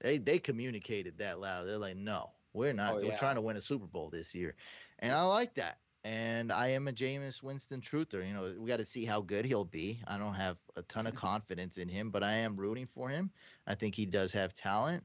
They 0.00 0.16
they 0.16 0.38
communicated 0.38 1.18
that 1.18 1.38
loud. 1.38 1.68
They're 1.68 1.76
like, 1.76 1.96
no, 1.96 2.30
we're 2.54 2.72
not. 2.72 2.94
Oh, 2.94 3.06
we're 3.06 3.16
trying 3.16 3.34
to 3.34 3.42
win 3.42 3.56
a 3.56 3.60
Super 3.60 3.86
Bowl 3.86 4.08
this 4.08 4.34
year, 4.34 4.54
and 5.00 5.12
I 5.12 5.22
like 5.24 5.56
that. 5.56 5.78
And 6.04 6.50
I 6.50 6.68
am 6.68 6.88
a 6.88 6.92
Jameis 6.92 7.42
Winston 7.42 7.82
truther. 7.82 8.26
You 8.26 8.32
know, 8.32 8.54
we 8.58 8.68
got 8.68 8.78
to 8.78 8.86
see 8.86 9.04
how 9.04 9.20
good 9.20 9.44
he'll 9.44 9.66
be. 9.66 10.00
I 10.06 10.16
don't 10.16 10.34
have 10.34 10.56
a 10.76 10.82
ton 10.82 11.06
of 11.06 11.14
confidence 11.14 11.76
in 11.76 11.88
him, 11.88 12.10
but 12.10 12.22
I 12.22 12.34
am 12.36 12.56
rooting 12.56 12.86
for 12.86 13.10
him. 13.10 13.30
I 13.66 13.74
think 13.74 13.94
he 13.94 14.06
does 14.06 14.32
have 14.32 14.54
talent. 14.54 15.04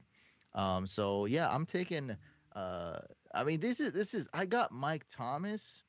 Um, 0.54 0.86
so 0.86 1.26
yeah, 1.26 1.50
I'm 1.50 1.66
taking. 1.66 2.16
Uh, 2.54 3.00
I 3.34 3.44
mean, 3.44 3.60
this 3.60 3.80
is 3.80 3.92
this 3.92 4.14
is. 4.14 4.30
I 4.32 4.46
got 4.46 4.72
Mike 4.72 5.04
Thomas. 5.08 5.82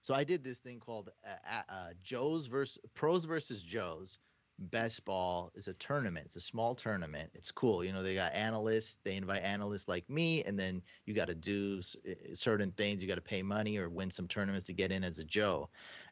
So 0.00 0.14
I 0.14 0.24
did 0.24 0.42
this 0.42 0.60
thing 0.60 0.80
called 0.80 1.10
uh, 1.26 1.30
uh, 1.52 1.62
uh, 1.68 1.88
Joe's 2.02 2.46
versus 2.46 2.78
Pros 2.94 3.26
versus 3.26 3.62
Joe's. 3.62 4.18
Best 4.60 5.04
Ball 5.06 5.50
is 5.54 5.68
a 5.68 5.74
tournament. 5.74 6.26
It's 6.26 6.36
a 6.36 6.40
small 6.40 6.74
tournament. 6.74 7.30
It's 7.34 7.50
cool. 7.50 7.82
You 7.82 7.92
know, 7.92 8.02
they 8.02 8.14
got 8.14 8.34
analysts. 8.34 8.98
They 9.04 9.16
invite 9.16 9.42
analysts 9.42 9.88
like 9.88 10.08
me, 10.08 10.44
and 10.44 10.58
then 10.58 10.82
you 11.06 11.14
got 11.14 11.28
to 11.28 11.34
do 11.34 11.80
uh, 12.06 12.34
certain 12.34 12.70
things. 12.72 13.02
You 13.02 13.08
got 13.08 13.14
to 13.14 13.22
pay 13.22 13.42
money 13.42 13.78
or 13.78 13.88
win 13.88 14.10
some 14.10 14.28
tournaments 14.28 14.66
to 14.66 14.74
get 14.74 14.92
in 14.92 15.02
as 15.02 15.18
a 15.18 15.24
Joe. 15.24 15.70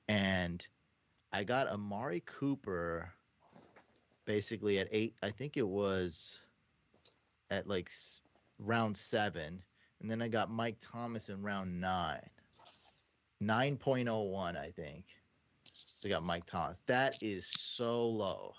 And 0.08 0.66
I 1.30 1.44
got 1.44 1.68
Amari 1.68 2.22
Cooper 2.24 3.12
basically 4.24 4.78
at 4.78 4.88
eight. 4.92 5.14
I 5.22 5.30
think 5.30 5.58
it 5.58 5.68
was 5.68 6.40
at 7.50 7.68
like 7.68 7.90
round 8.58 8.96
seven, 8.96 9.62
and 10.00 10.10
then 10.10 10.22
I 10.22 10.28
got 10.28 10.50
Mike 10.50 10.78
Thomas 10.80 11.28
in 11.28 11.42
round 11.42 11.80
nine. 11.80 12.28
9.01, 13.42 14.56
I 14.56 14.70
think. 14.70 15.04
We 16.04 16.10
got 16.10 16.22
Mike 16.22 16.46
Thomas. 16.46 16.80
That 16.86 17.16
is 17.20 17.46
so 17.46 18.06
low. 18.08 18.54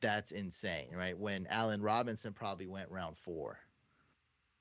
That's 0.00 0.32
insane, 0.32 0.88
right? 0.96 1.16
When 1.16 1.46
Allen 1.48 1.82
Robinson 1.82 2.32
probably 2.32 2.66
went 2.66 2.90
round 2.90 3.16
four 3.16 3.58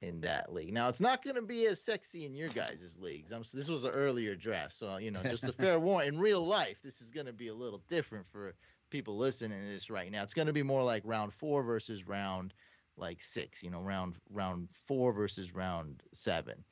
in 0.01 0.21
that 0.21 0.51
league. 0.51 0.73
Now 0.73 0.87
it's 0.87 1.01
not 1.01 1.23
going 1.23 1.35
to 1.35 1.41
be 1.41 1.65
as 1.67 1.81
sexy 1.81 2.25
in 2.25 2.33
your 2.33 2.49
guys' 2.49 2.97
leagues. 2.99 3.31
I'm, 3.31 3.43
this 3.53 3.69
was 3.69 3.83
an 3.83 3.91
earlier 3.91 4.35
draft, 4.35 4.73
so 4.73 4.97
you 4.97 5.11
know, 5.11 5.21
just 5.23 5.47
a 5.47 5.53
fair 5.53 5.79
warning. 5.79 6.15
In 6.15 6.19
real 6.19 6.45
life, 6.45 6.81
this 6.81 7.01
is 7.01 7.11
going 7.11 7.27
to 7.27 7.33
be 7.33 7.49
a 7.49 7.53
little 7.53 7.81
different 7.87 8.27
for 8.27 8.55
people 8.89 9.15
listening 9.15 9.59
to 9.59 9.65
this 9.65 9.89
right 9.89 10.11
now. 10.11 10.23
It's 10.23 10.33
going 10.33 10.47
to 10.47 10.53
be 10.53 10.63
more 10.63 10.83
like 10.83 11.03
round 11.05 11.33
four 11.33 11.63
versus 11.63 12.07
round 12.07 12.53
like 12.97 13.21
six. 13.21 13.61
You 13.61 13.69
know, 13.69 13.81
round 13.81 14.15
round 14.31 14.69
four 14.73 15.13
versus 15.13 15.53
round 15.53 16.01
seven. 16.13 16.63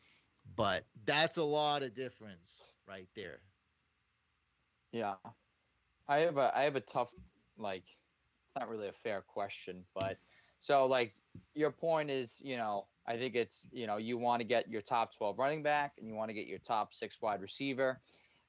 But 0.55 0.83
that's 1.05 1.37
a 1.37 1.43
lot 1.43 1.83
of 1.83 1.93
difference 1.93 2.63
right 2.87 3.07
there. 3.15 3.39
Yeah, 4.91 5.15
I 6.07 6.17
have 6.19 6.37
a 6.37 6.51
I 6.55 6.63
have 6.63 6.75
a 6.75 6.81
tough 6.81 7.13
like 7.57 7.83
it's 8.45 8.55
not 8.57 8.69
really 8.69 8.87
a 8.87 8.93
fair 8.93 9.21
question, 9.21 9.83
but 9.93 10.17
so 10.59 10.85
like 10.85 11.13
your 11.53 11.71
point 11.71 12.09
is 12.09 12.41
you 12.43 12.57
know 12.57 12.87
I 13.07 13.15
think 13.15 13.35
it's 13.35 13.67
you 13.71 13.87
know 13.87 13.97
you 13.97 14.17
want 14.17 14.41
to 14.41 14.47
get 14.47 14.69
your 14.69 14.81
top 14.81 15.15
twelve 15.15 15.37
running 15.37 15.61
back 15.61 15.93
and 15.99 16.07
you 16.07 16.15
want 16.15 16.29
to 16.29 16.33
get 16.33 16.47
your 16.47 16.59
top 16.59 16.93
six 16.93 17.21
wide 17.21 17.41
receiver, 17.41 18.01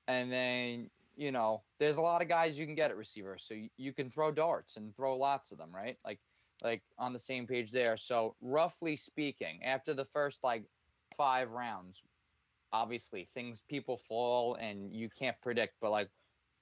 and 0.08 0.32
then 0.32 0.88
you 1.16 1.30
know 1.30 1.62
there's 1.78 1.98
a 1.98 2.00
lot 2.00 2.22
of 2.22 2.28
guys 2.28 2.58
you 2.58 2.64
can 2.64 2.74
get 2.74 2.90
at 2.90 2.96
receiver, 2.96 3.36
so 3.38 3.54
you, 3.54 3.68
you 3.76 3.92
can 3.92 4.10
throw 4.10 4.30
darts 4.30 4.76
and 4.76 4.96
throw 4.96 5.16
lots 5.16 5.52
of 5.52 5.58
them, 5.58 5.70
right? 5.74 5.98
Like 6.04 6.20
like 6.62 6.82
on 6.98 7.12
the 7.12 7.18
same 7.18 7.46
page 7.46 7.70
there. 7.72 7.96
So 7.96 8.34
roughly 8.40 8.96
speaking, 8.96 9.62
after 9.64 9.94
the 9.94 10.04
first 10.04 10.42
like 10.42 10.64
five 11.16 11.50
rounds, 11.50 12.02
obviously 12.72 13.24
things 13.24 13.62
people 13.68 13.96
fall 13.96 14.54
and 14.54 14.92
you 14.94 15.08
can't 15.18 15.36
predict, 15.42 15.74
but 15.80 15.90
like 15.90 16.08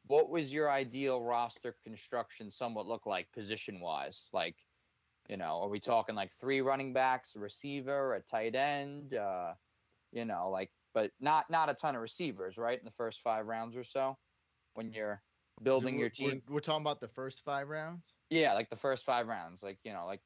what 0.08 0.30
was 0.30 0.52
your 0.52 0.70
ideal 0.70 1.22
roster 1.22 1.76
construction 1.84 2.50
somewhat 2.50 2.86
look 2.86 3.06
like 3.06 3.30
position 3.32 3.80
wise? 3.80 4.28
Like, 4.32 4.56
you 5.28 5.36
know, 5.36 5.60
are 5.62 5.68
we 5.68 5.80
talking 5.80 6.14
like 6.14 6.30
three 6.40 6.60
running 6.60 6.92
backs, 6.92 7.34
a 7.36 7.38
receiver, 7.38 8.14
a 8.14 8.20
tight 8.20 8.54
end, 8.54 9.14
uh, 9.14 9.52
you 10.12 10.24
know, 10.24 10.50
like 10.50 10.70
but 10.94 11.12
not 11.20 11.48
not 11.50 11.70
a 11.70 11.74
ton 11.74 11.94
of 11.94 12.00
receivers, 12.00 12.58
right? 12.58 12.78
In 12.78 12.84
the 12.84 12.90
first 12.90 13.20
five 13.20 13.46
rounds 13.46 13.76
or 13.76 13.84
so 13.84 14.16
when 14.74 14.92
you're 14.92 15.22
building 15.62 15.96
So 15.96 16.00
your 16.00 16.10
team. 16.10 16.42
We're, 16.48 16.54
we're 16.54 16.60
talking 16.60 16.82
about 16.82 17.00
the 17.00 17.08
first 17.08 17.44
five 17.44 17.68
rounds. 17.68 18.14
Yeah, 18.30 18.54
like 18.54 18.70
the 18.70 18.76
first 18.76 19.04
five 19.04 19.26
rounds, 19.26 19.62
like, 19.62 19.78
you 19.84 19.92
know, 19.92 20.06
like 20.06 20.20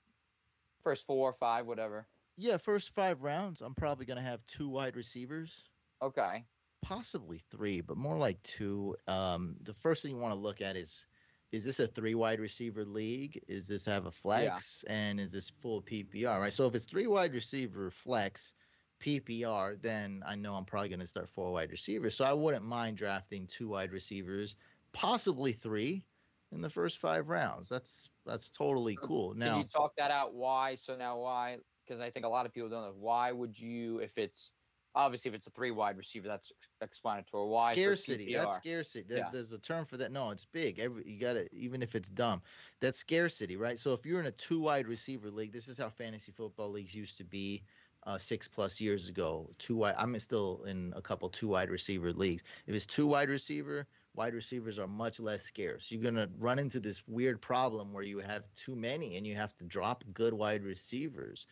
first 0.83 1.07
four, 1.07 1.28
or 1.28 1.33
five, 1.33 1.66
whatever. 1.66 2.07
Yeah, 2.37 2.57
first 2.57 2.95
five 2.95 3.22
rounds. 3.22 3.61
I'm 3.61 3.74
probably 3.74 4.07
gonna 4.07 4.22
have 4.22 4.47
two 4.47 4.68
wide 4.68 4.97
receivers, 4.97 5.64
Okay. 6.03 6.45
Possibly 6.83 7.39
three, 7.51 7.80
but 7.80 7.97
more 7.97 8.16
like 8.16 8.43
two. 8.43 8.97
Um, 9.09 9.57
the 9.62 9.74
first 9.74 10.03
thing 10.03 10.14
you 10.14 10.20
want 10.20 10.35
to 10.35 10.41
look 10.41 10.61
at 10.61 10.76
is. 10.76 11.07
Is 11.51 11.66
this 11.66 11.80
a 11.80 11.87
three 11.87 12.14
wide 12.14 12.41
receiver 12.41 12.83
league? 12.83 13.39
Is 13.47 13.68
this 13.68 13.85
have 13.85 14.07
a 14.07 14.11
flex? 14.11 14.85
And 14.85 15.20
is 15.20 15.33
this 15.33 15.51
full 15.51 15.83
PPR? 15.83 16.41
Right. 16.41 16.51
So 16.51 16.66
if 16.66 16.74
it's 16.74 16.87
three 16.87 17.07
wide 17.07 17.35
receiver 17.35 17.91
flex, 17.91 18.55
PPR, 19.03 19.80
then 19.83 20.22
I 20.26 20.37
know 20.37 20.55
I'm 20.55 20.64
probably 20.64 20.89
going 20.89 21.01
to 21.01 21.07
start 21.07 21.28
four 21.28 21.53
wide 21.53 21.70
receivers. 21.70 22.14
So 22.14 22.24
I 22.24 22.33
wouldn't 22.33 22.64
mind 22.64 22.97
drafting 22.97 23.47
two 23.47 23.68
wide 23.68 23.93
receivers, 23.93 24.57
possibly 24.93 25.53
three 25.53 26.05
in 26.53 26.61
the 26.61 26.68
first 26.68 26.99
five 26.99 27.28
rounds. 27.28 27.68
That's 27.68 28.09
that's 28.24 28.51
totally 28.51 28.97
cool. 29.03 29.30
Can 29.30 29.41
Now 29.41 29.59
you 29.59 29.64
talk 29.64 29.97
that 29.97 30.11
out? 30.11 30.35
Why? 30.35 30.76
So 30.76 30.97
now 30.97 31.18
why? 31.18 31.59
Because 31.85 32.01
I 32.01 32.11
think 32.11 32.24
a 32.26 32.28
lot 32.28 32.47
of 32.47 32.53
people 32.53 32.68
don't 32.68 32.83
know. 32.83 32.95
Why 32.97 33.33
would 33.33 33.59
you, 33.59 33.99
if 33.99 34.16
it's 34.18 34.53
obviously 34.95 35.30
if 35.30 35.34
it's 35.34 35.47
a 35.47 35.51
three 35.51 35.70
wide 35.70 35.97
receiver, 35.97 36.28
that's 36.28 36.53
explanatory. 36.80 37.49
Why 37.49 37.72
scarcity. 37.72 38.34
That's 38.34 38.57
scarcity. 38.57 39.05
There's 39.09 39.20
Yeah. 39.24 39.28
there's 39.32 39.53
a 39.53 39.59
term 39.59 39.86
for 39.86 39.97
that. 39.99 40.12
No, 40.12 40.30
it's 40.30 40.45
big. 40.45 40.78
Every 40.78 41.03
you 41.07 41.18
got 41.18 41.34
to 41.34 41.49
even 41.55 41.82
if 41.82 41.95
it's 41.95 42.11
dumb. 42.11 42.43
That's 42.80 42.99
scarcity, 42.99 43.57
right? 43.57 43.78
So 43.78 43.93
if 43.93 44.05
you're 44.05 44.20
in 44.20 44.26
a 44.26 44.32
two 44.32 44.61
wide 44.61 44.86
receiver 44.88 45.30
league, 45.30 45.53
this 45.53 45.68
is 45.68 45.78
how 45.78 45.88
fantasy 45.88 46.32
football 46.32 46.70
leagues 46.70 46.95
used 46.95 47.18
to 47.18 47.24
be. 47.24 47.62
Uh, 48.05 48.18
six 48.18 48.49
plus 48.49 48.80
years 48.80 49.09
ago, 49.09 49.49
two 49.59 49.76
wide. 49.76 49.95
I'm 49.97 50.18
still 50.18 50.64
in 50.64 50.93
a 50.97 51.01
couple 51.01 51.28
two 51.28 51.47
wide 51.47 51.70
receiver 51.70 52.12
leagues. 52.12 52.43
If 52.66 52.74
it's 52.74 52.84
two 52.84 53.07
wide 53.07 53.28
receiver, 53.28 53.86
wide 54.14 54.34
receivers 54.34 54.80
are 54.80 54.88
much 54.88 55.20
less 55.20 55.45
scarce. 55.45 55.88
You're 55.93 56.03
gonna 56.03 56.28
run 56.36 56.59
into 56.59 56.80
this 56.80 57.07
weird 57.07 57.40
problem 57.40 57.93
where 57.93 58.03
you 58.03 58.18
have 58.18 58.43
too 58.57 58.74
many 58.74 59.16
and 59.16 59.24
you 59.24 59.36
have 59.36 59.57
to 59.59 59.64
drop 59.64 60.03
good 60.12 60.34
wide 60.34 60.64
receivers. 60.64 61.47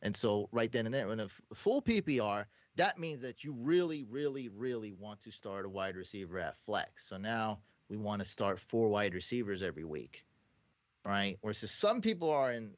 And 0.00 0.14
so 0.14 0.48
right 0.52 0.70
then 0.70 0.86
and 0.86 0.94
there, 0.94 1.12
in 1.12 1.18
a 1.18 1.24
f- 1.24 1.40
full 1.54 1.82
PPR, 1.82 2.46
that 2.76 2.98
means 2.98 3.22
that 3.22 3.42
you 3.42 3.54
really, 3.54 4.04
really, 4.04 4.48
really 4.48 4.92
want 4.92 5.20
to 5.22 5.30
start 5.30 5.64
a 5.64 5.68
wide 5.68 5.96
receiver 5.96 6.38
at 6.38 6.56
flex. 6.56 7.08
So 7.08 7.16
now 7.16 7.60
we 7.88 7.96
want 7.96 8.20
to 8.20 8.28
start 8.28 8.60
four 8.60 8.88
wide 8.88 9.14
receivers 9.14 9.62
every 9.62 9.84
week, 9.84 10.24
right? 11.04 11.38
Whereas 11.40 11.70
some 11.70 12.02
people 12.02 12.30
are 12.30 12.52
in 12.52 12.74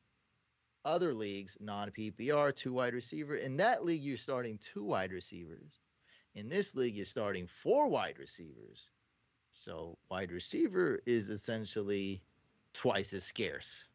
other 0.84 1.12
leagues, 1.12 1.56
non 1.60 1.90
PPR, 1.90 2.54
two 2.54 2.72
wide 2.72 2.94
receiver. 2.94 3.34
In 3.34 3.56
that 3.58 3.84
league, 3.84 4.02
you're 4.02 4.16
starting 4.16 4.58
two 4.58 4.84
wide 4.84 5.12
receivers. 5.12 5.80
In 6.34 6.48
this 6.48 6.76
league, 6.76 6.94
you're 6.94 7.04
starting 7.04 7.46
four 7.46 7.88
wide 7.88 8.18
receivers. 8.18 8.90
So 9.50 9.98
wide 10.08 10.30
receiver 10.30 11.00
is 11.06 11.28
essentially 11.28 12.22
twice 12.72 13.12
as 13.12 13.24
scarce. 13.24 13.88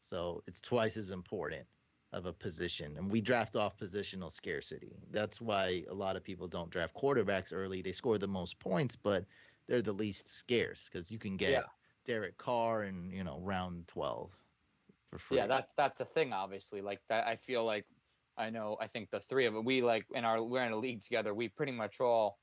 So 0.00 0.42
it's 0.46 0.60
twice 0.60 0.96
as 0.96 1.10
important 1.10 1.66
of 2.14 2.26
a 2.26 2.32
position. 2.32 2.96
And 2.96 3.10
we 3.10 3.20
draft 3.20 3.56
off 3.56 3.76
positional 3.76 4.30
scarcity. 4.30 4.96
That's 5.10 5.40
why 5.40 5.82
a 5.90 5.94
lot 5.94 6.16
of 6.16 6.24
people 6.24 6.48
don't 6.48 6.70
draft 6.70 6.94
quarterbacks 6.94 7.52
early. 7.52 7.82
They 7.82 7.92
score 7.92 8.18
the 8.18 8.28
most 8.28 8.58
points, 8.58 8.96
but 8.96 9.24
they're 9.66 9.82
the 9.82 9.92
least 9.92 10.28
scarce 10.28 10.88
because 10.90 11.10
you 11.10 11.18
can 11.18 11.36
get 11.36 11.50
Yeah. 11.50 11.62
Derek 12.04 12.36
Carr 12.38 12.84
in, 12.84 13.10
you 13.10 13.24
know, 13.24 13.38
round 13.40 13.88
12 13.88 14.30
for 15.10 15.18
free. 15.18 15.38
Yeah, 15.38 15.46
that's 15.46 15.74
that's 15.74 16.00
a 16.00 16.04
thing. 16.04 16.32
Obviously, 16.32 16.80
like 16.80 17.00
that. 17.08 17.26
I 17.26 17.36
feel 17.36 17.64
like 17.64 17.86
I 18.36 18.50
know. 18.50 18.76
I 18.80 18.86
think 18.86 19.10
the 19.10 19.20
three 19.20 19.46
of 19.46 19.54
it. 19.54 19.64
We 19.64 19.80
like 19.80 20.06
in 20.14 20.24
our 20.24 20.42
we're 20.42 20.64
in 20.64 20.72
a 20.72 20.76
league 20.76 21.02
together. 21.02 21.34
We 21.34 21.48
pretty 21.48 21.72
much 21.72 22.00
all 22.00 22.38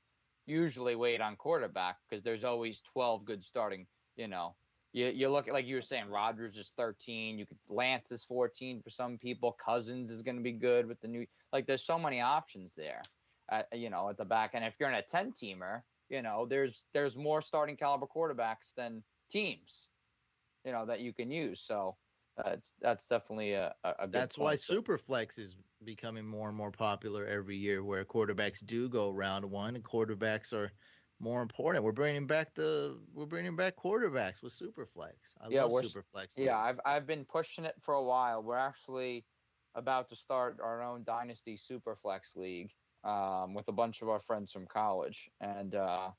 usually 0.46 0.96
wait 0.96 1.20
on 1.20 1.36
quarterback 1.36 1.96
because 2.08 2.22
there's 2.22 2.44
always 2.44 2.80
twelve 2.80 3.24
good 3.24 3.42
starting. 3.42 3.86
You 4.16 4.28
know, 4.28 4.54
you 4.92 5.06
you 5.08 5.28
look 5.28 5.48
at 5.48 5.54
like 5.54 5.66
you 5.66 5.76
were 5.76 5.82
saying, 5.82 6.10
Rodgers 6.10 6.56
is 6.56 6.72
thirteen. 6.76 7.38
You 7.38 7.46
could 7.46 7.58
Lance 7.68 8.12
is 8.12 8.24
fourteen 8.24 8.82
for 8.82 8.90
some 8.90 9.18
people. 9.18 9.52
Cousins 9.52 10.10
is 10.10 10.22
going 10.22 10.36
to 10.36 10.42
be 10.42 10.52
good 10.52 10.86
with 10.86 11.00
the 11.00 11.08
new. 11.08 11.26
Like, 11.52 11.66
there's 11.66 11.84
so 11.84 11.98
many 11.98 12.20
options 12.20 12.74
there. 12.74 13.02
At, 13.50 13.68
you 13.72 13.90
know, 13.90 14.08
at 14.08 14.16
the 14.16 14.24
back, 14.24 14.52
and 14.54 14.64
if 14.64 14.76
you're 14.78 14.88
in 14.88 14.94
a 14.94 15.02
ten 15.02 15.32
teamer, 15.32 15.82
you 16.08 16.22
know, 16.22 16.46
there's 16.46 16.84
there's 16.94 17.18
more 17.18 17.42
starting 17.42 17.76
caliber 17.76 18.06
quarterbacks 18.06 18.74
than 18.76 19.02
teams. 19.30 19.88
You 20.64 20.72
know 20.72 20.86
that 20.86 21.00
you 21.00 21.12
can 21.12 21.30
use. 21.30 21.60
So 21.60 21.96
uh, 22.38 22.50
that's 22.50 22.72
that's 22.80 23.06
definitely 23.08 23.54
a, 23.54 23.74
a 23.84 24.06
That's 24.08 24.38
why. 24.38 24.54
So- 24.54 24.80
Superflex 24.80 25.38
is 25.38 25.56
becoming 25.84 26.24
more 26.24 26.48
and 26.48 26.56
more 26.56 26.70
popular 26.70 27.26
every 27.26 27.56
year, 27.56 27.82
where 27.82 28.04
quarterbacks 28.04 28.64
do 28.64 28.88
go 28.88 29.10
round 29.10 29.50
one, 29.50 29.74
and 29.74 29.84
quarterbacks 29.84 30.52
are 30.52 30.70
more 31.22 31.40
important. 31.40 31.84
We're 31.84 31.92
bringing 31.92 32.26
back 32.26 32.52
the 32.54 32.98
we're 33.14 33.26
bringing 33.26 33.54
back 33.54 33.76
quarterbacks 33.76 34.42
with 34.42 34.52
Superflex. 34.52 35.36
I 35.40 35.48
Yeah, 35.48 35.64
love 35.64 35.84
Superflex. 35.84 36.36
Yeah, 36.36 36.58
I've. 36.58 36.80
I've 36.84 37.06
been 37.06 37.24
pushing 37.24 37.64
it 37.64 37.74
for 37.80 37.94
a 37.94 38.02
while. 38.02 38.42
We're 38.42 38.56
actually 38.56 39.24
about 39.74 40.08
to 40.08 40.16
start 40.16 40.58
our 40.62 40.82
own 40.82 41.04
Dynasty 41.04 41.56
Superflex 41.56 42.36
League 42.36 42.72
um, 43.04 43.54
with 43.54 43.68
a 43.68 43.72
bunch 43.72 44.02
of 44.02 44.08
our 44.08 44.18
friends 44.18 44.52
from 44.52 44.66
college, 44.66 45.30
and 45.40 45.76
uh, 45.76 46.10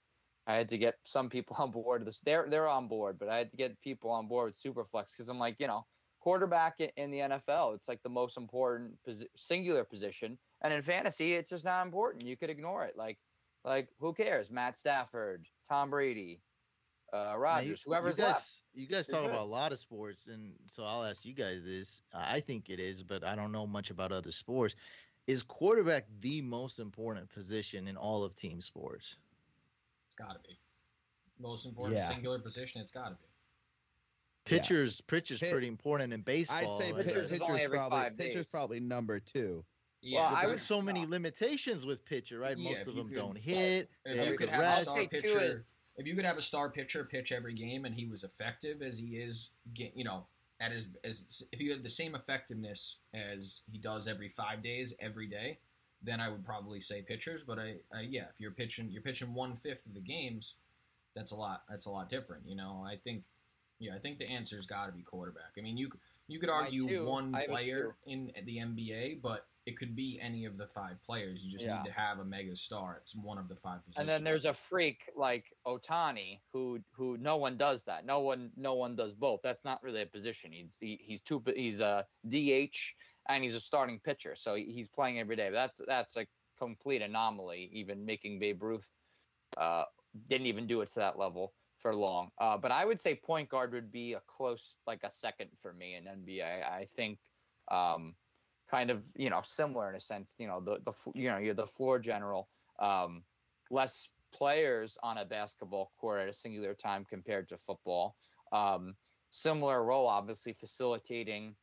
I 0.48 0.54
had 0.56 0.70
to 0.70 0.78
get 0.78 0.96
some 1.04 1.30
people 1.30 1.56
on 1.60 1.72
board. 1.72 2.06
This 2.06 2.22
they're 2.22 2.48
they're 2.50 2.70
on 2.70 2.88
board, 2.88 3.20
but 3.20 3.28
I 3.28 3.38
had 3.38 3.52
to 3.52 3.58
get 3.58 3.80
people 3.82 4.10
on 4.10 4.28
board 4.28 4.54
with 4.54 4.76
Superflex 4.76 5.12
because 5.12 5.28
I'm 5.28 5.40
like, 5.40 5.58
you 5.60 5.68
know, 5.68 5.86
quarterback 6.22 6.80
in 6.80 7.12
the 7.12 7.20
NFL, 7.20 7.76
it's 7.76 7.90
like 7.90 8.02
the 8.04 8.10
most 8.10 8.38
important 8.38 8.98
posi- 9.06 9.28
singular 9.36 9.84
position, 9.84 10.40
and 10.62 10.74
in 10.74 10.82
fantasy, 10.82 11.34
it's 11.34 11.50
just 11.50 11.66
not 11.66 11.86
important. 11.86 12.26
You 12.26 12.38
could 12.38 12.50
ignore 12.50 12.86
it. 12.86 12.96
Like, 12.96 13.18
like 13.66 13.90
who 14.00 14.14
cares? 14.14 14.52
Matt 14.52 14.78
Stafford, 14.78 15.46
Tom 15.70 15.90
Brady, 15.90 16.42
uh, 17.12 17.18
Now, 17.18 17.38
Rodgers, 17.38 17.84
you, 17.86 17.92
whoever's 17.92 18.18
you 18.18 18.24
guys, 18.24 18.32
left. 18.34 18.62
You 18.74 18.88
guys 18.88 19.08
talk 19.08 19.22
good. 19.22 19.30
about 19.30 19.44
a 19.44 19.50
lot 19.50 19.72
of 19.72 19.80
sports, 19.80 20.28
and 20.28 20.54
so 20.66 20.84
I'll 20.84 21.04
ask 21.04 21.26
you 21.26 21.34
guys 21.34 21.66
this. 21.66 22.02
I 22.14 22.40
think 22.40 22.70
it 22.70 22.80
is, 22.80 23.04
but 23.04 23.24
I 23.26 23.36
don't 23.36 23.52
know 23.52 23.68
much 23.68 23.90
about 23.92 24.12
other 24.12 24.32
sports. 24.32 24.76
Is 25.28 25.42
quarterback 25.44 26.06
the 26.20 26.42
most 26.42 26.80
important 26.80 27.30
position 27.30 27.88
in 27.88 27.96
all 27.96 28.24
of 28.24 28.36
team 28.36 28.60
sports? 28.60 29.16
It's 30.08 30.16
got 30.16 30.34
to 30.34 30.40
be 30.48 30.58
most 31.40 31.66
important 31.66 31.98
Yeah. 31.98 32.10
singular 32.10 32.40
position. 32.40 32.82
It's 32.82 32.92
got 32.92 33.10
to 33.10 33.16
be. 33.16 33.18
Yeah. 34.52 34.60
Pitchers, 34.60 35.00
pitchers, 35.02 35.40
Pit- 35.40 35.52
pretty 35.52 35.68
important 35.68 36.12
in 36.12 36.22
baseball. 36.22 36.58
I'd 36.80 36.84
say 36.84 36.92
but 36.92 37.06
Pitchers 37.06 37.32
pitcher's, 37.32 37.62
every 37.62 37.78
probably 37.78 38.00
five 38.00 38.18
pitcher's 38.18 38.50
probably 38.50 38.80
number 38.82 39.20
two. 39.20 39.64
Yeah, 40.04 40.20
Well, 40.20 40.28
I 40.28 40.32
But 40.34 40.42
would- 40.44 40.50
there's 40.52 40.62
so 40.64 40.82
many 40.82 41.06
limitations 41.06 41.86
with 41.86 42.04
pitcher, 42.06 42.38
right? 42.40 42.58
Yeah, 42.58 42.72
Most 42.72 42.88
of 42.88 42.96
them 42.96 43.08
could- 43.08 43.16
don't 43.16 43.38
hit. 43.38 43.90
if 44.06 44.30
you 44.30 44.38
could 44.38 44.50
have 44.50 44.60
a 44.60 44.64
I'd 44.64 44.68
rest. 44.68 44.82
star 44.84 45.06
pitcher, 45.08 45.42
is 45.42 45.74
if 45.96 46.06
you 46.06 46.16
could 46.16 46.26
have 46.26 46.38
a 46.38 46.42
star 46.42 46.70
pitcher 46.70 47.06
pitch 47.06 47.32
every 47.32 47.54
game 47.54 47.86
and 47.86 47.96
he 47.96 48.06
was 48.06 48.24
effective 48.24 48.82
as 48.82 48.98
he 49.00 49.18
is, 49.18 49.52
you 49.76 50.04
know, 50.04 50.28
at 50.60 50.72
his 50.72 50.90
as 51.04 51.44
if 51.52 51.60
you 51.62 51.72
had 51.72 51.84
the 51.84 51.90
same 51.90 52.16
effectiveness 52.16 52.98
as 53.14 53.62
he 53.72 53.78
does 53.78 54.08
every 54.08 54.30
five 54.30 54.62
days 54.62 54.94
every 55.00 55.28
day, 55.28 55.60
then 56.02 56.20
I 56.20 56.30
would 56.30 56.44
probably 56.44 56.80
say 56.82 57.02
pitchers. 57.02 57.44
But 57.44 57.60
I, 57.60 57.76
I 57.94 58.02
yeah, 58.02 58.28
if 58.30 58.40
you're 58.42 58.52
pitching 58.52 58.92
you're 58.92 59.02
pitching 59.02 59.34
one 59.34 59.56
fifth 59.56 59.86
of 59.86 59.94
the 59.94 60.02
games, 60.02 60.56
that's 61.16 61.32
a 61.32 61.36
lot. 61.36 61.64
That's 61.70 61.86
a 61.86 61.90
lot 61.90 62.10
different. 62.10 62.48
You 62.48 62.56
know, 62.56 62.84
I 62.86 62.98
think 62.98 63.24
yeah, 63.80 63.96
I 63.96 64.00
think 64.00 64.20
the 64.20 64.28
answer's 64.28 64.66
got 64.68 64.88
to 64.88 64.92
be 64.92 65.02
quarterback. 65.02 65.54
I 65.58 65.62
mean, 65.62 65.78
you 65.78 65.90
you 66.28 66.40
could 66.40 66.50
argue 66.50 67.06
one 67.06 67.34
I 67.36 67.42
have 67.42 67.50
a 67.50 67.52
player 67.54 67.96
in 68.06 68.32
the 68.44 68.58
NBA, 68.60 69.22
but 69.22 69.48
it 69.66 69.78
could 69.78 69.96
be 69.96 70.20
any 70.22 70.46
of 70.46 70.58
the 70.58 70.68
five 70.68 71.02
players. 71.02 71.46
You 71.46 71.52
just 71.52 71.66
Yeah. 71.66 71.78
need 71.78 71.86
to 71.86 71.94
have 71.94 72.20
a 72.20 72.26
mega 72.26 72.56
star. 72.56 72.98
It's 72.98 73.16
one 73.16 73.38
of 73.38 73.48
the 73.48 73.56
five 73.56 73.84
positions. 73.86 74.02
And 74.02 74.10
then 74.10 74.24
there's 74.24 74.46
a 74.46 74.54
freak 74.54 75.10
like 75.16 75.56
Ohtani 75.66 76.42
who 76.52 76.84
who 76.92 77.18
no 77.18 77.38
one 77.38 77.58
does 77.58 77.86
that. 77.86 78.06
No 78.06 78.20
one 78.20 78.52
no 78.58 78.74
one 78.74 78.96
does 78.96 79.16
both. 79.16 79.42
That's 79.42 79.64
not 79.64 79.82
really 79.82 80.02
a 80.02 80.06
position. 80.06 80.52
He's 80.52 80.78
he, 80.78 81.00
he's 81.02 81.22
two 81.22 81.42
he's 81.56 81.80
a 81.80 82.06
DH 82.28 82.96
and 83.30 83.44
he's 83.44 83.56
a 83.56 83.62
starting 83.62 84.00
pitcher. 84.00 84.36
So 84.36 84.56
he's 84.56 84.90
playing 84.90 85.20
every 85.20 85.38
day. 85.38 85.50
That's 85.50 85.82
that's 85.88 86.18
a 86.18 86.28
complete 86.58 87.02
anomaly. 87.02 87.70
Even 87.72 88.06
making 88.06 88.40
Babe 88.40 88.62
Ruth 88.62 88.90
uh, 89.58 89.86
didn't 90.28 90.48
even 90.48 90.68
do 90.68 90.82
it 90.82 90.90
to 90.90 91.00
that 91.00 91.18
level 91.18 91.54
for 91.78 91.96
long. 91.96 92.32
Uh, 92.38 92.58
but 92.58 92.72
I 92.72 92.84
would 92.84 93.00
say 93.00 93.16
point 93.16 93.50
guard 93.50 93.72
would 93.72 93.92
be 93.92 94.14
a 94.14 94.22
close 94.28 94.76
like 94.86 95.04
a 95.04 95.12
second 95.12 95.50
for 95.62 95.74
me 95.74 95.96
in 95.96 96.04
NBA. 96.04 96.70
I 96.70 96.86
think 96.96 97.20
um, 97.72 98.16
kind 98.74 98.90
of 98.90 99.04
you 99.16 99.30
know 99.30 99.42
similar 99.44 99.90
in 99.90 99.96
a 99.96 100.02
sense. 100.02 100.36
You 100.40 100.48
know 100.48 100.60
the 100.60 100.80
the 100.86 100.94
you 101.14 101.30
know 101.30 101.38
you're 101.38 101.54
the 101.54 101.68
floor 101.68 102.00
general. 102.00 102.50
Um, 102.80 103.24
less 103.70 104.10
players 104.34 104.98
on 105.04 105.20
a 105.20 105.26
basketball 105.26 105.92
court 106.00 106.22
at 106.22 106.28
a 106.28 106.34
singular 106.34 106.74
time 106.74 107.06
compared 107.08 107.48
to 107.50 107.58
football. 107.58 108.16
Um, 108.52 108.96
similar 109.30 109.84
role, 109.84 110.08
obviously 110.08 110.54
facilitating, 110.54 111.56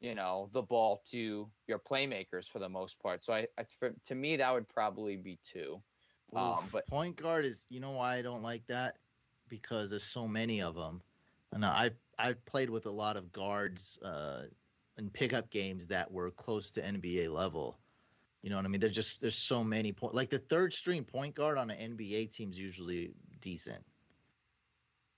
you 0.00 0.14
know, 0.14 0.48
the 0.52 0.62
ball 0.62 1.02
to 1.10 1.48
your 1.66 1.78
playmakers 1.78 2.48
for 2.48 2.60
the 2.60 2.68
most 2.68 3.00
part. 3.00 3.24
So 3.24 3.32
I, 3.32 3.46
I 3.58 3.64
for, 3.78 3.92
to 4.06 4.14
me, 4.14 4.36
that 4.36 4.52
would 4.52 4.68
probably 4.68 5.16
be 5.16 5.38
two. 5.44 5.82
Um, 6.34 6.52
Oof, 6.52 6.72
but- 6.72 6.86
point 6.86 7.16
guard 7.16 7.44
is, 7.44 7.66
you 7.70 7.80
know, 7.80 7.92
why 7.92 8.16
I 8.16 8.22
don't 8.22 8.42
like 8.42 8.66
that 8.66 8.96
because 9.48 9.90
there's 9.90 10.04
so 10.04 10.26
many 10.28 10.62
of 10.62 10.74
them, 10.74 11.02
and 11.52 11.64
I've 11.64 11.96
I've 12.18 12.42
played 12.44 12.70
with 12.70 12.86
a 12.86 12.90
lot 12.90 13.16
of 13.16 13.32
guards 13.32 13.98
uh, 14.02 14.44
in 15.02 15.10
pickup 15.10 15.50
games 15.50 15.88
that 15.88 16.10
were 16.10 16.30
close 16.30 16.70
to 16.72 16.80
NBA 16.80 17.30
level. 17.30 17.78
You 18.42 18.50
know 18.50 18.56
what 18.56 18.64
I 18.64 18.68
mean? 18.68 18.80
There's 18.80 18.94
just 18.94 19.20
there's 19.20 19.36
so 19.36 19.62
many 19.62 19.92
point 19.92 20.14
like 20.14 20.30
the 20.30 20.38
third 20.38 20.72
string 20.72 21.04
point 21.04 21.34
guard 21.34 21.58
on 21.58 21.70
an 21.70 21.96
NBA 21.96 22.34
team's 22.34 22.58
usually 22.58 23.12
decent. 23.40 23.84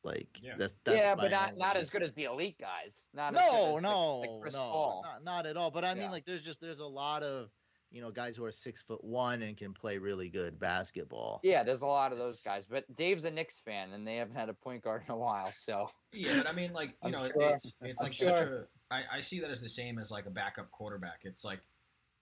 Like 0.03 0.29
Yeah. 0.43 0.55
that's 0.57 0.77
that's 0.85 1.07
yeah, 1.07 1.15
my 1.15 1.25
but 1.25 1.31
not 1.31 1.57
not 1.57 1.77
as 1.77 1.89
good 1.89 2.03
as 2.03 2.15
the 2.15 2.25
elite 2.25 2.59
guys. 2.59 3.09
Not 3.15 3.35
as 3.35 3.41
good 3.41 3.53
no, 3.53 3.77
as, 3.77 3.83
no, 3.83 4.17
like, 4.19 4.31
like 4.45 4.53
no, 4.53 4.59
Paul. 4.59 5.05
not, 5.05 5.25
not 5.25 5.47
at 5.47 5.57
all. 5.57 5.71
But 5.71 5.85
I 5.85 5.95
mean, 5.95 6.11
like, 6.11 6.27
there's 6.27 6.43
just 6.43 6.61
there's 6.61 6.81
a 6.81 6.87
lot 6.87 7.23
of 7.23 7.49
you 7.95 8.01
know 8.03 8.11
guys 8.11 8.37
who 8.37 8.45
are 8.45 8.51
six 8.51 8.83
foot 8.83 9.03
one 9.05 9.41
and 9.43 9.57
can 9.57 9.73
play 9.73 9.99
really 9.99 10.29
good 10.29 10.59
basketball. 10.59 11.41
Yeah, 11.45 11.63
there's 11.63 11.83
a 11.83 11.87
lot 11.87 12.11
of 12.13 12.19
those 12.19 12.41
It's- 12.41 12.57
guys. 12.57 12.67
But 12.69 12.85
Dave's 12.97 13.25
a 13.25 13.31
Knicks 13.31 13.59
fan, 13.61 13.93
and 13.93 14.05
they 14.07 14.17
haven't 14.17 14.35
had 14.35 14.49
a 14.49 14.55
point 14.55 14.83
guard 14.83 15.05
in 15.07 15.13
a 15.13 15.17
while. 15.17 15.47
So 15.57 15.89
Yeah, 16.13 16.37
but 16.39 16.49
I 16.49 16.53
mean, 16.53 16.73
like 16.73 16.89
you 16.91 16.97
I'm 17.05 17.11
know, 17.13 17.29
sure. 17.29 17.55
it's 17.55 17.73
it's 17.81 18.01
I'm 18.01 18.05
like 18.07 18.13
such 18.15 18.37
sure. 18.37 18.69
a. 18.91 18.95
I, 18.95 19.03
I 19.15 19.21
see 19.21 19.39
that 19.41 19.51
as 19.51 19.63
the 19.63 19.69
same 19.69 19.99
as 19.99 20.11
like 20.11 20.27
a 20.27 20.31
backup 20.31 20.71
quarterback. 20.73 21.21
It's 21.23 21.45
like, 21.45 21.61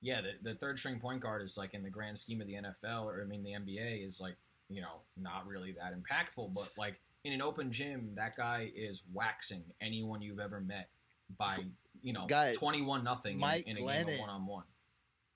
yeah, 0.02 0.20
the, 0.20 0.50
the 0.50 0.54
third 0.56 0.78
string 0.78 1.00
point 1.00 1.20
guard 1.20 1.42
is 1.42 1.56
like 1.56 1.72
in 1.74 1.82
the 1.82 1.90
grand 1.90 2.18
scheme 2.18 2.40
of 2.42 2.46
the 2.46 2.54
NFL 2.54 3.04
or 3.06 3.22
I 3.22 3.24
mean 3.24 3.42
the 3.42 3.52
NBA 3.52 4.04
is 4.06 4.20
like 4.20 4.36
you 4.68 4.82
know 4.82 5.00
not 5.16 5.46
really 5.46 5.72
that 5.72 5.94
impactful, 5.94 6.52
but 6.54 6.68
like 6.76 7.00
in 7.24 7.32
an 7.32 7.40
open 7.40 7.72
gym, 7.72 8.10
that 8.16 8.36
guy 8.36 8.70
is 8.76 9.02
waxing 9.12 9.64
anyone 9.80 10.20
you've 10.20 10.40
ever 10.40 10.60
met 10.60 10.90
by 11.38 11.58
you 12.02 12.12
know 12.12 12.26
twenty 12.54 12.82
one 12.82 13.02
nothing 13.04 13.40
in, 13.40 13.48
in 13.66 13.76
a 13.78 13.80
game 13.80 13.86
Glennon. 13.86 14.14
of 14.14 14.20
one 14.20 14.28
on 14.30 14.46
one. 14.46 14.64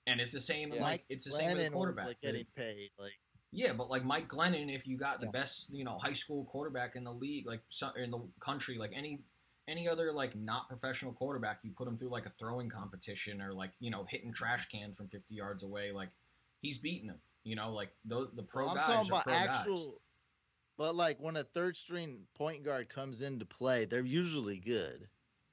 And 0.07 0.19
it's 0.21 0.33
the 0.33 0.39
same. 0.41 0.73
Yeah. 0.73 0.81
Like 0.81 1.03
it's 1.09 1.25
the 1.25 1.31
same 1.31 1.49
with 1.51 1.57
Glennon 1.57 1.65
was, 1.65 1.73
quarterback. 1.73 2.05
like 2.07 2.21
getting 2.21 2.45
paid. 2.55 2.89
Like 2.97 3.13
yeah, 3.51 3.73
but 3.73 3.89
like 3.89 4.03
Mike 4.03 4.27
Glennon, 4.27 4.73
if 4.73 4.87
you 4.87 4.97
got 4.97 5.19
the 5.19 5.27
Yeah. 5.27 5.31
best, 5.31 5.69
you 5.71 5.83
know, 5.83 5.97
high 5.99 6.13
school 6.13 6.45
quarterback 6.45 6.95
in 6.95 7.03
the 7.03 7.11
league, 7.13 7.45
like 7.45 7.61
in 7.97 8.11
the 8.11 8.27
country, 8.39 8.77
like 8.77 8.91
any 8.95 9.19
any 9.67 9.87
other 9.87 10.13
like 10.13 10.33
not 10.35 10.69
professional 10.69 11.11
quarterback, 11.13 11.59
you 11.63 11.71
put 11.71 11.87
him 11.87 11.97
through 11.97 12.09
like 12.09 12.25
a 12.25 12.29
throwing 12.29 12.69
competition 12.69 13.41
or 13.41 13.53
like 13.53 13.71
you 13.79 13.91
know 13.91 14.05
hitting 14.09 14.33
trash 14.33 14.65
cans 14.69 14.95
from 14.95 15.09
fifty 15.09 15.35
yards 15.35 15.61
away, 15.63 15.91
like 15.91 16.09
he's 16.61 16.77
beating 16.79 17.07
them. 17.07 17.19
You 17.43 17.55
know, 17.55 17.71
like 17.73 17.91
the 18.05 18.29
the 18.33 18.43
pro 18.43 18.69
I'm 18.69 18.75
guys 18.75 18.85
talking 18.85 19.11
are 19.11 19.15
about 19.15 19.23
pro 19.25 19.33
actual. 19.33 19.75
guys. 19.75 19.93
But 20.77 20.95
like 20.95 21.17
when 21.19 21.35
a 21.35 21.43
third 21.43 21.75
string 21.75 22.27
point 22.35 22.63
guard 22.63 22.87
comes 22.87 23.21
into 23.21 23.45
play, 23.45 23.85
they're 23.85 24.01
usually 24.01 24.59
good. 24.59 25.07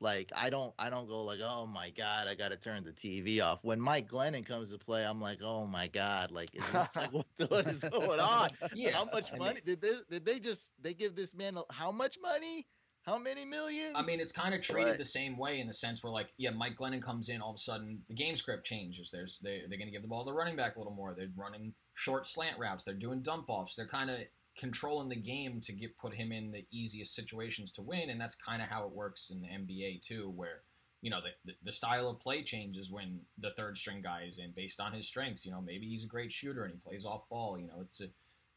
Like 0.05 0.31
I 0.37 0.51
don't 0.51 0.73
I 0.79 0.91
don't 0.91 1.09
go 1.09 1.23
like 1.25 1.41
oh 1.43 1.67
my 1.67 1.91
god 1.97 2.29
I 2.29 2.35
got 2.35 2.53
to 2.53 2.59
turn 2.59 2.85
the 2.85 2.93
TV 2.93 3.43
off. 3.43 3.61
When 3.65 3.81
Mike 3.81 4.07
Glennon 4.09 4.45
comes 4.47 4.71
to 4.73 4.79
play, 4.79 5.05
I'm 5.05 5.21
like 5.21 5.39
oh 5.43 5.67
my 5.67 5.89
god 5.89 6.31
like 6.31 6.51
is 6.55 6.71
this 6.73 6.89
like 6.95 7.11
what, 7.13 7.27
what 7.49 7.67
is 7.67 7.83
going 7.85 8.21
on? 8.21 8.51
Yeah, 8.75 8.91
how 8.93 9.07
much 9.07 9.33
I 9.33 9.39
money 9.39 9.55
mean- 9.55 9.63
did 9.65 9.81
they 9.81 9.93
did 10.11 10.25
they 10.27 10.39
just 10.39 10.75
they 10.83 10.93
give 10.95 11.17
this 11.17 11.35
man 11.35 11.57
how 11.73 11.91
much 11.91 12.19
money? 12.23 12.67
How 13.07 13.19
many 13.19 13.45
millions? 13.45 13.93
I 13.97 14.03
mean, 14.03 14.19
it's 14.19 14.33
kind 14.33 14.55
of 14.55 14.63
treated 14.63 14.89
Right. 14.89 14.99
the 14.99 15.05
same 15.05 15.37
way 15.37 15.61
in 15.61 15.67
the 15.67 15.75
sense 15.75 16.03
where, 16.03 16.11
like, 16.11 16.33
yeah, 16.39 16.49
Mike 16.53 16.75
Glennon 16.79 17.03
comes 17.03 17.29
in, 17.29 17.43
all 17.43 17.51
of 17.51 17.57
a 17.57 17.59
sudden 17.59 18.01
the 18.09 18.15
game 18.15 18.35
script 18.35 18.65
changes. 18.65 19.11
There's 19.13 19.39
they 19.43 19.59
they're 19.69 19.77
going 19.77 19.89
to 19.89 19.93
give 19.93 20.01
the 20.01 20.09
ball 20.09 20.25
to 20.25 20.31
the 20.31 20.33
running 20.35 20.57
back 20.57 20.77
a 20.77 20.79
little 20.79 20.95
more. 20.95 21.13
They're 21.15 21.29
running 21.37 21.75
short 21.93 22.27
slant 22.27 22.59
routes. 22.59 22.83
They're 22.83 22.95
doing 22.95 23.21
dump 23.21 23.45
offs. 23.49 23.75
They're 23.75 23.87
kind 23.87 24.09
of 24.09 24.21
controlling 24.57 25.09
the 25.09 25.17
game 25.17 25.61
to 25.63 25.73
get 25.73 25.99
put 25.99 26.15
him 26.15 26.33
in 26.33 26.53
the 26.53 26.65
easiest 26.71 27.15
situations 27.15 27.73
to 27.73 27.83
win, 27.83 28.11
and 28.11 28.21
that's 28.21 28.35
kind 28.37 28.63
of 28.63 28.69
how 28.69 28.85
it 28.85 28.93
works 28.93 29.31
in 29.31 29.41
the 29.41 29.49
NBA 29.49 30.03
too, 30.03 30.33
where 30.35 30.63
you 31.01 31.11
know 31.11 31.21
the, 31.45 31.53
the 31.63 31.73
style 31.73 32.09
of 32.09 32.21
play 32.21 32.43
changes 32.43 32.91
when 32.91 33.21
the 33.39 33.51
third 33.57 33.77
string 33.77 34.01
guy 34.01 34.25
is 34.27 34.39
in 34.39 34.53
based 34.57 34.81
on 34.81 34.93
his 34.93 35.07
strengths. 35.07 35.45
You 35.45 35.53
know, 35.53 35.61
maybe 35.61 35.87
he's 35.87 36.05
a 36.05 36.09
great 36.09 36.33
shooter 36.33 36.65
and 36.65 36.73
he 36.73 36.79
plays 36.79 37.05
off 37.05 37.29
ball. 37.29 37.59
You 37.59 37.67
know, 37.67 37.81
it's 37.81 38.01
a 38.01 38.07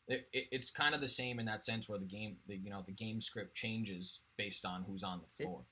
it, 0.07 0.27
it, 0.31 0.47
it's 0.51 0.71
kind 0.71 0.95
of 0.95 1.01
the 1.01 1.07
same 1.07 1.39
in 1.39 1.45
that 1.45 1.63
sense 1.63 1.89
where 1.89 1.99
the 1.99 2.05
game 2.05 2.37
the, 2.47 2.55
you 2.55 2.69
know 2.69 2.83
the 2.85 2.93
game 2.93 3.21
script 3.21 3.55
changes 3.55 4.21
based 4.37 4.65
on 4.65 4.83
who's 4.83 5.03
on 5.03 5.21
the 5.21 5.43
floor. 5.45 5.65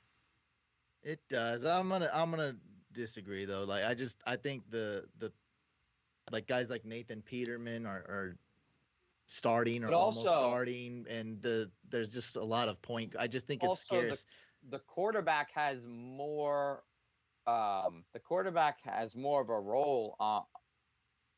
It 1.03 1.19
does. 1.29 1.63
I'm 1.65 1.89
gonna 1.89 2.09
I'm 2.13 2.31
gonna 2.31 2.55
disagree 2.91 3.45
though. 3.45 3.63
Like 3.63 3.83
I 3.83 3.93
just 3.93 4.21
I 4.25 4.35
think 4.35 4.69
the 4.69 5.05
the 5.19 5.31
like 6.31 6.47
guys 6.47 6.69
like 6.69 6.85
Nathan 6.85 7.21
Peterman 7.21 7.85
are, 7.85 8.03
are 8.09 8.37
starting 9.27 9.83
or 9.83 9.87
But 9.87 9.97
almost 9.97 10.21
starting, 10.21 11.05
and 11.09 11.41
the 11.41 11.71
there's 11.89 12.11
just 12.11 12.35
a 12.35 12.43
lot 12.43 12.67
of 12.67 12.81
point. 12.81 13.15
I 13.17 13.27
just 13.27 13.47
think 13.47 13.63
it's 13.63 13.69
Also, 13.69 13.95
the- 13.95 14.15
scarce. 14.15 14.25
the 14.69 14.79
quarterback 14.79 15.51
has 15.51 15.87
more 15.87 16.83
um, 17.47 18.05
the 18.13 18.19
quarterback 18.19 18.81
has 18.81 19.15
more 19.15 19.41
of 19.41 19.49
a 19.49 19.59
role 19.59 20.15
on 20.19 20.43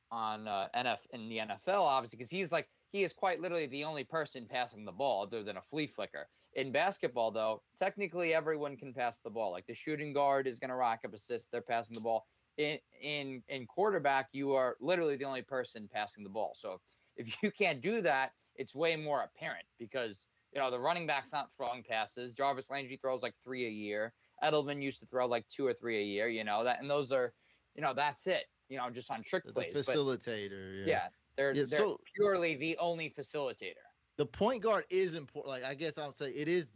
on 0.09 0.47
uh, 0.47 0.69
NF 0.73 1.05
in 1.11 1.27
the 1.27 1.39
NFL 1.39 1.81
obviously 1.81 2.15
because 2.18 2.30
he's 2.30 2.51
like 2.51 2.69
he 2.93 3.03
is 3.03 3.11
quite 3.11 3.41
literally 3.41 3.68
the 3.68 3.84
only 3.84 4.05
person 4.05 4.47
passing 4.47 4.85
the 4.85 4.91
ball 4.91 5.23
other 5.23 5.43
than 5.43 5.57
a 5.57 5.61
flea 5.61 5.88
flicker. 5.88 6.30
In 6.53 6.72
basketball 6.72 7.31
though, 7.31 7.61
technically 7.77 8.34
everyone 8.34 8.77
can 8.77 8.93
pass 8.93 9.19
the 9.19 9.30
ball. 9.30 9.51
Like 9.51 9.65
the 9.68 9.73
shooting 9.73 10.14
guard 10.14 10.47
is 10.47 10.59
going 10.59 10.69
to 10.69 10.76
rack 10.77 11.01
up 11.03 11.14
assists, 11.14 11.49
they're 11.49 11.61
passing 11.61 11.95
the 11.95 12.01
ball. 12.01 12.26
In 12.57 12.80
in 13.01 13.43
in 13.49 13.68
quarterback, 13.68 14.30
you 14.31 14.53
are 14.53 14.77
literally 14.80 15.18
the 15.18 15.26
only 15.26 15.41
person 15.41 15.89
passing 15.91 16.23
the 16.23 16.30
ball. 16.30 16.53
So 16.55 16.73
if 16.73 16.81
if 17.18 17.41
you 17.44 17.52
can't 17.52 17.81
do 17.81 18.02
that, 18.02 18.31
it's 18.56 18.73
way 18.76 18.95
more 18.95 19.22
apparent 19.22 19.65
because 19.80 20.27
you 20.53 20.60
know 20.61 20.72
the 20.72 20.80
running 20.80 21.06
back's 21.07 21.31
not 21.34 21.49
throwing 21.57 21.84
passes. 21.84 22.34
Jarvis 22.35 22.69
Landry 22.72 22.98
throws 22.98 23.22
like 23.22 23.35
three 23.44 23.65
a 23.65 23.69
year. 23.69 24.14
Edelman 24.44 24.81
used 24.81 24.99
to 25.02 25.06
throw 25.07 25.27
like 25.27 25.48
two 25.48 25.65
or 25.65 25.73
three 25.73 25.99
a 25.99 26.06
year. 26.06 26.27
You 26.27 26.44
know 26.44 26.64
that, 26.64 26.80
and 26.81 26.89
those 26.89 27.11
are, 27.11 27.34
you 27.76 27.81
know, 27.81 27.94
that's 27.94 28.27
it. 28.27 28.45
You 28.69 28.77
know, 28.77 28.89
just 28.89 29.10
on 29.11 29.23
trick 29.23 29.45
The 29.45 29.53
plays. 29.53 29.73
But, 29.73 29.84
facilitator. 29.85 30.85
yeah, 30.85 31.07
they're 31.35 31.49
Yeah, 31.49 31.53
they're 31.56 31.65
so- 31.65 31.99
purely 32.15 32.56
the 32.56 32.77
only 32.77 33.10
facilitator. 33.10 33.73
the 34.18 34.26
point 34.26 34.64
guard 34.64 34.85
is 34.89 35.15
important. 35.15 35.53
Like 35.61 35.64
I 35.64 35.76
guess 35.76 35.98
I'll 35.98 36.11
say 36.11 36.30
it 36.31 36.48
is 36.49 36.73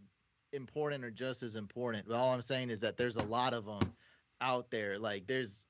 important 0.54 1.04
or 1.04 1.12
just 1.12 1.44
as 1.44 1.56
important. 1.56 2.08
But 2.08 2.16
all 2.18 2.34
I'm 2.34 2.42
saying 2.42 2.70
is 2.70 2.82
that 2.82 2.98
there's 2.98 3.18
a 3.18 3.24
lot 3.24 3.54
of 3.54 3.66
them 3.66 3.94
out 4.42 4.70
there. 4.72 4.98
Like 5.00 5.26
there's, 5.28 5.66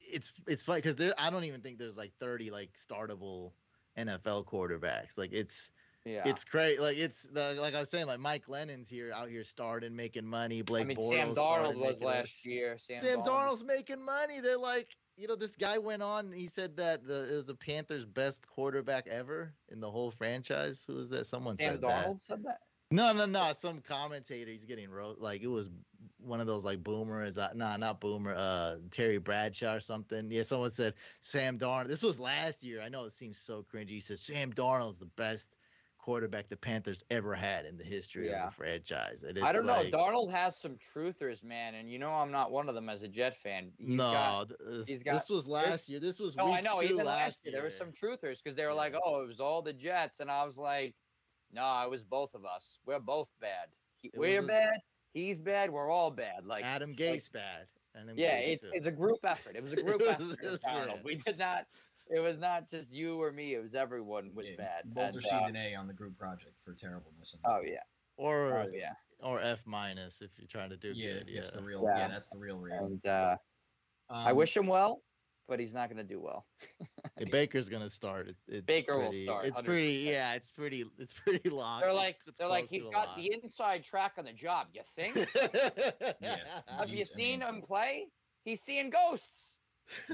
it's 0.00 0.40
it's 0.46 0.62
funny 0.62 0.78
because 0.78 0.96
there 0.96 1.12
I 1.18 1.30
don't 1.30 1.44
even 1.44 1.60
think 1.60 1.78
there's 1.78 1.98
like 1.98 2.12
30 2.20 2.50
like 2.50 2.70
startable 2.74 3.52
NFL 3.98 4.46
quarterbacks. 4.46 5.18
Like 5.18 5.32
it's 5.32 5.72
Yeah, 6.04 6.22
it's 6.24 6.44
great. 6.44 6.80
Like 6.80 6.96
it's 6.96 7.28
the 7.28 7.56
like 7.60 7.74
I 7.74 7.80
was 7.80 7.90
saying 7.90 8.06
like 8.06 8.20
Mike 8.20 8.46
Glennon's 8.46 8.88
here 8.88 9.12
out 9.14 9.28
here 9.28 9.44
starting 9.44 9.94
making 9.94 10.26
money. 10.26 10.62
Blake 10.62 10.84
I 10.84 10.86
mean, 10.86 10.96
Bortles 10.96 11.10
Sam 11.10 11.34
Darnold 11.34 11.76
was 11.76 12.00
making 12.00 12.06
money. 12.06 12.18
last 12.18 12.46
year. 12.46 12.76
Sam, 12.78 12.98
Sam, 12.98 13.18
Darnold. 13.20 13.26
Darnold's 13.26 13.64
making 13.64 14.04
money. 14.04 14.40
They're 14.40 14.58
like, 14.58 14.96
you 15.16 15.28
know, 15.28 15.36
this 15.36 15.56
guy 15.56 15.78
went 15.78 16.02
on. 16.02 16.32
He 16.32 16.46
said 16.46 16.76
that 16.78 17.04
the 17.04 17.30
it 17.30 17.34
was 17.34 17.46
the 17.46 17.54
Panthers' 17.54 18.06
best 18.06 18.48
quarterback 18.48 19.06
ever 19.08 19.52
in 19.68 19.80
the 19.80 19.90
whole 19.90 20.10
franchise. 20.10 20.84
Who 20.86 20.94
was 20.94 21.10
that? 21.10 21.26
Someone 21.26 21.58
Sam 21.58 21.72
said 21.72 21.80
Darnold 21.82 22.14
that. 22.14 22.22
said 22.22 22.44
that. 22.44 22.58
No, 22.90 23.12
no, 23.12 23.26
no. 23.26 23.52
Some 23.52 23.80
commentator. 23.82 24.50
He's 24.50 24.64
getting 24.64 24.90
wrote. 24.90 25.18
Like 25.18 25.42
it 25.42 25.48
was 25.48 25.70
one 26.24 26.40
of 26.40 26.46
those 26.46 26.64
like 26.64 26.82
Boomer 26.82 27.24
is 27.24 27.38
uh, 27.38 27.50
nah, 27.54 27.76
not 27.76 28.00
Boomer. 28.00 28.34
Uh, 28.36 28.76
Terry 28.90 29.18
Bradshaw 29.18 29.74
or 29.74 29.80
something. 29.80 30.30
Yeah, 30.30 30.42
someone 30.42 30.70
said 30.70 30.94
Sam 31.20 31.58
Darnold. 31.58 31.88
This 31.88 32.02
was 32.02 32.20
last 32.20 32.62
year. 32.62 32.80
I 32.82 32.88
know 32.88 33.04
it 33.04 33.12
seems 33.12 33.38
so 33.38 33.64
cringy. 33.72 33.90
He 33.90 34.00
says 34.00 34.20
Sam 34.20 34.52
Darnold's 34.52 34.98
the 34.98 35.06
best 35.06 35.56
quarterback 35.98 36.46
the 36.46 36.56
Panthers 36.56 37.04
ever 37.10 37.34
had 37.34 37.66
in 37.66 37.76
the 37.76 37.84
history 37.84 38.28
Yeah. 38.30 38.44
of 38.46 38.50
the 38.50 38.56
franchise. 38.56 39.22
And 39.22 39.38
I 39.38 39.52
don't 39.52 39.66
know. 39.66 39.74
like, 39.74 39.92
Darnold 39.92 40.30
has 40.30 40.56
some 40.58 40.76
truthers, 40.76 41.44
man, 41.44 41.74
and 41.74 41.90
you 41.90 41.98
know 41.98 42.10
I'm 42.10 42.30
not 42.30 42.50
one 42.50 42.70
of 42.70 42.74
them 42.74 42.88
as 42.88 43.02
a 43.02 43.08
Jet 43.08 43.36
fan. 43.36 43.70
He's 43.76 43.88
no, 43.98 44.10
got- 44.12 44.48
this, 44.66 44.86
he's 44.88 45.02
got- 45.02 45.12
this 45.12 45.28
was 45.28 45.46
last 45.46 45.90
year. 45.90 46.00
This 46.00 46.18
was 46.18 46.36
no, 46.36 46.46
week 46.46 46.54
I 46.54 46.60
know. 46.62 46.80
two 46.80 46.86
Even 46.94 47.04
last 47.04 47.44
year, 47.44 47.52
year. 47.52 47.60
there 47.60 47.68
were 47.70 47.74
some 47.74 47.92
truthers 47.92 48.42
because 48.42 48.56
they 48.56 48.64
were 48.64 48.72
like, 48.72 48.94
"Oh, 49.04 49.20
it 49.22 49.26
was 49.28 49.40
all 49.40 49.60
the 49.60 49.74
Jets," 49.74 50.20
and 50.20 50.30
I 50.30 50.42
was 50.44 50.56
like, 50.56 50.94
"No, 51.52 51.82
it 51.84 51.90
was 51.90 52.02
both 52.02 52.34
of 52.34 52.46
us. 52.46 52.78
We're 52.86 52.98
both 52.98 53.28
bad. 53.38 53.68
He, 54.00 54.10
we're 54.16 54.40
a- 54.40 54.46
bad. 54.46 54.80
He's 55.14 55.40
bad. 55.40 55.70
We're 55.70 55.90
all 55.90 56.10
bad." 56.10 56.44
Like 56.46 56.64
Adam 56.64 56.90
like- 56.90 56.98
Gase 56.98 57.32
bad. 57.32 57.66
Adam 57.96 58.14
yeah, 58.16 58.40
Gase 58.40 58.48
it's 58.52 58.62
too. 58.62 58.70
it's 58.72 58.86
a 58.86 58.92
group 58.92 59.18
effort. 59.24 59.56
It 59.56 59.62
was 59.62 59.72
a 59.72 59.76
group 59.82 60.02
effort. 60.02 60.18
was- 60.42 60.60
yeah. 60.64 60.94
We 61.04 61.16
did 61.16 61.38
not. 61.38 61.66
It 62.12 62.20
was 62.20 62.40
not 62.40 62.68
just 62.68 62.92
you 62.92 63.20
or 63.22 63.30
me. 63.32 63.54
It 63.54 63.62
was 63.62 63.74
everyone 63.74 64.30
was 64.34 64.48
Yeah, 64.48 64.56
bad. 64.56 64.82
Both 64.86 65.04
And, 65.06 65.16
received 65.16 65.42
uh, 65.42 65.46
an 65.46 65.56
A 65.56 65.74
on 65.76 65.86
the 65.86 65.94
group 65.94 66.18
project 66.18 66.58
for 66.60 66.72
terribleness. 66.74 67.34
and- 67.34 67.42
oh 67.46 67.60
yeah. 67.64 67.78
or 68.16 68.58
Oh 68.62 68.66
yeah. 68.72 68.94
or 69.20 69.40
F 69.40 69.62
minus 69.66 70.20
if 70.22 70.30
you're 70.38 70.48
trying 70.48 70.70
to 70.70 70.76
do 70.76 70.92
yeah, 70.94 71.14
good. 71.14 71.28
Yeah, 71.28 71.38
it's 71.38 71.52
the 71.52 71.62
real. 71.62 71.84
Yeah. 71.84 71.98
Yeah, 71.98 72.08
that's 72.08 72.28
the 72.28 72.38
real 72.38 72.56
real. 72.58 72.84
And 72.84 73.06
uh, 73.06 73.36
I 74.08 74.30
Um, 74.30 74.36
wish 74.36 74.56
him 74.56 74.66
well, 74.66 75.02
but 75.50 75.60
he's 75.60 75.74
not 75.74 75.90
going 75.90 75.98
to 75.98 76.14
do 76.14 76.20
well. 76.20 76.46
Yeah, 77.18 77.26
Baker's 77.30 77.68
gonna 77.68 77.90
start. 77.90 78.28
It, 78.28 78.36
it's 78.48 78.64
Baker 78.64 78.96
will 78.98 79.08
pretty- 79.10 79.24
start, 79.24 79.44
It's 79.44 79.60
pretty. 79.60 80.06
100%. 80.06 80.10
Yeah, 80.10 80.34
it's 80.36 80.50
pretty. 80.50 80.84
It's 80.96 81.12
pretty 81.12 81.50
locked. 81.50 81.84
They're 81.84 81.92
like, 81.92 82.16
it's 82.26 82.38
they're 82.38 82.48
like, 82.48 82.66
he's 82.66 82.88
got 82.88 83.14
the 83.14 83.30
inside 83.42 83.84
track 83.84 84.12
on 84.16 84.24
the 84.24 84.32
job. 84.32 84.68
You 84.72 84.80
think? 84.96 85.16
Yeah. 86.22 86.36
Have 86.78 86.88
you 86.88 87.04
seen 87.04 87.42
him 87.42 87.60
play? 87.60 88.06
He's 88.44 88.62
seeing 88.62 88.88
ghosts. 88.88 89.58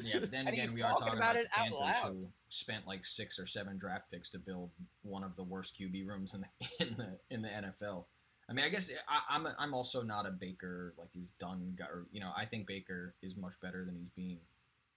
Yeah, 0.02 0.18
but 0.20 0.32
then 0.32 0.48
And 0.48 0.54
again, 0.54 0.74
we 0.74 0.82
are 0.82 0.90
talking 0.90 1.06
talking 1.06 1.18
about 1.18 1.32
about, 1.36 1.44
it 1.44 1.48
the 1.54 1.60
out 1.60 1.66
Panthers 1.78 2.02
loud. 2.04 2.12
who 2.14 2.28
spent 2.48 2.86
like 2.88 3.04
six 3.04 3.38
or 3.38 3.46
seven 3.46 3.78
draft 3.78 4.10
picks 4.10 4.30
to 4.30 4.40
build 4.40 4.70
one 5.02 5.22
of 5.22 5.36
the 5.36 5.44
worst 5.44 5.78
QB 5.80 6.08
rooms 6.08 6.34
in 6.34 6.40
the 6.40 6.84
in 6.86 6.96
the 6.96 7.18
in 7.30 7.42
the 7.42 7.48
NFL. 7.48 8.06
I 8.48 8.52
mean, 8.52 8.64
I 8.64 8.68
guess 8.68 8.90
I, 9.08 9.20
I'm 9.36 9.46
I'm 9.60 9.74
also 9.74 10.02
not 10.02 10.26
a 10.26 10.30
Baker 10.30 10.94
like 10.98 11.10
he's 11.12 11.30
done. 11.38 11.74
Guy, 11.78 11.84
or, 11.84 12.06
you 12.10 12.18
know, 12.20 12.32
I 12.36 12.46
think 12.46 12.66
Baker 12.66 13.14
is 13.22 13.36
much 13.36 13.54
better 13.62 13.84
than 13.84 13.94
he's 13.96 14.10
being 14.10 14.40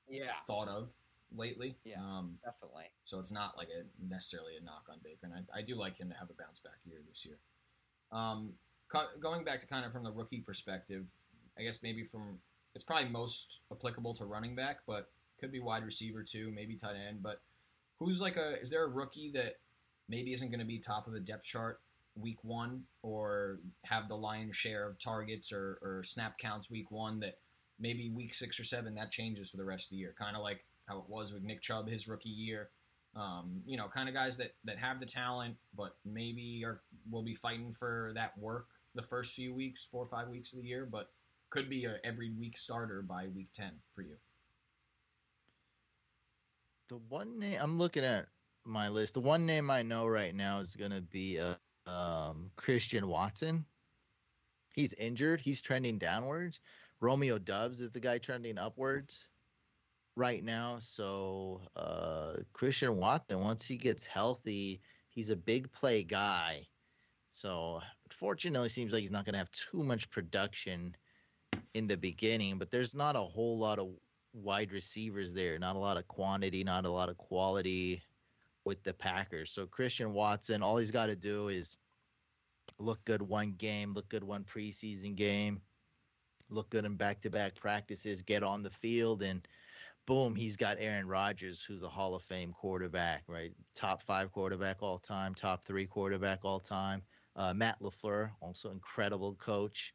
Yeah, 0.10 0.34
thought 0.48 0.68
of 0.68 0.90
lately. 1.36 1.76
Yeah. 1.84 1.99
Um, 1.99 2.38
definitely. 2.44 2.86
so 3.03 3.19
it's 3.19 3.31
not 3.31 3.57
like 3.57 3.69
a 3.69 3.84
necessarily 4.03 4.53
a 4.60 4.64
knock 4.64 4.88
on 4.90 4.98
Baker, 5.03 5.26
and 5.26 5.34
I, 5.34 5.60
I 5.60 5.61
do 5.61 5.76
like 5.76 5.98
him 5.98 6.10
to 6.10 6.15
have 6.18 6.30
a 6.30 6.34
bounce 6.34 6.60
back 6.60 6.80
year 6.86 6.99
this 7.07 7.26
year. 7.26 7.38
Um, 8.11 8.53
co- 8.88 9.07
going 9.19 9.44
back 9.44 9.60
to 9.60 9.68
kind 9.68 9.86
of 9.86 9.91
from 9.94 10.03
the 10.03 10.11
rookie 10.11 10.41
perspective, 10.41 11.15
I 11.57 11.64
guess 11.64 11.84
maybe 11.84 12.03
from 12.03 12.40
it's 12.76 12.84
probably 12.84 13.10
most 13.10 13.60
applicable 13.72 14.14
to 14.15 14.26
running 14.26 14.56
back, 14.56 14.80
but 14.88 15.10
could 15.40 15.52
be 15.52 15.60
wide 15.60 15.86
receiver 15.86 16.23
too, 16.23 16.52
maybe 16.53 16.76
tight 16.76 16.95
end. 16.95 17.22
But 17.22 17.41
who's 17.99 18.22
like 18.22 18.38
a 18.38 18.60
is 18.61 18.69
there 18.69 18.84
a 18.84 18.90
rookie 18.90 19.31
that 19.31 19.57
maybe 20.07 20.34
isn't 20.34 20.49
going 20.49 20.60
to 20.60 20.65
be 20.65 20.80
top 20.80 21.07
of 21.07 21.14
the 21.14 21.19
depth 21.19 21.45
chart 21.45 21.80
week 22.15 22.44
one, 22.44 22.84
or 23.02 23.60
have 23.86 24.07
the 24.10 24.15
lion's 24.15 24.56
share 24.56 24.88
of 24.88 24.99
targets 24.99 25.52
or, 25.53 25.80
or 25.81 26.03
snap 26.03 26.38
counts 26.38 26.69
week 26.69 26.91
one 26.91 27.19
that 27.22 27.38
maybe 27.80 28.10
week 28.10 28.34
six 28.34 28.60
or 28.60 28.64
seven 28.64 28.95
that 28.95 29.11
changes 29.11 29.49
for 29.49 29.57
the 29.57 29.65
rest 29.65 29.88
of 29.88 29.91
the 29.91 29.97
year, 29.97 30.14
kind 30.18 30.35
of 30.35 30.43
like 30.43 30.64
how 30.88 30.97
it 30.97 31.06
was 31.07 31.31
with 31.31 31.43
Nick 31.43 31.61
Chubb 31.61 31.89
his 31.89 32.07
rookie 32.07 32.30
year. 32.30 32.69
Um, 33.15 33.64
you 33.65 33.76
know, 33.76 33.88
kind 33.88 34.07
of 34.07 34.14
guys 34.14 34.38
that, 34.38 34.53
that 34.65 34.77
have 34.77 34.99
the 34.99 35.06
talent, 35.06 35.56
but 35.76 35.95
maybe 36.06 36.64
are 36.64 36.81
will 37.10 37.23
be 37.23 37.34
fighting 37.34 37.73
for 37.73 38.11
that 38.15 38.38
work 38.38 38.68
the 38.93 39.01
first 39.01 39.34
few 39.34 39.53
weeks, 39.53 39.88
four 39.91 40.03
or 40.03 40.07
five 40.07 40.30
weeks 40.30 40.53
of 40.53 40.61
the 40.61 40.68
year, 40.68 40.88
but 40.89 41.10
could 41.49 41.69
be 41.69 41.85
a 41.85 41.95
every 42.03 42.30
week 42.30 42.57
starter 42.57 43.01
by 43.01 43.27
week 43.27 43.49
ten 43.53 43.72
for 43.93 44.03
you. 44.03 44.15
The 46.89 46.97
one 47.10 47.39
name 47.39 47.57
I'm 47.61 47.77
looking 47.77 48.03
at 48.03 48.27
my 48.64 48.89
list. 48.89 49.15
The 49.15 49.22
one 49.22 49.45
name 49.45 49.72
I 49.72 49.81
know 49.81 50.06
right 50.06 50.34
now 50.34 50.60
is 50.60 50.76
gonna 50.76 51.01
be 51.01 51.39
uh, 51.39 51.56
um, 51.89 52.51
Christian 52.56 53.07
Watson. 53.07 53.65
He's 54.76 54.93
injured. 54.93 55.41
He's 55.41 55.61
trending 55.61 55.97
downwards. 55.97 56.60
Romeo 57.02 57.38
Doubs 57.38 57.80
is 57.80 57.92
the 57.92 58.00
guy 58.00 58.18
trending 58.18 58.58
upwards 58.58 59.30
right 60.16 60.44
now. 60.44 60.78
So 60.80 61.62
uh, 61.76 62.34
Christian 62.54 62.98
Watson, 62.98 63.42
once 63.42 63.66
he 63.66 63.78
gets 63.78 64.06
healthy, 64.06 64.82
he's 65.10 65.30
a 65.30 65.36
big 65.36 65.72
play 65.72 66.04
guy. 66.04 66.68
So 67.28 67.82
fortunately, 68.12 68.70
seems 68.70 68.94
like 68.94 69.02
he's 69.02 69.12
not 69.12 69.26
going 69.26 69.34
to 69.34 69.40
have 69.40 69.52
too 69.52 69.84
much 69.84 70.10
production 70.10 70.96
in 71.74 71.88
the 71.88 71.98
beginning. 71.98 72.58
But 72.58 72.72
there's 72.72 72.96
not 72.96 73.16
a 73.16 73.20
whole 73.20 73.58
lot 73.58 73.80
of 73.80 73.90
wide 74.34 74.72
receivers 74.72 75.34
there. 75.34 75.58
Not 75.58 75.76
a 75.76 75.80
lot 75.80 75.98
of 75.98 76.08
quantity. 76.08 76.64
Not 76.64 76.86
a 76.86 76.92
lot 76.92 77.10
of 77.10 77.18
quality 77.18 78.02
with 78.66 78.84
the 78.84 78.94
Packers. 78.94 79.52
So 79.52 79.66
Christian 79.66 80.14
Watson, 80.14 80.62
all 80.62 80.78
he's 80.78 80.92
got 80.92 81.08
to 81.08 81.16
do 81.16 81.48
is 81.48 81.78
look 82.78 83.04
good 83.06 83.22
one 83.22 83.54
game, 83.58 83.94
look 83.94 84.10
good 84.10 84.24
one 84.24 84.44
preseason 84.44 85.16
game, 85.16 85.62
look 86.50 86.70
good 86.70 86.86
in 86.86 86.96
back-to-back 86.96 87.56
practices, 87.56 88.22
get 88.22 88.44
on 88.44 88.64
the 88.64 88.70
field, 88.70 89.22
and 89.22 89.48
boom, 90.06 90.36
he's 90.36 90.58
got 90.58 90.78
Aaron 90.80 91.08
Rodgers, 91.08 91.64
who's 91.64 91.84
a 91.84 91.90
Hall 91.90 92.16
of 92.16 92.24
Fame 92.24 92.52
quarterback, 92.52 93.24
right? 93.28 93.52
Top 93.76 94.02
five 94.02 94.32
quarterback 94.32 94.78
all 94.82 94.98
time, 94.98 95.36
top 95.36 95.64
three 95.64 95.86
quarterback 95.86 96.40
all 96.44 96.60
time. 96.60 97.04
Uh, 97.36 97.54
Matt 97.54 97.80
LaFleur, 97.82 98.32
also 98.42 98.72
incredible 98.72 99.36
coach, 99.36 99.94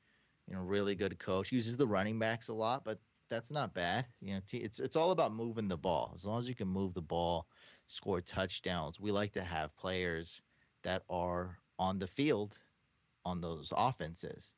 you 0.48 0.54
know, 0.54 0.62
really 0.62 0.94
good 0.94 1.18
coach. 1.18 1.52
Uses 1.52 1.76
the 1.76 1.86
running 1.86 2.18
backs 2.18 2.48
a 2.48 2.54
lot, 2.54 2.84
but 2.84 2.98
that's 3.28 3.50
not 3.50 3.74
bad. 3.74 4.06
You 4.20 4.34
know, 4.34 4.40
it's 4.52 4.78
it's 4.80 4.96
all 4.96 5.10
about 5.10 5.34
moving 5.34 5.68
the 5.68 5.76
ball. 5.76 6.12
As 6.14 6.24
long 6.24 6.38
as 6.38 6.48
you 6.48 6.54
can 6.54 6.68
move 6.68 6.94
the 6.94 7.02
ball, 7.02 7.46
score 7.86 8.20
touchdowns. 8.20 9.00
We 9.00 9.10
like 9.10 9.32
to 9.32 9.42
have 9.42 9.76
players 9.76 10.42
that 10.82 11.02
are 11.10 11.58
on 11.78 11.98
the 11.98 12.06
field 12.06 12.56
on 13.24 13.40
those 13.40 13.72
offenses. 13.76 14.54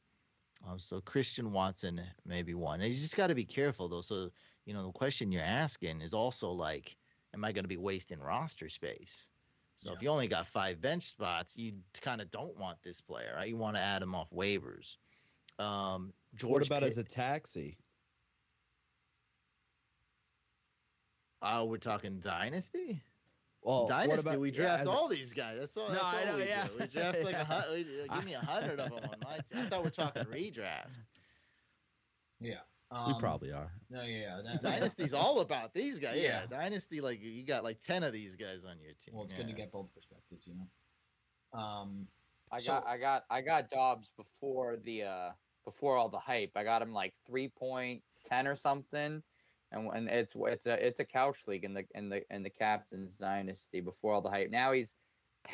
Um, 0.69 0.79
so 0.79 1.01
Christian 1.01 1.53
Watson 1.53 2.01
may 2.25 2.43
be 2.43 2.55
one. 2.55 2.81
And 2.81 2.93
you 2.93 2.99
just 2.99 3.17
got 3.17 3.31
to 3.31 3.37
be 3.37 3.45
careful 3.45 3.89
though. 3.89 4.01
So 4.01 4.31
you 4.65 4.75
know 4.75 4.85
the 4.85 4.93
question 4.93 5.31
you're 5.31 5.43
asking 5.43 6.01
is 6.01 6.15
also 6.15 6.51
like, 6.51 6.97
am 7.35 7.45
I 7.45 7.53
going 7.53 7.65
to 7.65 7.69
be 7.69 7.77
wasting 7.77 8.21
roster 8.21 8.69
space? 8.69 9.29
So 9.77 9.93
if 9.93 10.01
you 10.01 10.09
only 10.09 10.27
got 10.27 10.47
five 10.47 10.81
bench 10.81 11.03
spots, 11.03 11.59
you 11.59 11.75
kind 12.01 12.23
of 12.23 12.31
don't 12.31 12.59
want 12.59 12.83
this 12.83 13.03
player, 13.03 13.35
right? 13.37 13.47
You 13.47 13.59
want 13.59 13.77
to 13.77 13.83
add 13.83 14.03
him 14.03 14.15
off 14.15 14.31
waivers. 14.31 14.97
Um, 15.59 16.15
George 16.35 16.53
what 16.53 16.67
about 16.67 16.83
Pitt- 16.83 16.93
as 16.93 16.99
a 16.99 17.05
taxi? 17.05 17.77
Oh, 21.43 21.67
we're 21.67 21.77
talking 21.77 22.21
dynasty. 22.21 23.03
Well, 23.67 23.87
dynasty, 23.89 24.21
about- 24.29 24.39
we 24.39 24.53
draft 24.53 24.83
as 24.83 24.87
a- 24.87 24.91
all 24.91 25.09
these 25.09 25.33
guys. 25.35 25.59
That's 25.59 25.77
all. 25.77 25.89
No, 25.89 25.95
That's 25.95 26.05
I 26.05 26.21
all 26.21 26.27
know, 26.27 26.37
we 26.37 26.49
yeah. 26.49 26.67
do. 26.67 26.71
We 26.79 26.87
draft 26.87 27.25
like 27.25 27.33
Yeah. 27.35 27.41
a 27.41 27.45
hundred. 27.45 27.87
Give 28.15 28.25
me 28.25 28.35
a 28.35 28.39
hundred 28.39 28.79
of 28.81 28.91
them 28.91 28.93
on 29.11 29.19
my 29.25 29.37
team. 29.39 29.59
I 29.59 29.63
thought 29.63 29.83
we're 29.83 29.91
talking 29.91 30.23
redraft. 30.25 31.05
Yeah, 32.39 32.59
we 32.93 32.97
um, 33.15 33.19
probably 33.19 33.51
are. 33.53 33.73
No, 33.91 34.03
yeah, 34.03 34.19
yeah. 34.19 34.41
That, 34.45 34.61
Dynasty's 34.63 35.15
all 35.15 35.41
about 35.41 35.75
these 35.75 35.99
guys. 35.99 36.17
Yeah. 36.17 36.43
Yeah. 36.43 36.47
Dynasty, 36.49 37.01
like 37.01 37.19
you 37.23 37.45
got 37.45 37.65
like 37.65 37.81
ten 37.81 38.05
of 38.05 38.13
these 38.13 38.37
guys 38.37 38.65
on 38.65 38.79
your 38.81 38.93
team. 38.93 39.15
Well, 39.15 39.25
it's 39.25 39.33
good 39.33 39.49
to 39.49 39.53
get 39.53 39.73
both 39.73 39.93
perspectives, 39.93 40.47
you 40.47 40.55
know. 40.55 41.61
Um, 41.61 42.07
I 42.53 42.59
So- 42.59 42.73
got 42.75 42.87
I 42.87 42.99
got 42.99 43.25
I 43.31 43.41
got 43.41 43.69
Doubs 43.69 44.13
before 44.17 44.77
the 44.77 45.03
uh 45.03 45.31
before 45.65 45.97
all 45.97 46.09
the 46.09 46.21
hype. 46.21 46.53
I 46.55 46.63
got 46.63 46.83
him 46.83 46.93
like 46.93 47.15
three 47.27 47.49
point 47.49 48.03
ten 48.27 48.47
or 48.47 48.55
something, 48.55 49.23
and 49.73 49.89
and 49.93 50.09
it's 50.09 50.37
it's 50.37 50.67
a 50.67 50.87
it's 50.87 51.01
a 51.01 51.05
couch 51.05 51.47
league 51.47 51.65
in 51.65 51.75
the 51.75 51.85
in 51.95 52.09
the 52.09 52.23
in 52.35 52.43
the 52.43 52.51
captain's 52.51 53.19
dynasty 53.19 53.81
before 53.81 54.15
all 54.15 54.23
the 54.23 54.31
hype. 54.31 54.51
Now 54.51 54.73
he's 54.73 54.97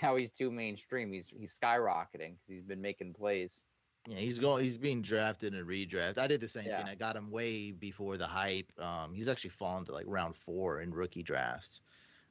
now 0.03 0.17
he's 0.17 0.31
too 0.31 0.51
mainstream. 0.51 1.13
He's 1.13 1.29
he's 1.29 1.59
skyrocketing 1.59 2.37
because 2.37 2.49
he's 2.49 2.63
been 2.63 2.83
making 2.83 3.15
plays. 3.15 3.65
Yeah, 4.09 4.17
he's 4.17 4.39
going. 4.39 4.63
He's 4.63 4.77
being 4.77 5.01
drafted 5.01 5.55
and 5.55 5.67
redraft. 5.67 6.19
I 6.19 6.27
did 6.27 6.41
the 6.41 6.49
same 6.49 6.67
Yeah. 6.67 6.79
thing. 6.79 6.89
I 6.89 6.95
got 6.97 7.15
him 7.15 7.31
way 7.31 7.71
before 7.71 8.17
the 8.17 8.27
hype. 8.27 8.73
Um, 8.79 9.15
he's 9.15 9.29
actually 9.29 9.51
fallen 9.51 9.85
to 9.85 9.93
like 9.93 10.07
round 10.09 10.37
four 10.37 10.81
in 10.81 10.93
rookie 10.93 11.23
drafts. 11.23 11.83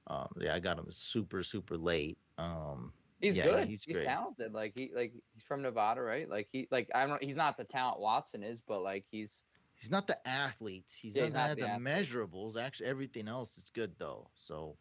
Um, 0.07 0.27
yeah, 0.39 0.53
I 0.53 0.59
got 0.59 0.77
him 0.77 0.87
super 0.89 1.43
super 1.43 1.77
late. 1.77 2.17
Um, 2.37 2.91
He's 3.21 3.37
Yeah, 3.37 3.43
good. 3.43 3.67
he's 3.67 3.83
He's, 3.83 4.01
talented. 4.01 4.51
Like 4.51 4.73
he 4.75 4.91
like 4.93 5.13
he's 5.33 5.43
from 5.43 5.61
Nevada, 5.61 6.01
right? 6.01 6.27
Like 6.27 6.47
he 6.51 6.67
like 6.71 6.89
I 6.93 7.05
don't. 7.05 7.21
He's 7.23 7.35
not 7.37 7.55
the 7.55 7.63
talent 7.63 7.99
Watson 7.99 8.43
is, 8.43 8.61
but 8.61 8.81
like 8.81 9.05
he's 9.09 9.45
he's 9.81 9.91
not 9.91 10.07
the 10.07 10.17
athlete. 10.27 10.91
He's 11.01 11.17
Yeah, 11.17 11.29
not, 11.29 11.49
he's 11.49 11.49
not 11.49 11.59
the 11.59 11.61
the 11.61 11.69
athlete. 11.71 11.87
measurables. 11.87 12.57
Actually, 12.57 12.87
everything 12.87 13.27
else 13.27 13.57
is 13.57 13.71
good 13.71 13.97
though. 13.99 14.31
So 14.35 14.77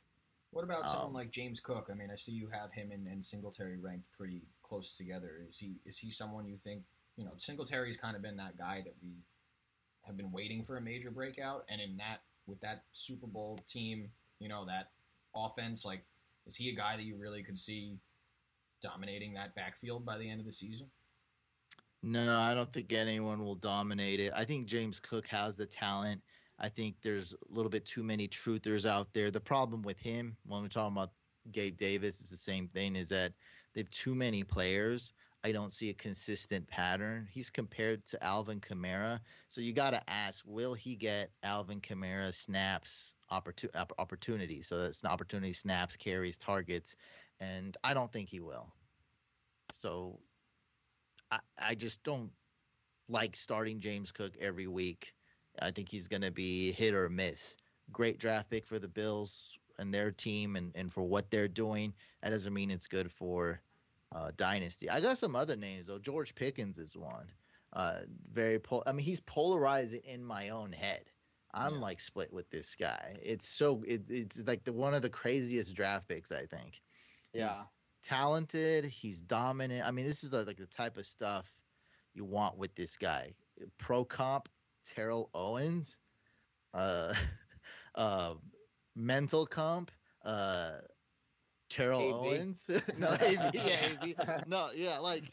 What 0.52 0.64
about 0.64 0.86
someone 0.88 1.08
Um, 1.08 1.12
like 1.14 1.30
James 1.32 1.60
Cook? 1.60 1.88
I 1.90 1.94
mean, 1.94 2.10
I 2.10 2.16
see 2.16 2.32
you 2.32 2.48
have 2.48 2.72
him 2.72 2.92
and, 2.92 3.06
and 3.08 3.24
Singletary 3.24 3.78
ranked 3.78 4.10
pretty 4.12 4.48
close 4.62 4.96
together. 4.96 5.44
Is 5.48 5.58
he 5.58 5.80
is 5.84 5.98
he 5.98 6.10
someone 6.10 6.46
you 6.46 6.56
think 6.58 6.84
you 7.16 7.24
know? 7.24 7.32
Singletary's 7.36 7.96
kind 7.96 8.16
of 8.16 8.22
been 8.22 8.36
that 8.38 8.56
guy 8.56 8.82
that 8.84 8.94
we 9.02 9.24
have 10.04 10.16
been 10.16 10.32
waiting 10.32 10.64
for 10.64 10.76
a 10.76 10.80
major 10.80 11.10
breakout, 11.10 11.64
and 11.68 11.80
in 11.80 11.96
that 11.98 12.22
with 12.46 12.60
that 12.60 12.84
Super 12.92 13.26
Bowl 13.26 13.60
team, 13.68 14.12
you 14.40 14.48
know 14.48 14.64
that 14.66 14.90
offense, 15.34 15.84
like, 15.84 16.04
is 16.46 16.56
he 16.56 16.68
a 16.70 16.74
guy 16.74 16.96
that 16.96 17.04
you 17.04 17.16
really 17.16 17.42
could 17.42 17.58
see 17.58 17.98
dominating 18.82 19.34
that 19.34 19.54
backfield 19.54 20.04
by 20.04 20.18
the 20.18 20.28
end 20.30 20.40
of 20.40 20.46
the 20.46 20.52
season? 20.52 20.90
No, 22.02 22.38
I 22.38 22.54
don't 22.54 22.72
think 22.72 22.92
anyone 22.92 23.44
will 23.44 23.56
dominate 23.56 24.20
it. 24.20 24.32
I 24.34 24.44
think 24.44 24.66
James 24.66 25.00
Cook 25.00 25.26
has 25.28 25.56
the 25.56 25.66
talent. 25.66 26.22
I 26.58 26.68
think 26.68 26.96
there's 27.02 27.34
a 27.34 27.36
little 27.54 27.70
bit 27.70 27.84
too 27.84 28.02
many 28.02 28.26
truthers 28.26 28.88
out 28.88 29.12
there. 29.12 29.30
The 29.30 29.40
problem 29.40 29.82
with 29.82 29.98
him, 30.00 30.36
when 30.46 30.62
we're 30.62 30.68
talking 30.68 30.96
about 30.96 31.12
Gabe 31.52 31.76
Davis, 31.76 32.20
is 32.20 32.30
the 32.30 32.36
same 32.36 32.68
thing, 32.68 32.96
is 32.96 33.10
that 33.10 33.32
they 33.74 33.80
have 33.82 33.90
too 33.90 34.14
many 34.14 34.44
players. 34.44 35.12
I 35.44 35.52
don't 35.52 35.72
see 35.72 35.90
a 35.90 35.94
consistent 35.94 36.66
pattern. 36.68 37.28
He's 37.30 37.50
compared 37.50 38.04
to 38.06 38.22
Alvin 38.22 38.60
Kamara. 38.60 39.20
So 39.48 39.60
you 39.60 39.72
got 39.72 39.92
to 39.92 40.10
ask, 40.10 40.44
will 40.46 40.74
he 40.74 40.96
get 40.96 41.30
Alvin 41.42 41.80
Kamara 41.80 42.32
snaps, 42.32 43.14
opportu- 43.30 43.74
opp- 43.74 43.92
opportunities? 43.98 44.66
So 44.66 44.78
that's 44.78 45.02
an 45.02 45.10
opportunity, 45.10 45.52
snaps, 45.52 45.96
carries, 45.96 46.38
targets. 46.38 46.96
And 47.40 47.76
I 47.84 47.94
don't 47.94 48.12
think 48.12 48.28
he 48.28 48.40
will. 48.40 48.72
So 49.72 50.20
I, 51.30 51.38
I 51.60 51.74
just 51.74 52.02
don't 52.02 52.30
like 53.08 53.34
starting 53.36 53.80
James 53.80 54.12
Cook 54.12 54.34
every 54.40 54.66
week. 54.66 55.12
I 55.60 55.70
think 55.70 55.88
he's 55.88 56.08
going 56.08 56.22
to 56.22 56.30
be 56.32 56.72
hit 56.72 56.94
or 56.94 57.08
miss. 57.08 57.56
Great 57.92 58.18
draft 58.18 58.50
pick 58.50 58.66
for 58.66 58.78
the 58.78 58.88
Bills 58.88 59.58
and 59.78 59.92
their 59.92 60.10
team 60.10 60.56
and, 60.56 60.72
and 60.74 60.92
for 60.92 61.02
what 61.02 61.30
they're 61.30 61.48
doing. 61.48 61.92
That 62.22 62.30
doesn't 62.30 62.54
mean 62.54 62.70
it's 62.70 62.88
good 62.88 63.10
for 63.10 63.60
uh, 64.14 64.30
Dynasty. 64.36 64.88
I 64.88 65.00
got 65.00 65.18
some 65.18 65.34
other 65.36 65.56
names, 65.56 65.86
though. 65.88 65.98
George 65.98 66.34
Pickens 66.34 66.78
is 66.78 66.96
one. 66.96 67.30
Uh, 67.72 68.00
very, 68.32 68.58
pol- 68.58 68.82
I 68.86 68.92
mean, 68.92 69.04
he's 69.04 69.20
polarizing 69.20 70.02
in 70.04 70.24
my 70.24 70.50
own 70.50 70.72
head. 70.72 71.04
I'm 71.52 71.74
Yeah. 71.74 71.80
like 71.80 72.00
split 72.00 72.32
with 72.32 72.48
this 72.50 72.76
guy. 72.76 73.16
It's 73.22 73.48
so, 73.48 73.82
it, 73.86 74.02
it's 74.08 74.46
like 74.46 74.64
the 74.64 74.72
one 74.72 74.94
of 74.94 75.02
the 75.02 75.10
craziest 75.10 75.74
draft 75.74 76.06
picks, 76.08 76.32
I 76.32 76.46
think 76.46 76.80
yeah. 77.32 77.48
He's 77.48 77.68
talented. 78.02 78.84
He's 78.84 79.20
dominant. 79.20 79.86
I 79.86 79.90
mean, 79.90 80.04
this 80.06 80.24
is 80.24 80.30
the, 80.30 80.44
like 80.44 80.56
the 80.56 80.66
type 80.66 80.96
of 80.96 81.06
stuff 81.06 81.50
you 82.14 82.24
want 82.24 82.58
with 82.58 82.74
this 82.74 82.96
guy. 82.96 83.34
Pro 83.78 84.04
comp, 84.04 84.48
Terrell 84.84 85.30
Owens, 85.34 85.98
uh, 86.74 87.14
uh, 87.94 88.34
mental 88.96 89.46
comp, 89.46 89.90
uh, 90.24 90.72
Terrell. 91.68 92.24
Owens. 92.24 92.66
no, 92.98 93.12
AB, 93.20 93.38
yeah, 93.54 93.76
AB. 94.02 94.14
No, 94.46 94.70
yeah, 94.74 94.98
like 94.98 95.24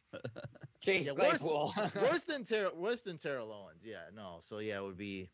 Chase 0.82 1.08
Yeah, 1.08 1.14
worse- 1.14 1.42
Claypool. 1.42 1.74
worse 1.96 2.26
than 2.26 2.44
Terrell, 2.44 2.74
worse 2.76 3.02
than 3.02 3.18
Terrell 3.18 3.52
Owens. 3.52 3.84
Yeah, 3.86 4.04
no. 4.16 4.38
So 4.42 4.60
yeah, 4.60 4.78
it 4.78 4.84
would 4.84 4.98
be 4.98 5.30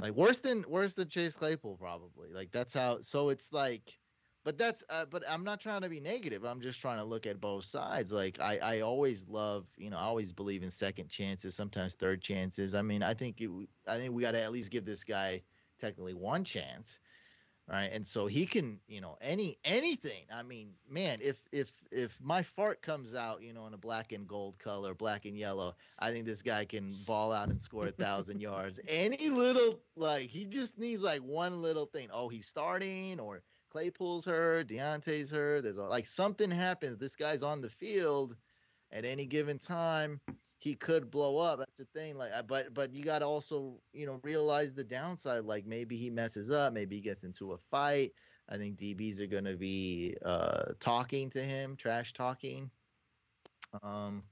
like 0.00 0.12
worse 0.14 0.40
than 0.40 0.64
worse 0.68 0.94
than 0.94 1.08
Chase 1.08 1.36
Claypool 1.36 1.76
probably. 1.76 2.28
Like 2.32 2.52
that's 2.52 2.74
how. 2.74 3.00
So 3.00 3.30
it's 3.30 3.52
like, 3.52 3.98
but 4.44 4.58
that's. 4.58 4.84
Uh, 4.90 5.04
but 5.06 5.22
I'm 5.28 5.44
not 5.44 5.60
trying 5.60 5.82
to 5.82 5.88
be 5.88 6.00
negative. 6.00 6.44
I'm 6.44 6.60
just 6.60 6.80
trying 6.80 6.98
to 6.98 7.04
look 7.04 7.26
at 7.26 7.40
both 7.40 7.64
sides. 7.64 8.12
Like 8.12 8.40
I, 8.40 8.58
I 8.62 8.80
always 8.80 9.28
love, 9.28 9.66
you 9.76 9.90
know, 9.90 9.96
I 9.96 10.02
always 10.02 10.32
believe 10.32 10.62
in 10.62 10.70
second 10.70 11.08
chances, 11.08 11.54
sometimes 11.54 11.94
third 11.94 12.20
chances. 12.20 12.74
I 12.74 12.82
mean, 12.82 13.02
I 13.02 13.14
think 13.14 13.40
it, 13.40 13.50
I 13.88 13.96
think 13.96 14.14
we 14.14 14.22
got 14.22 14.32
to 14.32 14.42
at 14.42 14.52
least 14.52 14.70
give 14.70 14.84
this 14.84 15.04
guy 15.04 15.42
technically 15.78 16.14
one 16.14 16.44
chance 16.44 17.00
right 17.68 17.90
and 17.94 18.04
so 18.04 18.26
he 18.26 18.44
can 18.44 18.78
you 18.88 19.00
know 19.00 19.16
any 19.22 19.56
anything 19.64 20.24
i 20.34 20.42
mean 20.42 20.68
man 20.88 21.18
if 21.22 21.40
if 21.52 21.72
if 21.90 22.20
my 22.22 22.42
fart 22.42 22.82
comes 22.82 23.14
out 23.14 23.42
you 23.42 23.54
know 23.54 23.66
in 23.66 23.72
a 23.72 23.78
black 23.78 24.12
and 24.12 24.28
gold 24.28 24.58
color 24.58 24.94
black 24.94 25.24
and 25.24 25.36
yellow 25.36 25.74
i 25.98 26.10
think 26.10 26.24
this 26.24 26.42
guy 26.42 26.64
can 26.64 26.94
ball 27.06 27.32
out 27.32 27.48
and 27.48 27.60
score 27.60 27.86
a 27.86 27.90
thousand 27.90 28.40
yards 28.40 28.78
any 28.88 29.30
little 29.30 29.80
like 29.96 30.28
he 30.28 30.44
just 30.44 30.78
needs 30.78 31.02
like 31.02 31.20
one 31.20 31.62
little 31.62 31.86
thing 31.86 32.08
oh 32.12 32.28
he's 32.28 32.46
starting 32.46 33.18
or 33.18 33.42
claypool's 33.74 34.24
hurt 34.24 34.68
Diontae's 34.68 35.30
hurt 35.30 35.62
there's 35.62 35.78
like 35.78 36.06
something 36.06 36.50
happens 36.50 36.96
this 36.96 37.16
guy's 37.16 37.42
on 37.42 37.60
the 37.60 37.70
field 37.70 38.36
at 38.92 39.04
any 39.04 39.26
given 39.26 39.58
time 39.58 40.20
he 40.64 40.74
could 40.74 41.10
blow 41.10 41.36
up. 41.36 41.58
That's 41.58 41.76
the 41.76 41.84
thing. 41.94 42.16
Like, 42.16 42.30
but 42.46 42.72
but 42.72 42.94
you 42.94 43.04
got 43.04 43.18
to 43.18 43.26
also 43.26 43.78
you 43.92 44.06
know 44.06 44.18
realize 44.22 44.72
the 44.72 44.82
downside. 44.82 45.44
Like 45.44 45.66
maybe 45.66 45.94
he 45.94 46.08
messes 46.08 46.50
up. 46.50 46.72
Maybe 46.72 46.96
he 46.96 47.02
gets 47.02 47.22
into 47.22 47.52
a 47.52 47.58
fight. 47.58 48.12
I 48.48 48.56
think 48.56 48.78
DBs 48.78 49.20
are 49.20 49.26
going 49.26 49.44
to 49.44 49.58
be 49.58 50.16
uh, 50.24 50.72
talking 50.80 51.28
to 51.30 51.38
him, 51.38 51.76
trash 51.76 52.14
talking. 52.14 52.70
Um, 53.82 54.22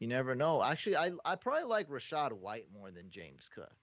you 0.00 0.08
never 0.08 0.34
know. 0.34 0.62
Actually, 0.64 0.96
I 0.96 1.10
I 1.26 1.36
probably 1.36 1.64
like 1.64 1.90
Rachaad 1.90 2.32
White 2.32 2.68
more 2.72 2.90
than 2.90 3.10
James 3.10 3.50
Cook. 3.54 3.76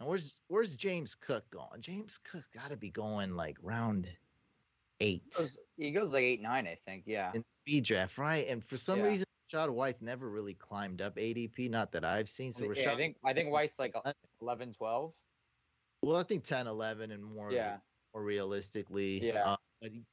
And 0.00 0.08
where's 0.08 0.40
where's 0.48 0.74
James 0.74 1.14
Cook 1.14 1.44
going? 1.50 1.80
James 1.80 2.18
Cook 2.24 2.44
got 2.54 2.70
to 2.70 2.76
be 2.78 2.90
going 2.90 3.36
like 3.36 3.58
round 3.62 4.08
eight 5.00 5.22
Goes- 5.36 5.58
he 5.76 5.90
goes 5.92 6.12
like 6.14 6.22
eight 6.22 6.40
nine, 6.40 6.66
I 6.66 6.74
think. 6.74 7.04
Yeah. 7.06 7.30
in 7.34 7.44
B 7.66 7.80
draft, 7.82 8.16
right? 8.18 8.46
And 8.48 8.64
for 8.64 8.76
some 8.78 9.00
Yeah. 9.00 9.04
reason, 9.06 9.26
Rachaad 9.52 9.70
White's 9.70 10.00
never 10.02 10.30
really 10.30 10.54
climbed 10.54 11.02
up 11.02 11.16
ADP. 11.16 11.68
Not 11.68 11.92
that 11.92 12.04
I've 12.04 12.28
seen. 12.30 12.52
So 12.52 12.64
Yeah, 12.64 12.70
Rachaad, 12.70 12.86
I 12.88 12.96
think 12.96 13.16
I 13.24 13.32
think 13.34 13.52
White's 13.52 13.78
like 13.78 13.94
11, 14.40 14.72
12. 14.74 15.14
well, 16.02 16.16
I 16.16 16.22
think 16.22 16.44
10, 16.44 16.66
11, 16.66 17.10
and 17.10 17.22
more. 17.22 17.52
Yeah. 17.52 17.78
More 18.14 18.24
realistically, 18.24 19.24
Yeah. 19.24 19.44
Uh, 19.44 19.56
but 19.82 19.92
he- 19.92 20.04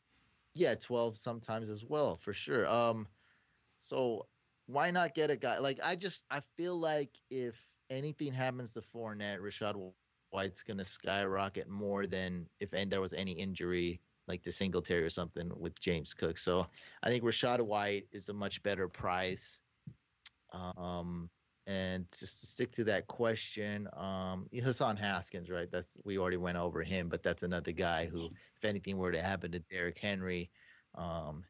yeah, 0.53 0.75
twelve 0.75 1.15
sometimes 1.17 1.69
as 1.69 1.85
well 1.85 2.17
for 2.17 2.33
sure. 2.33 2.67
Um, 2.67 3.07
so 3.77 4.27
why 4.65 4.91
not 4.91 5.13
get 5.15 5.31
a 5.31 5.37
guy 5.37 5.59
like 5.59 5.79
I 5.83 5.95
just 5.95 6.25
I 6.29 6.39
feel 6.41 6.75
like 6.77 7.15
if 7.29 7.63
anything 7.89 8.33
happens 8.33 8.73
to 8.73 8.81
Fournette, 8.81 9.39
Rachaad 9.39 9.91
White's 10.31 10.63
gonna 10.63 10.85
skyrocket 10.85 11.69
more 11.69 12.05
than 12.05 12.47
if 12.59 12.73
and 12.73 12.91
there 12.91 13.01
was 13.01 13.13
any 13.13 13.31
injury 13.31 14.01
like 14.27 14.43
to 14.43 14.51
Singletary 14.51 15.03
or 15.03 15.09
something 15.09 15.51
with 15.57 15.79
James 15.79 16.13
Cook. 16.13 16.37
So 16.37 16.67
I 17.01 17.09
think 17.09 17.23
Rachaad 17.23 17.65
White 17.65 18.07
is 18.11 18.29
a 18.29 18.33
much 18.33 18.61
better 18.61 18.87
price. 18.87 19.61
Um, 20.53 21.29
and 21.65 22.07
just 22.09 22.39
to 22.39 22.47
stick 22.47 22.71
to 22.73 22.83
that 22.85 23.07
question, 23.07 23.87
um, 23.95 24.47
Hassan 24.53 24.95
Haskins, 24.95 25.49
right? 25.49 25.69
That's 25.69 25.97
we 26.05 26.17
already 26.17 26.37
went 26.37 26.57
over 26.57 26.81
him, 26.81 27.09
but 27.09 27.23
that's 27.23 27.43
another 27.43 27.73
guy 27.73 28.05
who, 28.05 28.29
if 28.55 28.65
anything 28.65 28.97
were 28.97 29.11
to 29.11 29.21
happen 29.21 29.51
to 29.51 29.59
Derrick 29.59 29.97
Henry, 29.97 30.49
um, 30.95 31.43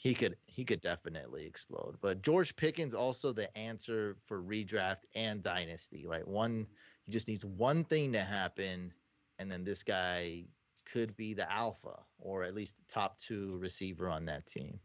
he 0.00 0.14
could 0.14 0.34
he 0.46 0.64
could 0.64 0.80
definitely 0.80 1.44
explode. 1.44 1.96
But 2.00 2.22
George 2.22 2.56
Pickens 2.56 2.94
also 2.94 3.32
the 3.32 3.54
answer 3.56 4.16
for 4.26 4.42
redraft 4.42 5.04
and 5.14 5.42
dynasty, 5.42 6.06
right? 6.06 6.26
One 6.26 6.66
he 7.04 7.12
just 7.12 7.28
needs 7.28 7.44
one 7.44 7.84
thing 7.84 8.14
to 8.14 8.20
happen, 8.20 8.94
and 9.38 9.52
then 9.52 9.62
this 9.62 9.82
guy 9.82 10.44
could 10.90 11.14
be 11.18 11.34
the 11.34 11.52
alpha 11.52 11.98
or 12.18 12.44
at 12.44 12.54
least 12.54 12.78
the 12.78 12.84
top 12.90 13.18
two 13.18 13.58
receiver 13.58 14.08
on 14.08 14.24
that 14.24 14.46
team. 14.46 14.80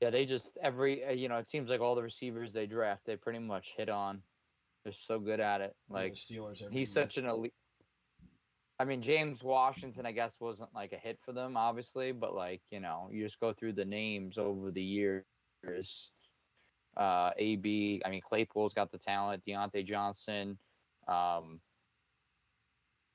Yeah, 0.00 0.10
they 0.10 0.24
just 0.24 0.56
every 0.62 1.04
uh, 1.04 1.10
you 1.10 1.28
know 1.28 1.38
it 1.38 1.48
seems 1.48 1.68
like 1.68 1.80
all 1.80 1.96
the 1.96 2.02
receivers 2.02 2.52
they 2.52 2.66
draft 2.66 3.06
they 3.06 3.16
pretty 3.16 3.40
much 3.40 3.74
hit 3.76 3.88
on. 3.88 4.22
They're 4.84 4.92
so 4.92 5.18
good 5.18 5.40
at 5.40 5.60
it. 5.60 5.74
Like 5.88 6.14
the 6.14 6.34
Steelers. 6.36 6.62
Every 6.62 6.78
he's 6.78 6.92
such 6.92 7.18
an 7.18 7.26
elite. 7.26 7.54
I 8.82 8.84
mean, 8.84 9.00
James 9.00 9.44
Washington, 9.44 10.06
I 10.06 10.10
guess, 10.10 10.40
wasn't 10.40 10.74
like 10.74 10.92
a 10.92 10.96
hit 10.96 11.20
for 11.20 11.32
them, 11.32 11.56
obviously, 11.56 12.10
but 12.10 12.34
like 12.34 12.62
you 12.72 12.80
know, 12.80 13.08
you 13.12 13.22
just 13.22 13.38
go 13.38 13.52
through 13.52 13.74
the 13.74 13.84
names 13.84 14.38
over 14.38 14.72
the 14.72 14.82
years. 14.82 16.10
Uh, 16.96 17.30
AB, 17.36 18.02
I 18.04 18.10
mean, 18.10 18.20
Claypool's 18.20 18.74
got 18.74 18.90
the 18.90 18.98
talent. 18.98 19.44
Diontae 19.44 19.86
Johnson, 19.86 20.58
um, 21.06 21.60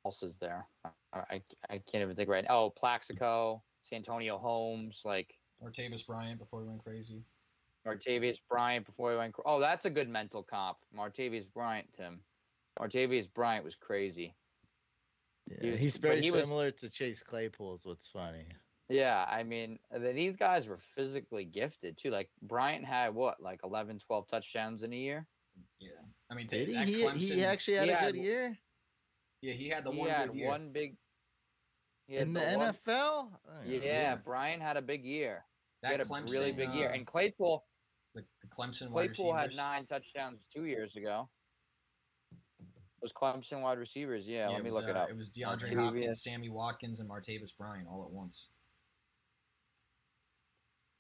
else 0.06 0.24
is 0.24 0.38
there? 0.38 0.66
I, 0.86 1.20
I, 1.20 1.42
I 1.70 1.82
can't 1.92 2.02
even 2.02 2.16
think 2.16 2.30
right. 2.30 2.46
Now. 2.48 2.56
Oh, 2.56 2.70
Plaxico, 2.70 3.62
Santonio 3.84 4.38
Holmes, 4.38 5.02
like 5.04 5.34
Martavis 5.62 6.08
Bryant 6.08 6.40
before 6.40 6.62
he 6.62 6.68
went 6.70 6.82
crazy. 6.82 7.24
Martavius 7.86 8.40
Bryant 8.50 8.86
before 8.86 9.12
he 9.12 9.18
went. 9.18 9.36
Oh, 9.46 9.60
that's 9.60 9.84
a 9.84 9.90
good 9.90 10.08
mental 10.08 10.44
comp. 10.44 10.78
Martavius 10.98 11.46
Bryant, 11.54 11.92
Tim. 11.92 12.22
Martavius 12.80 13.28
Bryant 13.34 13.66
was 13.66 13.76
crazy. 13.76 14.34
Yeah, 15.62 15.72
he's 15.76 15.98
very 15.98 16.22
he 16.22 16.32
was- 16.32 16.48
similar 16.48 16.72
to 16.72 16.90
Chase 16.90 17.24
Claypool. 17.24 17.74
Is 17.74 17.86
what's 17.86 18.08
funny. 18.08 18.46
Yeah, 18.90 19.26
I 19.30 19.44
mean, 19.44 19.80
then 19.92 20.16
these 20.16 20.38
guys 20.38 20.66
were 20.68 20.78
physically 20.78 21.44
gifted 21.46 21.98
too. 21.98 22.10
Like 22.10 22.30
Bryant 22.42 22.86
had 22.86 23.14
what, 23.14 23.42
like 23.42 23.60
11, 23.66 24.00
12 24.00 24.28
touchdowns 24.28 24.84
in 24.84 24.94
a 24.94 24.96
year. 24.96 25.28
Yeah, 25.82 25.90
I 26.30 26.36
mean, 26.36 26.48
Did 26.48 26.70
he? 26.70 26.76
at 26.78 26.88
He, 26.88 27.04
he 27.36 27.44
actually 27.44 27.76
had 27.78 27.86
he 27.86 27.92
a 27.92 27.96
had- 27.98 28.14
good 28.14 28.22
year 28.24 28.58
Yeah, 29.42 29.54
he 29.54 29.68
had 29.70 29.84
the 29.84 29.92
he 29.92 29.98
one 30.00 30.10
had 30.10 30.30
good 30.30 30.38
year. 30.38 30.48
one 30.48 30.72
big. 30.72 30.96
he 32.08 32.14
had 32.16 32.28
in 32.28 32.34
the 32.34 32.40
one- 32.40 32.74
NFL. 32.74 33.40
Oh, 33.46 33.62
Yeah, 33.66 33.80
Yeah. 33.84 34.16
Brian 34.16 34.62
had 34.62 34.78
a 34.78 34.82
big 34.82 35.04
year. 35.04 35.46
He 35.82 35.88
that 35.88 35.92
had 35.92 36.02
a 36.02 36.06
Clemson, 36.06 36.32
really 36.32 36.52
big 36.54 36.70
year, 36.74 36.90
uh, 36.90 36.94
and 36.94 37.06
Claypool. 37.06 37.66
the, 38.16 38.26
the 38.42 38.48
Clemson 38.48 38.90
Claypool 38.90 39.34
had 39.34 39.54
nine 39.56 39.86
touchdowns 39.86 40.46
two 40.48 40.64
years 40.66 40.96
ago. 40.96 41.30
Those 43.02 43.14
Clemson 43.14 43.62
wide 43.62 43.78
receivers, 43.78 44.28
yeah. 44.28 44.50
Yeah, 44.50 44.56
let 44.56 44.64
me 44.64 44.72
was, 44.72 44.82
look 44.82 44.90
it 44.90 44.96
uh, 44.98 45.02
up. 45.02 45.10
It 45.10 45.18
was 45.18 45.30
DeAndre 45.30 45.72
Martavius. 45.72 45.84
Hopkins, 45.84 46.24
Sammy 46.24 46.50
Watkins, 46.50 47.00
and 47.00 47.10
Martavis 47.10 47.56
Bryant 47.56 47.88
all 47.88 48.04
at 48.04 48.12
once. 48.12 48.50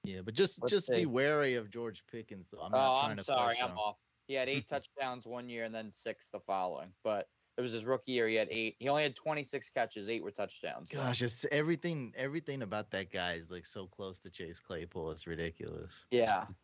Yeah, 0.03 0.21
but 0.23 0.35
just 0.35 0.61
Let's 0.61 0.71
just 0.71 0.87
see. 0.87 0.95
be 0.95 1.05
wary 1.05 1.55
of 1.55 1.69
George 1.69 2.03
Pickens. 2.09 2.51
Though. 2.51 2.61
I'm 2.61 2.71
not 2.71 2.91
oh, 2.91 2.99
trying 2.99 3.11
I'm 3.11 3.17
to 3.17 3.23
sorry, 3.23 3.55
I'm 3.61 3.71
him. 3.71 3.77
off. 3.77 3.99
He 4.27 4.35
had 4.35 4.47
eight 4.47 4.67
touchdowns 4.69 5.27
one 5.27 5.49
year 5.49 5.65
and 5.65 5.75
then 5.75 5.91
six 5.91 6.29
the 6.29 6.39
following. 6.39 6.93
But 7.03 7.27
it 7.57 7.61
was 7.61 7.71
his 7.71 7.85
rookie 7.85 8.13
year. 8.13 8.27
He 8.27 8.35
had 8.35 8.47
eight. 8.51 8.75
He 8.79 8.87
only 8.87 9.03
had 9.03 9.15
26 9.15 9.69
catches. 9.71 10.09
Eight 10.09 10.23
were 10.23 10.31
touchdowns. 10.31 10.91
Gosh, 10.91 11.21
it's 11.21 11.45
everything. 11.51 12.13
Everything 12.15 12.61
about 12.61 12.91
that 12.91 13.11
guy 13.11 13.33
is 13.33 13.51
like 13.51 13.65
so 13.65 13.87
close 13.87 14.19
to 14.21 14.29
Chase 14.29 14.59
Claypool. 14.59 15.11
It's 15.11 15.27
ridiculous. 15.27 16.05
Yeah. 16.11 16.45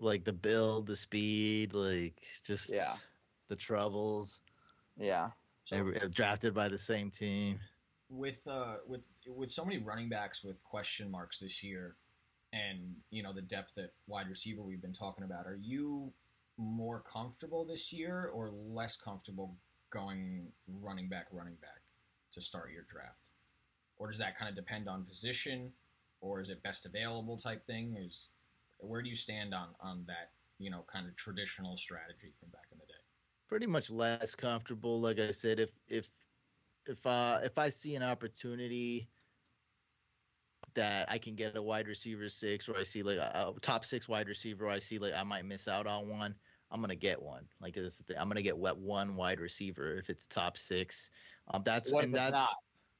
Like 0.00 0.22
the 0.22 0.34
build, 0.34 0.86
the 0.86 0.96
speed, 0.96 1.72
like 1.72 2.20
just 2.44 2.70
Yeah. 2.70 2.92
the 3.48 3.56
troubles. 3.56 4.42
Yeah. 4.98 5.30
So 5.64 5.76
Every, 5.76 5.96
uh, 5.96 6.08
drafted 6.12 6.54
by 6.54 6.68
the 6.68 6.78
same 6.78 7.10
team. 7.10 7.60
with 8.10 8.46
uh 8.50 8.76
with 8.86 9.02
with 9.26 9.50
so 9.50 9.64
many 9.64 9.78
running 9.78 10.08
backs 10.08 10.42
with 10.42 10.62
question 10.64 11.10
marks 11.10 11.38
this 11.38 11.62
year, 11.62 11.96
and 12.52 12.96
you 13.10 13.22
know 13.22 13.32
the 13.32 13.42
depth 13.42 13.76
at 13.78 13.92
wide 14.06 14.28
receiver 14.28 14.62
we've 14.62 14.82
been 14.82 14.92
talking 14.92 15.24
about, 15.24 15.46
are 15.46 15.58
you 15.60 16.12
more 16.56 17.00
comfortable 17.00 17.64
this 17.64 17.92
year 17.92 18.30
or 18.32 18.50
less 18.50 18.96
comfortable 18.96 19.56
going 19.90 20.48
running 20.82 21.08
back, 21.08 21.26
running 21.32 21.56
back 21.60 21.82
to 22.32 22.40
start 22.40 22.72
your 22.72 22.84
draft? 22.88 23.20
Or 23.96 24.08
does 24.10 24.18
that 24.18 24.36
kind 24.38 24.48
of 24.48 24.54
depend 24.56 24.88
on 24.88 25.04
position, 25.04 25.72
or 26.20 26.40
is 26.40 26.50
it 26.50 26.62
best 26.62 26.86
available 26.86 27.36
type 27.36 27.66
thing? 27.66 27.96
Is 27.98 28.30
where 28.78 29.02
do 29.02 29.10
you 29.10 29.16
stand 29.16 29.54
on 29.54 29.68
on 29.80 30.04
that 30.06 30.30
you 30.58 30.70
know 30.70 30.84
kind 30.90 31.06
of 31.06 31.14
traditional 31.16 31.76
strategy 31.76 32.32
from 32.40 32.48
back 32.50 32.66
in 32.72 32.78
the 32.78 32.86
day? 32.86 32.87
Pretty 33.48 33.66
much 33.66 33.90
less 33.90 34.34
comfortable. 34.34 35.00
Like 35.00 35.18
I 35.18 35.30
said, 35.30 35.58
if 35.58 35.70
if 35.88 36.08
if 36.86 37.06
uh 37.06 37.38
if 37.44 37.58
I 37.58 37.68
see 37.70 37.94
an 37.96 38.02
opportunity 38.02 39.08
that 40.74 41.10
I 41.10 41.18
can 41.18 41.34
get 41.34 41.56
a 41.56 41.62
wide 41.62 41.88
receiver 41.88 42.28
six, 42.28 42.68
or 42.68 42.76
I 42.76 42.82
see 42.82 43.02
like 43.02 43.16
a, 43.18 43.52
a 43.56 43.60
top 43.60 43.84
six 43.84 44.08
wide 44.08 44.28
receiver, 44.28 44.66
or 44.66 44.70
I 44.70 44.78
see 44.78 44.98
like 44.98 45.14
I 45.14 45.22
might 45.22 45.44
miss 45.44 45.66
out 45.66 45.86
on 45.86 46.08
one. 46.08 46.34
I'm 46.70 46.80
gonna 46.82 46.94
get 46.94 47.22
one. 47.22 47.46
Like 47.60 47.74
this, 47.74 47.86
is 47.86 47.98
the 47.98 48.12
thing. 48.12 48.16
I'm 48.20 48.28
gonna 48.28 48.42
get 48.42 48.56
one 48.58 49.16
wide 49.16 49.40
receiver 49.40 49.96
if 49.96 50.10
it's 50.10 50.26
top 50.26 50.58
six. 50.58 51.10
Um, 51.52 51.62
that's 51.64 51.90
What 51.90 52.04
and 52.04 52.12
if 52.12 52.20
it's 52.20 52.30
that's 52.30 52.42
not? 52.42 52.56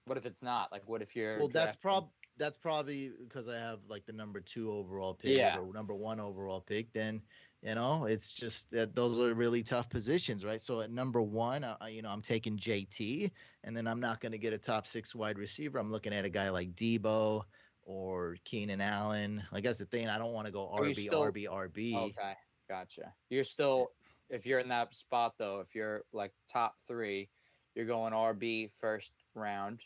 What 0.07 0.17
if 0.17 0.25
it's 0.25 0.43
not? 0.43 0.73
Like, 0.73 0.83
what 0.87 1.03
if 1.03 1.15
you're. 1.15 1.39
well, 1.39 1.49
that's 1.49 1.77
drafting- 1.77 1.81
prob 1.83 2.11
that's 2.39 2.57
probably 2.57 3.11
because 3.23 3.49
I 3.49 3.59
have 3.59 3.81
like 3.89 4.07
the 4.07 4.13
number 4.13 4.41
two 4.41 4.71
overall 4.71 5.13
pick 5.13 5.37
Yeah. 5.37 5.59
or 5.59 5.73
number 5.75 5.95
one 5.95 6.21
overall 6.21 6.61
pick. 6.61 6.93
Then 6.93 7.21
you 7.63 7.75
know 7.75 8.05
it's 8.07 8.33
just 8.33 8.71
that 8.71 8.95
those 8.95 9.19
are 9.19 9.35
really 9.35 9.63
tough 9.63 9.89
positions, 9.91 10.45
right? 10.45 10.61
So 10.61 10.81
at 10.81 10.91
number 10.91 11.21
one, 11.21 11.65
I, 11.65 11.89
you 11.89 12.03
know, 12.03 12.11
I'm 12.11 12.23
taking 12.23 12.57
JT, 12.57 13.31
and 13.65 13.77
then 13.77 13.87
I'm 13.87 14.01
not 14.01 14.21
going 14.21 14.33
to 14.33 14.39
get 14.39 14.53
a 14.53 14.59
top 14.59 14.87
six 14.87 15.15
wide 15.15 15.39
receiver. 15.39 15.79
I'm 15.79 15.91
looking 15.91 16.13
at 16.13 16.25
a 16.25 16.31
guy 16.31 16.51
like 16.51 16.75
Deebo 16.75 17.43
or 17.83 18.37
Keenan 18.45 18.81
Allen. 18.81 19.43
Like 19.53 19.65
that's 19.65 19.79
the 19.79 19.87
thing. 19.87 20.09
I 20.09 20.19
don't 20.19 20.33
want 20.33 20.47
to 20.47 20.53
go 20.53 20.73
RB, 20.79 20.95
still- 20.97 21.23
RB, 21.23 21.49
RB. 21.49 21.97
Okay. 21.97 22.35
Gotcha. 22.69 23.13
You're 23.31 23.45
still, 23.45 23.93
if 24.29 24.45
you're 24.45 24.59
in 24.59 24.69
that 24.69 24.95
spot 24.95 25.35
though, 25.39 25.61
if 25.61 25.75
you're 25.75 26.03
like 26.13 26.33
top 26.53 26.77
three, 26.87 27.29
you're 27.75 27.87
going 27.87 28.13
RB 28.13 28.71
first 28.71 29.15
round. 29.35 29.81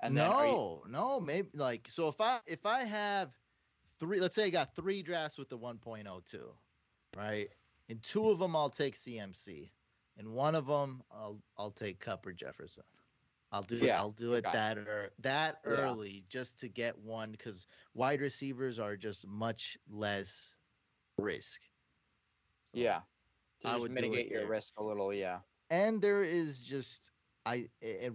And 0.00 0.16
then 0.16 0.30
are 0.30 0.46
you- 0.46 0.52
no, 0.52 0.82
no, 0.88 1.20
maybe 1.20 1.48
like 1.54 1.88
so 1.88 2.06
if 2.08 2.20
I 2.20 2.38
if 2.46 2.64
I 2.64 2.84
have 2.84 3.30
three, 3.98 4.20
let's 4.20 4.36
say 4.36 4.44
I 4.44 4.50
got 4.50 4.74
three 4.76 5.02
drafts 5.02 5.36
with 5.36 5.48
the 5.48 5.58
1.02, 5.58 6.38
right? 7.18 7.48
In 7.88 7.98
two 7.98 8.30
of 8.30 8.38
them 8.38 8.54
I'll 8.54 8.70
take 8.70 8.94
CMC, 8.94 9.70
in 10.18 10.32
one 10.32 10.54
of 10.54 10.66
them 10.66 11.02
I'll 11.10 11.42
I'll 11.56 11.70
take 11.72 12.00
Kupp 12.00 12.26
or 12.26 12.32
Jefferson. 12.32 12.84
I'll 13.50 13.62
do 13.62 13.76
it. 13.82 13.90
I'll 13.90 14.10
do 14.10 14.34
it 14.34 14.44
that 14.44 14.76
er, 14.76 15.10
that 15.20 15.56
Yeah. 15.64 15.70
early 15.72 16.24
just 16.28 16.58
to 16.60 16.68
get 16.68 16.98
one 16.98 17.32
because 17.32 17.66
wide 17.94 18.20
receivers 18.20 18.78
are 18.78 18.94
just 18.96 19.26
much 19.26 19.78
less 19.88 20.54
risk. 21.16 21.60
So- 22.64 22.78
yeah. 22.78 23.00
To 23.62 23.68
I 23.68 23.76
would 23.76 23.90
mitigate 23.90 24.28
your 24.28 24.42
there. 24.42 24.50
risk 24.50 24.74
a 24.78 24.84
little, 24.84 25.12
yeah. 25.12 25.40
and 25.70 26.00
there 26.00 26.22
is 26.22 26.62
just 26.62 27.10
I 27.46 27.64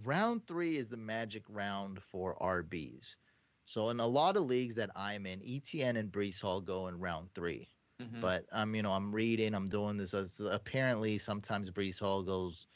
round 0.04 0.46
three 0.48 0.78
is 0.78 0.88
the 0.88 0.98
magic 0.98 1.44
round 1.50 2.02
for 2.04 2.38
RBs. 2.40 3.18
So 3.66 3.90
in 3.90 4.00
a 4.00 4.06
lot 4.08 4.38
of 4.38 4.44
leagues 4.44 4.76
that 4.76 4.92
I'm 4.96 5.26
in, 5.26 5.40
ETN 5.40 5.98
and 5.98 6.12
Breece 6.12 6.42
Hall 6.42 6.62
go 6.62 6.88
in 6.88 7.00
round 7.00 7.30
3 7.34 7.68
Mhm. 8.04 8.22
But 8.22 8.46
I'm 8.52 8.76
you 8.76 8.82
know 8.82 8.92
I'm 8.92 9.14
reading, 9.14 9.54
I'm 9.54 9.70
doing 9.70 9.98
this. 9.98 10.14
As, 10.14 10.40
apparently, 10.40 11.18
sometimes 11.18 11.72
Breece 11.72 12.00
Hall 12.00 12.24
goes 12.24 12.68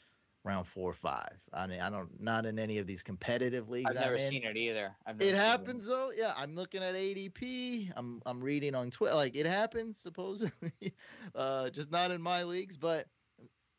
round 0.44 0.66
four 0.66 0.90
or 0.90 0.94
five. 0.94 1.36
I 1.52 1.66
mean, 1.66 1.80
I 1.80 1.90
don't 1.90 2.20
not 2.22 2.46
in 2.46 2.58
any 2.58 2.78
of 2.78 2.86
these 2.86 3.02
competitive 3.02 3.68
leagues. 3.68 3.96
I've 3.96 4.02
never 4.02 4.14
I'm 4.14 4.20
in. 4.20 4.32
seen 4.32 4.44
it 4.44 4.56
either. 4.56 4.96
I've 5.06 5.20
It 5.20 5.34
happens 5.34 5.88
though. 5.88 6.10
Yeah, 6.16 6.32
I'm 6.36 6.54
looking 6.54 6.82
at 6.82 6.94
ADP. 6.94 7.92
I'm 7.96 8.22
I'm 8.26 8.42
reading 8.42 8.74
on 8.74 8.90
Twitter. 8.90 9.14
Like 9.14 9.36
it 9.36 9.46
happens 9.46 9.98
supposedly, 9.98 10.94
uh, 11.34 11.70
just 11.70 11.90
not 11.90 12.10
in 12.10 12.22
my 12.22 12.44
leagues. 12.44 12.76
But 12.76 13.06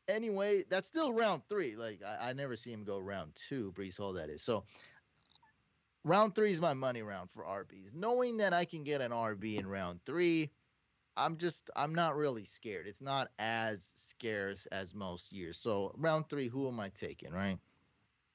anyway, 0.08 0.64
that's 0.70 0.88
still 0.88 1.14
round 1.14 1.44
three. 1.50 1.76
Like 1.76 2.02
I, 2.06 2.30
I 2.30 2.34
never 2.34 2.56
see 2.56 2.72
him 2.72 2.84
go 2.84 3.00
round 3.00 3.34
two. 3.36 3.72
Breece 3.74 3.98
Hall, 3.98 4.14
that 4.14 4.30
is. 4.30 4.42
So 4.42 4.64
round 6.06 6.36
three 6.36 6.52
is 6.52 6.62
my 6.62 6.74
money 6.74 7.02
round 7.02 7.30
for 7.32 7.44
RBs. 7.44 7.94
Knowing 7.96 8.38
that 8.38 8.54
I 8.54 8.66
can 8.66 8.84
get 8.84 9.02
an 9.02 9.12
RB 9.12 9.58
in 9.58 9.68
round 9.68 10.02
three, 10.06 10.52
I'm 11.20 11.38
just 11.38 11.70
I'm 11.76 11.94
not 11.94 12.16
really 12.16 12.46
scared. 12.46 12.88
It's 12.88 13.02
not 13.02 13.30
as 13.38 13.94
scarce 13.96 14.66
as 14.68 14.96
most 14.96 15.34
years. 15.34 15.58
So 15.58 15.94
round 15.98 16.30
three, 16.30 16.48
who 16.48 16.68
am 16.68 16.80
I 16.80 16.90
taking? 16.90 17.32
Right. 17.32 17.58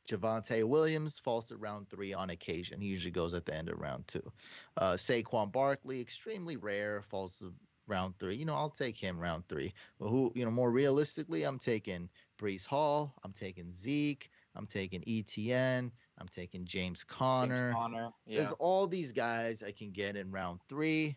Javonte 0.08 0.64
Williams 0.64 1.18
falls 1.18 1.48
to 1.48 1.56
round 1.56 1.88
three 1.88 2.12
on 2.12 2.28
occasion. 2.28 2.80
He 2.80 2.88
usually 2.88 3.10
goes 3.10 3.32
at 3.32 3.46
the 3.46 3.54
end 3.56 3.70
of 3.70 3.80
round 3.80 4.06
two. 4.06 4.32
Uh, 4.76 4.92
Saquon 4.92 5.50
Barkley, 5.50 6.00
extremely 6.00 6.58
rare, 6.58 7.00
falls 7.00 7.38
to 7.38 7.54
round 7.86 8.18
three. 8.18 8.36
You 8.36 8.44
know, 8.44 8.54
I'll 8.54 8.68
take 8.68 8.98
him 8.98 9.18
round 9.18 9.48
three. 9.48 9.72
But 9.98 10.08
who, 10.08 10.30
you 10.34 10.44
know, 10.44 10.50
more 10.50 10.70
realistically, 10.70 11.44
I'm 11.44 11.58
taking 11.58 12.10
Breece 12.38 12.66
Hall. 12.66 13.14
I'm 13.24 13.32
taking 13.32 13.72
Zeke. 13.72 14.30
I'm 14.56 14.66
taking 14.66 15.00
ETN. 15.02 15.90
I'm 16.18 16.28
taking 16.28 16.64
James 16.64 16.84
James 16.84 17.04
Conner. 17.04 17.72
Conner. 17.72 18.10
Yeah. 18.26 18.38
There's 18.38 18.52
all 18.52 18.86
these 18.86 19.12
guys 19.12 19.62
I 19.62 19.72
can 19.72 19.90
get 19.90 20.16
in 20.16 20.30
round 20.30 20.60
three, 20.68 21.16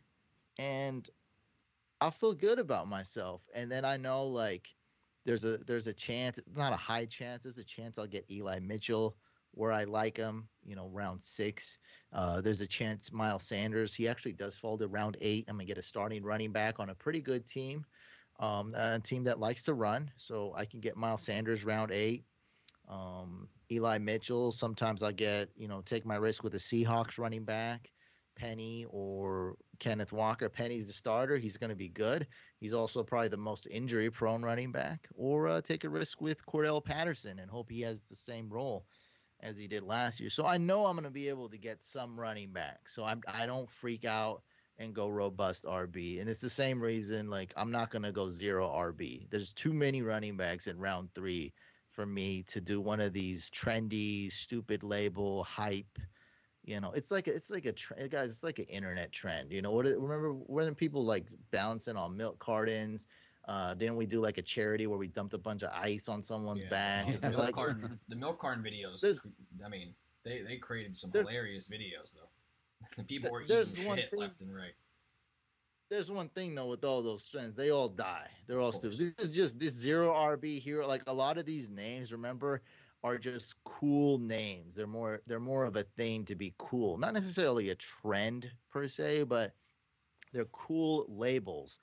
and 0.60 1.08
I'll 2.00 2.12
feel 2.12 2.34
good 2.34 2.60
about 2.60 2.88
myself. 2.88 3.42
And 3.56 3.72
then 3.72 3.86
I 3.86 3.98
know 3.98 4.26
like 4.28 4.68
there's 5.26 5.46
a 5.46 5.58
there's 5.58 5.88
a 5.88 5.94
chance, 5.94 6.38
it's 6.38 6.58
not 6.58 6.74
a 6.74 6.78
high 6.78 7.06
chance, 7.06 7.44
there's 7.44 7.58
a 7.58 7.66
chance 7.66 7.98
I'll 7.98 8.08
get 8.08 8.30
Eli 8.32 8.60
Mitchell 8.60 9.18
where 9.52 9.72
I 9.72 9.86
like 9.86 10.18
him, 10.18 10.48
you 10.64 10.76
know, 10.76 10.88
round 10.90 11.22
six. 11.22 11.80
Uh, 12.14 12.42
there's 12.42 12.62
a 12.62 12.68
chance 12.68 13.12
Miles 13.12 13.44
Sanders, 13.44 13.96
he 13.96 14.08
actually 14.08 14.34
does 14.34 14.56
fall 14.56 14.78
to 14.78 14.88
round 14.88 15.18
eight. 15.20 15.46
I'm 15.48 15.56
gonna 15.56 15.66
get 15.66 15.80
a 15.80 15.84
starting 15.84 16.24
running 16.24 16.52
back 16.52 16.80
on 16.80 16.90
a 16.90 16.96
pretty 16.96 17.22
good 17.22 17.46
team, 17.46 17.86
um, 18.40 18.74
a 18.76 19.00
team 19.00 19.24
that 19.24 19.40
likes 19.40 19.64
to 19.64 19.74
run. 19.74 20.12
So 20.16 20.54
I 20.56 20.66
can 20.66 20.80
get 20.80 20.96
Miles 20.96 21.24
Sanders 21.24 21.66
round 21.66 21.92
eight. 21.92 22.24
Um, 22.88 23.50
Eli 23.72 23.98
Mitchell. 23.98 24.52
Sometimes 24.52 25.04
I 25.04 25.12
get, 25.12 25.50
you 25.58 25.68
know, 25.68 25.82
take 25.82 26.06
my 26.06 26.16
risk 26.16 26.44
with 26.44 26.54
a 26.56 26.60
Seahawks 26.60 27.20
running 27.20 27.44
back, 27.44 27.92
Penny 28.38 28.86
or 28.90 29.56
Kenneth 29.80 30.14
Walker. 30.14 30.50
Penny's 30.50 30.88
the 30.88 30.94
starter. 30.94 31.38
He's 31.38 31.58
going 31.58 31.72
to 31.72 31.76
be 31.76 31.90
good. 31.90 32.28
He's 32.60 32.74
also 32.74 33.04
probably 33.04 33.30
the 33.30 33.38
most 33.38 33.68
injury 33.70 34.10
prone 34.10 34.44
running 34.44 34.72
back. 34.72 35.08
Or 35.16 35.48
uh, 35.48 35.62
take 35.62 35.84
a 35.84 35.90
risk 35.90 36.22
with 36.22 36.46
Cordarrelle 36.46 36.84
Patterson 36.84 37.40
and 37.40 37.50
hope 37.50 37.70
he 37.70 37.82
has 37.82 38.04
the 38.04 38.16
same 38.16 38.50
role 38.50 38.86
as 39.42 39.58
he 39.58 39.68
did 39.68 39.84
last 39.84 40.20
year. 40.20 40.30
So 40.30 40.46
I 40.46 40.58
know 40.58 40.86
I'm 40.86 40.96
going 40.96 41.06
to 41.06 41.12
be 41.12 41.30
able 41.30 41.50
to 41.50 41.58
get 41.58 41.82
some 41.82 42.20
running 42.20 42.52
back. 42.52 42.88
So 42.88 43.04
I'm 43.04 43.22
I 43.28 43.46
don't 43.46 43.70
freak 43.70 44.06
out 44.06 44.42
and 44.80 44.94
go 44.94 45.10
robust 45.10 45.66
RB. 45.66 46.20
And 46.20 46.30
it's 46.30 46.42
the 46.42 46.50
same 46.50 46.82
reason 46.82 47.30
like 47.30 47.54
I'm 47.58 47.72
not 47.72 47.90
going 47.90 48.04
to 48.04 48.12
go 48.12 48.30
zero 48.30 48.68
RB. 48.68 49.30
There's 49.30 49.54
too 49.54 49.74
many 49.74 50.02
running 50.02 50.38
backs 50.38 50.68
in 50.68 50.78
round 50.78 51.10
3 51.14 51.52
for 51.92 52.06
me 52.06 52.44
to 52.44 52.62
do 52.62 52.80
one 52.80 53.00
of 53.00 53.12
these 53.12 53.50
trendy, 53.50 54.32
stupid 54.32 54.84
label 54.84 55.44
hype. 55.44 55.98
You 56.68 56.82
know, 56.82 56.92
it's 56.94 57.10
like 57.12 57.28
it's 57.30 57.50
like 57.50 57.66
a 57.66 57.72
tre- 57.72 58.08
guys. 58.10 58.28
It's 58.30 58.44
like 58.44 58.60
an 58.60 58.66
internet 58.66 59.12
trend. 59.14 59.52
You 59.52 59.62
know, 59.62 59.72
what? 59.72 59.86
Remember 59.86 60.34
when 60.34 60.76
people 60.76 61.04
like 61.06 61.28
bouncing 61.52 61.96
on 61.96 62.16
milk 62.18 62.38
cartons, 62.40 63.08
Uh, 63.48 63.74
didn't 63.74 63.96
we 63.96 64.06
do 64.06 64.20
like 64.20 64.38
a 64.38 64.42
charity 64.42 64.86
where 64.88 65.00
we 65.00 65.08
dumped 65.08 65.34
a 65.34 65.38
bunch 65.38 65.64
of 65.64 65.72
ice 65.72 66.10
on 66.10 66.22
someone's 66.22 66.64
Yeah. 66.64 66.70
back? 66.70 67.08
It's 67.08 67.24
the, 67.24 67.30
milk 67.30 67.42
like- 67.46 67.56
carton, 67.56 67.98
the 68.10 68.16
milk 68.18 68.40
carton 68.40 68.62
videos. 68.62 69.00
There's- 69.00 69.26
I 69.66 69.70
mean, 69.70 69.96
they, 70.26 70.42
they 70.42 70.58
created 70.58 70.98
some 70.98 71.10
hilarious 71.14 71.70
videos 71.70 72.14
though. 72.14 73.04
People 73.08 73.32
were 73.32 73.40
Th- 73.40 73.50
there's 73.50 73.72
eating 73.74 73.88
one 73.88 73.98
shit 74.00 74.12
thing- 74.12 74.20
left 74.20 74.42
and 74.42 74.54
right. 74.54 74.74
there's 75.90 76.12
one 76.12 76.28
thing 76.30 76.54
though 76.56 76.68
with 76.68 76.84
all 76.84 77.02
those 77.02 77.26
trends, 77.30 77.56
they 77.56 77.70
all 77.70 77.88
die. 77.88 78.28
They're 78.46 78.60
all 78.60 78.72
course. 78.74 78.82
stupid. 78.96 79.16
This 79.18 79.28
is 79.30 79.34
just 79.36 79.58
this 79.62 79.74
zero 79.74 80.12
RB 80.14 80.60
hero. 80.60 80.86
Like 80.86 81.04
a 81.08 81.14
lot 81.14 81.38
of 81.38 81.46
these 81.46 81.70
names, 81.70 82.12
remember, 82.12 82.62
are 83.04 83.18
just 83.18 83.64
cool 83.64 84.18
names. 84.18 84.76
They're 84.76 84.88
more 84.88 85.22
they're 85.28 85.40
more 85.40 85.66
of 85.66 85.76
a 85.76 85.84
thing 85.84 86.26
to 86.26 86.36
be 86.36 86.54
cool, 86.58 86.98
not 86.98 87.14
necessarily 87.14 87.70
a 87.70 87.76
trend 87.76 88.52
per 88.70 88.88
se, 88.88 89.24
but 89.24 89.54
they're 90.34 90.46
cool 90.46 91.06
labels. 91.10 91.80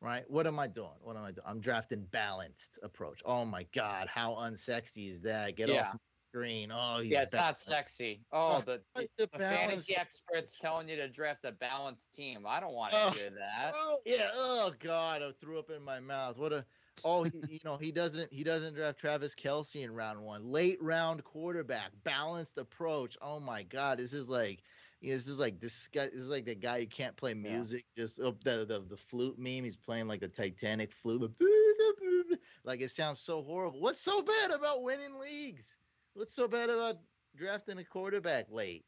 Right? 0.00 0.30
What 0.30 0.46
am 0.46 0.60
I 0.60 0.68
doing? 0.68 0.94
What 1.00 1.16
am 1.16 1.24
I 1.24 1.32
doing? 1.32 1.44
I'm 1.44 1.60
drafting 1.60 2.04
balanced 2.04 2.78
approach. 2.84 3.20
Oh 3.24 3.44
my 3.44 3.64
god, 3.74 4.06
how 4.06 4.36
unsexy 4.36 5.08
is 5.08 5.22
that? 5.22 5.56
Get 5.56 5.68
Yeah. 5.70 5.88
off 5.88 5.94
my 5.94 5.98
screen. 6.14 6.70
Oh, 6.72 7.00
he's 7.00 7.10
Yeah, 7.10 7.22
it's 7.22 7.32
not 7.32 7.58
sexy. 7.58 8.24
Oh, 8.30 8.58
Oh, 8.58 8.60
the, 8.60 8.84
the, 8.94 9.08
the 9.16 9.38
fantasy 9.40 9.96
experts 9.96 10.56
telling 10.56 10.88
you 10.88 10.94
to 10.96 11.08
draft 11.08 11.44
a 11.44 11.50
balanced 11.50 12.14
team. 12.14 12.46
I 12.46 12.60
don't 12.60 12.74
want 12.74 12.92
to 12.92 13.00
Oh. 13.06 13.10
hear 13.10 13.30
that. 13.30 13.72
Oh 13.74 13.98
yeah. 14.06 14.28
Oh 14.32 14.72
god, 14.78 15.22
I 15.22 15.32
threw 15.32 15.58
up 15.58 15.70
in 15.70 15.82
my 15.82 15.98
mouth. 15.98 16.38
What 16.38 16.52
a 16.52 16.64
oh 17.04 17.22
he, 17.24 17.30
you 17.48 17.58
know 17.64 17.76
he 17.76 17.92
doesn't 17.92 18.32
he 18.32 18.44
doesn't 18.44 18.74
draft 18.74 18.98
Travis 18.98 19.34
Kelce 19.34 19.82
in 19.82 19.94
round 19.94 20.20
one. 20.22 20.44
Late 20.44 20.78
round 20.82 21.24
quarterback, 21.24 21.92
balanced 22.04 22.58
approach. 22.58 23.16
Oh 23.22 23.40
my 23.40 23.62
god, 23.64 23.98
this 23.98 24.12
is 24.12 24.28
like 24.28 24.62
you 25.00 25.10
know, 25.10 25.14
this 25.14 25.28
is 25.28 25.38
like 25.38 25.60
this 25.60 25.86
guy. 25.88 26.04
This 26.06 26.14
is 26.14 26.28
like 26.30 26.44
the 26.44 26.56
guy 26.56 26.80
who 26.80 26.86
can't 26.86 27.16
play 27.16 27.30
Yeah. 27.30 27.52
music. 27.52 27.84
Just 27.96 28.20
oh, 28.20 28.36
the, 28.44 28.64
the 28.66 28.84
the 28.88 28.96
flute 28.96 29.38
meme. 29.38 29.64
He's 29.64 29.76
playing 29.76 30.08
like 30.08 30.22
a 30.22 30.28
Titanic 30.28 30.92
flute. 30.92 31.32
Like 32.64 32.80
it 32.82 32.90
sounds 32.90 33.20
so 33.20 33.42
horrible. 33.42 33.80
What's 33.80 34.00
so 34.00 34.20
bad 34.22 34.50
about 34.50 34.82
winning 34.82 35.18
leagues? 35.18 35.78
What's 36.14 36.34
so 36.34 36.46
bad 36.48 36.68
about 36.68 36.96
drafting 37.36 37.78
a 37.78 37.84
quarterback 37.84 38.46
late? 38.50 38.84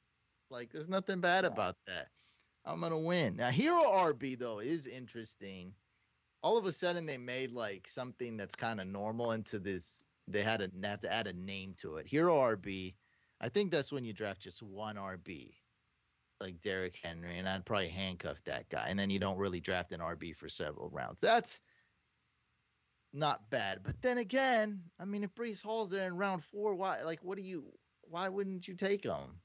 Like 0.50 0.72
there's 0.72 0.88
nothing 0.88 1.20
bad 1.20 1.44
Yeah. 1.44 1.50
about 1.50 1.76
that. 1.86 2.08
I'm 2.64 2.80
gonna 2.80 2.98
win. 2.98 3.36
Now 3.36 3.50
Hero 3.50 3.82
RB 3.82 4.38
though 4.38 4.58
is 4.58 4.86
interesting. 4.86 5.74
All 6.42 6.56
of 6.56 6.64
a 6.64 6.72
sudden 6.72 7.06
they 7.06 7.18
made 7.18 7.52
like 7.52 7.86
something 7.88 8.36
that's 8.36 8.56
kind 8.56 8.80
of 8.80 8.86
normal 8.86 9.32
into 9.32 9.58
this. 9.58 10.06
They 10.26 10.42
had 10.42 10.60
to 10.60 10.70
have 10.86 11.00
to 11.00 11.12
add 11.12 11.26
a 11.26 11.32
name 11.32 11.74
to 11.78 11.96
it. 11.96 12.06
Hero 12.06 12.36
RB. 12.36 12.94
I 13.40 13.48
think 13.48 13.70
that's 13.70 13.92
when 13.92 14.04
you 14.04 14.12
draft 14.12 14.40
just 14.40 14.62
one 14.62 14.96
RB, 14.96 15.54
like 16.40 16.60
Derrick 16.60 16.98
Henry, 17.02 17.38
and 17.38 17.48
I'd 17.48 17.64
probably 17.64 17.88
handcuff 17.88 18.42
that 18.44 18.68
guy, 18.68 18.86
and 18.88 18.98
then 18.98 19.10
you 19.10 19.18
don't 19.18 19.38
really 19.38 19.60
draft 19.60 19.92
an 19.92 20.00
RB 20.00 20.36
for 20.36 20.48
several 20.48 20.90
rounds. 20.90 21.20
That's 21.20 21.62
not 23.12 23.48
bad. 23.50 23.80
But 23.82 24.00
then 24.02 24.18
again, 24.18 24.82
I 24.98 25.04
mean, 25.04 25.24
if 25.24 25.34
Breece 25.34 25.62
Hall's 25.62 25.90
there 25.90 26.06
in 26.06 26.16
round 26.16 26.44
four, 26.44 26.74
why? 26.74 27.02
Like, 27.02 27.20
what 27.22 27.38
do 27.38 27.44
you? 27.44 27.72
Why 28.02 28.28
wouldn't 28.28 28.68
you 28.68 28.74
take 28.74 29.04
him? 29.04 29.40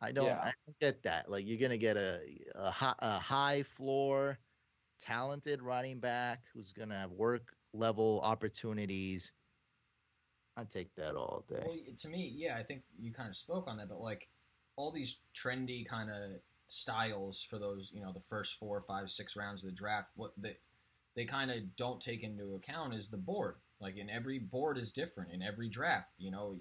I 0.00 0.12
don't. 0.12 0.26
Yeah. 0.26 0.40
I 0.40 0.52
don't 0.66 0.78
get 0.80 1.02
that. 1.04 1.30
Like, 1.30 1.46
you're 1.46 1.60
gonna 1.60 1.76
get 1.76 1.96
a 1.96 2.20
a 2.54 2.70
high, 2.70 2.94
a 2.98 3.18
high 3.18 3.62
floor, 3.62 4.38
talented 4.98 5.62
running 5.62 6.00
back 6.00 6.40
who's 6.52 6.72
gonna 6.72 6.98
have 6.98 7.10
work 7.12 7.54
level 7.72 8.20
opportunities. 8.22 9.32
I 10.56 10.64
take 10.64 10.94
that 10.96 11.14
all 11.14 11.44
day. 11.46 11.62
Well, 11.66 11.76
to 11.98 12.08
me, 12.08 12.32
yeah, 12.34 12.56
I 12.58 12.62
think 12.62 12.82
you 12.98 13.12
kind 13.12 13.28
of 13.28 13.36
spoke 13.36 13.68
on 13.68 13.76
that, 13.76 13.88
but 13.88 14.00
like 14.00 14.28
all 14.76 14.90
these 14.90 15.18
trendy 15.34 15.86
kind 15.86 16.10
of 16.10 16.40
styles 16.68 17.42
for 17.42 17.58
those, 17.58 17.92
you 17.94 18.00
know, 18.00 18.12
the 18.12 18.20
first 18.20 18.58
four, 18.58 18.80
five, 18.80 19.10
six 19.10 19.36
rounds 19.36 19.62
of 19.62 19.70
the 19.70 19.76
draft, 19.76 20.10
what 20.16 20.32
they 20.36 20.56
they 21.14 21.24
kind 21.24 21.50
of 21.50 21.76
don't 21.76 22.00
take 22.00 22.22
into 22.22 22.54
account 22.54 22.94
is 22.94 23.08
the 23.08 23.16
board. 23.16 23.56
Like, 23.80 23.96
in 23.96 24.08
every 24.08 24.38
board 24.38 24.78
is 24.78 24.92
different 24.92 25.32
in 25.32 25.42
every 25.42 25.68
draft. 25.68 26.10
You 26.18 26.30
know, 26.30 26.58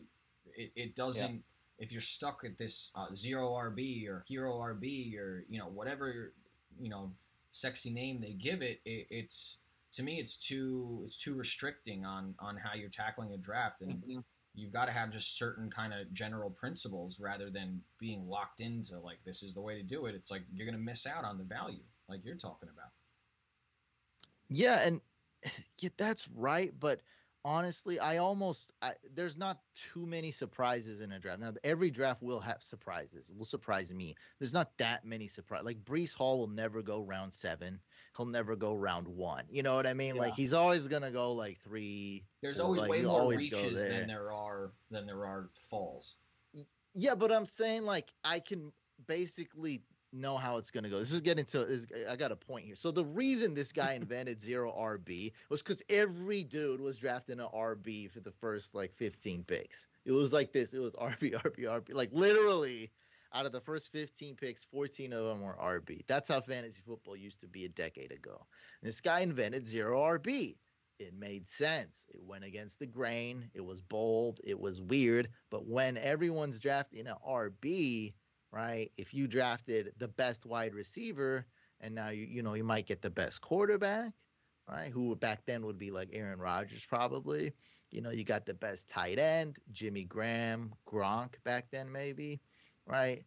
it, 0.56 0.72
it 0.76 0.96
doesn't. 0.96 1.44
If 1.78 1.92
you're 1.92 2.02
stuck 2.02 2.44
at 2.46 2.58
this 2.58 2.90
uh, 2.96 3.14
zero 3.14 3.50
RB 3.52 4.08
or 4.08 4.24
hero 4.28 4.54
RB 4.54 5.18
or 5.18 5.46
you 5.50 5.60
know 5.60 5.66
whatever 5.66 6.32
you 6.80 6.90
know 6.90 7.12
sexy 7.56 7.90
name 7.90 8.20
they 8.22 8.34
give 8.34 8.62
it, 8.62 8.82
it 8.86 9.08
it's 9.10 9.60
to 9.94 10.04
me 10.04 10.20
it's 10.20 10.36
too 10.36 11.02
it's 11.04 11.18
too 11.18 11.34
restricting 11.34 12.06
on 12.06 12.36
on 12.40 12.58
how 12.58 12.74
you're 12.74 12.90
tackling 12.90 13.32
a 13.32 13.38
draft 13.38 13.82
and 13.82 14.04
Mhm. 14.04 14.24
you've 14.54 14.72
got 14.72 14.86
to 14.86 14.92
have 14.92 15.12
just 15.12 15.38
certain 15.38 15.70
kind 15.70 15.94
of 15.94 16.14
general 16.14 16.50
principles 16.50 17.20
rather 17.20 17.50
than 17.50 17.82
being 17.98 18.28
locked 18.28 18.60
into 18.62 19.00
like 19.00 19.20
this 19.24 19.42
is 19.42 19.54
the 19.54 19.62
way 19.62 19.76
to 19.78 19.84
do 19.84 20.06
it 20.06 20.16
it's 20.16 20.32
like 20.32 20.44
you're 20.54 20.66
going 20.66 20.78
to 20.78 20.84
miss 20.84 21.06
out 21.08 21.24
on 21.24 21.38
the 21.38 21.44
value 21.46 21.84
like 22.10 22.26
you're 22.26 22.36
talking 22.36 22.70
about 22.70 22.92
Yeah, 24.50 24.86
and 24.86 25.02
yeah, 25.82 25.90
that's 25.98 26.28
right. 26.30 26.74
But 26.80 27.02
honestly, 27.46 28.00
I 28.00 28.18
almost 28.18 28.74
I, 28.82 28.94
there's 29.14 29.38
not 29.38 29.60
too 29.94 30.06
many 30.06 30.32
surprises 30.32 31.02
in 31.02 31.12
a 31.12 31.20
draft. 31.20 31.40
Now, 31.40 31.54
every 31.64 31.92
draft 31.92 32.22
will 32.24 32.40
have 32.40 32.64
surprises. 32.64 33.32
Will 33.38 33.46
surprise 33.46 33.94
me. 33.94 34.16
There's 34.40 34.54
not 34.54 34.76
that 34.80 35.06
many 35.06 35.28
surprises. 35.28 35.66
Like 35.66 35.86
Breece 35.86 36.14
Hall 36.14 36.40
will 36.40 36.48
never 36.48 36.82
go 36.82 37.04
round 37.04 37.32
seven. 37.32 37.80
He'll 38.18 38.26
never 38.26 38.56
go 38.56 38.74
round 38.74 39.08
one. 39.08 39.46
You 39.50 39.62
know 39.64 39.76
what 39.76 39.86
I 39.86 39.94
mean? 39.94 40.18
Like 40.18 40.34
he's 40.34 40.54
always 40.54 40.88
gonna 40.88 41.12
go 41.12 41.34
like 41.34 41.60
three. 41.60 42.26
there's 42.42 42.60
always 42.60 42.82
like, 42.82 42.90
way 42.90 43.04
more 43.04 43.22
always 43.22 43.40
reaches 43.40 43.76
there. 43.76 44.00
than 44.00 44.08
there 44.08 44.34
are 44.34 44.74
than 44.90 45.06
there 45.06 45.26
are 45.26 45.50
falls 45.54 46.16
Yeah, 46.94 47.16
but 47.16 47.32
I'm 47.32 47.46
saying 47.46 47.86
like 47.86 48.12
I 48.24 48.40
can 48.40 48.74
basically 49.08 49.84
know 50.16 50.38
how 50.38 50.58
it's 50.58 50.72
gonna 50.72 50.90
go. 50.90 50.98
This 50.98 51.12
is 51.12 51.22
getting 51.22 51.46
to 51.46 51.62
is 51.62 51.88
I 52.10 52.16
got 52.16 52.32
a 52.32 52.36
point 52.36 52.66
here. 52.66 52.76
So 52.76 52.92
the 52.92 53.04
reason 53.04 53.54
this 53.54 53.72
guy 53.72 53.94
invented 54.02 54.40
zero 54.42 54.72
RB 54.72 55.32
was 55.50 55.62
because 55.62 55.84
every 55.90 56.44
dude 56.44 56.82
was 56.82 56.98
drafting 56.98 57.40
an 57.40 57.48
RB 57.54 58.10
for 58.10 58.20
the 58.20 58.32
first 58.32 58.76
like 58.76 58.94
15 58.94 59.44
picks. 59.44 59.88
It 60.06 60.12
was 60.12 60.34
like 60.34 60.52
this. 60.52 60.74
It 60.74 60.80
was 60.80 60.96
RB, 61.02 61.34
RB, 61.34 61.66
RB. 61.66 61.94
Like 61.94 62.10
literally, 62.12 62.92
out 63.34 63.46
of 63.46 63.52
the 63.52 63.62
first 63.62 63.92
15 63.92 64.36
picks, 64.36 64.64
14 64.66 65.12
of 65.12 65.26
them 65.26 65.42
were 65.42 65.56
RB. 65.56 66.06
That's 66.08 66.30
how 66.30 66.40
fantasy 66.40 66.82
football 66.86 67.18
used 67.18 67.42
to 67.42 67.48
be 67.48 67.66
a 67.66 67.70
decade 67.70 68.14
ago. 68.14 68.46
This 68.82 69.02
guy 69.02 69.22
invented 69.22 69.68
zero 69.68 69.98
RB. 70.00 70.56
It 71.00 71.14
made 71.14 71.46
sense. 71.46 72.08
It 72.14 72.22
went 72.24 72.46
against 72.46 72.80
the 72.80 72.86
grain. 72.86 73.50
It 73.54 73.66
was 73.66 73.82
bold. 73.82 74.40
It 74.46 74.58
was 74.58 74.82
weird. 74.82 75.28
But 75.50 75.68
when 75.68 75.98
everyone's 75.98 76.62
drafting 76.62 77.08
an 77.08 77.16
RB, 77.28 78.14
right? 78.56 78.90
If 78.98 79.14
you 79.14 79.28
drafted 79.28 79.92
the 79.98 80.08
best 80.08 80.46
wide 80.46 80.74
receiver, 80.74 81.46
and 81.82 81.94
now 81.94 82.10
you 82.10 82.26
you 82.26 82.42
know 82.42 82.54
you 82.54 82.64
might 82.64 82.88
get 82.88 83.02
the 83.02 83.10
best 83.10 83.42
quarterback, 83.42 84.14
right? 84.70 84.90
Who 84.92 85.16
back 85.18 85.46
then 85.46 85.66
would 85.66 85.78
be 85.78 85.92
like 85.92 86.10
Aaron 86.14 86.40
Rodgers 86.40 86.86
probably. 86.86 87.52
You 87.92 88.02
know, 88.02 88.12
you 88.12 88.24
got 88.24 88.46
the 88.46 88.54
best 88.54 88.90
tight 88.90 89.20
end, 89.20 89.58
Jimmy 89.72 90.04
Graham, 90.04 90.74
Gronk 90.88 91.36
back 91.44 91.68
then 91.72 91.92
maybe, 91.92 92.42
right? 92.88 93.20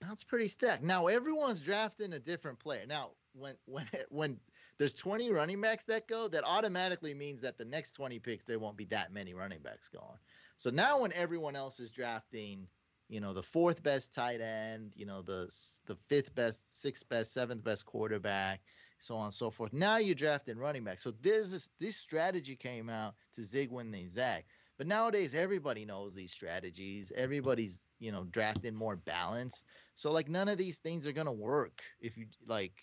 That's 0.00 0.24
pretty 0.24 0.48
stacked. 0.48 0.82
Now 0.82 1.06
everyone's 1.06 1.64
drafting 1.64 2.12
a 2.12 2.18
different 2.18 2.58
player. 2.58 2.84
Now 2.86 3.12
when 3.32 3.54
when 3.64 3.86
when 4.10 4.40
there's 4.78 4.94
20 4.94 5.30
running 5.30 5.62
backs 5.62 5.86
that 5.86 6.06
go, 6.06 6.28
that 6.28 6.44
automatically 6.44 7.14
means 7.14 7.40
that 7.40 7.56
the 7.56 7.64
next 7.64 7.92
20 7.92 8.18
picks 8.18 8.44
there 8.44 8.58
won't 8.58 8.76
be 8.76 8.84
that 8.86 9.12
many 9.14 9.32
running 9.32 9.62
backs 9.62 9.88
going. 9.88 10.18
So 10.58 10.68
now 10.68 11.00
when 11.00 11.14
everyone 11.14 11.56
else 11.56 11.80
is 11.80 11.90
drafting, 11.90 12.68
you 13.08 13.20
know, 13.20 13.32
the 13.32 13.42
fourth 13.42 13.82
best 13.82 14.12
tight 14.12 14.40
end, 14.40 14.92
you 14.96 15.06
know, 15.06 15.22
the 15.22 15.46
the 15.86 15.96
fifth 15.96 16.34
best, 16.34 16.80
sixth 16.80 17.08
best, 17.08 17.32
seventh 17.32 17.62
best 17.62 17.86
quarterback, 17.86 18.60
so 18.98 19.16
on 19.16 19.26
and 19.26 19.34
so 19.34 19.50
forth. 19.50 19.72
Now 19.72 19.98
you're 19.98 20.14
drafting 20.14 20.58
running 20.58 20.84
back. 20.84 20.98
So 20.98 21.12
this 21.22 21.52
is, 21.52 21.70
this 21.78 21.96
strategy 21.96 22.56
came 22.56 22.88
out 22.88 23.14
to 23.34 23.42
zig 23.42 23.70
when 23.70 23.90
they 23.90 24.06
zag. 24.06 24.44
But 24.78 24.86
nowadays 24.86 25.34
everybody 25.34 25.84
knows 25.84 26.14
these 26.14 26.32
strategies. 26.32 27.12
Everybody's, 27.16 27.88
you 27.98 28.12
know, 28.12 28.24
drafting 28.24 28.74
more 28.74 28.96
balanced. 28.96 29.66
So 29.94 30.10
like 30.10 30.28
none 30.28 30.48
of 30.48 30.58
these 30.58 30.78
things 30.78 31.06
are 31.06 31.12
gonna 31.12 31.32
work 31.32 31.82
if 32.00 32.18
you 32.18 32.26
like 32.46 32.74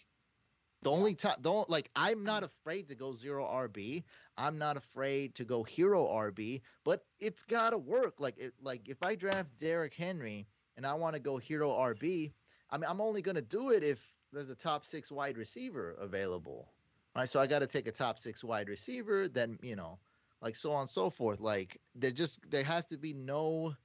the 0.83 0.91
only 0.91 1.15
time 1.15 1.35
don't 1.41 1.69
like 1.69 1.89
I'm 1.95 2.23
not 2.23 2.43
afraid 2.43 2.89
to 2.89 2.95
go 2.95 3.13
zero 3.13 3.45
RB. 3.45 4.03
I'm 4.37 4.57
not 4.57 4.77
afraid 4.77 5.35
to 5.35 5.45
go 5.45 5.63
hero 5.63 6.07
RB, 6.07 6.61
but 6.83 7.03
it's 7.19 7.43
gotta 7.43 7.77
work. 7.77 8.19
Like 8.19 8.37
it 8.37 8.53
like 8.61 8.89
if 8.89 8.97
I 9.03 9.15
draft 9.15 9.57
Derrick 9.57 9.93
Henry 9.93 10.47
and 10.75 10.85
I 10.85 10.93
want 10.95 11.15
to 11.15 11.21
go 11.21 11.37
hero 11.37 11.69
RB, 11.71 12.31
I 12.69 12.77
mean 12.77 12.89
I'm 12.89 13.01
only 13.01 13.21
gonna 13.21 13.41
do 13.41 13.71
it 13.71 13.83
if 13.83 14.07
there's 14.31 14.49
a 14.49 14.55
top 14.55 14.83
six 14.83 15.11
wide 15.11 15.37
receiver 15.37 15.95
available. 15.99 16.71
Right. 17.15 17.29
So 17.29 17.39
I 17.39 17.47
gotta 17.47 17.67
take 17.67 17.87
a 17.87 17.91
top 17.91 18.17
six 18.17 18.43
wide 18.43 18.69
receiver, 18.69 19.27
then 19.27 19.59
you 19.61 19.75
know, 19.75 19.99
like 20.41 20.55
so 20.55 20.71
on 20.71 20.81
and 20.81 20.89
so 20.89 21.09
forth. 21.09 21.39
Like 21.39 21.79
there 21.95 22.11
just 22.11 22.49
there 22.49 22.63
has 22.63 22.87
to 22.87 22.97
be 22.97 23.13
no 23.13 23.75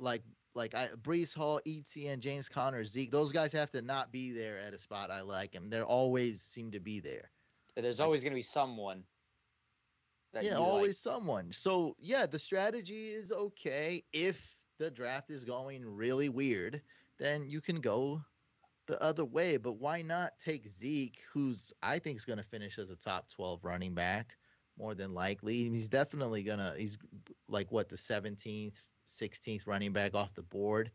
like 0.00 0.22
like 0.54 0.74
I, 0.74 0.88
Breece 1.02 1.36
Hall, 1.36 1.60
ETN, 1.66 2.20
James 2.20 2.48
Conner, 2.48 2.84
Zeke, 2.84 3.10
those 3.10 3.32
guys 3.32 3.52
have 3.52 3.70
to 3.70 3.82
not 3.82 4.12
be 4.12 4.30
there 4.30 4.58
at 4.58 4.74
a 4.74 4.78
spot 4.78 5.10
I 5.10 5.22
like 5.22 5.52
them. 5.52 5.70
They 5.70 5.82
always 5.82 6.40
seem 6.40 6.70
to 6.72 6.80
be 6.80 7.00
there. 7.00 7.30
There's 7.76 8.00
always 8.00 8.22
going 8.22 8.32
to 8.32 8.36
be 8.38 8.42
someone. 8.42 9.02
Yeah, 10.40 10.56
always 10.56 11.04
like. 11.06 11.14
someone. 11.14 11.52
So 11.52 11.96
yeah, 11.98 12.26
the 12.26 12.38
strategy 12.38 13.10
is 13.10 13.30
okay 13.30 14.02
if 14.12 14.56
the 14.78 14.90
draft 14.90 15.30
is 15.30 15.44
going 15.44 15.84
really 15.86 16.28
weird. 16.28 16.82
Then 17.18 17.48
you 17.48 17.60
can 17.60 17.80
go 17.80 18.20
the 18.86 19.00
other 19.02 19.24
way. 19.24 19.56
But 19.56 19.78
why 19.78 20.02
not 20.02 20.32
take 20.38 20.66
Zeke, 20.66 21.20
who's 21.32 21.72
I 21.82 21.98
think 21.98 22.16
is 22.16 22.24
going 22.24 22.38
to 22.38 22.44
finish 22.44 22.78
as 22.78 22.90
a 22.90 22.96
top 22.96 23.28
12 23.28 23.64
running 23.64 23.94
back 23.94 24.36
more 24.78 24.94
than 24.94 25.14
likely. 25.14 25.68
He's 25.70 25.88
definitely 25.88 26.42
gonna. 26.42 26.72
He's 26.76 26.98
like 27.48 27.70
what 27.70 27.88
the 27.88 27.96
17th, 27.96 28.82
16th 29.08 29.66
running 29.66 29.92
back 29.92 30.14
off 30.14 30.34
the 30.34 30.42
board, 30.42 30.90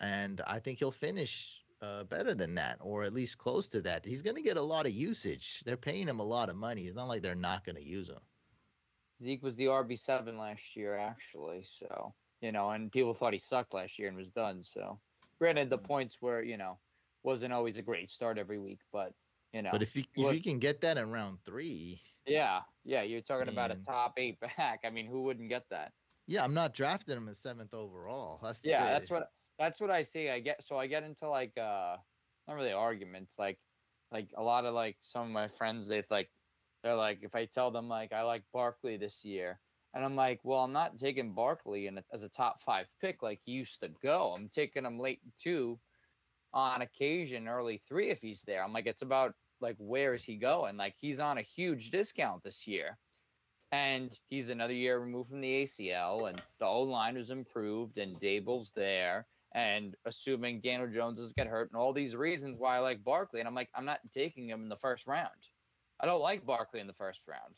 and 0.00 0.40
I 0.46 0.58
think 0.58 0.78
he'll 0.78 0.90
finish 0.90 1.60
uh, 1.82 2.04
better 2.04 2.34
than 2.34 2.54
that, 2.54 2.78
or 2.80 3.04
at 3.04 3.12
least 3.12 3.38
close 3.38 3.68
to 3.68 3.80
that. 3.82 4.04
He's 4.04 4.22
going 4.22 4.36
to 4.36 4.42
get 4.42 4.56
a 4.56 4.62
lot 4.62 4.86
of 4.86 4.92
usage. 4.92 5.62
They're 5.64 5.76
paying 5.76 6.08
him 6.08 6.20
a 6.20 6.24
lot 6.24 6.48
of 6.48 6.56
money. 6.56 6.82
It's 6.82 6.96
not 6.96 7.08
like 7.08 7.22
they're 7.22 7.34
not 7.34 7.64
going 7.64 7.76
to 7.76 7.84
use 7.84 8.08
him. 8.08 8.20
Zeke 9.22 9.42
was 9.42 9.56
the 9.56 9.66
RB 9.66 9.98
seven 9.98 10.38
last 10.38 10.76
year, 10.76 10.96
actually. 10.96 11.64
So 11.64 12.14
you 12.44 12.52
know, 12.52 12.70
and 12.70 12.92
people 12.92 13.14
thought 13.14 13.32
he 13.32 13.38
sucked 13.38 13.72
last 13.72 13.98
year 13.98 14.08
and 14.08 14.16
was 14.18 14.30
done. 14.30 14.62
So, 14.62 14.98
granted, 15.38 15.70
the 15.70 15.78
points 15.78 16.20
were 16.20 16.42
you 16.42 16.58
know 16.58 16.78
wasn't 17.22 17.54
always 17.54 17.78
a 17.78 17.82
great 17.82 18.10
start 18.10 18.36
every 18.36 18.58
week, 18.58 18.80
but 18.92 19.14
you 19.54 19.62
know. 19.62 19.70
But 19.72 19.80
if 19.80 19.96
you 19.96 20.04
if 20.14 20.34
you 20.34 20.42
can 20.42 20.58
get 20.58 20.82
that 20.82 20.98
in 20.98 21.10
round 21.10 21.38
three, 21.44 22.00
yeah, 22.26 22.60
yeah, 22.84 23.02
you're 23.02 23.22
talking 23.22 23.46
man. 23.46 23.54
about 23.54 23.70
a 23.70 23.76
top 23.76 24.14
eight 24.18 24.38
back. 24.40 24.80
I 24.84 24.90
mean, 24.90 25.06
who 25.06 25.22
wouldn't 25.22 25.48
get 25.48 25.64
that? 25.70 25.92
Yeah, 26.26 26.44
I'm 26.44 26.54
not 26.54 26.74
drafting 26.74 27.16
him 27.16 27.28
as 27.28 27.38
seventh 27.38 27.74
overall. 27.74 28.40
That's 28.42 28.64
yeah, 28.64 28.86
that's 28.86 29.10
what 29.10 29.28
that's 29.58 29.80
what 29.80 29.90
I 29.90 30.02
see. 30.02 30.30
I 30.30 30.40
get 30.40 30.62
so 30.64 30.78
I 30.78 30.86
get 30.86 31.02
into 31.02 31.28
like 31.28 31.56
uh 31.58 31.96
not 32.48 32.54
really 32.54 32.72
arguments, 32.72 33.38
like 33.38 33.58
like 34.10 34.28
a 34.36 34.42
lot 34.42 34.64
of 34.64 34.74
like 34.74 34.96
some 35.00 35.26
of 35.26 35.32
my 35.32 35.48
friends 35.48 35.86
they 35.86 36.02
like 36.10 36.30
they're 36.82 36.94
like 36.94 37.18
if 37.22 37.34
I 37.34 37.46
tell 37.46 37.70
them 37.70 37.88
like 37.88 38.12
I 38.12 38.22
like 38.22 38.42
Barkley 38.52 38.96
this 38.96 39.24
year 39.24 39.60
and 39.94 40.04
I'm 40.04 40.16
like, 40.16 40.40
well, 40.42 40.60
I'm 40.60 40.72
not 40.72 40.98
taking 40.98 41.34
Barkley 41.34 41.86
in 41.86 41.98
a, 41.98 42.04
as 42.12 42.22
a 42.22 42.28
top 42.28 42.60
five 42.60 42.86
pick 43.00 43.22
like 43.22 43.40
he 43.44 43.52
used 43.52 43.80
to 43.80 43.90
go. 44.02 44.34
I'm 44.36 44.48
taking 44.48 44.84
him 44.84 44.98
late 44.98 45.20
two, 45.38 45.78
on 46.52 46.82
occasion, 46.82 47.48
early 47.48 47.78
three 47.78 48.10
if 48.10 48.20
he's 48.20 48.42
there. 48.42 48.62
I'm 48.62 48.72
like, 48.72 48.86
it's 48.86 49.02
about 49.02 49.34
like 49.60 49.76
where 49.78 50.12
is 50.12 50.24
he 50.24 50.36
going? 50.36 50.76
Like 50.76 50.94
he's 51.00 51.20
on 51.20 51.38
a 51.38 51.42
huge 51.42 51.90
discount 51.90 52.42
this 52.42 52.66
year, 52.66 52.98
and 53.74 54.16
he's 54.30 54.50
another 54.50 54.72
year 54.72 55.00
removed 55.00 55.30
from 55.30 55.40
the 55.40 55.64
ACL, 55.64 56.28
and 56.28 56.40
the 56.60 56.66
O 56.66 56.82
line 56.82 57.16
was 57.16 57.30
improved, 57.30 57.98
and 57.98 58.18
Daboll's 58.20 58.70
there, 58.70 59.26
and 59.52 59.96
assuming 60.04 60.60
Daniel 60.60 60.88
Jones 60.88 61.18
doesn't 61.18 61.36
get 61.36 61.48
hurt, 61.48 61.70
and 61.72 61.80
all 61.80 61.92
these 61.92 62.14
reasons 62.14 62.56
why 62.56 62.76
I 62.76 62.78
like 62.78 63.02
Barkley, 63.02 63.40
and 63.40 63.48
I'm 63.48 63.54
like, 63.54 63.70
I'm 63.74 63.84
not 63.84 63.98
taking 64.12 64.48
him 64.48 64.62
in 64.62 64.68
the 64.68 64.76
first 64.76 65.08
round. 65.08 65.28
I 66.00 66.06
don't 66.06 66.20
like 66.20 66.46
Barkley 66.46 66.78
in 66.78 66.86
the 66.86 66.92
first 66.92 67.22
round. 67.26 67.54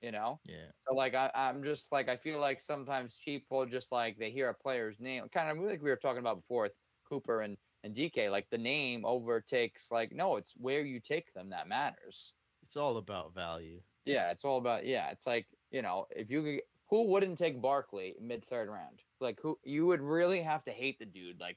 You 0.00 0.10
know? 0.10 0.40
Yeah. 0.44 0.70
So 0.88 0.94
like 0.94 1.14
I, 1.14 1.30
I'm 1.34 1.62
just 1.62 1.92
like 1.92 2.08
I 2.08 2.16
feel 2.16 2.38
like 2.38 2.60
sometimes 2.60 3.16
people 3.24 3.64
just 3.64 3.92
like 3.92 4.18
they 4.18 4.30
hear 4.30 4.48
a 4.48 4.54
player's 4.54 4.98
name, 4.98 5.24
kind 5.32 5.48
of 5.50 5.64
like 5.64 5.82
we 5.82 5.88
were 5.88 5.96
talking 5.96 6.18
about 6.18 6.40
before 6.40 6.64
with 6.64 6.72
Cooper 7.08 7.42
and 7.42 7.56
and 7.84 7.94
DK, 7.94 8.30
like 8.30 8.46
the 8.50 8.58
name 8.58 9.04
overtakes 9.06 9.86
like 9.90 10.12
no, 10.12 10.36
it's 10.36 10.54
where 10.58 10.82
you 10.82 11.00
take 11.00 11.32
them 11.32 11.50
that 11.50 11.68
matters. 11.68 12.34
It's 12.64 12.76
all 12.76 12.96
about 12.96 13.34
value. 13.34 13.80
Yeah, 14.04 14.30
it's 14.30 14.44
all 14.44 14.58
about 14.58 14.86
yeah. 14.86 15.10
It's 15.10 15.26
like 15.26 15.46
you 15.70 15.82
know 15.82 16.06
if 16.10 16.30
you 16.30 16.60
who 16.90 17.08
wouldn't 17.08 17.38
take 17.38 17.60
Barkley 17.60 18.14
mid 18.20 18.44
third 18.44 18.68
round? 18.68 19.00
Like 19.20 19.40
who 19.40 19.58
you 19.64 19.86
would 19.86 20.00
really 20.00 20.40
have 20.40 20.62
to 20.64 20.70
hate 20.70 20.98
the 20.98 21.06
dude 21.06 21.40
like 21.40 21.56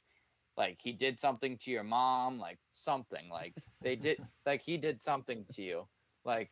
like 0.56 0.80
he 0.82 0.92
did 0.92 1.20
something 1.20 1.58
to 1.60 1.72
your 1.72 1.84
mom 1.84 2.40
like 2.40 2.58
something 2.72 3.30
like 3.30 3.54
they 3.82 3.96
did 3.96 4.18
like 4.46 4.62
he 4.62 4.78
did 4.78 5.00
something 5.00 5.46
to 5.54 5.62
you 5.62 5.88
like 6.26 6.50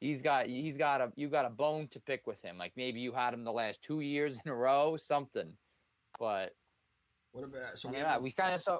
he's 0.00 0.22
got 0.22 0.46
he's 0.46 0.76
got 0.76 1.00
a 1.00 1.12
you 1.14 1.28
got 1.28 1.44
a 1.44 1.50
bone 1.50 1.86
to 1.88 2.00
pick 2.00 2.26
with 2.26 2.42
him 2.42 2.58
like 2.58 2.72
maybe 2.76 2.98
you 2.98 3.12
had 3.12 3.32
him 3.32 3.44
the 3.44 3.52
last 3.52 3.80
two 3.82 4.00
years 4.00 4.40
in 4.44 4.50
a 4.50 4.54
row 4.54 4.96
something 4.96 5.52
but 6.18 6.52
what 7.32 7.44
about 7.44 7.78
so 7.78 7.90
we, 7.90 7.98
yeah, 7.98 8.18
we 8.18 8.32
kind 8.32 8.54
of 8.54 8.60
saw 8.60 8.78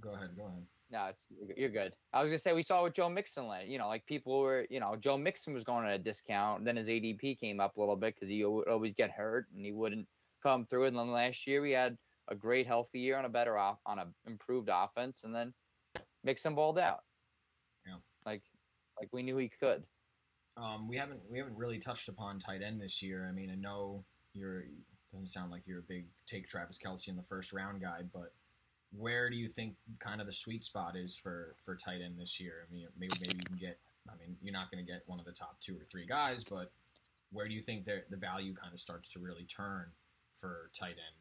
Go 0.00 0.14
ahead. 0.14 0.30
Go 0.36 0.46
ahead. 0.46 0.64
No, 0.90 1.06
it's 1.06 1.26
you're 1.56 1.68
good. 1.68 1.92
I 2.14 2.22
was 2.22 2.30
gonna 2.30 2.38
say 2.38 2.54
we 2.54 2.62
saw 2.62 2.82
with 2.82 2.94
Joe 2.94 3.10
Mixon, 3.10 3.46
you 3.66 3.78
know, 3.78 3.88
like 3.88 4.06
people 4.06 4.40
were, 4.40 4.66
you 4.70 4.80
know, 4.80 4.96
Joe 4.96 5.18
Mixon 5.18 5.52
was 5.52 5.64
going 5.64 5.86
at 5.86 5.94
a 5.94 5.98
discount. 5.98 6.64
Then 6.64 6.76
his 6.76 6.88
ADP 6.88 7.38
came 7.38 7.60
up 7.60 7.76
a 7.76 7.80
little 7.80 7.96
bit 7.96 8.14
because 8.14 8.28
he 8.28 8.42
would 8.44 8.68
always 8.68 8.94
get 8.94 9.10
hurt 9.10 9.46
and 9.54 9.64
he 9.64 9.72
wouldn't 9.72 10.06
come 10.42 10.64
through. 10.64 10.86
And 10.86 10.96
then 10.96 11.10
last 11.10 11.46
year 11.46 11.60
we 11.60 11.72
had 11.72 11.98
a 12.28 12.34
great 12.34 12.66
healthy 12.66 13.00
year 13.00 13.18
on 13.18 13.26
a 13.26 13.28
better 13.28 13.58
off 13.58 13.78
on 13.84 13.98
a 13.98 14.06
improved 14.26 14.70
offense, 14.72 15.24
and 15.24 15.34
then 15.34 15.52
Mixon 16.24 16.54
balled 16.54 16.78
out. 16.78 17.00
Yeah, 17.86 17.96
like 18.24 18.42
like 18.98 19.08
we 19.12 19.22
knew 19.22 19.36
he 19.36 19.50
could. 19.60 19.84
Um, 20.56 20.88
we 20.88 20.96
haven't 20.96 21.20
we 21.30 21.38
haven't 21.38 21.56
really 21.56 21.78
touched 21.78 22.08
upon 22.08 22.38
tight 22.38 22.62
end 22.62 22.80
this 22.80 23.02
year. 23.02 23.26
I 23.28 23.32
mean, 23.32 23.50
I 23.50 23.56
know 23.56 24.04
you're 24.32 24.64
doesn't 25.12 25.28
sound 25.28 25.50
like 25.50 25.66
you're 25.66 25.78
a 25.80 25.88
big 25.88 26.06
take 26.26 26.46
Travis 26.48 26.78
Kelce 26.78 27.08
in 27.08 27.16
the 27.16 27.22
first 27.22 27.52
round 27.52 27.80
guy, 27.80 28.02
but 28.12 28.32
where 28.96 29.28
do 29.30 29.36
you 29.36 29.48
think 29.48 29.74
kind 29.98 30.20
of 30.20 30.26
the 30.26 30.32
sweet 30.32 30.62
spot 30.64 30.96
is 30.96 31.16
for 31.16 31.54
for 31.64 31.76
tight 31.76 32.00
end 32.04 32.18
this 32.18 32.40
year? 32.40 32.66
I 32.68 32.72
mean, 32.72 32.86
maybe 32.98 33.14
maybe 33.20 33.36
you 33.38 33.44
can 33.44 33.56
get. 33.56 33.78
I 34.08 34.16
mean, 34.16 34.36
you're 34.40 34.54
not 34.54 34.70
going 34.70 34.84
to 34.84 34.90
get 34.90 35.02
one 35.06 35.18
of 35.18 35.26
the 35.26 35.32
top 35.32 35.58
two 35.60 35.74
or 35.74 35.84
three 35.84 36.06
guys, 36.06 36.42
but 36.42 36.72
where 37.30 37.46
do 37.46 37.54
you 37.54 37.60
think 37.60 37.84
the 37.84 38.02
the 38.08 38.16
value 38.16 38.54
kind 38.54 38.72
of 38.72 38.80
starts 38.80 39.12
to 39.12 39.18
really 39.18 39.44
turn 39.44 39.86
for 40.34 40.70
tight 40.78 40.92
end? 40.92 41.16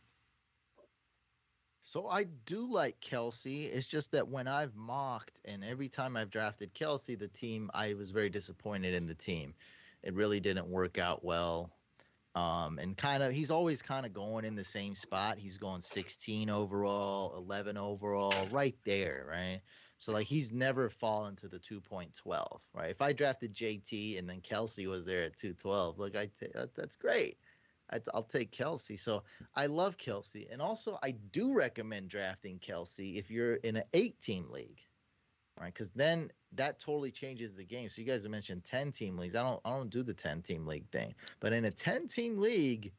So 1.81 2.07
I 2.10 2.26
do 2.45 2.69
like 2.69 2.99
Kelce. 2.99 3.73
It's 3.73 3.88
just 3.88 4.11
that 4.11 4.27
when 4.27 4.48
I've 4.48 4.76
mocked 4.76 5.39
and 5.45 5.64
every 5.64 5.88
time 5.88 6.18
I've 6.18 6.30
drafted 6.30 6.73
Kelce, 6.73 7.18
the 7.18 7.30
team 7.30 7.69
I 7.73 7.94
was 7.94 8.11
very 8.11 8.30
disappointed 8.30 8.94
in 8.94 9.07
the 9.07 9.15
team. 9.15 9.53
It 10.03 10.14
really 10.14 10.41
didn't 10.41 10.68
work 10.68 10.98
out 10.98 11.23
well. 11.23 11.72
Um, 12.38 12.78
and 12.78 12.96
kind 12.96 13.24
of, 13.24 13.32
he's 13.32 13.50
always 13.50 13.82
kind 13.82 14.06
of 14.06 14.14
going 14.14 14.46
in 14.46 14.56
the 14.56 14.64
same 14.64 14.94
spot. 14.94 15.40
He's 15.40 15.58
going 15.58 15.82
16 15.82 16.52
overall, 16.52 17.36
11 17.36 17.78
overall, 17.78 18.48
right 18.52 18.76
there, 18.86 19.26
right? 19.28 19.60
So 19.98 20.12
like 20.14 20.28
he's 20.28 20.54
never 20.54 20.88
fallen 20.88 21.36
to 21.38 21.48
the 21.48 21.58
2.12, 21.58 22.60
right? 22.76 22.92
If 22.92 23.02
I 23.02 23.12
drafted 23.12 23.56
JT 23.56 24.20
and 24.20 24.30
then 24.30 24.42
Kelce 24.42 24.88
was 24.88 25.04
there 25.04 25.24
at 25.24 25.36
212, 25.36 25.98
look, 25.98 26.16
I 26.16 26.30
th- 26.40 26.68
that's 26.76 26.96
great. 26.96 27.38
I, 27.92 28.00
will 28.14 28.22
take 28.22 28.52
Kelce. 28.52 29.00
So 29.00 29.24
I 29.56 29.66
love 29.66 29.98
Kelce, 29.98 30.52
and 30.52 30.62
also 30.62 31.00
I 31.02 31.14
do 31.32 31.56
recommend 31.56 32.10
drafting 32.10 32.60
Kelce 32.60 33.18
if 33.18 33.32
you're 33.32 33.56
in 33.56 33.78
an 33.78 33.84
eight-team 33.94 34.46
league, 34.52 34.82
right? 35.60 35.74
Because 35.74 35.92
then 35.92 36.32
that 36.54 36.80
totally 36.80 37.12
changes 37.12 37.56
the 37.56 37.66
game. 37.66 37.90
So 37.90 38.02
you 38.02 38.08
guys 38.08 38.24
have 38.24 38.32
mentioned 38.32 38.64
10 38.64 38.92
team 38.92 39.18
leagues. 39.18 39.36
I 39.36 39.44
don't 39.44 39.62
I 39.66 39.76
don't 39.76 39.90
do 39.90 40.04
the 40.04 40.14
10 40.14 40.42
team 40.42 40.66
league 40.66 40.90
thing. 40.92 41.16
But 41.40 41.54
in 41.54 41.66
a 41.66 41.72
10 41.72 42.08
team 42.08 42.38
league, 42.38 42.92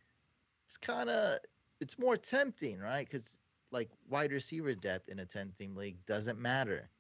it's 0.67 0.77
kind 0.77 1.09
of 1.09 1.39
it's 1.81 1.99
more 1.99 2.17
tempting, 2.17 2.81
right? 2.81 3.09
Cuz 3.09 3.39
like 3.71 3.91
wide 4.09 4.33
receiver 4.33 4.75
depth 4.75 5.09
in 5.09 5.19
a 5.19 5.25
10 5.25 5.53
team 5.53 5.77
league 5.77 6.05
doesn't 6.07 6.39
matter. 6.39 6.91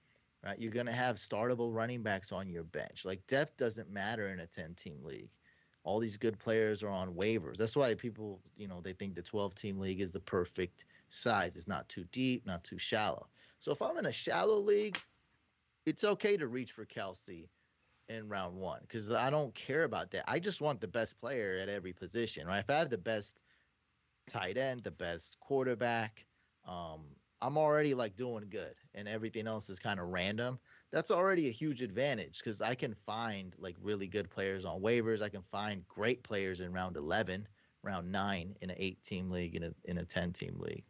Right? 0.44 0.58
You're 0.58 0.72
to 0.84 0.92
have 0.92 1.16
startable 1.16 1.74
running 1.74 2.02
backs 2.02 2.30
on 2.30 2.48
your 2.48 2.62
bench. 2.62 3.04
Like 3.04 3.26
depth 3.26 3.56
doesn't 3.56 3.90
matter 3.90 4.28
in 4.28 4.40
a 4.40 4.46
10 4.46 4.74
team 4.74 5.00
league. 5.02 5.32
All 5.82 5.98
these 5.98 6.16
good 6.16 6.38
players 6.38 6.82
are 6.82 6.90
on 6.90 7.14
waivers. 7.14 7.56
That's 7.56 7.74
why 7.74 7.94
people, 7.94 8.40
you 8.56 8.68
know, 8.68 8.80
they 8.80 8.92
think 8.92 9.14
the 9.14 9.22
12 9.22 9.54
team 9.54 9.78
league 9.78 10.00
is 10.00 10.12
the 10.12 10.20
perfect 10.20 10.84
size. 11.08 11.56
It's 11.56 11.66
not 11.66 11.88
too 11.88 12.04
deep, 12.12 12.46
not 12.46 12.62
too 12.62 12.78
shallow. 12.78 13.26
So 13.58 13.72
if 13.72 13.82
I'm 13.82 13.96
in 13.96 14.06
a 14.06 14.12
shallow 14.12 14.58
league, 14.58 14.98
it's 15.88 16.04
okay 16.04 16.36
to 16.36 16.46
reach 16.46 16.72
for 16.72 16.84
Kelce 16.84 17.48
in 18.08 18.28
round 18.28 18.56
one 18.56 18.80
because 18.82 19.12
I 19.12 19.30
don't 19.30 19.54
care 19.54 19.84
about 19.84 20.10
that. 20.12 20.24
I 20.28 20.38
just 20.38 20.60
want 20.60 20.80
the 20.80 20.88
best 20.88 21.18
player 21.18 21.58
at 21.60 21.68
every 21.68 21.92
position, 21.92 22.46
right? 22.46 22.58
If 22.60 22.70
I 22.70 22.78
have 22.78 22.90
the 22.90 22.98
best 22.98 23.42
tight 24.28 24.58
end, 24.58 24.82
the 24.82 24.90
best 24.90 25.40
quarterback, 25.40 26.26
um, 26.66 27.00
I'm 27.40 27.56
already 27.56 27.94
like 27.94 28.16
doing 28.16 28.44
good, 28.50 28.74
and 28.94 29.08
everything 29.08 29.46
else 29.46 29.70
is 29.70 29.78
kind 29.78 30.00
of 30.00 30.08
random. 30.08 30.58
That's 30.90 31.10
already 31.10 31.48
a 31.48 31.52
huge 31.52 31.82
advantage 31.82 32.38
because 32.38 32.60
I 32.60 32.74
can 32.74 32.94
find 32.94 33.54
like 33.58 33.76
really 33.80 34.08
good 34.08 34.28
players 34.28 34.64
on 34.64 34.82
waivers. 34.82 35.22
I 35.22 35.28
can 35.28 35.42
find 35.42 35.86
great 35.88 36.22
players 36.22 36.60
in 36.60 36.72
round 36.72 36.96
11, 36.96 37.46
round 37.82 38.10
nine 38.10 38.56
in 38.60 38.70
an 38.70 38.76
eight 38.78 39.02
team 39.02 39.30
league, 39.30 39.54
in 39.54 39.62
a 39.62 39.70
in 39.84 39.98
a 39.98 40.04
10 40.04 40.32
team 40.32 40.56
league. 40.58 40.84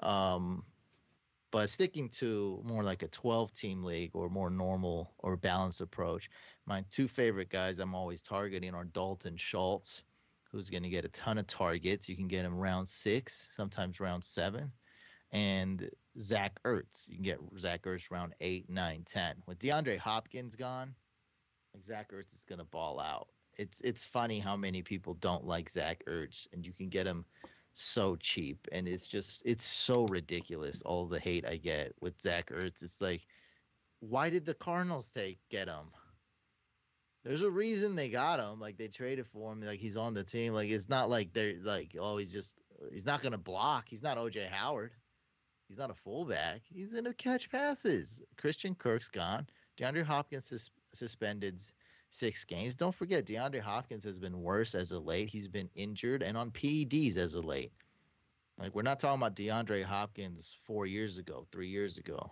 Um, 0.00 0.64
but 1.56 1.70
sticking 1.70 2.10
to 2.10 2.60
more 2.66 2.82
like 2.82 3.02
a 3.02 3.08
12 3.08 3.50
team 3.50 3.82
league 3.82 4.10
or 4.12 4.28
more 4.28 4.50
normal 4.50 5.14
or 5.20 5.38
balanced 5.38 5.80
approach, 5.80 6.28
my 6.66 6.84
two 6.90 7.08
favorite 7.08 7.48
guys 7.48 7.78
I'm 7.78 7.94
always 7.94 8.20
targeting 8.20 8.74
are 8.74 8.84
Dalton 8.84 9.38
Schultz, 9.38 10.04
who's 10.52 10.68
going 10.68 10.82
to 10.82 10.90
get 10.90 11.06
a 11.06 11.08
ton 11.08 11.38
of 11.38 11.46
targets. 11.46 12.10
You 12.10 12.14
can 12.14 12.28
get 12.28 12.44
him 12.44 12.58
round 12.58 12.86
six, 12.86 13.54
sometimes 13.56 14.00
round 14.00 14.22
seven, 14.22 14.70
and 15.32 15.88
Zach 16.18 16.60
Ertz. 16.66 17.08
You 17.08 17.14
can 17.14 17.24
get 17.24 17.40
Zach 17.58 17.84
Ertz 17.84 18.10
round 18.10 18.34
eight, 18.42 18.68
nine, 18.68 19.04
ten. 19.06 19.36
With 19.46 19.58
DeAndre 19.58 19.96
Hopkins 19.96 20.56
gone, 20.56 20.94
Zach 21.80 22.12
Ertz 22.12 22.34
is 22.34 22.44
going 22.46 22.58
to 22.58 22.66
ball 22.66 23.00
out. 23.00 23.28
It's 23.56 23.80
it's 23.80 24.04
funny 24.04 24.40
how 24.40 24.58
many 24.58 24.82
people 24.82 25.14
don't 25.14 25.46
like 25.46 25.70
Zach 25.70 26.04
Ertz, 26.06 26.48
and 26.52 26.66
you 26.66 26.74
can 26.74 26.90
get 26.90 27.06
him 27.06 27.24
so 27.78 28.16
cheap 28.16 28.68
and 28.72 28.88
it's 28.88 29.06
just 29.06 29.42
it's 29.44 29.64
so 29.64 30.06
ridiculous 30.06 30.82
all 30.82 31.06
the 31.06 31.20
hate 31.20 31.46
I 31.46 31.56
get 31.56 31.92
with 32.00 32.18
Zach 32.18 32.50
Ertz. 32.50 32.82
It's 32.82 33.02
like 33.02 33.26
why 34.00 34.30
did 34.30 34.44
the 34.44 34.54
Cardinals 34.54 35.10
take 35.12 35.38
get 35.50 35.68
him? 35.68 35.90
There's 37.24 37.42
a 37.42 37.50
reason 37.50 37.96
they 37.96 38.08
got 38.08 38.38
him. 38.40 38.60
Like 38.60 38.78
they 38.78 38.88
traded 38.88 39.26
for 39.26 39.52
him. 39.52 39.60
Like 39.60 39.80
he's 39.80 39.96
on 39.96 40.14
the 40.14 40.24
team. 40.24 40.52
Like 40.52 40.68
it's 40.68 40.88
not 40.88 41.10
like 41.10 41.32
they're 41.32 41.54
like 41.62 41.96
oh 42.00 42.16
he's 42.16 42.32
just 42.32 42.60
he's 42.92 43.06
not 43.06 43.22
gonna 43.22 43.38
block. 43.38 43.88
He's 43.88 44.02
not 44.02 44.18
OJ 44.18 44.48
Howard. 44.48 44.92
He's 45.68 45.78
not 45.78 45.90
a 45.90 45.94
fullback. 45.94 46.62
He's 46.72 46.94
gonna 46.94 47.14
catch 47.14 47.50
passes. 47.50 48.22
Christian 48.36 48.74
Kirk's 48.74 49.08
gone. 49.08 49.46
DeAndre 49.78 50.04
Hopkins 50.04 50.46
sus- 50.46 50.70
suspended 50.94 51.60
six 52.10 52.44
games. 52.44 52.76
Don't 52.76 52.94
forget, 52.94 53.26
DeAndre 53.26 53.60
Hopkins 53.60 54.04
has 54.04 54.18
been 54.18 54.40
worse 54.40 54.74
as 54.74 54.92
of 54.92 55.04
late. 55.04 55.28
He's 55.28 55.48
been 55.48 55.68
injured 55.74 56.22
and 56.22 56.36
on 56.36 56.50
PEDs 56.50 57.16
as 57.16 57.34
of 57.34 57.44
late. 57.44 57.72
Like 58.58 58.74
we're 58.74 58.82
not 58.82 58.98
talking 58.98 59.20
about 59.20 59.36
DeAndre 59.36 59.82
Hopkins 59.82 60.56
four 60.66 60.86
years 60.86 61.18
ago, 61.18 61.46
three 61.52 61.68
years 61.68 61.98
ago. 61.98 62.30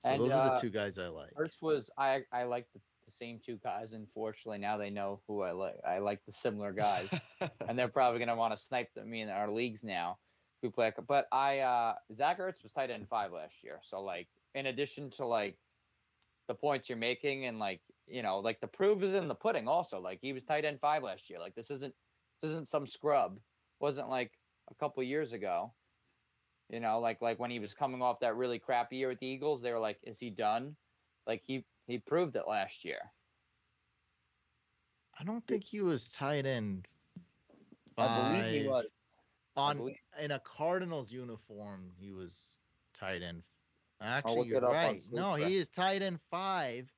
So 0.00 0.10
And, 0.10 0.20
those 0.20 0.32
are 0.32 0.44
the 0.44 0.54
uh, 0.54 0.60
two 0.60 0.70
guys 0.70 0.98
I 0.98 1.08
like. 1.08 1.30
Hurts 1.34 1.62
was 1.62 1.90
I 1.96 2.22
I 2.32 2.42
like 2.44 2.66
the, 2.74 2.80
the 3.06 3.10
same 3.10 3.40
two 3.44 3.58
guys. 3.62 3.92
Unfortunately, 3.92 4.58
now 4.58 4.76
they 4.76 4.90
know 4.90 5.20
who 5.26 5.42
I 5.42 5.52
like. 5.52 5.76
I 5.86 5.98
like 5.98 6.20
the 6.26 6.32
similar 6.32 6.72
guys, 6.72 7.18
and 7.68 7.78
they're 7.78 7.88
probably 7.88 8.18
gonna 8.18 8.36
want 8.36 8.54
to 8.54 8.62
snipe 8.62 8.90
me 8.96 9.22
in 9.22 9.28
our 9.28 9.50
leagues 9.50 9.84
now. 9.84 10.18
Who 10.60 10.70
play? 10.70 10.92
But 11.06 11.28
I 11.32 11.60
uh 11.60 11.94
Zach 12.12 12.38
Ertz 12.40 12.62
was 12.62 12.72
tight 12.72 12.90
end 12.90 13.08
five 13.08 13.32
last 13.32 13.62
year. 13.64 13.80
So 13.82 14.02
like, 14.02 14.28
in 14.54 14.66
addition 14.66 15.10
to 15.12 15.24
like 15.24 15.56
the 16.48 16.54
points 16.54 16.88
you're 16.88 16.98
making 16.98 17.46
and 17.46 17.58
like 17.58 17.80
you 18.06 18.22
know 18.22 18.38
like 18.38 18.60
the 18.60 18.66
proof 18.66 19.02
is 19.02 19.14
in 19.14 19.28
the 19.28 19.34
pudding. 19.34 19.68
Also, 19.68 20.00
like 20.00 20.18
he 20.20 20.32
was 20.32 20.42
tight 20.42 20.64
end 20.64 20.80
five 20.80 21.02
last 21.02 21.28
year. 21.30 21.38
Like 21.38 21.54
this 21.54 21.70
isn't 21.70 21.94
this 22.40 22.50
isn't 22.50 22.68
some 22.68 22.86
scrub. 22.86 23.38
Wasn't 23.80 24.08
like 24.08 24.32
a 24.70 24.74
couple 24.74 25.02
years 25.02 25.32
ago. 25.32 25.72
You 26.68 26.80
know, 26.80 27.00
like 27.00 27.20
like 27.20 27.38
when 27.38 27.50
he 27.50 27.58
was 27.58 27.74
coming 27.74 28.02
off 28.02 28.20
that 28.20 28.36
really 28.36 28.58
crappy 28.58 28.96
year 28.96 29.08
with 29.08 29.20
the 29.20 29.26
Eagles, 29.26 29.62
they 29.62 29.72
were 29.72 29.78
like, 29.78 29.98
"Is 30.02 30.18
he 30.18 30.30
done?" 30.30 30.76
Like 31.26 31.42
he 31.44 31.64
he 31.86 31.98
proved 31.98 32.36
it 32.36 32.48
last 32.48 32.84
year. 32.84 32.98
I 35.20 35.24
don't 35.24 35.46
think 35.46 35.62
he 35.64 35.82
was 35.82 36.12
tight 36.12 36.46
end. 36.46 36.88
I 37.98 38.32
believe 38.32 38.62
he 38.62 38.68
was. 38.68 38.94
On 39.54 39.76
believe- 39.76 39.96
in 40.18 40.30
a 40.30 40.38
Cardinals 40.40 41.12
uniform. 41.12 41.92
He 41.98 42.10
was 42.10 42.58
tight 42.94 43.22
end. 43.22 43.42
Actually, 44.00 44.48
you're 44.48 44.56
it 44.56 44.64
up 44.64 44.70
on 44.70 44.76
right. 44.76 45.02
No, 45.12 45.34
he 45.34 45.56
is 45.56 45.68
tight 45.68 46.02
end 46.02 46.18
five 46.30 46.90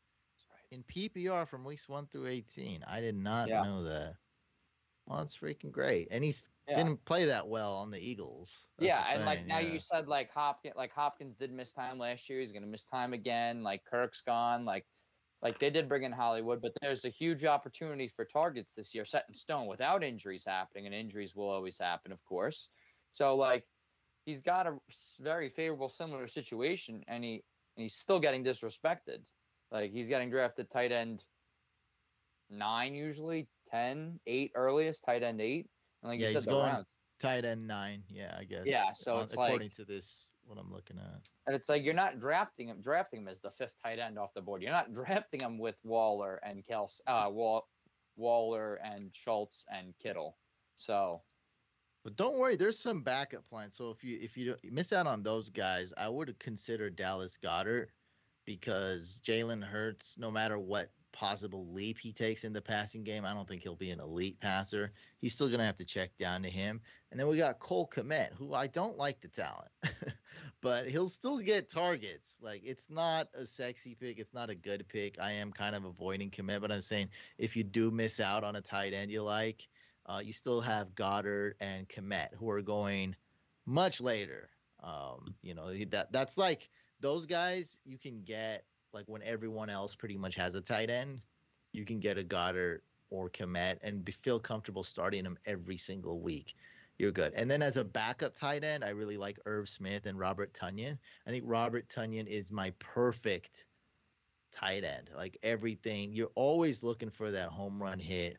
in 0.74 0.82
PPR 0.82 1.46
from 1.46 1.64
weeks 1.64 1.88
one 1.88 2.06
through 2.06 2.26
eighteen. 2.26 2.82
I 2.86 3.01
did 3.01 3.14
not 3.14 3.48
Yeah. 3.48 3.62
know 3.62 3.84
that. 3.84 4.16
Well, 5.06 5.18
that's 5.18 5.36
freaking 5.36 5.72
great. 5.72 6.09
And 6.10 6.24
he 6.24 6.32
Yeah. 6.66 6.74
didn't 6.74 7.05
play 7.05 7.26
that 7.26 7.46
well 7.46 7.74
on 7.76 7.90
the 7.90 8.01
Eagles. 8.01 8.68
That's 8.78 8.96
yeah, 8.96 9.06
the 9.06 9.14
and 9.14 9.24
like 9.24 9.46
now 9.46 9.59
yeah. 9.60 9.72
you 9.72 9.78
said 9.78 10.09
like 10.09 10.30
Hopkins, 10.32 10.74
like 10.76 10.92
Hopkins 10.92 11.38
did 11.38 11.52
miss 11.52 11.72
time 11.72 11.98
last 11.98 12.28
year. 12.28 12.40
He's 12.40 12.52
gonna 12.52 12.66
miss 12.66 12.86
time 12.86 13.12
again. 13.12 13.62
Like 13.62 13.84
Kirk's 13.84 14.22
gone. 14.22 14.64
Like 14.64 14.86
like 15.42 15.59
they 15.59 15.70
did 15.70 15.88
bring 15.88 16.02
in 16.05 16.12
Hollywood, 16.12 16.60
but 16.62 16.72
there's 16.80 17.05
a 17.05 17.10
huge 17.10 17.44
opportunity 17.44 18.09
for 18.09 18.24
targets 18.24 18.74
this 18.74 18.94
year, 18.94 19.05
set 19.05 19.26
in 19.28 19.34
stone, 19.34 19.66
without 19.66 20.02
injuries 20.02 20.44
happening, 20.46 20.86
and 20.86 20.94
injuries 20.94 21.36
will 21.36 21.51
always 21.51 21.78
happen, 21.78 22.12
of 22.12 22.24
course. 22.24 22.68
So 23.12 23.36
like 23.36 23.64
he's 24.24 24.40
got 24.40 24.66
a 24.66 24.78
very 25.20 25.51
favorable 25.51 25.88
similar 25.88 26.26
situation, 26.26 27.05
and 27.06 27.22
he 27.22 27.44
and 27.76 27.82
he's 27.82 27.94
still 27.96 28.20
getting 28.20 28.42
disrespected. 28.42 29.26
Like 29.74 29.90
he's 29.92 30.09
getting 30.09 30.30
drafted 30.30 30.70
tight 30.70 30.92
end 30.92 31.24
nine 32.48 32.94
usually, 32.94 33.48
10, 33.72 34.20
8 34.26 34.52
earliest, 34.55 35.05
tight 35.05 35.22
end 35.24 35.40
eight. 35.40 35.68
And 36.02 36.12
like 36.12 36.20
Yeah, 36.20 36.28
you 36.28 36.34
he's 36.34 36.44
said, 36.44 36.52
the 36.52 36.56
rounds. 36.59 36.86
tight 37.18 37.44
end 37.44 37.66
nine. 37.66 38.05
Yeah, 38.09 38.34
I 38.38 38.44
guess. 38.44 38.62
Yeah, 38.66 38.92
so 38.94 39.16
on- 39.16 39.22
it's 39.24 39.34
like- 39.36 39.48
according 39.48 39.70
to 39.70 39.84
this, 39.84 40.28
what 40.46 40.59
I'm 40.59 40.70
looking 40.70 40.98
at. 40.98 41.28
And 41.46 41.56
it's 41.56 41.68
like 41.68 41.82
you're 41.82 41.92
not 41.94 42.20
drafting 42.20 42.68
him, 42.68 42.82
drafting 42.82 43.22
him 43.22 43.28
as 43.28 43.40
the 43.40 43.51
fifth 43.51 43.76
tight 43.82 43.98
end 43.98 44.16
off 44.18 44.32
the 44.34 44.42
board. 44.42 44.62
You're 44.62 44.70
not 44.70 44.92
drafting 44.94 45.40
him 45.40 45.59
with 45.59 45.76
Waller 45.84 46.36
and 46.44 46.64
Kels, 46.64 47.01
uh, 47.09 47.28
Wall, 47.30 47.66
Waller 48.16 48.76
and 48.76 49.10
Schultz 49.16 49.66
and 49.72 49.92
Kittle. 49.98 50.36
So 50.76 51.20
But 52.05 52.14
don't 52.16 52.38
worry, 52.38 52.55
there's 52.56 52.78
some 52.78 53.02
backup 53.02 53.48
plans. 53.48 53.74
So 53.74 53.90
if 53.90 54.05
you 54.05 54.18
if 54.20 54.36
you 54.36 54.56
miss 54.70 54.92
out 54.92 55.06
on 55.09 55.22
those 55.24 55.48
guys, 55.51 55.92
I 55.96 56.09
would 56.10 56.38
consider 56.38 56.90
Dallas 56.90 57.38
Goedert 57.38 57.86
because 58.45 59.21
Jalen 59.25 59.62
Hurts, 59.62 60.19
no 60.19 60.31
matter 60.31 60.59
what 60.59 60.91
possible 61.12 61.73
leap 61.73 61.99
he 61.99 62.12
takes 62.12 62.45
in 62.45 62.53
the 62.53 62.61
passing 62.61 63.05
game, 63.05 63.25
I 63.25 63.33
don't 63.33 63.49
think 63.49 63.62
he'll 63.62 63.77
be 63.77 63.91
an 63.91 64.01
elite 64.01 64.41
passer. 64.41 64.93
He's 65.19 65.35
still 65.35 65.49
gonna 65.49 65.65
have 65.65 65.77
to 65.77 65.85
check 65.85 66.16
down 66.16 66.43
to 66.43 66.51
him. 66.51 66.81
And 67.11 67.21
then 67.21 67.29
we 67.29 67.39
got 67.39 67.61
Cole 67.61 67.89
Kmet, 67.89 68.33
who 68.35 68.53
I 68.53 68.66
don't 68.66 68.99
like 68.99 69.21
the 69.21 69.29
talent, 69.29 69.71
but 70.61 70.91
he'll 70.91 71.09
still 71.09 71.39
get 71.39 71.71
targets. 71.71 72.41
Like 72.43 72.62
it's 72.65 72.91
not 72.91 73.29
a 73.35 73.47
sexy 73.47 73.95
pick, 73.95 74.19
it's 74.19 74.35
not 74.35 74.51
a 74.51 74.55
good 74.57 74.89
pick. 74.89 75.21
I 75.21 75.33
am 75.33 75.53
kind 75.53 75.77
of 75.77 75.85
avoiding 75.85 76.31
Kmet, 76.31 76.61
but 76.61 76.73
I'm 76.73 76.81
saying 76.81 77.11
if 77.39 77.57
you 77.57 77.62
do 77.62 77.91
miss 77.93 78.19
out 78.19 78.43
on 78.43 78.57
a 78.57 78.61
tight 78.61 78.93
end 78.93 79.12
you 79.12 79.23
like, 79.23 79.69
uh, 80.07 80.21
you 80.23 80.33
still 80.33 80.61
have 80.61 80.95
Goedert 80.95 81.55
and 81.61 81.89
Kmet 81.89 82.35
who 82.37 82.51
are 82.51 82.62
going 82.62 83.15
much 83.65 84.01
later. 84.01 84.51
Um, 84.83 85.35
you 85.41 85.55
know 85.55 85.73
that 85.91 86.12
that's 86.12 86.37
like 86.37 86.69
those 87.05 87.26
guys 87.26 87.78
you 87.85 87.98
can 87.98 88.22
get 88.22 88.64
like 88.94 89.05
when 89.09 89.22
everyone 89.24 89.68
else 89.68 89.94
pretty 89.94 90.16
much 90.16 90.36
has 90.36 90.55
a 90.55 90.60
tight 90.62 90.89
end, 90.89 91.20
you 91.72 91.85
can 91.85 92.01
get 92.01 92.16
a 92.16 92.24
Goedert 92.24 92.78
or 93.10 93.28
Kmet 93.28 93.76
and 93.82 94.02
be, 94.02 94.10
feel 94.10 94.40
comfortable 94.40 94.82
starting 94.82 95.22
them 95.22 95.36
every 95.44 95.76
single 95.76 96.20
week. 96.20 96.55
You're 96.98 97.12
good. 97.12 97.35
And 97.35 97.51
then 97.51 97.60
as 97.60 97.76
a 97.76 97.85
backup 97.85 98.32
tight 98.32 98.64
end, 98.64 98.82
I 98.85 98.90
really 98.90 99.18
like 99.18 99.39
Irv 99.44 99.68
Smith 99.68 100.06
and 100.06 100.18
Robert 100.18 100.55
Tonyan. 100.55 100.97
I 101.26 101.31
think 101.31 101.44
Robert 101.47 101.89
Tonyan 101.89 102.26
is 102.26 102.51
my 102.51 102.72
perfect 102.78 103.66
tight 104.51 104.85
end. 104.85 105.10
Like 105.14 105.36
everything, 105.43 106.14
you're 106.14 106.31
always 106.35 106.82
looking 106.82 107.10
for 107.10 107.31
that 107.32 107.51
home 107.51 107.82
run 107.82 107.98
hit 107.98 108.39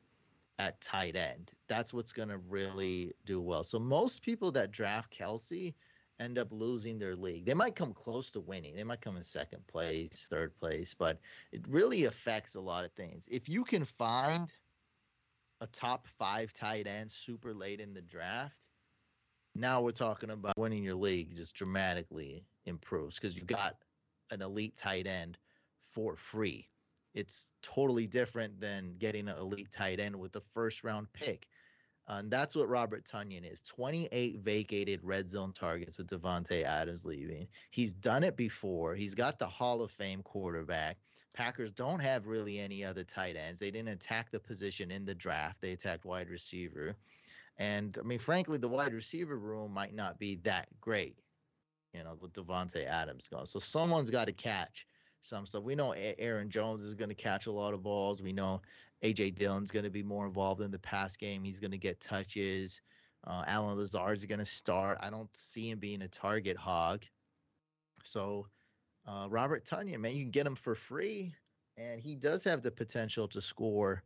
at 0.57 0.81
tight 0.81 1.15
end. 1.15 1.53
That's 1.67 1.93
what's 1.93 2.13
going 2.13 2.29
to 2.29 2.39
really 2.49 3.13
do 3.27 3.39
well. 3.39 3.63
So 3.63 3.77
most 3.77 4.23
people 4.23 4.51
that 4.53 4.71
draft 4.71 5.15
Kelce 5.15 5.75
end 6.19 6.37
up 6.37 6.47
losing 6.51 6.97
their 6.97 7.15
league. 7.15 7.45
They 7.45 7.53
might 7.53 7.75
come 7.75 7.93
close 7.93 8.31
to 8.31 8.39
winning. 8.39 8.75
They 8.75 8.83
might 8.83 9.01
come 9.01 9.17
in 9.17 9.23
second 9.23 9.65
place, 9.67 10.27
third 10.29 10.55
place, 10.55 10.93
but 10.93 11.19
it 11.51 11.67
really 11.69 12.05
affects 12.05 12.55
a 12.55 12.61
lot 12.61 12.85
of 12.85 12.91
things. 12.93 13.27
If 13.29 13.49
you 13.49 13.63
can 13.63 13.85
find 13.85 14.51
a 15.61 15.67
top 15.67 16.07
5 16.07 16.53
tight 16.53 16.87
end 16.87 17.11
super 17.11 17.53
late 17.53 17.79
in 17.79 17.93
the 17.93 18.01
draft, 18.01 18.69
now 19.55 19.81
we're 19.81 19.91
talking 19.91 20.29
about 20.29 20.57
winning 20.57 20.83
your 20.83 20.95
league 20.95 21.35
just 21.35 21.55
dramatically 21.55 22.45
improves 22.65 23.19
cuz 23.19 23.37
you 23.37 23.43
got 23.43 23.75
an 24.31 24.41
elite 24.41 24.75
tight 24.75 25.07
end 25.07 25.37
for 25.79 26.15
free 26.15 26.67
it's 27.15 27.53
totally 27.61 28.07
different 28.07 28.59
than 28.59 28.97
getting 28.97 29.29
an 29.29 29.37
elite 29.37 29.71
tight 29.71 29.99
end 29.99 30.19
with 30.19 30.33
the 30.33 30.41
first 30.41 30.83
round 30.83 31.11
pick. 31.13 31.47
Uh, 32.07 32.17
and 32.19 32.29
that's 32.31 32.55
what 32.55 32.69
Robert 32.69 33.03
Tonyan 33.03 33.51
is 33.51 33.61
28 33.63 34.37
vacated 34.37 34.99
red 35.03 35.27
zone 35.27 35.51
targets 35.51 35.97
with 35.97 36.07
Davante 36.07 36.63
Adams 36.63 37.05
leaving. 37.05 37.47
He's 37.71 37.93
done 37.93 38.23
it 38.23 38.37
before. 38.37 38.95
He's 38.95 39.15
got 39.15 39.39
the 39.39 39.47
Hall 39.47 39.81
of 39.81 39.91
Fame 39.91 40.21
quarterback. 40.21 40.97
Packers 41.33 41.71
don't 41.71 42.01
have 42.01 42.27
really 42.27 42.59
any 42.59 42.83
other 42.83 43.03
tight 43.03 43.35
ends. 43.35 43.59
They 43.59 43.71
didn't 43.71 43.89
attack 43.89 44.29
the 44.29 44.39
position 44.39 44.91
in 44.91 45.05
the 45.05 45.15
draft, 45.15 45.61
they 45.61 45.71
attacked 45.71 46.05
wide 46.05 46.29
receiver. 46.29 46.95
And 47.57 47.97
I 47.99 48.05
mean, 48.05 48.19
frankly, 48.19 48.57
the 48.57 48.67
wide 48.67 48.93
receiver 48.93 49.37
room 49.37 49.73
might 49.73 49.93
not 49.93 50.19
be 50.19 50.35
that 50.43 50.67
great, 50.81 51.15
you 51.93 52.03
know, 52.03 52.17
with 52.21 52.33
Davante 52.33 52.85
Adams 52.85 53.27
gone. 53.27 53.45
So 53.45 53.59
someone's 53.59 54.09
got 54.09 54.27
to 54.27 54.33
catch 54.33 54.85
some 55.25 55.45
stuff. 55.45 55.63
We 55.63 55.75
know 55.75 55.93
Aaron 56.19 56.49
Jones 56.49 56.83
is 56.83 56.95
going 56.95 57.09
to 57.09 57.15
catch 57.15 57.47
a 57.47 57.51
lot 57.51 57.73
of 57.73 57.83
balls. 57.83 58.21
We 58.21 58.31
know 58.31 58.61
AJ 59.03 59.35
Dillon's 59.35 59.71
going 59.71 59.85
to 59.85 59.91
be 59.91 60.03
more 60.03 60.25
involved 60.25 60.61
in 60.61 60.71
the 60.71 60.79
pass 60.79 61.15
game. 61.15 61.43
He's 61.43 61.59
going 61.59 61.71
to 61.71 61.77
get 61.77 61.99
touches. 61.99 62.81
Uh, 63.25 63.43
Allen 63.47 63.77
Lazard's 63.77 64.25
going 64.25 64.39
to 64.39 64.45
start. 64.45 64.99
I 65.01 65.09
don't 65.09 65.33
see 65.35 65.69
him 65.69 65.79
being 65.79 66.01
a 66.03 66.07
target 66.07 66.57
hog. 66.57 67.03
So 68.03 68.47
uh, 69.07 69.27
Robert 69.29 69.65
Tonyan, 69.65 69.99
man, 69.99 70.15
you 70.15 70.23
can 70.23 70.31
get 70.31 70.47
him 70.47 70.55
for 70.55 70.75
free, 70.75 71.33
and 71.77 71.99
he 71.99 72.15
does 72.15 72.43
have 72.43 72.61
the 72.61 72.71
potential 72.71 73.27
to 73.29 73.41
score 73.41 74.03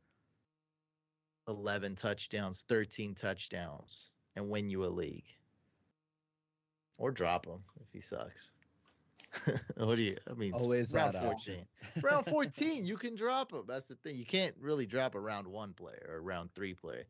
11 1.47 1.95
touchdowns, 1.95 2.63
13 2.69 3.13
touchdowns, 3.13 4.09
and 4.35 4.49
win 4.49 4.69
you 4.69 4.85
a 4.85 4.87
league. 4.87 5.25
Or 6.97 7.11
drop 7.11 7.45
him 7.45 7.63
if 7.81 7.87
he 7.91 8.01
sucks. 8.01 8.55
what 9.77 9.95
do 9.95 10.03
you? 10.03 10.17
I 10.29 10.33
mean, 10.33 10.49
it's 10.53 10.63
Always 10.63 10.91
round 10.91 11.15
that 11.15 11.23
14. 11.23 11.55
round 12.03 12.25
14, 12.25 12.85
you 12.85 12.97
can 12.97 13.15
drop 13.15 13.51
him. 13.53 13.63
That's 13.67 13.87
the 13.87 13.95
thing. 13.95 14.15
You 14.15 14.25
can't 14.25 14.55
really 14.59 14.85
drop 14.85 15.15
a 15.15 15.19
round 15.19 15.47
one 15.47 15.73
player 15.73 16.07
or 16.09 16.17
a 16.17 16.21
round 16.21 16.51
three 16.53 16.73
player. 16.73 17.03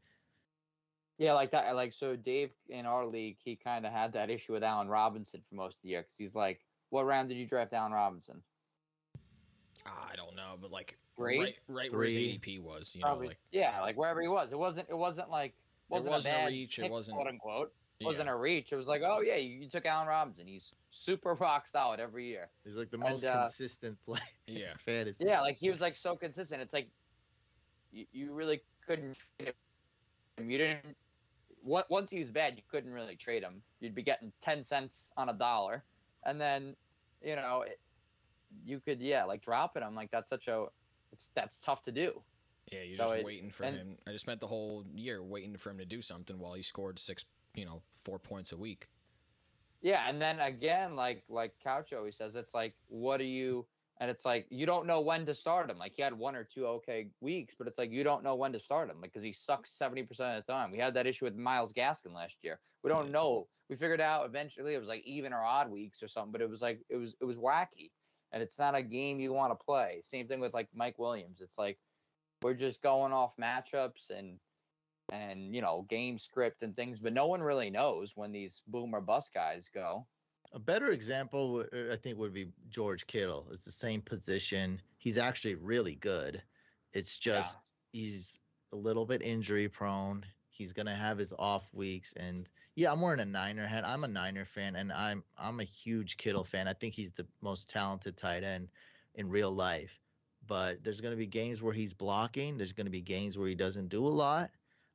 yeah, 1.18 1.34
like 1.34 1.52
that. 1.52 1.76
Like 1.76 1.94
so, 1.94 2.16
Dave 2.16 2.52
in 2.68 2.86
our 2.86 3.06
league, 3.06 3.38
he 3.44 3.56
kind 3.56 3.86
of 3.86 3.92
had 3.92 4.14
that 4.14 4.30
issue 4.30 4.54
with 4.54 4.64
Allen 4.64 4.90
Robinson 4.90 5.42
for 5.48 5.56
most 5.56 5.78
of 5.78 5.84
the 5.84 5.90
year 5.90 6.02
because 6.02 6.18
he's 6.18 6.36
like, 6.36 6.60
"What 6.90 7.06
round 7.06 7.30
did 7.30 7.36
you 7.36 7.48
draft 7.48 7.74
Allen 7.74 7.94
Robinson?" 7.94 8.42
I 9.86 10.16
don't 10.16 10.36
know, 10.36 10.58
but 10.62 10.72
like 10.72 10.98
Three? 11.18 11.40
right, 11.40 11.56
right 11.68 11.94
where 11.94 12.04
his 12.04 12.18
ADP 12.18 12.60
was, 12.60 12.96
you 12.96 13.02
know, 13.02 13.16
like 13.16 13.40
yeah, 13.52 13.80
like 13.82 13.98
wherever 13.98 14.22
he 14.22 14.28
was. 14.28 14.52
It 14.52 14.60
wasn't. 14.60 14.90
It 14.90 14.98
wasn't 14.98 15.30
like 15.30 15.54
wasn't, 15.90 16.08
it 16.08 16.16
wasn't 16.16 16.36
a 16.36 16.38
a, 16.38 16.42
bad 16.42 16.48
reach, 16.48 16.80
it 16.80 16.92
wasn't- 16.92 17.16
quote 17.16 17.28
unquote. 17.28 17.74
It 18.00 18.06
wasn't 18.06 18.28
yeah. 18.28 18.34
a 18.34 18.38
reach. 18.38 18.72
It 18.72 18.78
was 18.78 18.88
like, 18.88 19.02
oh 19.06 19.20
yeah, 19.22 19.36
you, 19.36 19.60
you 19.60 19.68
took 19.70 19.86
Allen 19.86 20.08
Robinson. 20.08 20.48
He's 20.48 20.74
super 20.92 21.34
rock 21.34 21.68
solid 21.68 22.00
every 22.00 22.28
year. 22.28 22.48
He's 22.64 22.78
like 22.78 22.90
the 22.92 22.98
And, 22.98 23.10
most 23.10 23.26
uh, 23.26 23.36
consistent 23.44 23.98
player 24.06 24.22
Yeah. 24.48 24.74
fantasy. 24.78 25.26
Yeah, 25.26 25.42
like 25.42 25.58
he 25.58 25.70
was 25.70 25.82
like 25.82 25.98
so 25.98 26.16
consistent. 26.16 26.62
It's 26.62 26.74
like 26.74 26.88
you, 27.92 28.06
you 28.14 28.34
really 28.34 28.62
couldn't 28.88 29.18
trade 29.38 29.54
him. 30.38 30.50
You 30.50 30.58
didn't 30.58 30.96
what 31.62 31.90
once 31.92 32.10
he 32.10 32.20
was 32.20 32.30
bad, 32.32 32.54
you 32.56 32.62
couldn't 32.72 32.94
really 32.94 33.18
trade 33.18 33.44
him. 33.44 33.62
You'd 33.82 33.94
be 33.96 34.02
getting 34.04 34.32
ten 34.40 34.64
cents 34.64 35.12
on 35.18 35.28
a 35.28 35.34
dollar, 35.34 35.84
and 36.26 36.40
then 36.40 36.78
you 37.22 37.36
know 37.36 37.64
it, 37.68 37.80
you 38.66 38.80
could 38.80 39.02
yeah 39.02 39.26
like 39.26 39.42
dropping 39.42 39.84
him 39.84 39.94
like 39.94 40.10
that's 40.10 40.30
such 40.30 40.48
a 40.48 40.68
it's 41.12 41.32
that's 41.36 41.60
tough 41.60 41.84
to 41.84 41.92
do. 41.92 42.22
Yeah, 42.72 42.84
you're 42.84 42.98
So 42.98 43.04
just 43.04 43.16
it- 43.16 43.26
waiting 43.26 43.50
for 43.50 43.64
and- 43.66 43.76
him. 43.76 43.98
I 44.08 44.12
just 44.12 44.22
spent 44.22 44.40
the 44.40 44.48
whole 44.48 44.86
year 44.96 45.22
waiting 45.22 45.58
for 45.58 45.70
him 45.72 45.80
to 45.80 45.86
do 45.86 46.02
something 46.02 46.40
while 46.40 46.54
he 46.54 46.62
scored 46.62 46.98
six, 47.00 47.26
you 47.56 47.66
know, 47.66 47.82
four 47.92 48.20
points 48.20 48.52
a 48.52 48.58
week. 48.58 48.88
Yeah, 49.82 50.04
and 50.08 50.22
then 50.22 50.40
again, 50.40 50.96
like 50.96 51.24
like 51.30 51.54
Couch 51.64 51.94
always 51.94 52.18
says, 52.18 52.36
it's 52.36 52.54
like, 52.54 52.74
what 52.88 53.22
are 53.22 53.26
you? 53.26 53.66
And 54.02 54.10
it's 54.10 54.26
like 54.26 54.46
you 54.50 54.66
don't 54.66 54.86
know 54.86 55.02
when 55.02 55.26
to 55.26 55.36
start 55.36 55.70
him. 55.70 55.78
Like 55.78 55.94
he 55.96 56.02
had 56.02 56.14
one 56.14 56.36
or 56.36 56.44
two 56.44 56.66
okay 56.68 57.10
weeks, 57.22 57.56
but 57.58 57.68
it's 57.68 57.78
like 57.78 57.92
you 57.92 58.04
don't 58.04 58.24
know 58.24 58.36
when 58.36 58.54
to 58.54 58.60
start 58.60 58.90
him, 58.90 59.02
like 59.02 59.14
because 59.14 59.26
he 59.26 59.34
sucks 59.34 59.78
seventy 59.78 60.04
percent 60.04 60.38
of 60.38 60.46
the 60.46 60.52
time. 60.52 60.72
We 60.72 60.78
had 60.78 60.94
that 60.94 61.08
issue 61.08 61.26
with 61.26 61.36
Myles 61.36 61.74
Gaskin 61.74 62.14
last 62.14 62.38
year. 62.42 62.60
We 62.84 62.90
don't 62.90 63.12
know. 63.12 63.48
We 63.70 63.76
figured 63.76 64.02
out 64.02 64.26
eventually 64.26 64.74
it 64.74 64.80
was 64.80 64.90
like 64.90 65.06
even 65.06 65.34
or 65.34 65.42
odd 65.42 65.70
weeks 65.70 66.02
or 66.02 66.08
something, 66.08 66.32
but 66.32 66.42
it 66.42 66.50
was 66.50 66.62
like 66.62 66.80
it 66.90 66.98
was 66.98 67.16
it 67.22 67.26
was 67.26 67.38
wacky, 67.38 67.92
and 68.32 68.42
it's 68.42 68.60
not 68.60 68.76
a 68.76 68.82
game 68.82 69.20
you 69.20 69.34
want 69.34 69.52
to 69.52 69.66
play. 69.66 70.02
Same 70.04 70.28
thing 70.28 70.40
with 70.40 70.54
like 70.54 70.68
Mike 70.74 70.98
Williams. 70.98 71.42
It's 71.42 71.58
like 71.58 71.78
we're 72.42 72.54
just 72.54 72.82
going 72.82 73.12
off 73.12 73.34
matchups 73.38 74.10
and 74.10 74.40
and 75.12 75.56
you 75.56 75.62
know 75.62 75.86
game 75.90 76.18
script 76.18 76.64
and 76.64 76.76
things, 76.76 77.00
but 77.00 77.14
no 77.14 77.28
one 77.28 77.42
really 77.42 77.70
knows 77.70 78.14
when 78.16 78.32
these 78.32 78.62
boom 78.68 78.94
or 78.94 79.02
bust 79.02 79.34
guys 79.34 79.70
go. 79.74 80.06
A 80.54 80.60
better 80.60 80.90
example, 80.90 81.64
uh, 81.72 81.94
I 81.94 81.96
think, 81.96 82.18
would 82.18 82.34
be 82.34 82.48
George 82.70 83.06
Kittle. 83.06 83.48
It's 83.52 83.66
the 83.66 83.72
same 83.72 84.02
position. 84.02 84.82
He's 84.98 85.18
actually 85.18 85.56
really 85.56 85.96
good. 85.96 86.42
It's 86.94 87.20
Yeah. 87.26 87.36
just 87.36 87.74
he's 87.92 88.40
a 88.72 88.76
little 88.76 89.06
bit 89.06 89.22
injury 89.22 89.70
prone. 89.70 90.26
He's 90.50 90.74
gonna 90.74 90.96
have 90.96 91.18
his 91.18 91.34
off 91.38 91.72
weeks, 91.74 92.14
and 92.14 92.50
yeah, 92.76 92.92
I'm 92.92 93.02
wearing 93.02 93.20
a 93.20 93.26
Niner 93.26 93.66
hat. 93.66 93.86
I'm 93.86 94.04
a 94.04 94.08
Niner 94.08 94.46
fan, 94.46 94.76
and 94.76 94.92
I'm 94.92 95.24
I'm 95.38 95.60
a 95.60 95.64
huge 95.66 96.18
Kittle 96.18 96.44
fan. 96.44 96.68
I 96.68 96.74
think 96.74 96.94
he's 96.96 97.12
the 97.12 97.28
most 97.42 97.70
talented 97.70 98.18
tight 98.18 98.44
end 98.44 98.70
in 99.16 99.30
real 99.30 99.52
life. 99.52 100.00
But 100.48 100.84
there's 100.84 101.02
gonna 101.02 101.16
be 101.16 101.28
games 101.28 101.62
where 101.62 101.74
he's 101.74 101.94
blocking. 101.94 102.58
There's 102.58 102.74
gonna 102.74 102.90
be 102.90 103.02
games 103.02 103.38
where 103.38 103.48
he 103.48 103.56
doesn't 103.56 103.90
do 103.90 104.06
a 104.06 104.10
lot. 104.10 104.50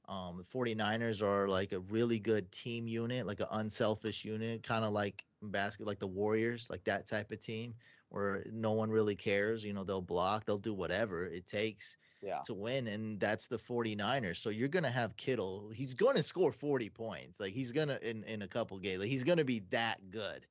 Um, 0.06 0.36
the 0.36 0.44
49ers 0.44 1.22
are 1.22 1.48
like 1.48 1.72
a 1.72 1.80
really 1.80 2.18
good 2.18 2.52
team 2.52 2.86
unit, 2.86 3.26
like 3.26 3.40
an 3.40 3.46
unselfish 3.52 4.24
unit, 4.24 4.62
kind 4.62 4.84
of 4.84 4.92
like 4.92 5.24
basket, 5.42 5.86
like 5.86 5.98
the 5.98 6.06
Warriors, 6.06 6.68
like 6.70 6.84
that 6.84 7.06
type 7.06 7.30
of 7.30 7.38
team 7.38 7.74
where 8.10 8.44
no 8.52 8.72
one 8.72 8.90
really 8.90 9.16
cares. 9.16 9.64
You 9.64 9.72
know, 9.72 9.84
they'll 9.84 10.02
block, 10.02 10.44
they'll 10.44 10.58
do 10.58 10.74
whatever 10.74 11.26
it 11.26 11.46
takes 11.46 11.96
Yeah. 12.20 12.44
to 12.44 12.54
win, 12.54 12.86
and 12.86 13.18
that's 13.18 13.48
the 13.48 13.58
49ers. 13.58 14.38
So 14.38 14.50
you're 14.50 14.68
going 14.68 14.84
to 14.84 14.90
have 14.90 15.16
Kittle. 15.16 15.70
He's 15.70 15.94
going 15.94 16.16
to 16.16 16.22
score 16.22 16.52
40 16.52 16.90
points. 16.90 17.40
Like 17.40 17.54
he's 17.54 17.72
going 17.72 17.88
to, 17.88 18.08
in, 18.10 18.24
in 18.24 18.42
a 18.42 18.48
couple 18.48 18.78
games, 18.78 19.00
like 19.00 19.08
he's 19.08 19.24
going 19.24 19.38
to 19.38 19.44
be 19.44 19.60
that 19.70 20.10
good, 20.10 20.46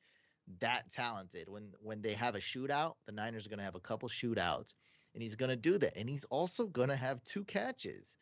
that 0.59 0.89
talented. 0.89 1.47
When, 1.49 1.73
when 1.79 2.01
they 2.01 2.13
have 2.13 2.35
a 2.35 2.39
shootout, 2.39 2.95
the 3.05 3.11
Niners 3.13 3.45
are 3.45 3.49
going 3.49 3.59
to 3.59 3.65
have 3.65 3.75
a 3.75 3.79
couple 3.79 4.09
shootouts, 4.09 4.75
and 5.13 5.23
he's 5.23 5.35
going 5.35 5.49
to 5.51 5.55
do 5.55 5.77
that. 5.77 5.97
And 5.97 6.09
he's 6.09 6.25
also 6.25 6.67
going 6.67 6.89
to 6.89 6.95
have 6.95 7.23
two 7.23 7.45
catches 7.45 8.17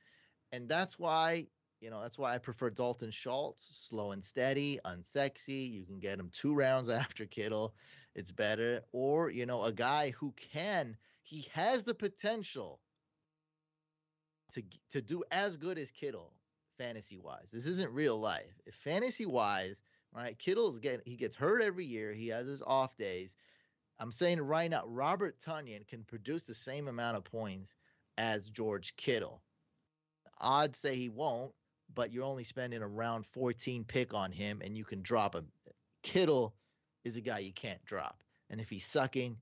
and 0.51 0.67
that's 0.67 0.99
why 0.99 1.45
you 1.79 1.89
know 1.89 2.01
that's 2.01 2.17
why 2.17 2.33
I 2.33 2.37
prefer 2.37 2.69
Dalton 2.69 3.11
Schultz, 3.11 3.67
slow 3.71 4.11
and 4.11 4.23
steady, 4.23 4.79
unsexy. 4.85 5.71
You 5.73 5.85
can 5.85 5.99
get 5.99 6.19
him 6.19 6.29
two 6.31 6.53
rounds 6.53 6.89
after 7.01 7.25
Kittle, 7.25 7.73
it's 8.15 8.31
better. 8.31 8.81
Or 8.91 9.29
you 9.29 9.45
know 9.45 9.63
a 9.63 9.71
guy 9.71 10.11
who 10.11 10.33
can, 10.33 10.95
he 11.23 11.47
has 11.53 11.83
the 11.83 11.95
potential 11.95 12.79
to 14.53 14.63
to 14.91 15.01
do 15.01 15.23
as 15.31 15.57
good 15.57 15.77
as 15.77 15.91
Kittle, 15.91 16.33
fantasy 16.77 17.17
wise. 17.17 17.51
This 17.51 17.67
isn't 17.67 17.93
real 17.93 18.19
life. 18.19 18.59
If 18.65 18.75
fantasy 18.75 19.25
wise, 19.25 19.83
right? 20.13 20.37
Kittle's 20.37 20.79
getting 20.79 21.01
he 21.05 21.15
gets 21.15 21.35
hurt 21.35 21.61
every 21.61 21.85
year. 21.85 22.13
He 22.13 22.27
has 22.27 22.47
his 22.47 22.61
off 22.61 22.95
days. 22.97 23.35
I'm 23.99 24.11
saying 24.11 24.41
right 24.41 24.69
now, 24.69 24.83
Robert 24.87 25.37
Tonyan 25.39 25.87
can 25.87 26.03
produce 26.03 26.47
the 26.47 26.55
same 26.55 26.87
amount 26.87 27.17
of 27.17 27.23
points 27.23 27.75
as 28.17 28.49
George 28.49 28.95
Kittle. 28.95 29.43
Odds 30.41 30.77
say 30.77 30.95
he 30.95 31.09
won't, 31.09 31.53
but 31.93 32.11
you're 32.11 32.23
only 32.23 32.43
spending 32.43 32.81
a 32.81 32.87
round 32.87 33.25
14 33.27 33.83
pick 33.85 34.13
on 34.13 34.31
him 34.31 34.61
and 34.63 34.77
you 34.77 34.83
can 34.83 35.01
drop 35.01 35.35
him. 35.35 35.47
Kittle 36.03 36.53
is 37.03 37.17
a 37.17 37.21
guy 37.21 37.39
you 37.39 37.53
can't 37.53 37.83
drop. 37.85 38.23
And 38.49 38.59
if 38.59 38.69
he's 38.69 38.85
sucking, 38.85 39.37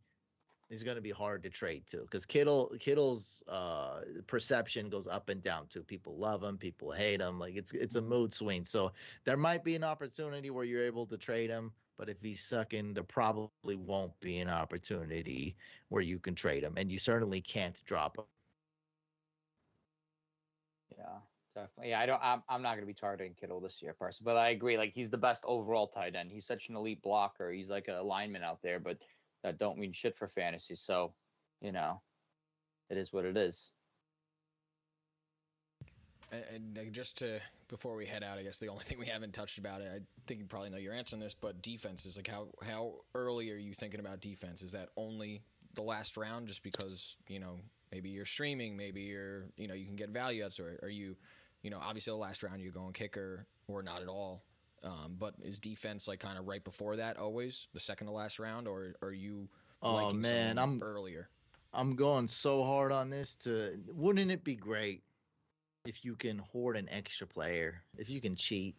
he's 0.70 0.84
going 0.84 0.96
to 0.96 1.02
be 1.02 1.10
hard 1.10 1.44
to 1.44 1.50
trade 1.50 1.86
to 1.88 1.98
because 1.98 2.26
Kittle 2.26 2.72
Kittle's 2.80 3.44
uh, 3.48 4.02
perception 4.28 4.90
goes 4.90 5.08
up 5.08 5.30
and 5.30 5.42
down 5.42 5.68
too. 5.68 5.84
People 5.84 6.16
love 6.16 6.44
him, 6.44 6.58
people 6.58 6.92
hate 6.92 7.22
him. 7.22 7.40
Like 7.40 7.56
it's 7.56 7.74
it's 7.74 7.96
a 7.96 8.02
mood 8.02 8.32
swing. 8.32 8.64
So 8.64 8.92
there 9.24 9.38
might 9.38 9.64
be 9.64 9.76
an 9.76 9.84
opportunity 9.84 10.50
where 10.50 10.66
you're 10.66 10.86
able 10.86 11.06
to 11.08 11.18
trade 11.18 11.50
him, 11.50 11.72
but 11.98 12.10
if 12.10 12.22
he's 12.22 12.42
sucking, 12.42 12.94
there 12.94 13.04
probably 13.04 13.76
won't 13.76 14.18
be 14.20 14.38
an 14.40 14.50
opportunity 14.50 15.56
where 15.90 16.04
you 16.04 16.20
can 16.20 16.36
trade 16.36 16.64
him, 16.64 16.76
and 16.78 16.92
you 16.92 17.00
certainly 17.00 17.42
can't 17.42 17.82
drop 17.86 18.18
him. 18.18 18.26
Yeah, 20.98 21.06
definitely. 21.56 21.92
Yeah, 21.92 22.00
I 22.00 22.06
don't. 22.06 22.22
I'm, 22.24 22.44
I'm 22.50 22.62
not 22.62 22.72
going 22.72 22.82
to 22.82 22.88
be 22.88 22.94
targeting 22.94 23.36
Kittle 23.40 23.60
this 23.60 23.82
year, 23.82 23.94
person. 23.94 24.24
But 24.26 24.38
I 24.38 24.50
agree. 24.50 24.78
Like 24.78 24.94
he's 24.94 25.10
the 25.10 25.18
best 25.18 25.44
overall 25.48 25.88
tight 25.88 26.16
end. 26.16 26.32
He's 26.32 26.48
such 26.48 26.70
an 26.70 26.76
elite 26.76 27.02
blocker. 27.02 27.52
He's 27.52 27.70
like 27.70 27.88
a 27.88 28.02
lineman 28.02 28.44
out 28.44 28.60
there, 28.62 28.80
but 28.80 28.98
that 29.44 29.60
don't 29.60 29.78
mean 29.78 29.94
shit 29.94 30.18
for 30.18 30.28
fantasy. 30.28 30.76
So, 30.76 31.14
you 31.62 31.72
know, 31.72 32.02
it 32.90 32.98
is 32.98 33.14
what 33.14 33.26
it 33.26 33.38
is. 33.38 33.72
And, 36.32 36.44
and 36.54 36.78
uh, 36.78 36.92
just 36.92 37.18
to 37.20 37.40
before 37.68 37.96
we 37.96 38.06
head 38.06 38.24
out, 38.24 38.38
I 38.38 38.44
guess 38.44 38.60
the 38.60 38.68
only 38.68 38.84
thing 38.86 39.00
we 39.00 39.08
haven't 39.08 39.34
touched 39.34 39.58
about 39.58 39.82
it, 39.82 39.90
I 39.94 40.00
think 40.28 40.40
you 40.40 40.46
probably 40.46 40.70
know 40.70 40.78
your 40.78 40.94
answer 40.94 41.16
on 41.16 41.20
this, 41.20 41.36
but 41.36 41.62
defense 41.62 42.06
is 42.06 42.18
like 42.18 42.28
how 42.28 42.50
how 42.66 42.96
early 43.16 43.52
are 43.52 43.58
you 43.58 43.74
thinking 43.74 44.00
about 44.00 44.22
defense? 44.22 44.62
Is 44.62 44.74
that 44.74 44.90
only 44.98 45.44
the 45.76 45.82
last 45.82 46.18
round, 46.18 46.48
just 46.48 46.64
because 46.64 47.18
you 47.28 47.40
know 47.40 47.60
maybe 47.92 48.10
you're 48.10 48.26
streaming, 48.26 48.78
maybe 48.78 49.02
you're 49.02 49.46
you 49.58 49.68
know 49.68 49.74
you 49.74 49.86
can 49.86 49.96
get 49.96 50.10
value 50.10 50.44
outs, 50.46 50.60
or 50.60 50.80
are 50.84 50.90
you 50.90 51.16
you 51.62 51.70
know 51.70 51.80
obviously 51.82 52.12
the 52.12 52.18
last 52.18 52.44
round 52.44 52.62
you're 52.62 52.72
going 52.72 52.94
kicker 52.94 53.46
or 53.68 53.84
not 53.84 54.02
at 54.02 54.08
all? 54.08 54.44
Um, 54.84 55.18
but 55.20 55.34
is 55.44 55.60
defense 55.60 56.08
like 56.08 56.20
kind 56.22 56.38
of 56.38 56.48
right 56.48 56.64
before 56.64 56.96
that 56.98 57.18
always 57.18 57.68
the 57.74 57.80
second 57.82 58.08
to 58.08 58.14
last 58.14 58.40
round, 58.40 58.68
or 58.68 58.96
are 59.02 59.12
you 59.12 59.50
Oh, 59.82 60.12
man, 60.14 60.58
I'm- 60.58 60.82
earlier? 60.84 61.30
I'm 61.72 61.96
going 61.96 62.28
so 62.28 62.64
hard 62.64 62.92
on 62.92 63.10
this 63.10 63.38
to 63.38 63.78
wouldn't 63.94 64.32
it 64.32 64.44
be 64.44 64.56
great 64.56 65.04
if 65.86 66.04
you 66.04 66.16
can 66.16 66.40
hoard 66.40 66.76
an 66.78 66.88
extra 66.90 67.28
player, 67.28 67.84
if 67.98 68.10
you 68.10 68.20
can 68.22 68.36
cheat. 68.36 68.76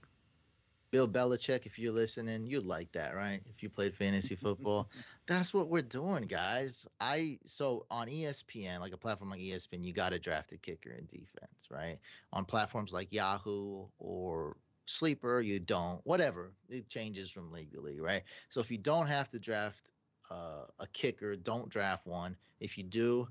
Bill 0.91 1.07
Belichick, 1.07 1.67
if 1.67 1.79
you're 1.79 1.93
listening, 1.93 2.47
you'd 2.47 2.65
like 2.65 2.91
that, 2.93 3.15
right? 3.15 3.41
If 3.47 3.63
you 3.63 3.69
played 3.69 3.95
fantasy 3.95 4.35
football. 4.37 4.91
That's 5.27 5.55
what 5.55 5.69
we're 5.69 5.83
doing, 5.83 6.25
guys. 6.25 6.87
I 7.01 7.39
so 7.47 7.87
on 7.91 8.09
ESPN, 8.09 8.81
like 8.81 8.93
a 8.93 8.99
platform 8.99 9.31
like 9.31 9.41
ESPN, 9.41 9.85
you 9.85 9.93
got 9.93 10.11
to 10.11 10.19
draft 10.19 10.53
a 10.53 10.57
kicker 10.57 10.91
in 10.91 11.07
defense, 11.07 11.69
right? 11.71 11.99
On 12.33 12.45
platforms 12.45 12.93
like 12.93 13.13
Yahoo 13.13 13.87
or 13.99 14.57
Sleeper, 14.87 15.41
you 15.41 15.61
don't. 15.61 16.01
Whatever. 16.05 16.53
It 16.69 16.89
changes 16.89 17.31
from 17.31 17.53
league 17.53 17.73
to 17.73 17.81
league, 17.81 18.03
right? 18.03 18.23
So 18.49 18.61
if 18.61 18.73
you 18.73 18.79
don't 18.79 19.07
have 19.07 19.29
to 19.29 19.39
draft 19.39 19.93
uh, 20.31 20.65
a 20.81 20.87
kicker, 20.89 21.37
don't 21.37 21.69
draft 21.69 22.07
one. 22.07 22.37
If 22.59 22.77
you 22.77 22.83
do, 22.83 23.29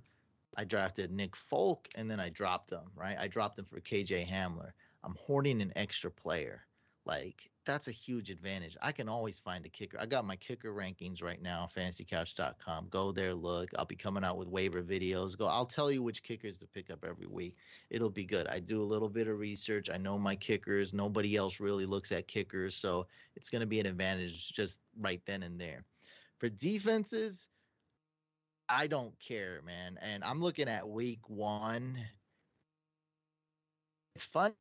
I 0.56 0.64
drafted 0.64 1.11
Nick 1.11 1.36
Folk 1.36 1.90
and 1.98 2.10
then 2.10 2.19
I 2.22 2.30
dropped 2.30 2.72
him, 2.72 2.91
right? 2.95 3.18
I 3.19 3.27
dropped 3.27 3.60
him 3.60 3.65
for 3.65 3.81
KJ 3.81 4.27
Hamler. 4.27 4.72
I'm 5.03 5.15
hoarding 5.18 5.61
an 5.61 5.73
extra 5.76 6.11
player. 6.11 6.61
Like, 7.10 7.49
that's 7.65 7.88
a 7.88 7.91
huge 7.91 8.30
advantage. 8.30 8.77
I 8.84 8.91
can 8.91 9.10
always 9.10 9.40
find 9.40 9.65
a 9.65 9.69
kicker. 9.69 9.98
I 9.99 10.06
got 10.06 10.26
my 10.26 10.36
kicker 10.36 10.72
rankings 10.72 11.23
right 11.23 11.41
now, 11.41 11.68
fantasycouch.com. 11.76 12.90
Go 12.91 13.11
there, 13.11 13.34
look. 13.34 13.72
I'll 13.76 13.86
be 13.86 13.95
coming 13.95 14.23
out 14.23 14.38
with 14.38 14.48
waiver 14.48 14.84
videos. 14.84 15.36
Go. 15.36 15.48
I'll 15.48 15.65
tell 15.65 15.90
you 15.90 16.03
which 16.03 16.22
kickers 16.22 16.60
to 16.60 16.68
pick 16.68 16.91
up 16.91 17.03
every 17.03 17.26
week. 17.26 17.56
It'll 17.90 18.11
be 18.11 18.26
good. 18.26 18.45
I 18.45 18.60
do 18.60 18.80
a 18.80 18.86
little 18.86 19.10
bit 19.10 19.27
of 19.27 19.40
research. 19.40 19.90
I 19.91 19.98
know 19.98 20.19
my 20.19 20.36
kickers. 20.36 20.94
Nobody 20.94 21.36
else 21.36 21.60
really 21.60 21.88
looks 21.88 22.11
at 22.11 22.27
kickers, 22.27 22.76
so 22.76 23.07
it's 23.36 23.49
going 23.49 23.61
to 23.61 23.68
be 23.68 23.80
an 23.80 23.88
advantage 23.88 24.53
just 24.53 24.84
right 24.99 25.22
then 25.26 25.41
and 25.41 25.60
there. 25.60 25.84
For 26.38 26.48
defenses, 26.48 27.49
I 28.69 28.86
don't 28.86 29.19
care, 29.19 29.61
man. 29.65 29.98
And 30.03 30.23
I'm 30.23 30.41
looking 30.41 30.69
at 30.69 30.88
week 30.88 31.27
one. 31.27 31.98
It's 34.14 34.26
fun. 34.26 34.53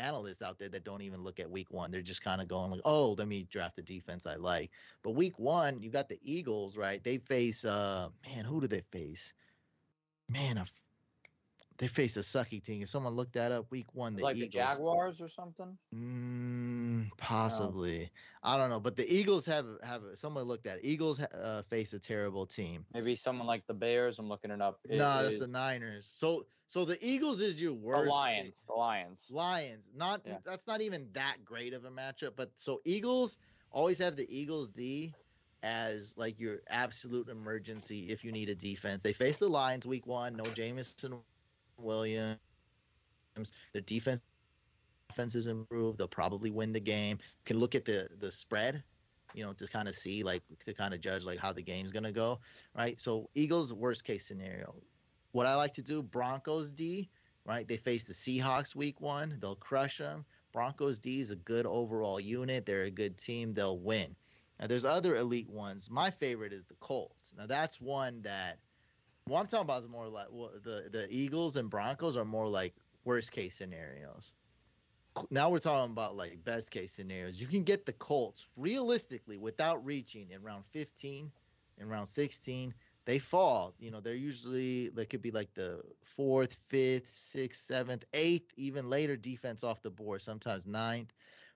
Analysts 0.00 0.42
out 0.42 0.58
there 0.58 0.68
that 0.70 0.84
don't 0.84 1.02
even 1.02 1.22
look 1.22 1.40
at 1.40 1.50
week 1.50 1.70
one. 1.70 1.90
They're 1.90 2.02
just 2.02 2.24
kind 2.24 2.40
of 2.40 2.48
going 2.48 2.70
like, 2.70 2.80
oh, 2.84 3.14
let 3.18 3.28
me 3.28 3.46
draft 3.50 3.78
a 3.78 3.82
defense 3.82 4.26
I 4.26 4.36
like. 4.36 4.70
But 5.02 5.12
week 5.12 5.38
one, 5.38 5.80
you 5.80 5.90
got 5.90 6.08
the 6.08 6.18
Eagles, 6.22 6.76
right? 6.76 7.02
They 7.02 7.18
face 7.18 7.64
uh 7.64 8.08
man, 8.26 8.44
who 8.44 8.60
do 8.60 8.66
they 8.66 8.82
face? 8.90 9.34
Man, 10.28 10.58
f- 10.58 10.80
they 11.80 11.88
face 11.88 12.16
a 12.18 12.20
sucky 12.20 12.62
team. 12.62 12.82
If 12.82 12.88
someone 12.90 13.14
looked 13.14 13.32
that 13.32 13.52
up, 13.52 13.70
week 13.72 13.86
one, 13.94 14.14
the 14.14 14.22
like 14.22 14.36
Eagles. 14.36 14.50
the 14.52 14.58
Jaguars 14.58 15.20
or 15.20 15.28
something. 15.28 15.76
Mm, 15.94 17.10
Possibly, 17.16 18.10
I 18.42 18.56
don't 18.58 18.68
know, 18.70 18.80
but 18.80 18.96
the 18.96 19.06
Eagles 19.12 19.46
have 19.46 19.64
have 19.82 20.02
someone 20.14 20.44
looked 20.44 20.66
at 20.66 20.76
it. 20.78 20.84
Eagles 20.84 21.20
uh, 21.20 21.62
face 21.68 21.92
a 21.94 21.98
terrible 21.98 22.46
team. 22.46 22.84
Maybe 22.94 23.16
someone 23.16 23.46
like 23.46 23.66
the 23.66 23.74
Bears. 23.74 24.18
I'm 24.18 24.28
looking 24.28 24.50
it 24.50 24.60
up. 24.60 24.78
No, 24.88 24.94
It 24.94 24.98
nah, 24.98 25.22
that's 25.22 25.38
the 25.40 25.46
Niners. 25.48 26.06
So 26.06 26.46
so 26.66 26.84
the 26.84 26.98
Eagles 27.02 27.40
is 27.40 27.60
your 27.60 27.74
worst. 27.74 28.04
case- 28.04 28.12
Lions. 28.12 28.64
The 28.68 28.74
Lions. 28.74 29.26
Lions. 29.30 29.90
Not 29.96 30.20
Yeah. 30.26 30.38
that's 30.44 30.68
not 30.68 30.80
even 30.82 31.08
that 31.14 31.38
great 31.44 31.72
of 31.74 31.84
a 31.86 31.90
matchup. 31.90 32.32
But 32.36 32.50
so 32.56 32.80
Eagles 32.84 33.38
always 33.72 33.98
have 33.98 34.16
the 34.16 34.26
Eagles 34.28 34.70
D 34.70 35.14
as 35.62 36.14
like 36.16 36.38
your 36.40 36.60
absolute 36.68 37.28
emergency 37.28 38.06
if 38.08 38.24
you 38.24 38.32
need 38.32 38.48
a 38.48 38.54
defense. 38.54 39.02
They 39.02 39.12
face 39.12 39.38
the 39.38 39.48
Lions 39.48 39.86
week 39.86 40.06
one. 40.06 40.36
No 40.36 40.44
Jameson 40.44 41.14
Williams. 41.82 42.38
Their 43.72 43.82
defense 43.82 44.22
offense 45.10 45.34
is 45.34 45.46
improved. 45.46 45.98
They'll 45.98 46.08
probably 46.08 46.50
win 46.50 46.72
the 46.72 46.80
game. 46.80 47.18
You 47.20 47.44
can 47.44 47.58
look 47.58 47.74
at 47.74 47.84
the 47.84 48.08
the 48.18 48.30
spread, 48.30 48.82
you 49.34 49.42
know, 49.42 49.52
to 49.52 49.66
kind 49.68 49.88
of 49.88 49.94
see 49.94 50.22
like 50.22 50.42
to 50.66 50.74
kind 50.74 50.94
of 50.94 51.00
judge 51.00 51.24
like 51.24 51.38
how 51.38 51.52
the 51.52 51.62
game's 51.62 51.92
gonna 51.92 52.12
go. 52.12 52.40
Right. 52.76 52.98
So 52.98 53.30
Eagles 53.34 53.72
worst 53.72 54.04
case 54.04 54.26
scenario. 54.26 54.74
What 55.32 55.46
I 55.46 55.54
like 55.54 55.74
to 55.74 55.82
do, 55.82 56.02
Broncos 56.02 56.72
D 56.72 57.08
right? 57.46 57.66
They 57.66 57.76
face 57.76 58.04
the 58.04 58.14
Seahawks 58.14 58.74
week 58.74 59.00
one. 59.00 59.36
They'll 59.40 59.56
crush 59.56 59.98
them. 59.98 60.24
Broncos 60.52 60.98
D 60.98 61.20
is 61.20 61.30
a 61.30 61.36
good 61.36 61.66
overall 61.66 62.20
unit. 62.20 62.66
They're 62.66 62.82
a 62.82 62.90
good 62.90 63.16
team. 63.16 63.52
They'll 63.52 63.78
win. 63.78 64.14
Now, 64.60 64.66
there's 64.66 64.84
other 64.84 65.16
elite 65.16 65.48
ones. 65.48 65.90
My 65.90 66.10
favorite 66.10 66.52
is 66.52 66.64
the 66.64 66.74
Colts. 66.74 67.34
Now, 67.36 67.46
that's 67.46 67.80
one 67.80 68.22
that 68.22 68.58
what 69.30 69.40
I'm 69.40 69.46
talking 69.46 69.66
about 69.66 69.80
is 69.80 69.88
more 69.88 70.08
like 70.08 70.28
the 70.64 70.88
the 70.90 71.06
Eagles 71.10 71.56
and 71.56 71.70
Broncos 71.70 72.16
are 72.16 72.24
more 72.24 72.48
like 72.48 72.74
worst 73.04 73.32
case 73.32 73.54
scenarios. 73.54 74.32
Now 75.30 75.50
we're 75.50 75.58
talking 75.58 75.92
about 75.92 76.16
like 76.16 76.44
best 76.44 76.70
case 76.70 76.92
scenarios. 76.92 77.40
You 77.40 77.46
can 77.46 77.62
get 77.62 77.86
the 77.86 77.92
Colts 77.92 78.50
realistically 78.56 79.38
without 79.38 79.84
reaching 79.84 80.30
in 80.30 80.42
round 80.42 80.64
15, 80.66 81.30
in 81.78 81.88
round 81.88 82.08
16 82.08 82.74
they 83.04 83.18
fall. 83.18 83.74
You 83.78 83.90
know, 83.90 84.00
they're 84.00 84.14
usually 84.14 84.88
they 84.90 85.04
could 85.04 85.22
be 85.22 85.30
like 85.30 85.52
the 85.54 85.82
fourth, 86.04 86.52
fifth, 86.52 87.08
sixth, 87.08 87.60
seventh, 87.60 88.04
eighth, 88.12 88.52
even 88.56 88.88
later 88.88 89.16
defense 89.16 89.64
off 89.64 89.82
the 89.82 89.90
board, 89.90 90.22
sometimes 90.22 90.66
ninth. 90.66 91.12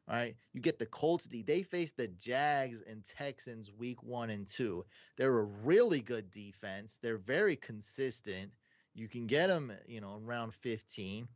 All 0.09 0.16
right. 0.16 0.36
You 0.52 0.60
get 0.60 0.78
the 0.78 0.86
Colts 0.86 1.28
D. 1.28 1.43
They 1.43 1.62
face 1.62 1.93
the 1.93 2.09
Jags 2.09 2.82
and 2.82 3.05
Texans 3.05 3.70
week 3.72 4.02
one 4.02 4.31
and 4.31 4.47
two. 4.47 4.85
They're 5.16 5.39
a 5.39 5.44
really 5.44 6.02
good 6.02 6.31
defense. 6.31 6.98
They're 7.02 7.16
very 7.16 7.56
consistent. 7.56 8.52
You 8.94 9.09
can 9.09 9.26
get 9.26 9.48
them, 9.48 9.72
you 9.86 10.01
know, 10.01 10.16
in 10.16 10.26
round 10.26 10.55
15. 10.55 11.26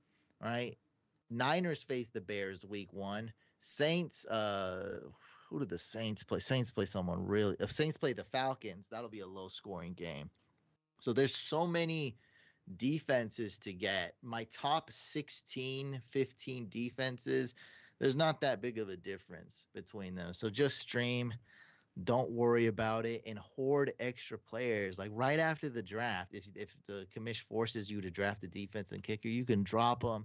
Right. 0.42 0.76
Niners 1.30 1.82
face 1.82 2.10
the 2.10 2.20
Bears 2.20 2.64
week 2.64 2.92
one. 2.92 3.32
Saints, 3.58 4.26
uh, 4.26 5.00
who 5.48 5.58
did 5.58 5.68
the 5.68 5.78
Saints 5.78 6.22
play? 6.22 6.38
Saints 6.38 6.70
play 6.70 6.84
someone 6.84 7.26
really. 7.26 7.56
If 7.58 7.72
Saints 7.72 7.96
play 7.96 8.12
the 8.12 8.24
Falcons, 8.24 8.88
that'll 8.88 9.08
be 9.08 9.20
a 9.20 9.26
low 9.26 9.48
scoring 9.48 9.94
game. 9.94 10.30
So 11.00 11.12
there's 11.12 11.34
so 11.34 11.66
many 11.66 12.16
defenses 12.76 13.60
to 13.60 13.72
get. 13.72 14.14
My 14.22 14.44
top 14.44 14.92
16, 14.92 16.00
15 16.10 16.66
defenses, 16.68 17.54
there's 17.98 18.16
not 18.16 18.40
that 18.40 18.60
big 18.60 18.78
of 18.78 18.88
a 18.88 18.96
difference 18.96 19.66
between 19.74 20.14
them. 20.14 20.32
So 20.32 20.50
just 20.50 20.78
stream. 20.78 21.34
Don't 22.04 22.30
worry 22.30 22.66
about 22.66 23.06
it 23.06 23.22
and 23.26 23.38
hoard 23.38 23.92
extra 23.98 24.38
players. 24.38 24.98
Like 24.98 25.10
right 25.12 25.40
after 25.40 25.68
the 25.68 25.82
draft, 25.82 26.34
if 26.34 26.46
if 26.54 26.76
the 26.86 27.06
commission 27.12 27.44
forces 27.48 27.90
you 27.90 28.00
to 28.00 28.10
draft 28.10 28.44
a 28.44 28.48
defense 28.48 28.92
and 28.92 29.02
kicker, 29.02 29.28
you 29.28 29.44
can 29.44 29.64
drop 29.64 30.02
them 30.02 30.24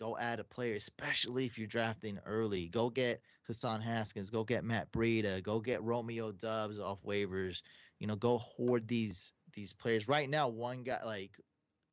go 0.00 0.16
add 0.16 0.40
a 0.40 0.44
player, 0.44 0.74
especially 0.74 1.44
if 1.44 1.58
you're 1.58 1.68
drafting 1.68 2.18
early. 2.24 2.68
Go 2.68 2.88
get 2.88 3.20
Hassan 3.46 3.82
Haskins, 3.82 4.30
go 4.30 4.44
get 4.44 4.64
Matt 4.64 4.90
Breida, 4.90 5.42
go 5.42 5.60
get 5.60 5.82
Romeo 5.82 6.32
Doubs 6.32 6.80
off 6.80 7.02
waivers. 7.04 7.62
You 7.98 8.06
know, 8.06 8.16
go 8.16 8.38
hoard 8.38 8.88
these 8.88 9.34
these 9.52 9.74
players. 9.74 10.08
Right 10.08 10.28
now, 10.28 10.48
one 10.48 10.84
guy 10.84 11.00
like 11.04 11.32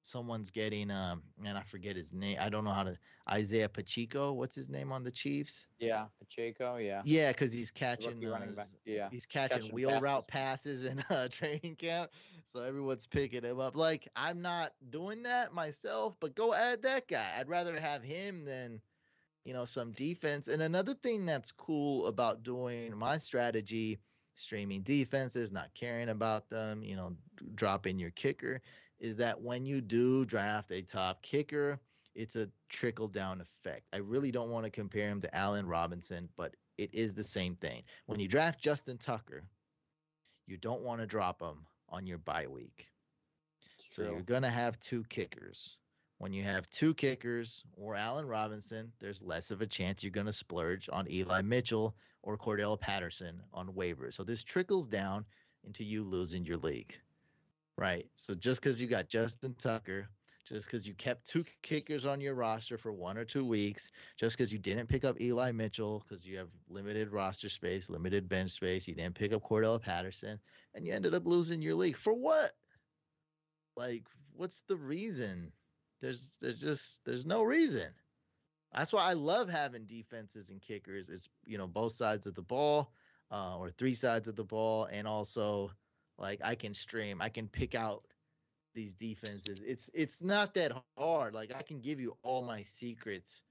someone's 0.07 0.51
getting 0.51 0.89
um 0.89 1.21
and 1.45 1.57
I 1.57 1.61
forget 1.61 1.95
his 1.95 2.13
name. 2.13 2.38
I 2.39 2.49
don't 2.49 2.63
know 2.63 2.71
how 2.71 2.84
to 2.84 2.97
Isaiah 3.29 3.67
Pacheco. 3.67 4.31
What's 4.34 4.55
his 4.55 4.69
name 4.69 4.91
on 4.91 5.03
the 5.03 5.11
Chiefs? 5.11 5.67
Yeah, 5.79 6.05
Pacheco. 6.19 6.77
Yeah. 6.77 7.01
Yeah, 7.03 7.31
because 7.31 7.51
he's 7.51 7.71
catching 7.71 8.25
uh. 8.25 8.39
Yeah. 8.85 9.09
He's 9.11 9.25
catching, 9.25 9.57
Catching 9.59 9.75
wheel 9.75 9.89
passes. 9.89 10.03
route 10.03 10.27
passes 10.27 10.85
in 10.85 10.99
uh, 11.09 11.27
training 11.31 11.75
camp, 11.75 12.11
so 12.45 12.61
everyone's 12.61 13.05
picking 13.05 13.43
him 13.43 13.59
up. 13.59 13.75
Like 13.75 14.07
I'm 14.15 14.41
not 14.41 14.73
doing 14.89 15.23
that 15.23 15.53
myself, 15.53 16.15
but 16.19 16.35
go 16.35 16.53
add 16.53 16.81
that 16.84 17.07
guy. 17.07 17.35
I'd 17.38 17.49
rather 17.49 17.77
have 17.77 18.01
him 18.01 18.45
than, 18.45 18.81
you 19.43 19.53
know, 19.53 19.65
some 19.65 19.91
defense. 19.91 20.47
And 20.47 20.61
another 20.61 20.93
thing 20.93 21.25
that's 21.25 21.51
cool 21.51 22.07
about 22.07 22.43
doing 22.43 22.95
my 22.97 23.17
strategy, 23.17 23.99
streaming 24.35 24.84
defenses, 24.84 25.51
not 25.51 25.73
caring 25.73 26.09
about 26.09 26.47
them, 26.49 26.81
you 26.81 26.95
know, 26.95 27.15
dropping 27.55 27.99
your 27.99 28.11
kicker, 28.11 28.61
is 28.99 29.18
that 29.18 29.40
when 29.41 29.65
you 29.65 29.82
do 29.82 30.26
draft 30.26 30.72
a 30.72 30.82
top 30.82 31.22
kicker, 31.22 31.80
it's 32.15 32.36
a 32.36 32.49
trickle 32.69 33.07
down 33.07 33.41
effect. 33.41 33.86
I 33.94 33.98
really 33.98 34.32
don't 34.32 34.49
want 34.49 34.65
to 34.65 34.72
compare 34.72 35.07
him 35.07 35.22
to 35.22 35.36
Allen 35.36 35.68
Robinson, 35.68 36.30
but 36.36 36.56
it 36.78 36.94
is 36.94 37.14
the 37.14 37.24
same 37.24 37.56
thing. 37.56 37.84
When 38.07 38.19
you 38.19 38.28
draft 38.28 38.61
Justin 38.61 38.98
Tucker, 38.98 39.44
you 40.48 40.57
don't 40.57 40.82
want 40.84 41.02
to 41.02 41.07
drop 41.07 41.41
him 41.41 41.65
on 41.90 42.07
your 42.07 42.18
bye 42.19 42.48
week. 42.48 42.88
It's 43.61 43.95
So 43.95 44.03
true. 44.03 44.14
you're 44.14 44.22
going 44.22 44.44
to 44.44 44.49
have 44.49 44.80
two 44.80 45.03
kickers. 45.10 45.78
When 46.19 46.34
you 46.34 46.44
have 46.44 46.65
two 46.72 46.95
kickers 46.95 47.64
or 47.76 47.95
Allen 47.95 48.28
Robinson, 48.28 48.91
there's 48.99 49.22
less 49.22 49.52
of 49.52 49.61
a 49.61 49.68
chance 49.68 50.03
you're 50.03 50.10
going 50.10 50.26
to 50.26 50.34
splurge 50.34 50.90
on 50.91 51.10
Eli 51.11 51.41
Mitchell 51.44 51.95
or 52.24 52.38
Cordarrelle 52.38 52.80
Patterson 52.80 53.40
on 53.53 53.68
waivers. 53.68 54.14
So 54.15 54.24
this 54.24 54.44
trickles 54.44 54.88
down 54.88 55.26
into 55.64 55.84
you 55.84 56.03
losing 56.03 56.44
your 56.44 56.57
league. 56.57 56.98
Right. 57.78 58.10
So 58.16 58.34
just 58.34 58.62
because 58.62 58.82
you 58.82 58.88
got 58.88 59.08
Justin 59.08 59.54
Tucker, 59.60 60.08
just 60.48 60.68
because 60.68 60.88
you 60.88 60.94
kept 60.94 61.28
two 61.28 61.44
kickers 61.62 62.06
on 62.06 62.22
your 62.22 62.34
roster 62.34 62.78
for 62.78 62.91
one 62.91 63.18
or 63.18 63.26
two 63.26 63.45
weeks, 63.45 63.91
just 64.18 64.38
because 64.38 64.52
you 64.52 64.58
didn't 64.58 64.88
pick 64.88 65.04
up 65.06 65.22
Eli 65.22 65.52
Mitchell 65.52 66.04
because 66.04 66.26
you 66.26 66.38
have 66.38 66.49
limited 66.70 67.12
roster 67.12 67.49
space, 67.49 67.90
limited 67.90 68.28
bench 68.30 68.52
space, 68.52 68.88
you 68.88 68.95
didn't 68.95 69.16
pick 69.16 69.34
up 69.34 69.44
Cordarrelle 69.44 69.82
Patterson, 69.82 70.40
and 70.74 70.88
you 70.88 70.94
ended 70.94 71.14
up 71.14 71.28
losing 71.28 71.62
your 71.62 71.76
league 71.76 71.98
for 71.98 72.14
what? 72.14 72.52
Like, 73.76 74.06
what's 74.34 74.64
the 74.64 74.78
reason? 74.78 75.52
There's 76.02 76.38
there's 76.41 76.60
just 76.60 77.06
there's 77.06 77.26
no 77.26 77.44
reason. 77.44 77.88
That's 78.74 78.94
why 78.94 79.10
I 79.10 79.14
love 79.14 79.49
having 79.49 79.86
defenses 79.86 80.49
and 80.49 80.62
kickers. 80.62 81.10
Is 81.10 81.30
you 81.45 81.58
know 81.58 81.68
both 81.68 81.91
sides 81.91 82.26
of 82.26 82.36
the 82.36 82.41
ball, 82.41 82.91
uh, 83.32 83.58
or 83.58 83.70
three 83.70 83.94
sides 83.94 84.28
of 84.28 84.36
the 84.36 84.44
ball, 84.45 84.86
and 84.86 85.08
also 85.08 85.72
like 86.18 86.41
I 86.44 86.56
can 86.56 86.73
stream, 86.73 87.22
I 87.22 87.30
can 87.30 87.48
pick 87.48 87.76
out 87.76 88.03
these 88.73 88.94
defenses. 88.94 89.61
It's 89.65 89.89
it's 89.94 90.22
not 90.22 90.53
that 90.56 90.72
hard. 90.98 91.34
Like 91.34 91.53
I 91.56 91.61
can 91.61 91.80
give 91.80 91.99
you 91.99 92.15
all 92.23 92.44
my 92.44 92.61
secrets 92.61 93.44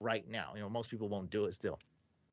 right 0.00 0.28
now. 0.28 0.52
You 0.54 0.60
know, 0.60 0.68
most 0.68 0.90
people 0.90 1.08
won't 1.08 1.30
do 1.30 1.44
it 1.44 1.54
still. 1.54 1.78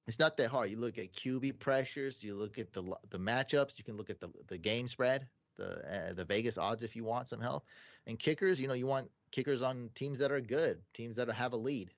It's 0.08 0.20
not 0.20 0.38
that 0.38 0.50
hard. 0.50 0.72
You 0.72 0.78
look 0.78 0.98
at 0.98 1.14
QB 1.14 1.60
pressures, 1.60 2.24
you 2.24 2.34
look 2.34 2.58
at 2.58 2.74
the 2.74 2.84
the 3.12 3.20
matchups, 3.20 3.78
you 3.78 3.84
can 3.84 3.96
look 3.96 4.10
at 4.10 4.20
the 4.20 4.30
the 4.48 4.58
game 4.58 4.88
spread, 4.88 5.28
the 5.56 6.10
uh, 6.10 6.14
the 6.14 6.26
Vegas 6.26 6.58
odds 6.58 6.84
if 6.84 6.96
you 6.96 7.04
want 7.04 7.28
some 7.28 7.40
help. 7.40 7.66
And 8.08 8.18
kickers, 8.18 8.60
you 8.60 8.68
know, 8.68 8.74
you 8.74 8.88
want 8.88 9.10
kickers 9.32 9.62
on 9.62 9.90
teams 9.94 10.18
that 10.20 10.32
are 10.32 10.42
good, 10.42 10.82
teams 10.94 11.16
that 11.18 11.30
have 11.30 11.54
a 11.54 11.58
lead. 11.58 11.92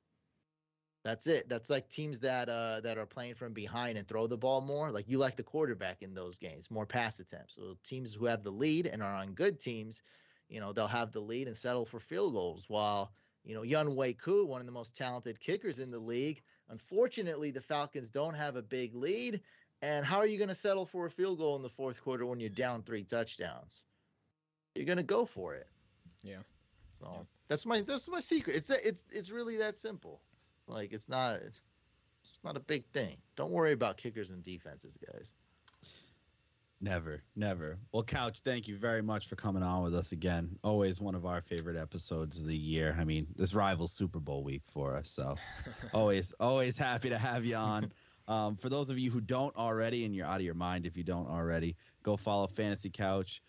That's 1.04 1.26
it. 1.26 1.50
That's 1.50 1.70
like 1.70 1.90
teams 1.90 2.20
that 2.20 2.48
uh 2.48 2.82
that 2.82 2.98
are 2.98 3.08
playing 3.08 3.34
from 3.34 3.54
behind 3.54 3.98
and 3.98 4.08
throw 4.08 4.28
the 4.28 4.38
ball 4.38 4.62
more. 4.62 4.92
Like 4.92 5.10
you 5.10 5.18
like 5.18 5.36
the 5.36 5.44
quarterback 5.44 6.04
in 6.04 6.14
those 6.14 6.38
games, 6.38 6.70
more 6.70 6.86
pass 6.86 7.20
attempts. 7.20 7.56
So 7.56 7.76
teams 7.84 8.14
who 8.14 8.26
have 8.26 8.44
the 8.44 8.52
lead 8.52 8.86
and 8.86 9.02
are 9.02 9.16
on 9.16 9.34
good 9.34 9.60
teams, 9.60 10.04
you 10.48 10.60
know, 10.60 10.74
they'll 10.74 10.88
have 10.88 11.12
the 11.12 11.20
lead 11.20 11.48
and 11.48 11.58
settle 11.58 11.86
for 11.86 12.00
field 12.00 12.34
goals. 12.34 12.66
While 12.70 13.12
you 13.44 13.56
know, 13.56 13.64
Younghoe 13.64 14.18
Koo, 14.20 14.46
one 14.46 14.62
of 14.62 14.68
the 14.68 14.72
most 14.72 14.96
talented 14.96 15.40
kickers 15.40 15.80
in 15.80 15.90
the 15.90 15.98
league, 15.98 16.44
unfortunately, 16.70 17.50
the 17.50 17.62
Falcons 17.62 18.12
don't 18.12 18.36
have 18.36 18.56
a 18.56 18.62
big 18.62 18.94
lead. 18.94 19.42
And 19.82 20.06
how 20.06 20.18
are 20.18 20.28
you 20.28 20.38
going 20.38 20.50
to 20.50 20.56
settle 20.56 20.86
for 20.86 21.08
a 21.08 21.10
field 21.10 21.40
goal 21.40 21.56
in 21.56 21.64
the 21.64 21.70
fourth 21.70 22.04
quarter 22.04 22.26
when 22.26 22.40
you're 22.40 22.50
down 22.50 22.84
three 22.84 23.04
touchdowns? 23.04 23.84
You're 24.76 24.86
going 24.86 25.00
to 25.00 25.04
go 25.04 25.26
for 25.26 25.56
it. 25.56 25.68
Yeah. 26.24 26.44
So 26.92 27.08
Yeah. 27.12 27.24
that's 27.48 27.66
my 27.66 27.82
that's 27.82 28.08
my 28.08 28.20
secret. 28.20 28.56
It's 28.56 28.68
that 28.68 28.80
it's 28.86 29.06
it's 29.12 29.32
really 29.32 29.58
that 29.58 29.76
simple. 29.76 30.22
Like 30.68 30.94
it's 30.94 31.10
not 31.10 31.36
it's 31.36 31.62
not 32.44 32.58
a 32.58 32.62
big 32.62 32.86
thing. 32.88 33.18
Don't 33.36 33.52
worry 33.52 33.72
about 33.72 33.98
kickers 33.98 34.32
and 34.32 34.44
defenses, 34.44 34.98
guys. 34.98 35.34
Never, 36.84 37.22
never. 37.36 37.78
Well, 37.92 38.02
Couch, 38.02 38.40
thank 38.44 38.68
you 38.68 38.76
very 38.76 39.04
much 39.04 39.28
for 39.28 39.36
coming 39.36 39.62
on 39.62 39.84
with 39.84 39.94
us 39.94 40.14
again. 40.14 40.58
Always 40.64 41.00
one 41.00 41.14
of 41.14 41.28
our 41.28 41.40
favorite 41.42 41.78
episodes 41.78 42.42
of 42.42 42.48
the 42.48 42.58
year. 42.58 42.96
I 42.98 43.04
mean, 43.04 43.28
this 43.36 43.54
rivals 43.54 43.92
Super 43.92 44.20
Bowl 44.20 44.44
week 44.44 44.64
for 44.72 44.98
us, 44.98 45.12
so 45.12 45.36
always, 45.94 46.34
always 46.40 46.78
happy 46.78 47.10
to 47.10 47.20
have 47.20 47.46
you 47.46 47.56
on. 47.56 47.92
Um, 48.28 48.56
for 48.56 48.70
those 48.70 48.90
of 48.90 48.98
you 48.98 49.12
who 49.12 49.22
don't 49.22 49.56
already, 49.56 50.06
and 50.06 50.16
you're 50.16 50.26
out 50.26 50.38
of 50.38 50.46
your 50.46 50.56
mind 50.56 50.88
if 50.88 50.98
you 50.98 51.04
don't 51.04 51.28
already, 51.28 51.76
go 52.02 52.18
follow 52.18 52.48
Fantasy 52.48 52.90
Couch, 52.90 53.44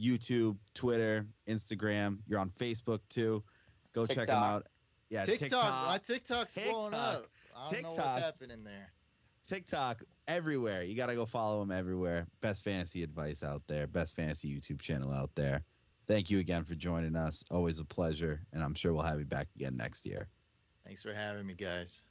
YouTube, 0.00 0.56
Twitter, 0.74 1.26
Instagram. 1.46 2.18
You're 2.26 2.40
on 2.40 2.50
Facebook 2.50 3.00
too. 3.08 3.44
Go 3.92 4.06
check 4.06 4.26
them 4.26 4.42
out. 4.42 4.68
Yeah, 5.14 5.24
TikTok, 5.24 5.86
my 5.86 5.98
TikTok's 5.98 6.58
blowing 6.58 6.90
TikTok. 6.90 7.14
up. 7.14 7.26
I 7.56 7.70
don't 7.70 7.82
know 7.82 7.88
TikTok. 7.90 8.04
what's 8.04 8.24
happening 8.24 8.64
there. 8.64 8.92
TikTok 9.48 10.02
everywhere. 10.26 10.82
You 10.82 10.96
got 10.96 11.06
to 11.06 11.14
go 11.14 11.24
follow 11.24 11.62
him 11.62 11.70
everywhere. 11.70 12.26
Best 12.40 12.64
fantasy 12.64 13.04
advice 13.04 13.44
out 13.44 13.62
there. 13.68 13.86
Best 13.86 14.16
fantasy 14.16 14.52
YouTube 14.52 14.80
channel 14.80 15.12
out 15.12 15.30
there. 15.36 15.62
Thank 16.08 16.32
you 16.32 16.40
again 16.40 16.64
for 16.64 16.74
joining 16.74 17.14
us. 17.14 17.44
Always 17.48 17.78
a 17.78 17.84
pleasure, 17.84 18.40
and 18.52 18.60
I'm 18.60 18.74
sure 18.74 18.92
we'll 18.92 19.02
have 19.02 19.20
you 19.20 19.24
back 19.24 19.46
again 19.54 19.76
next 19.76 20.04
year. 20.04 20.26
Thanks 20.84 21.04
for 21.04 21.14
having 21.14 21.46
me, 21.46 21.54
guys. 21.54 22.04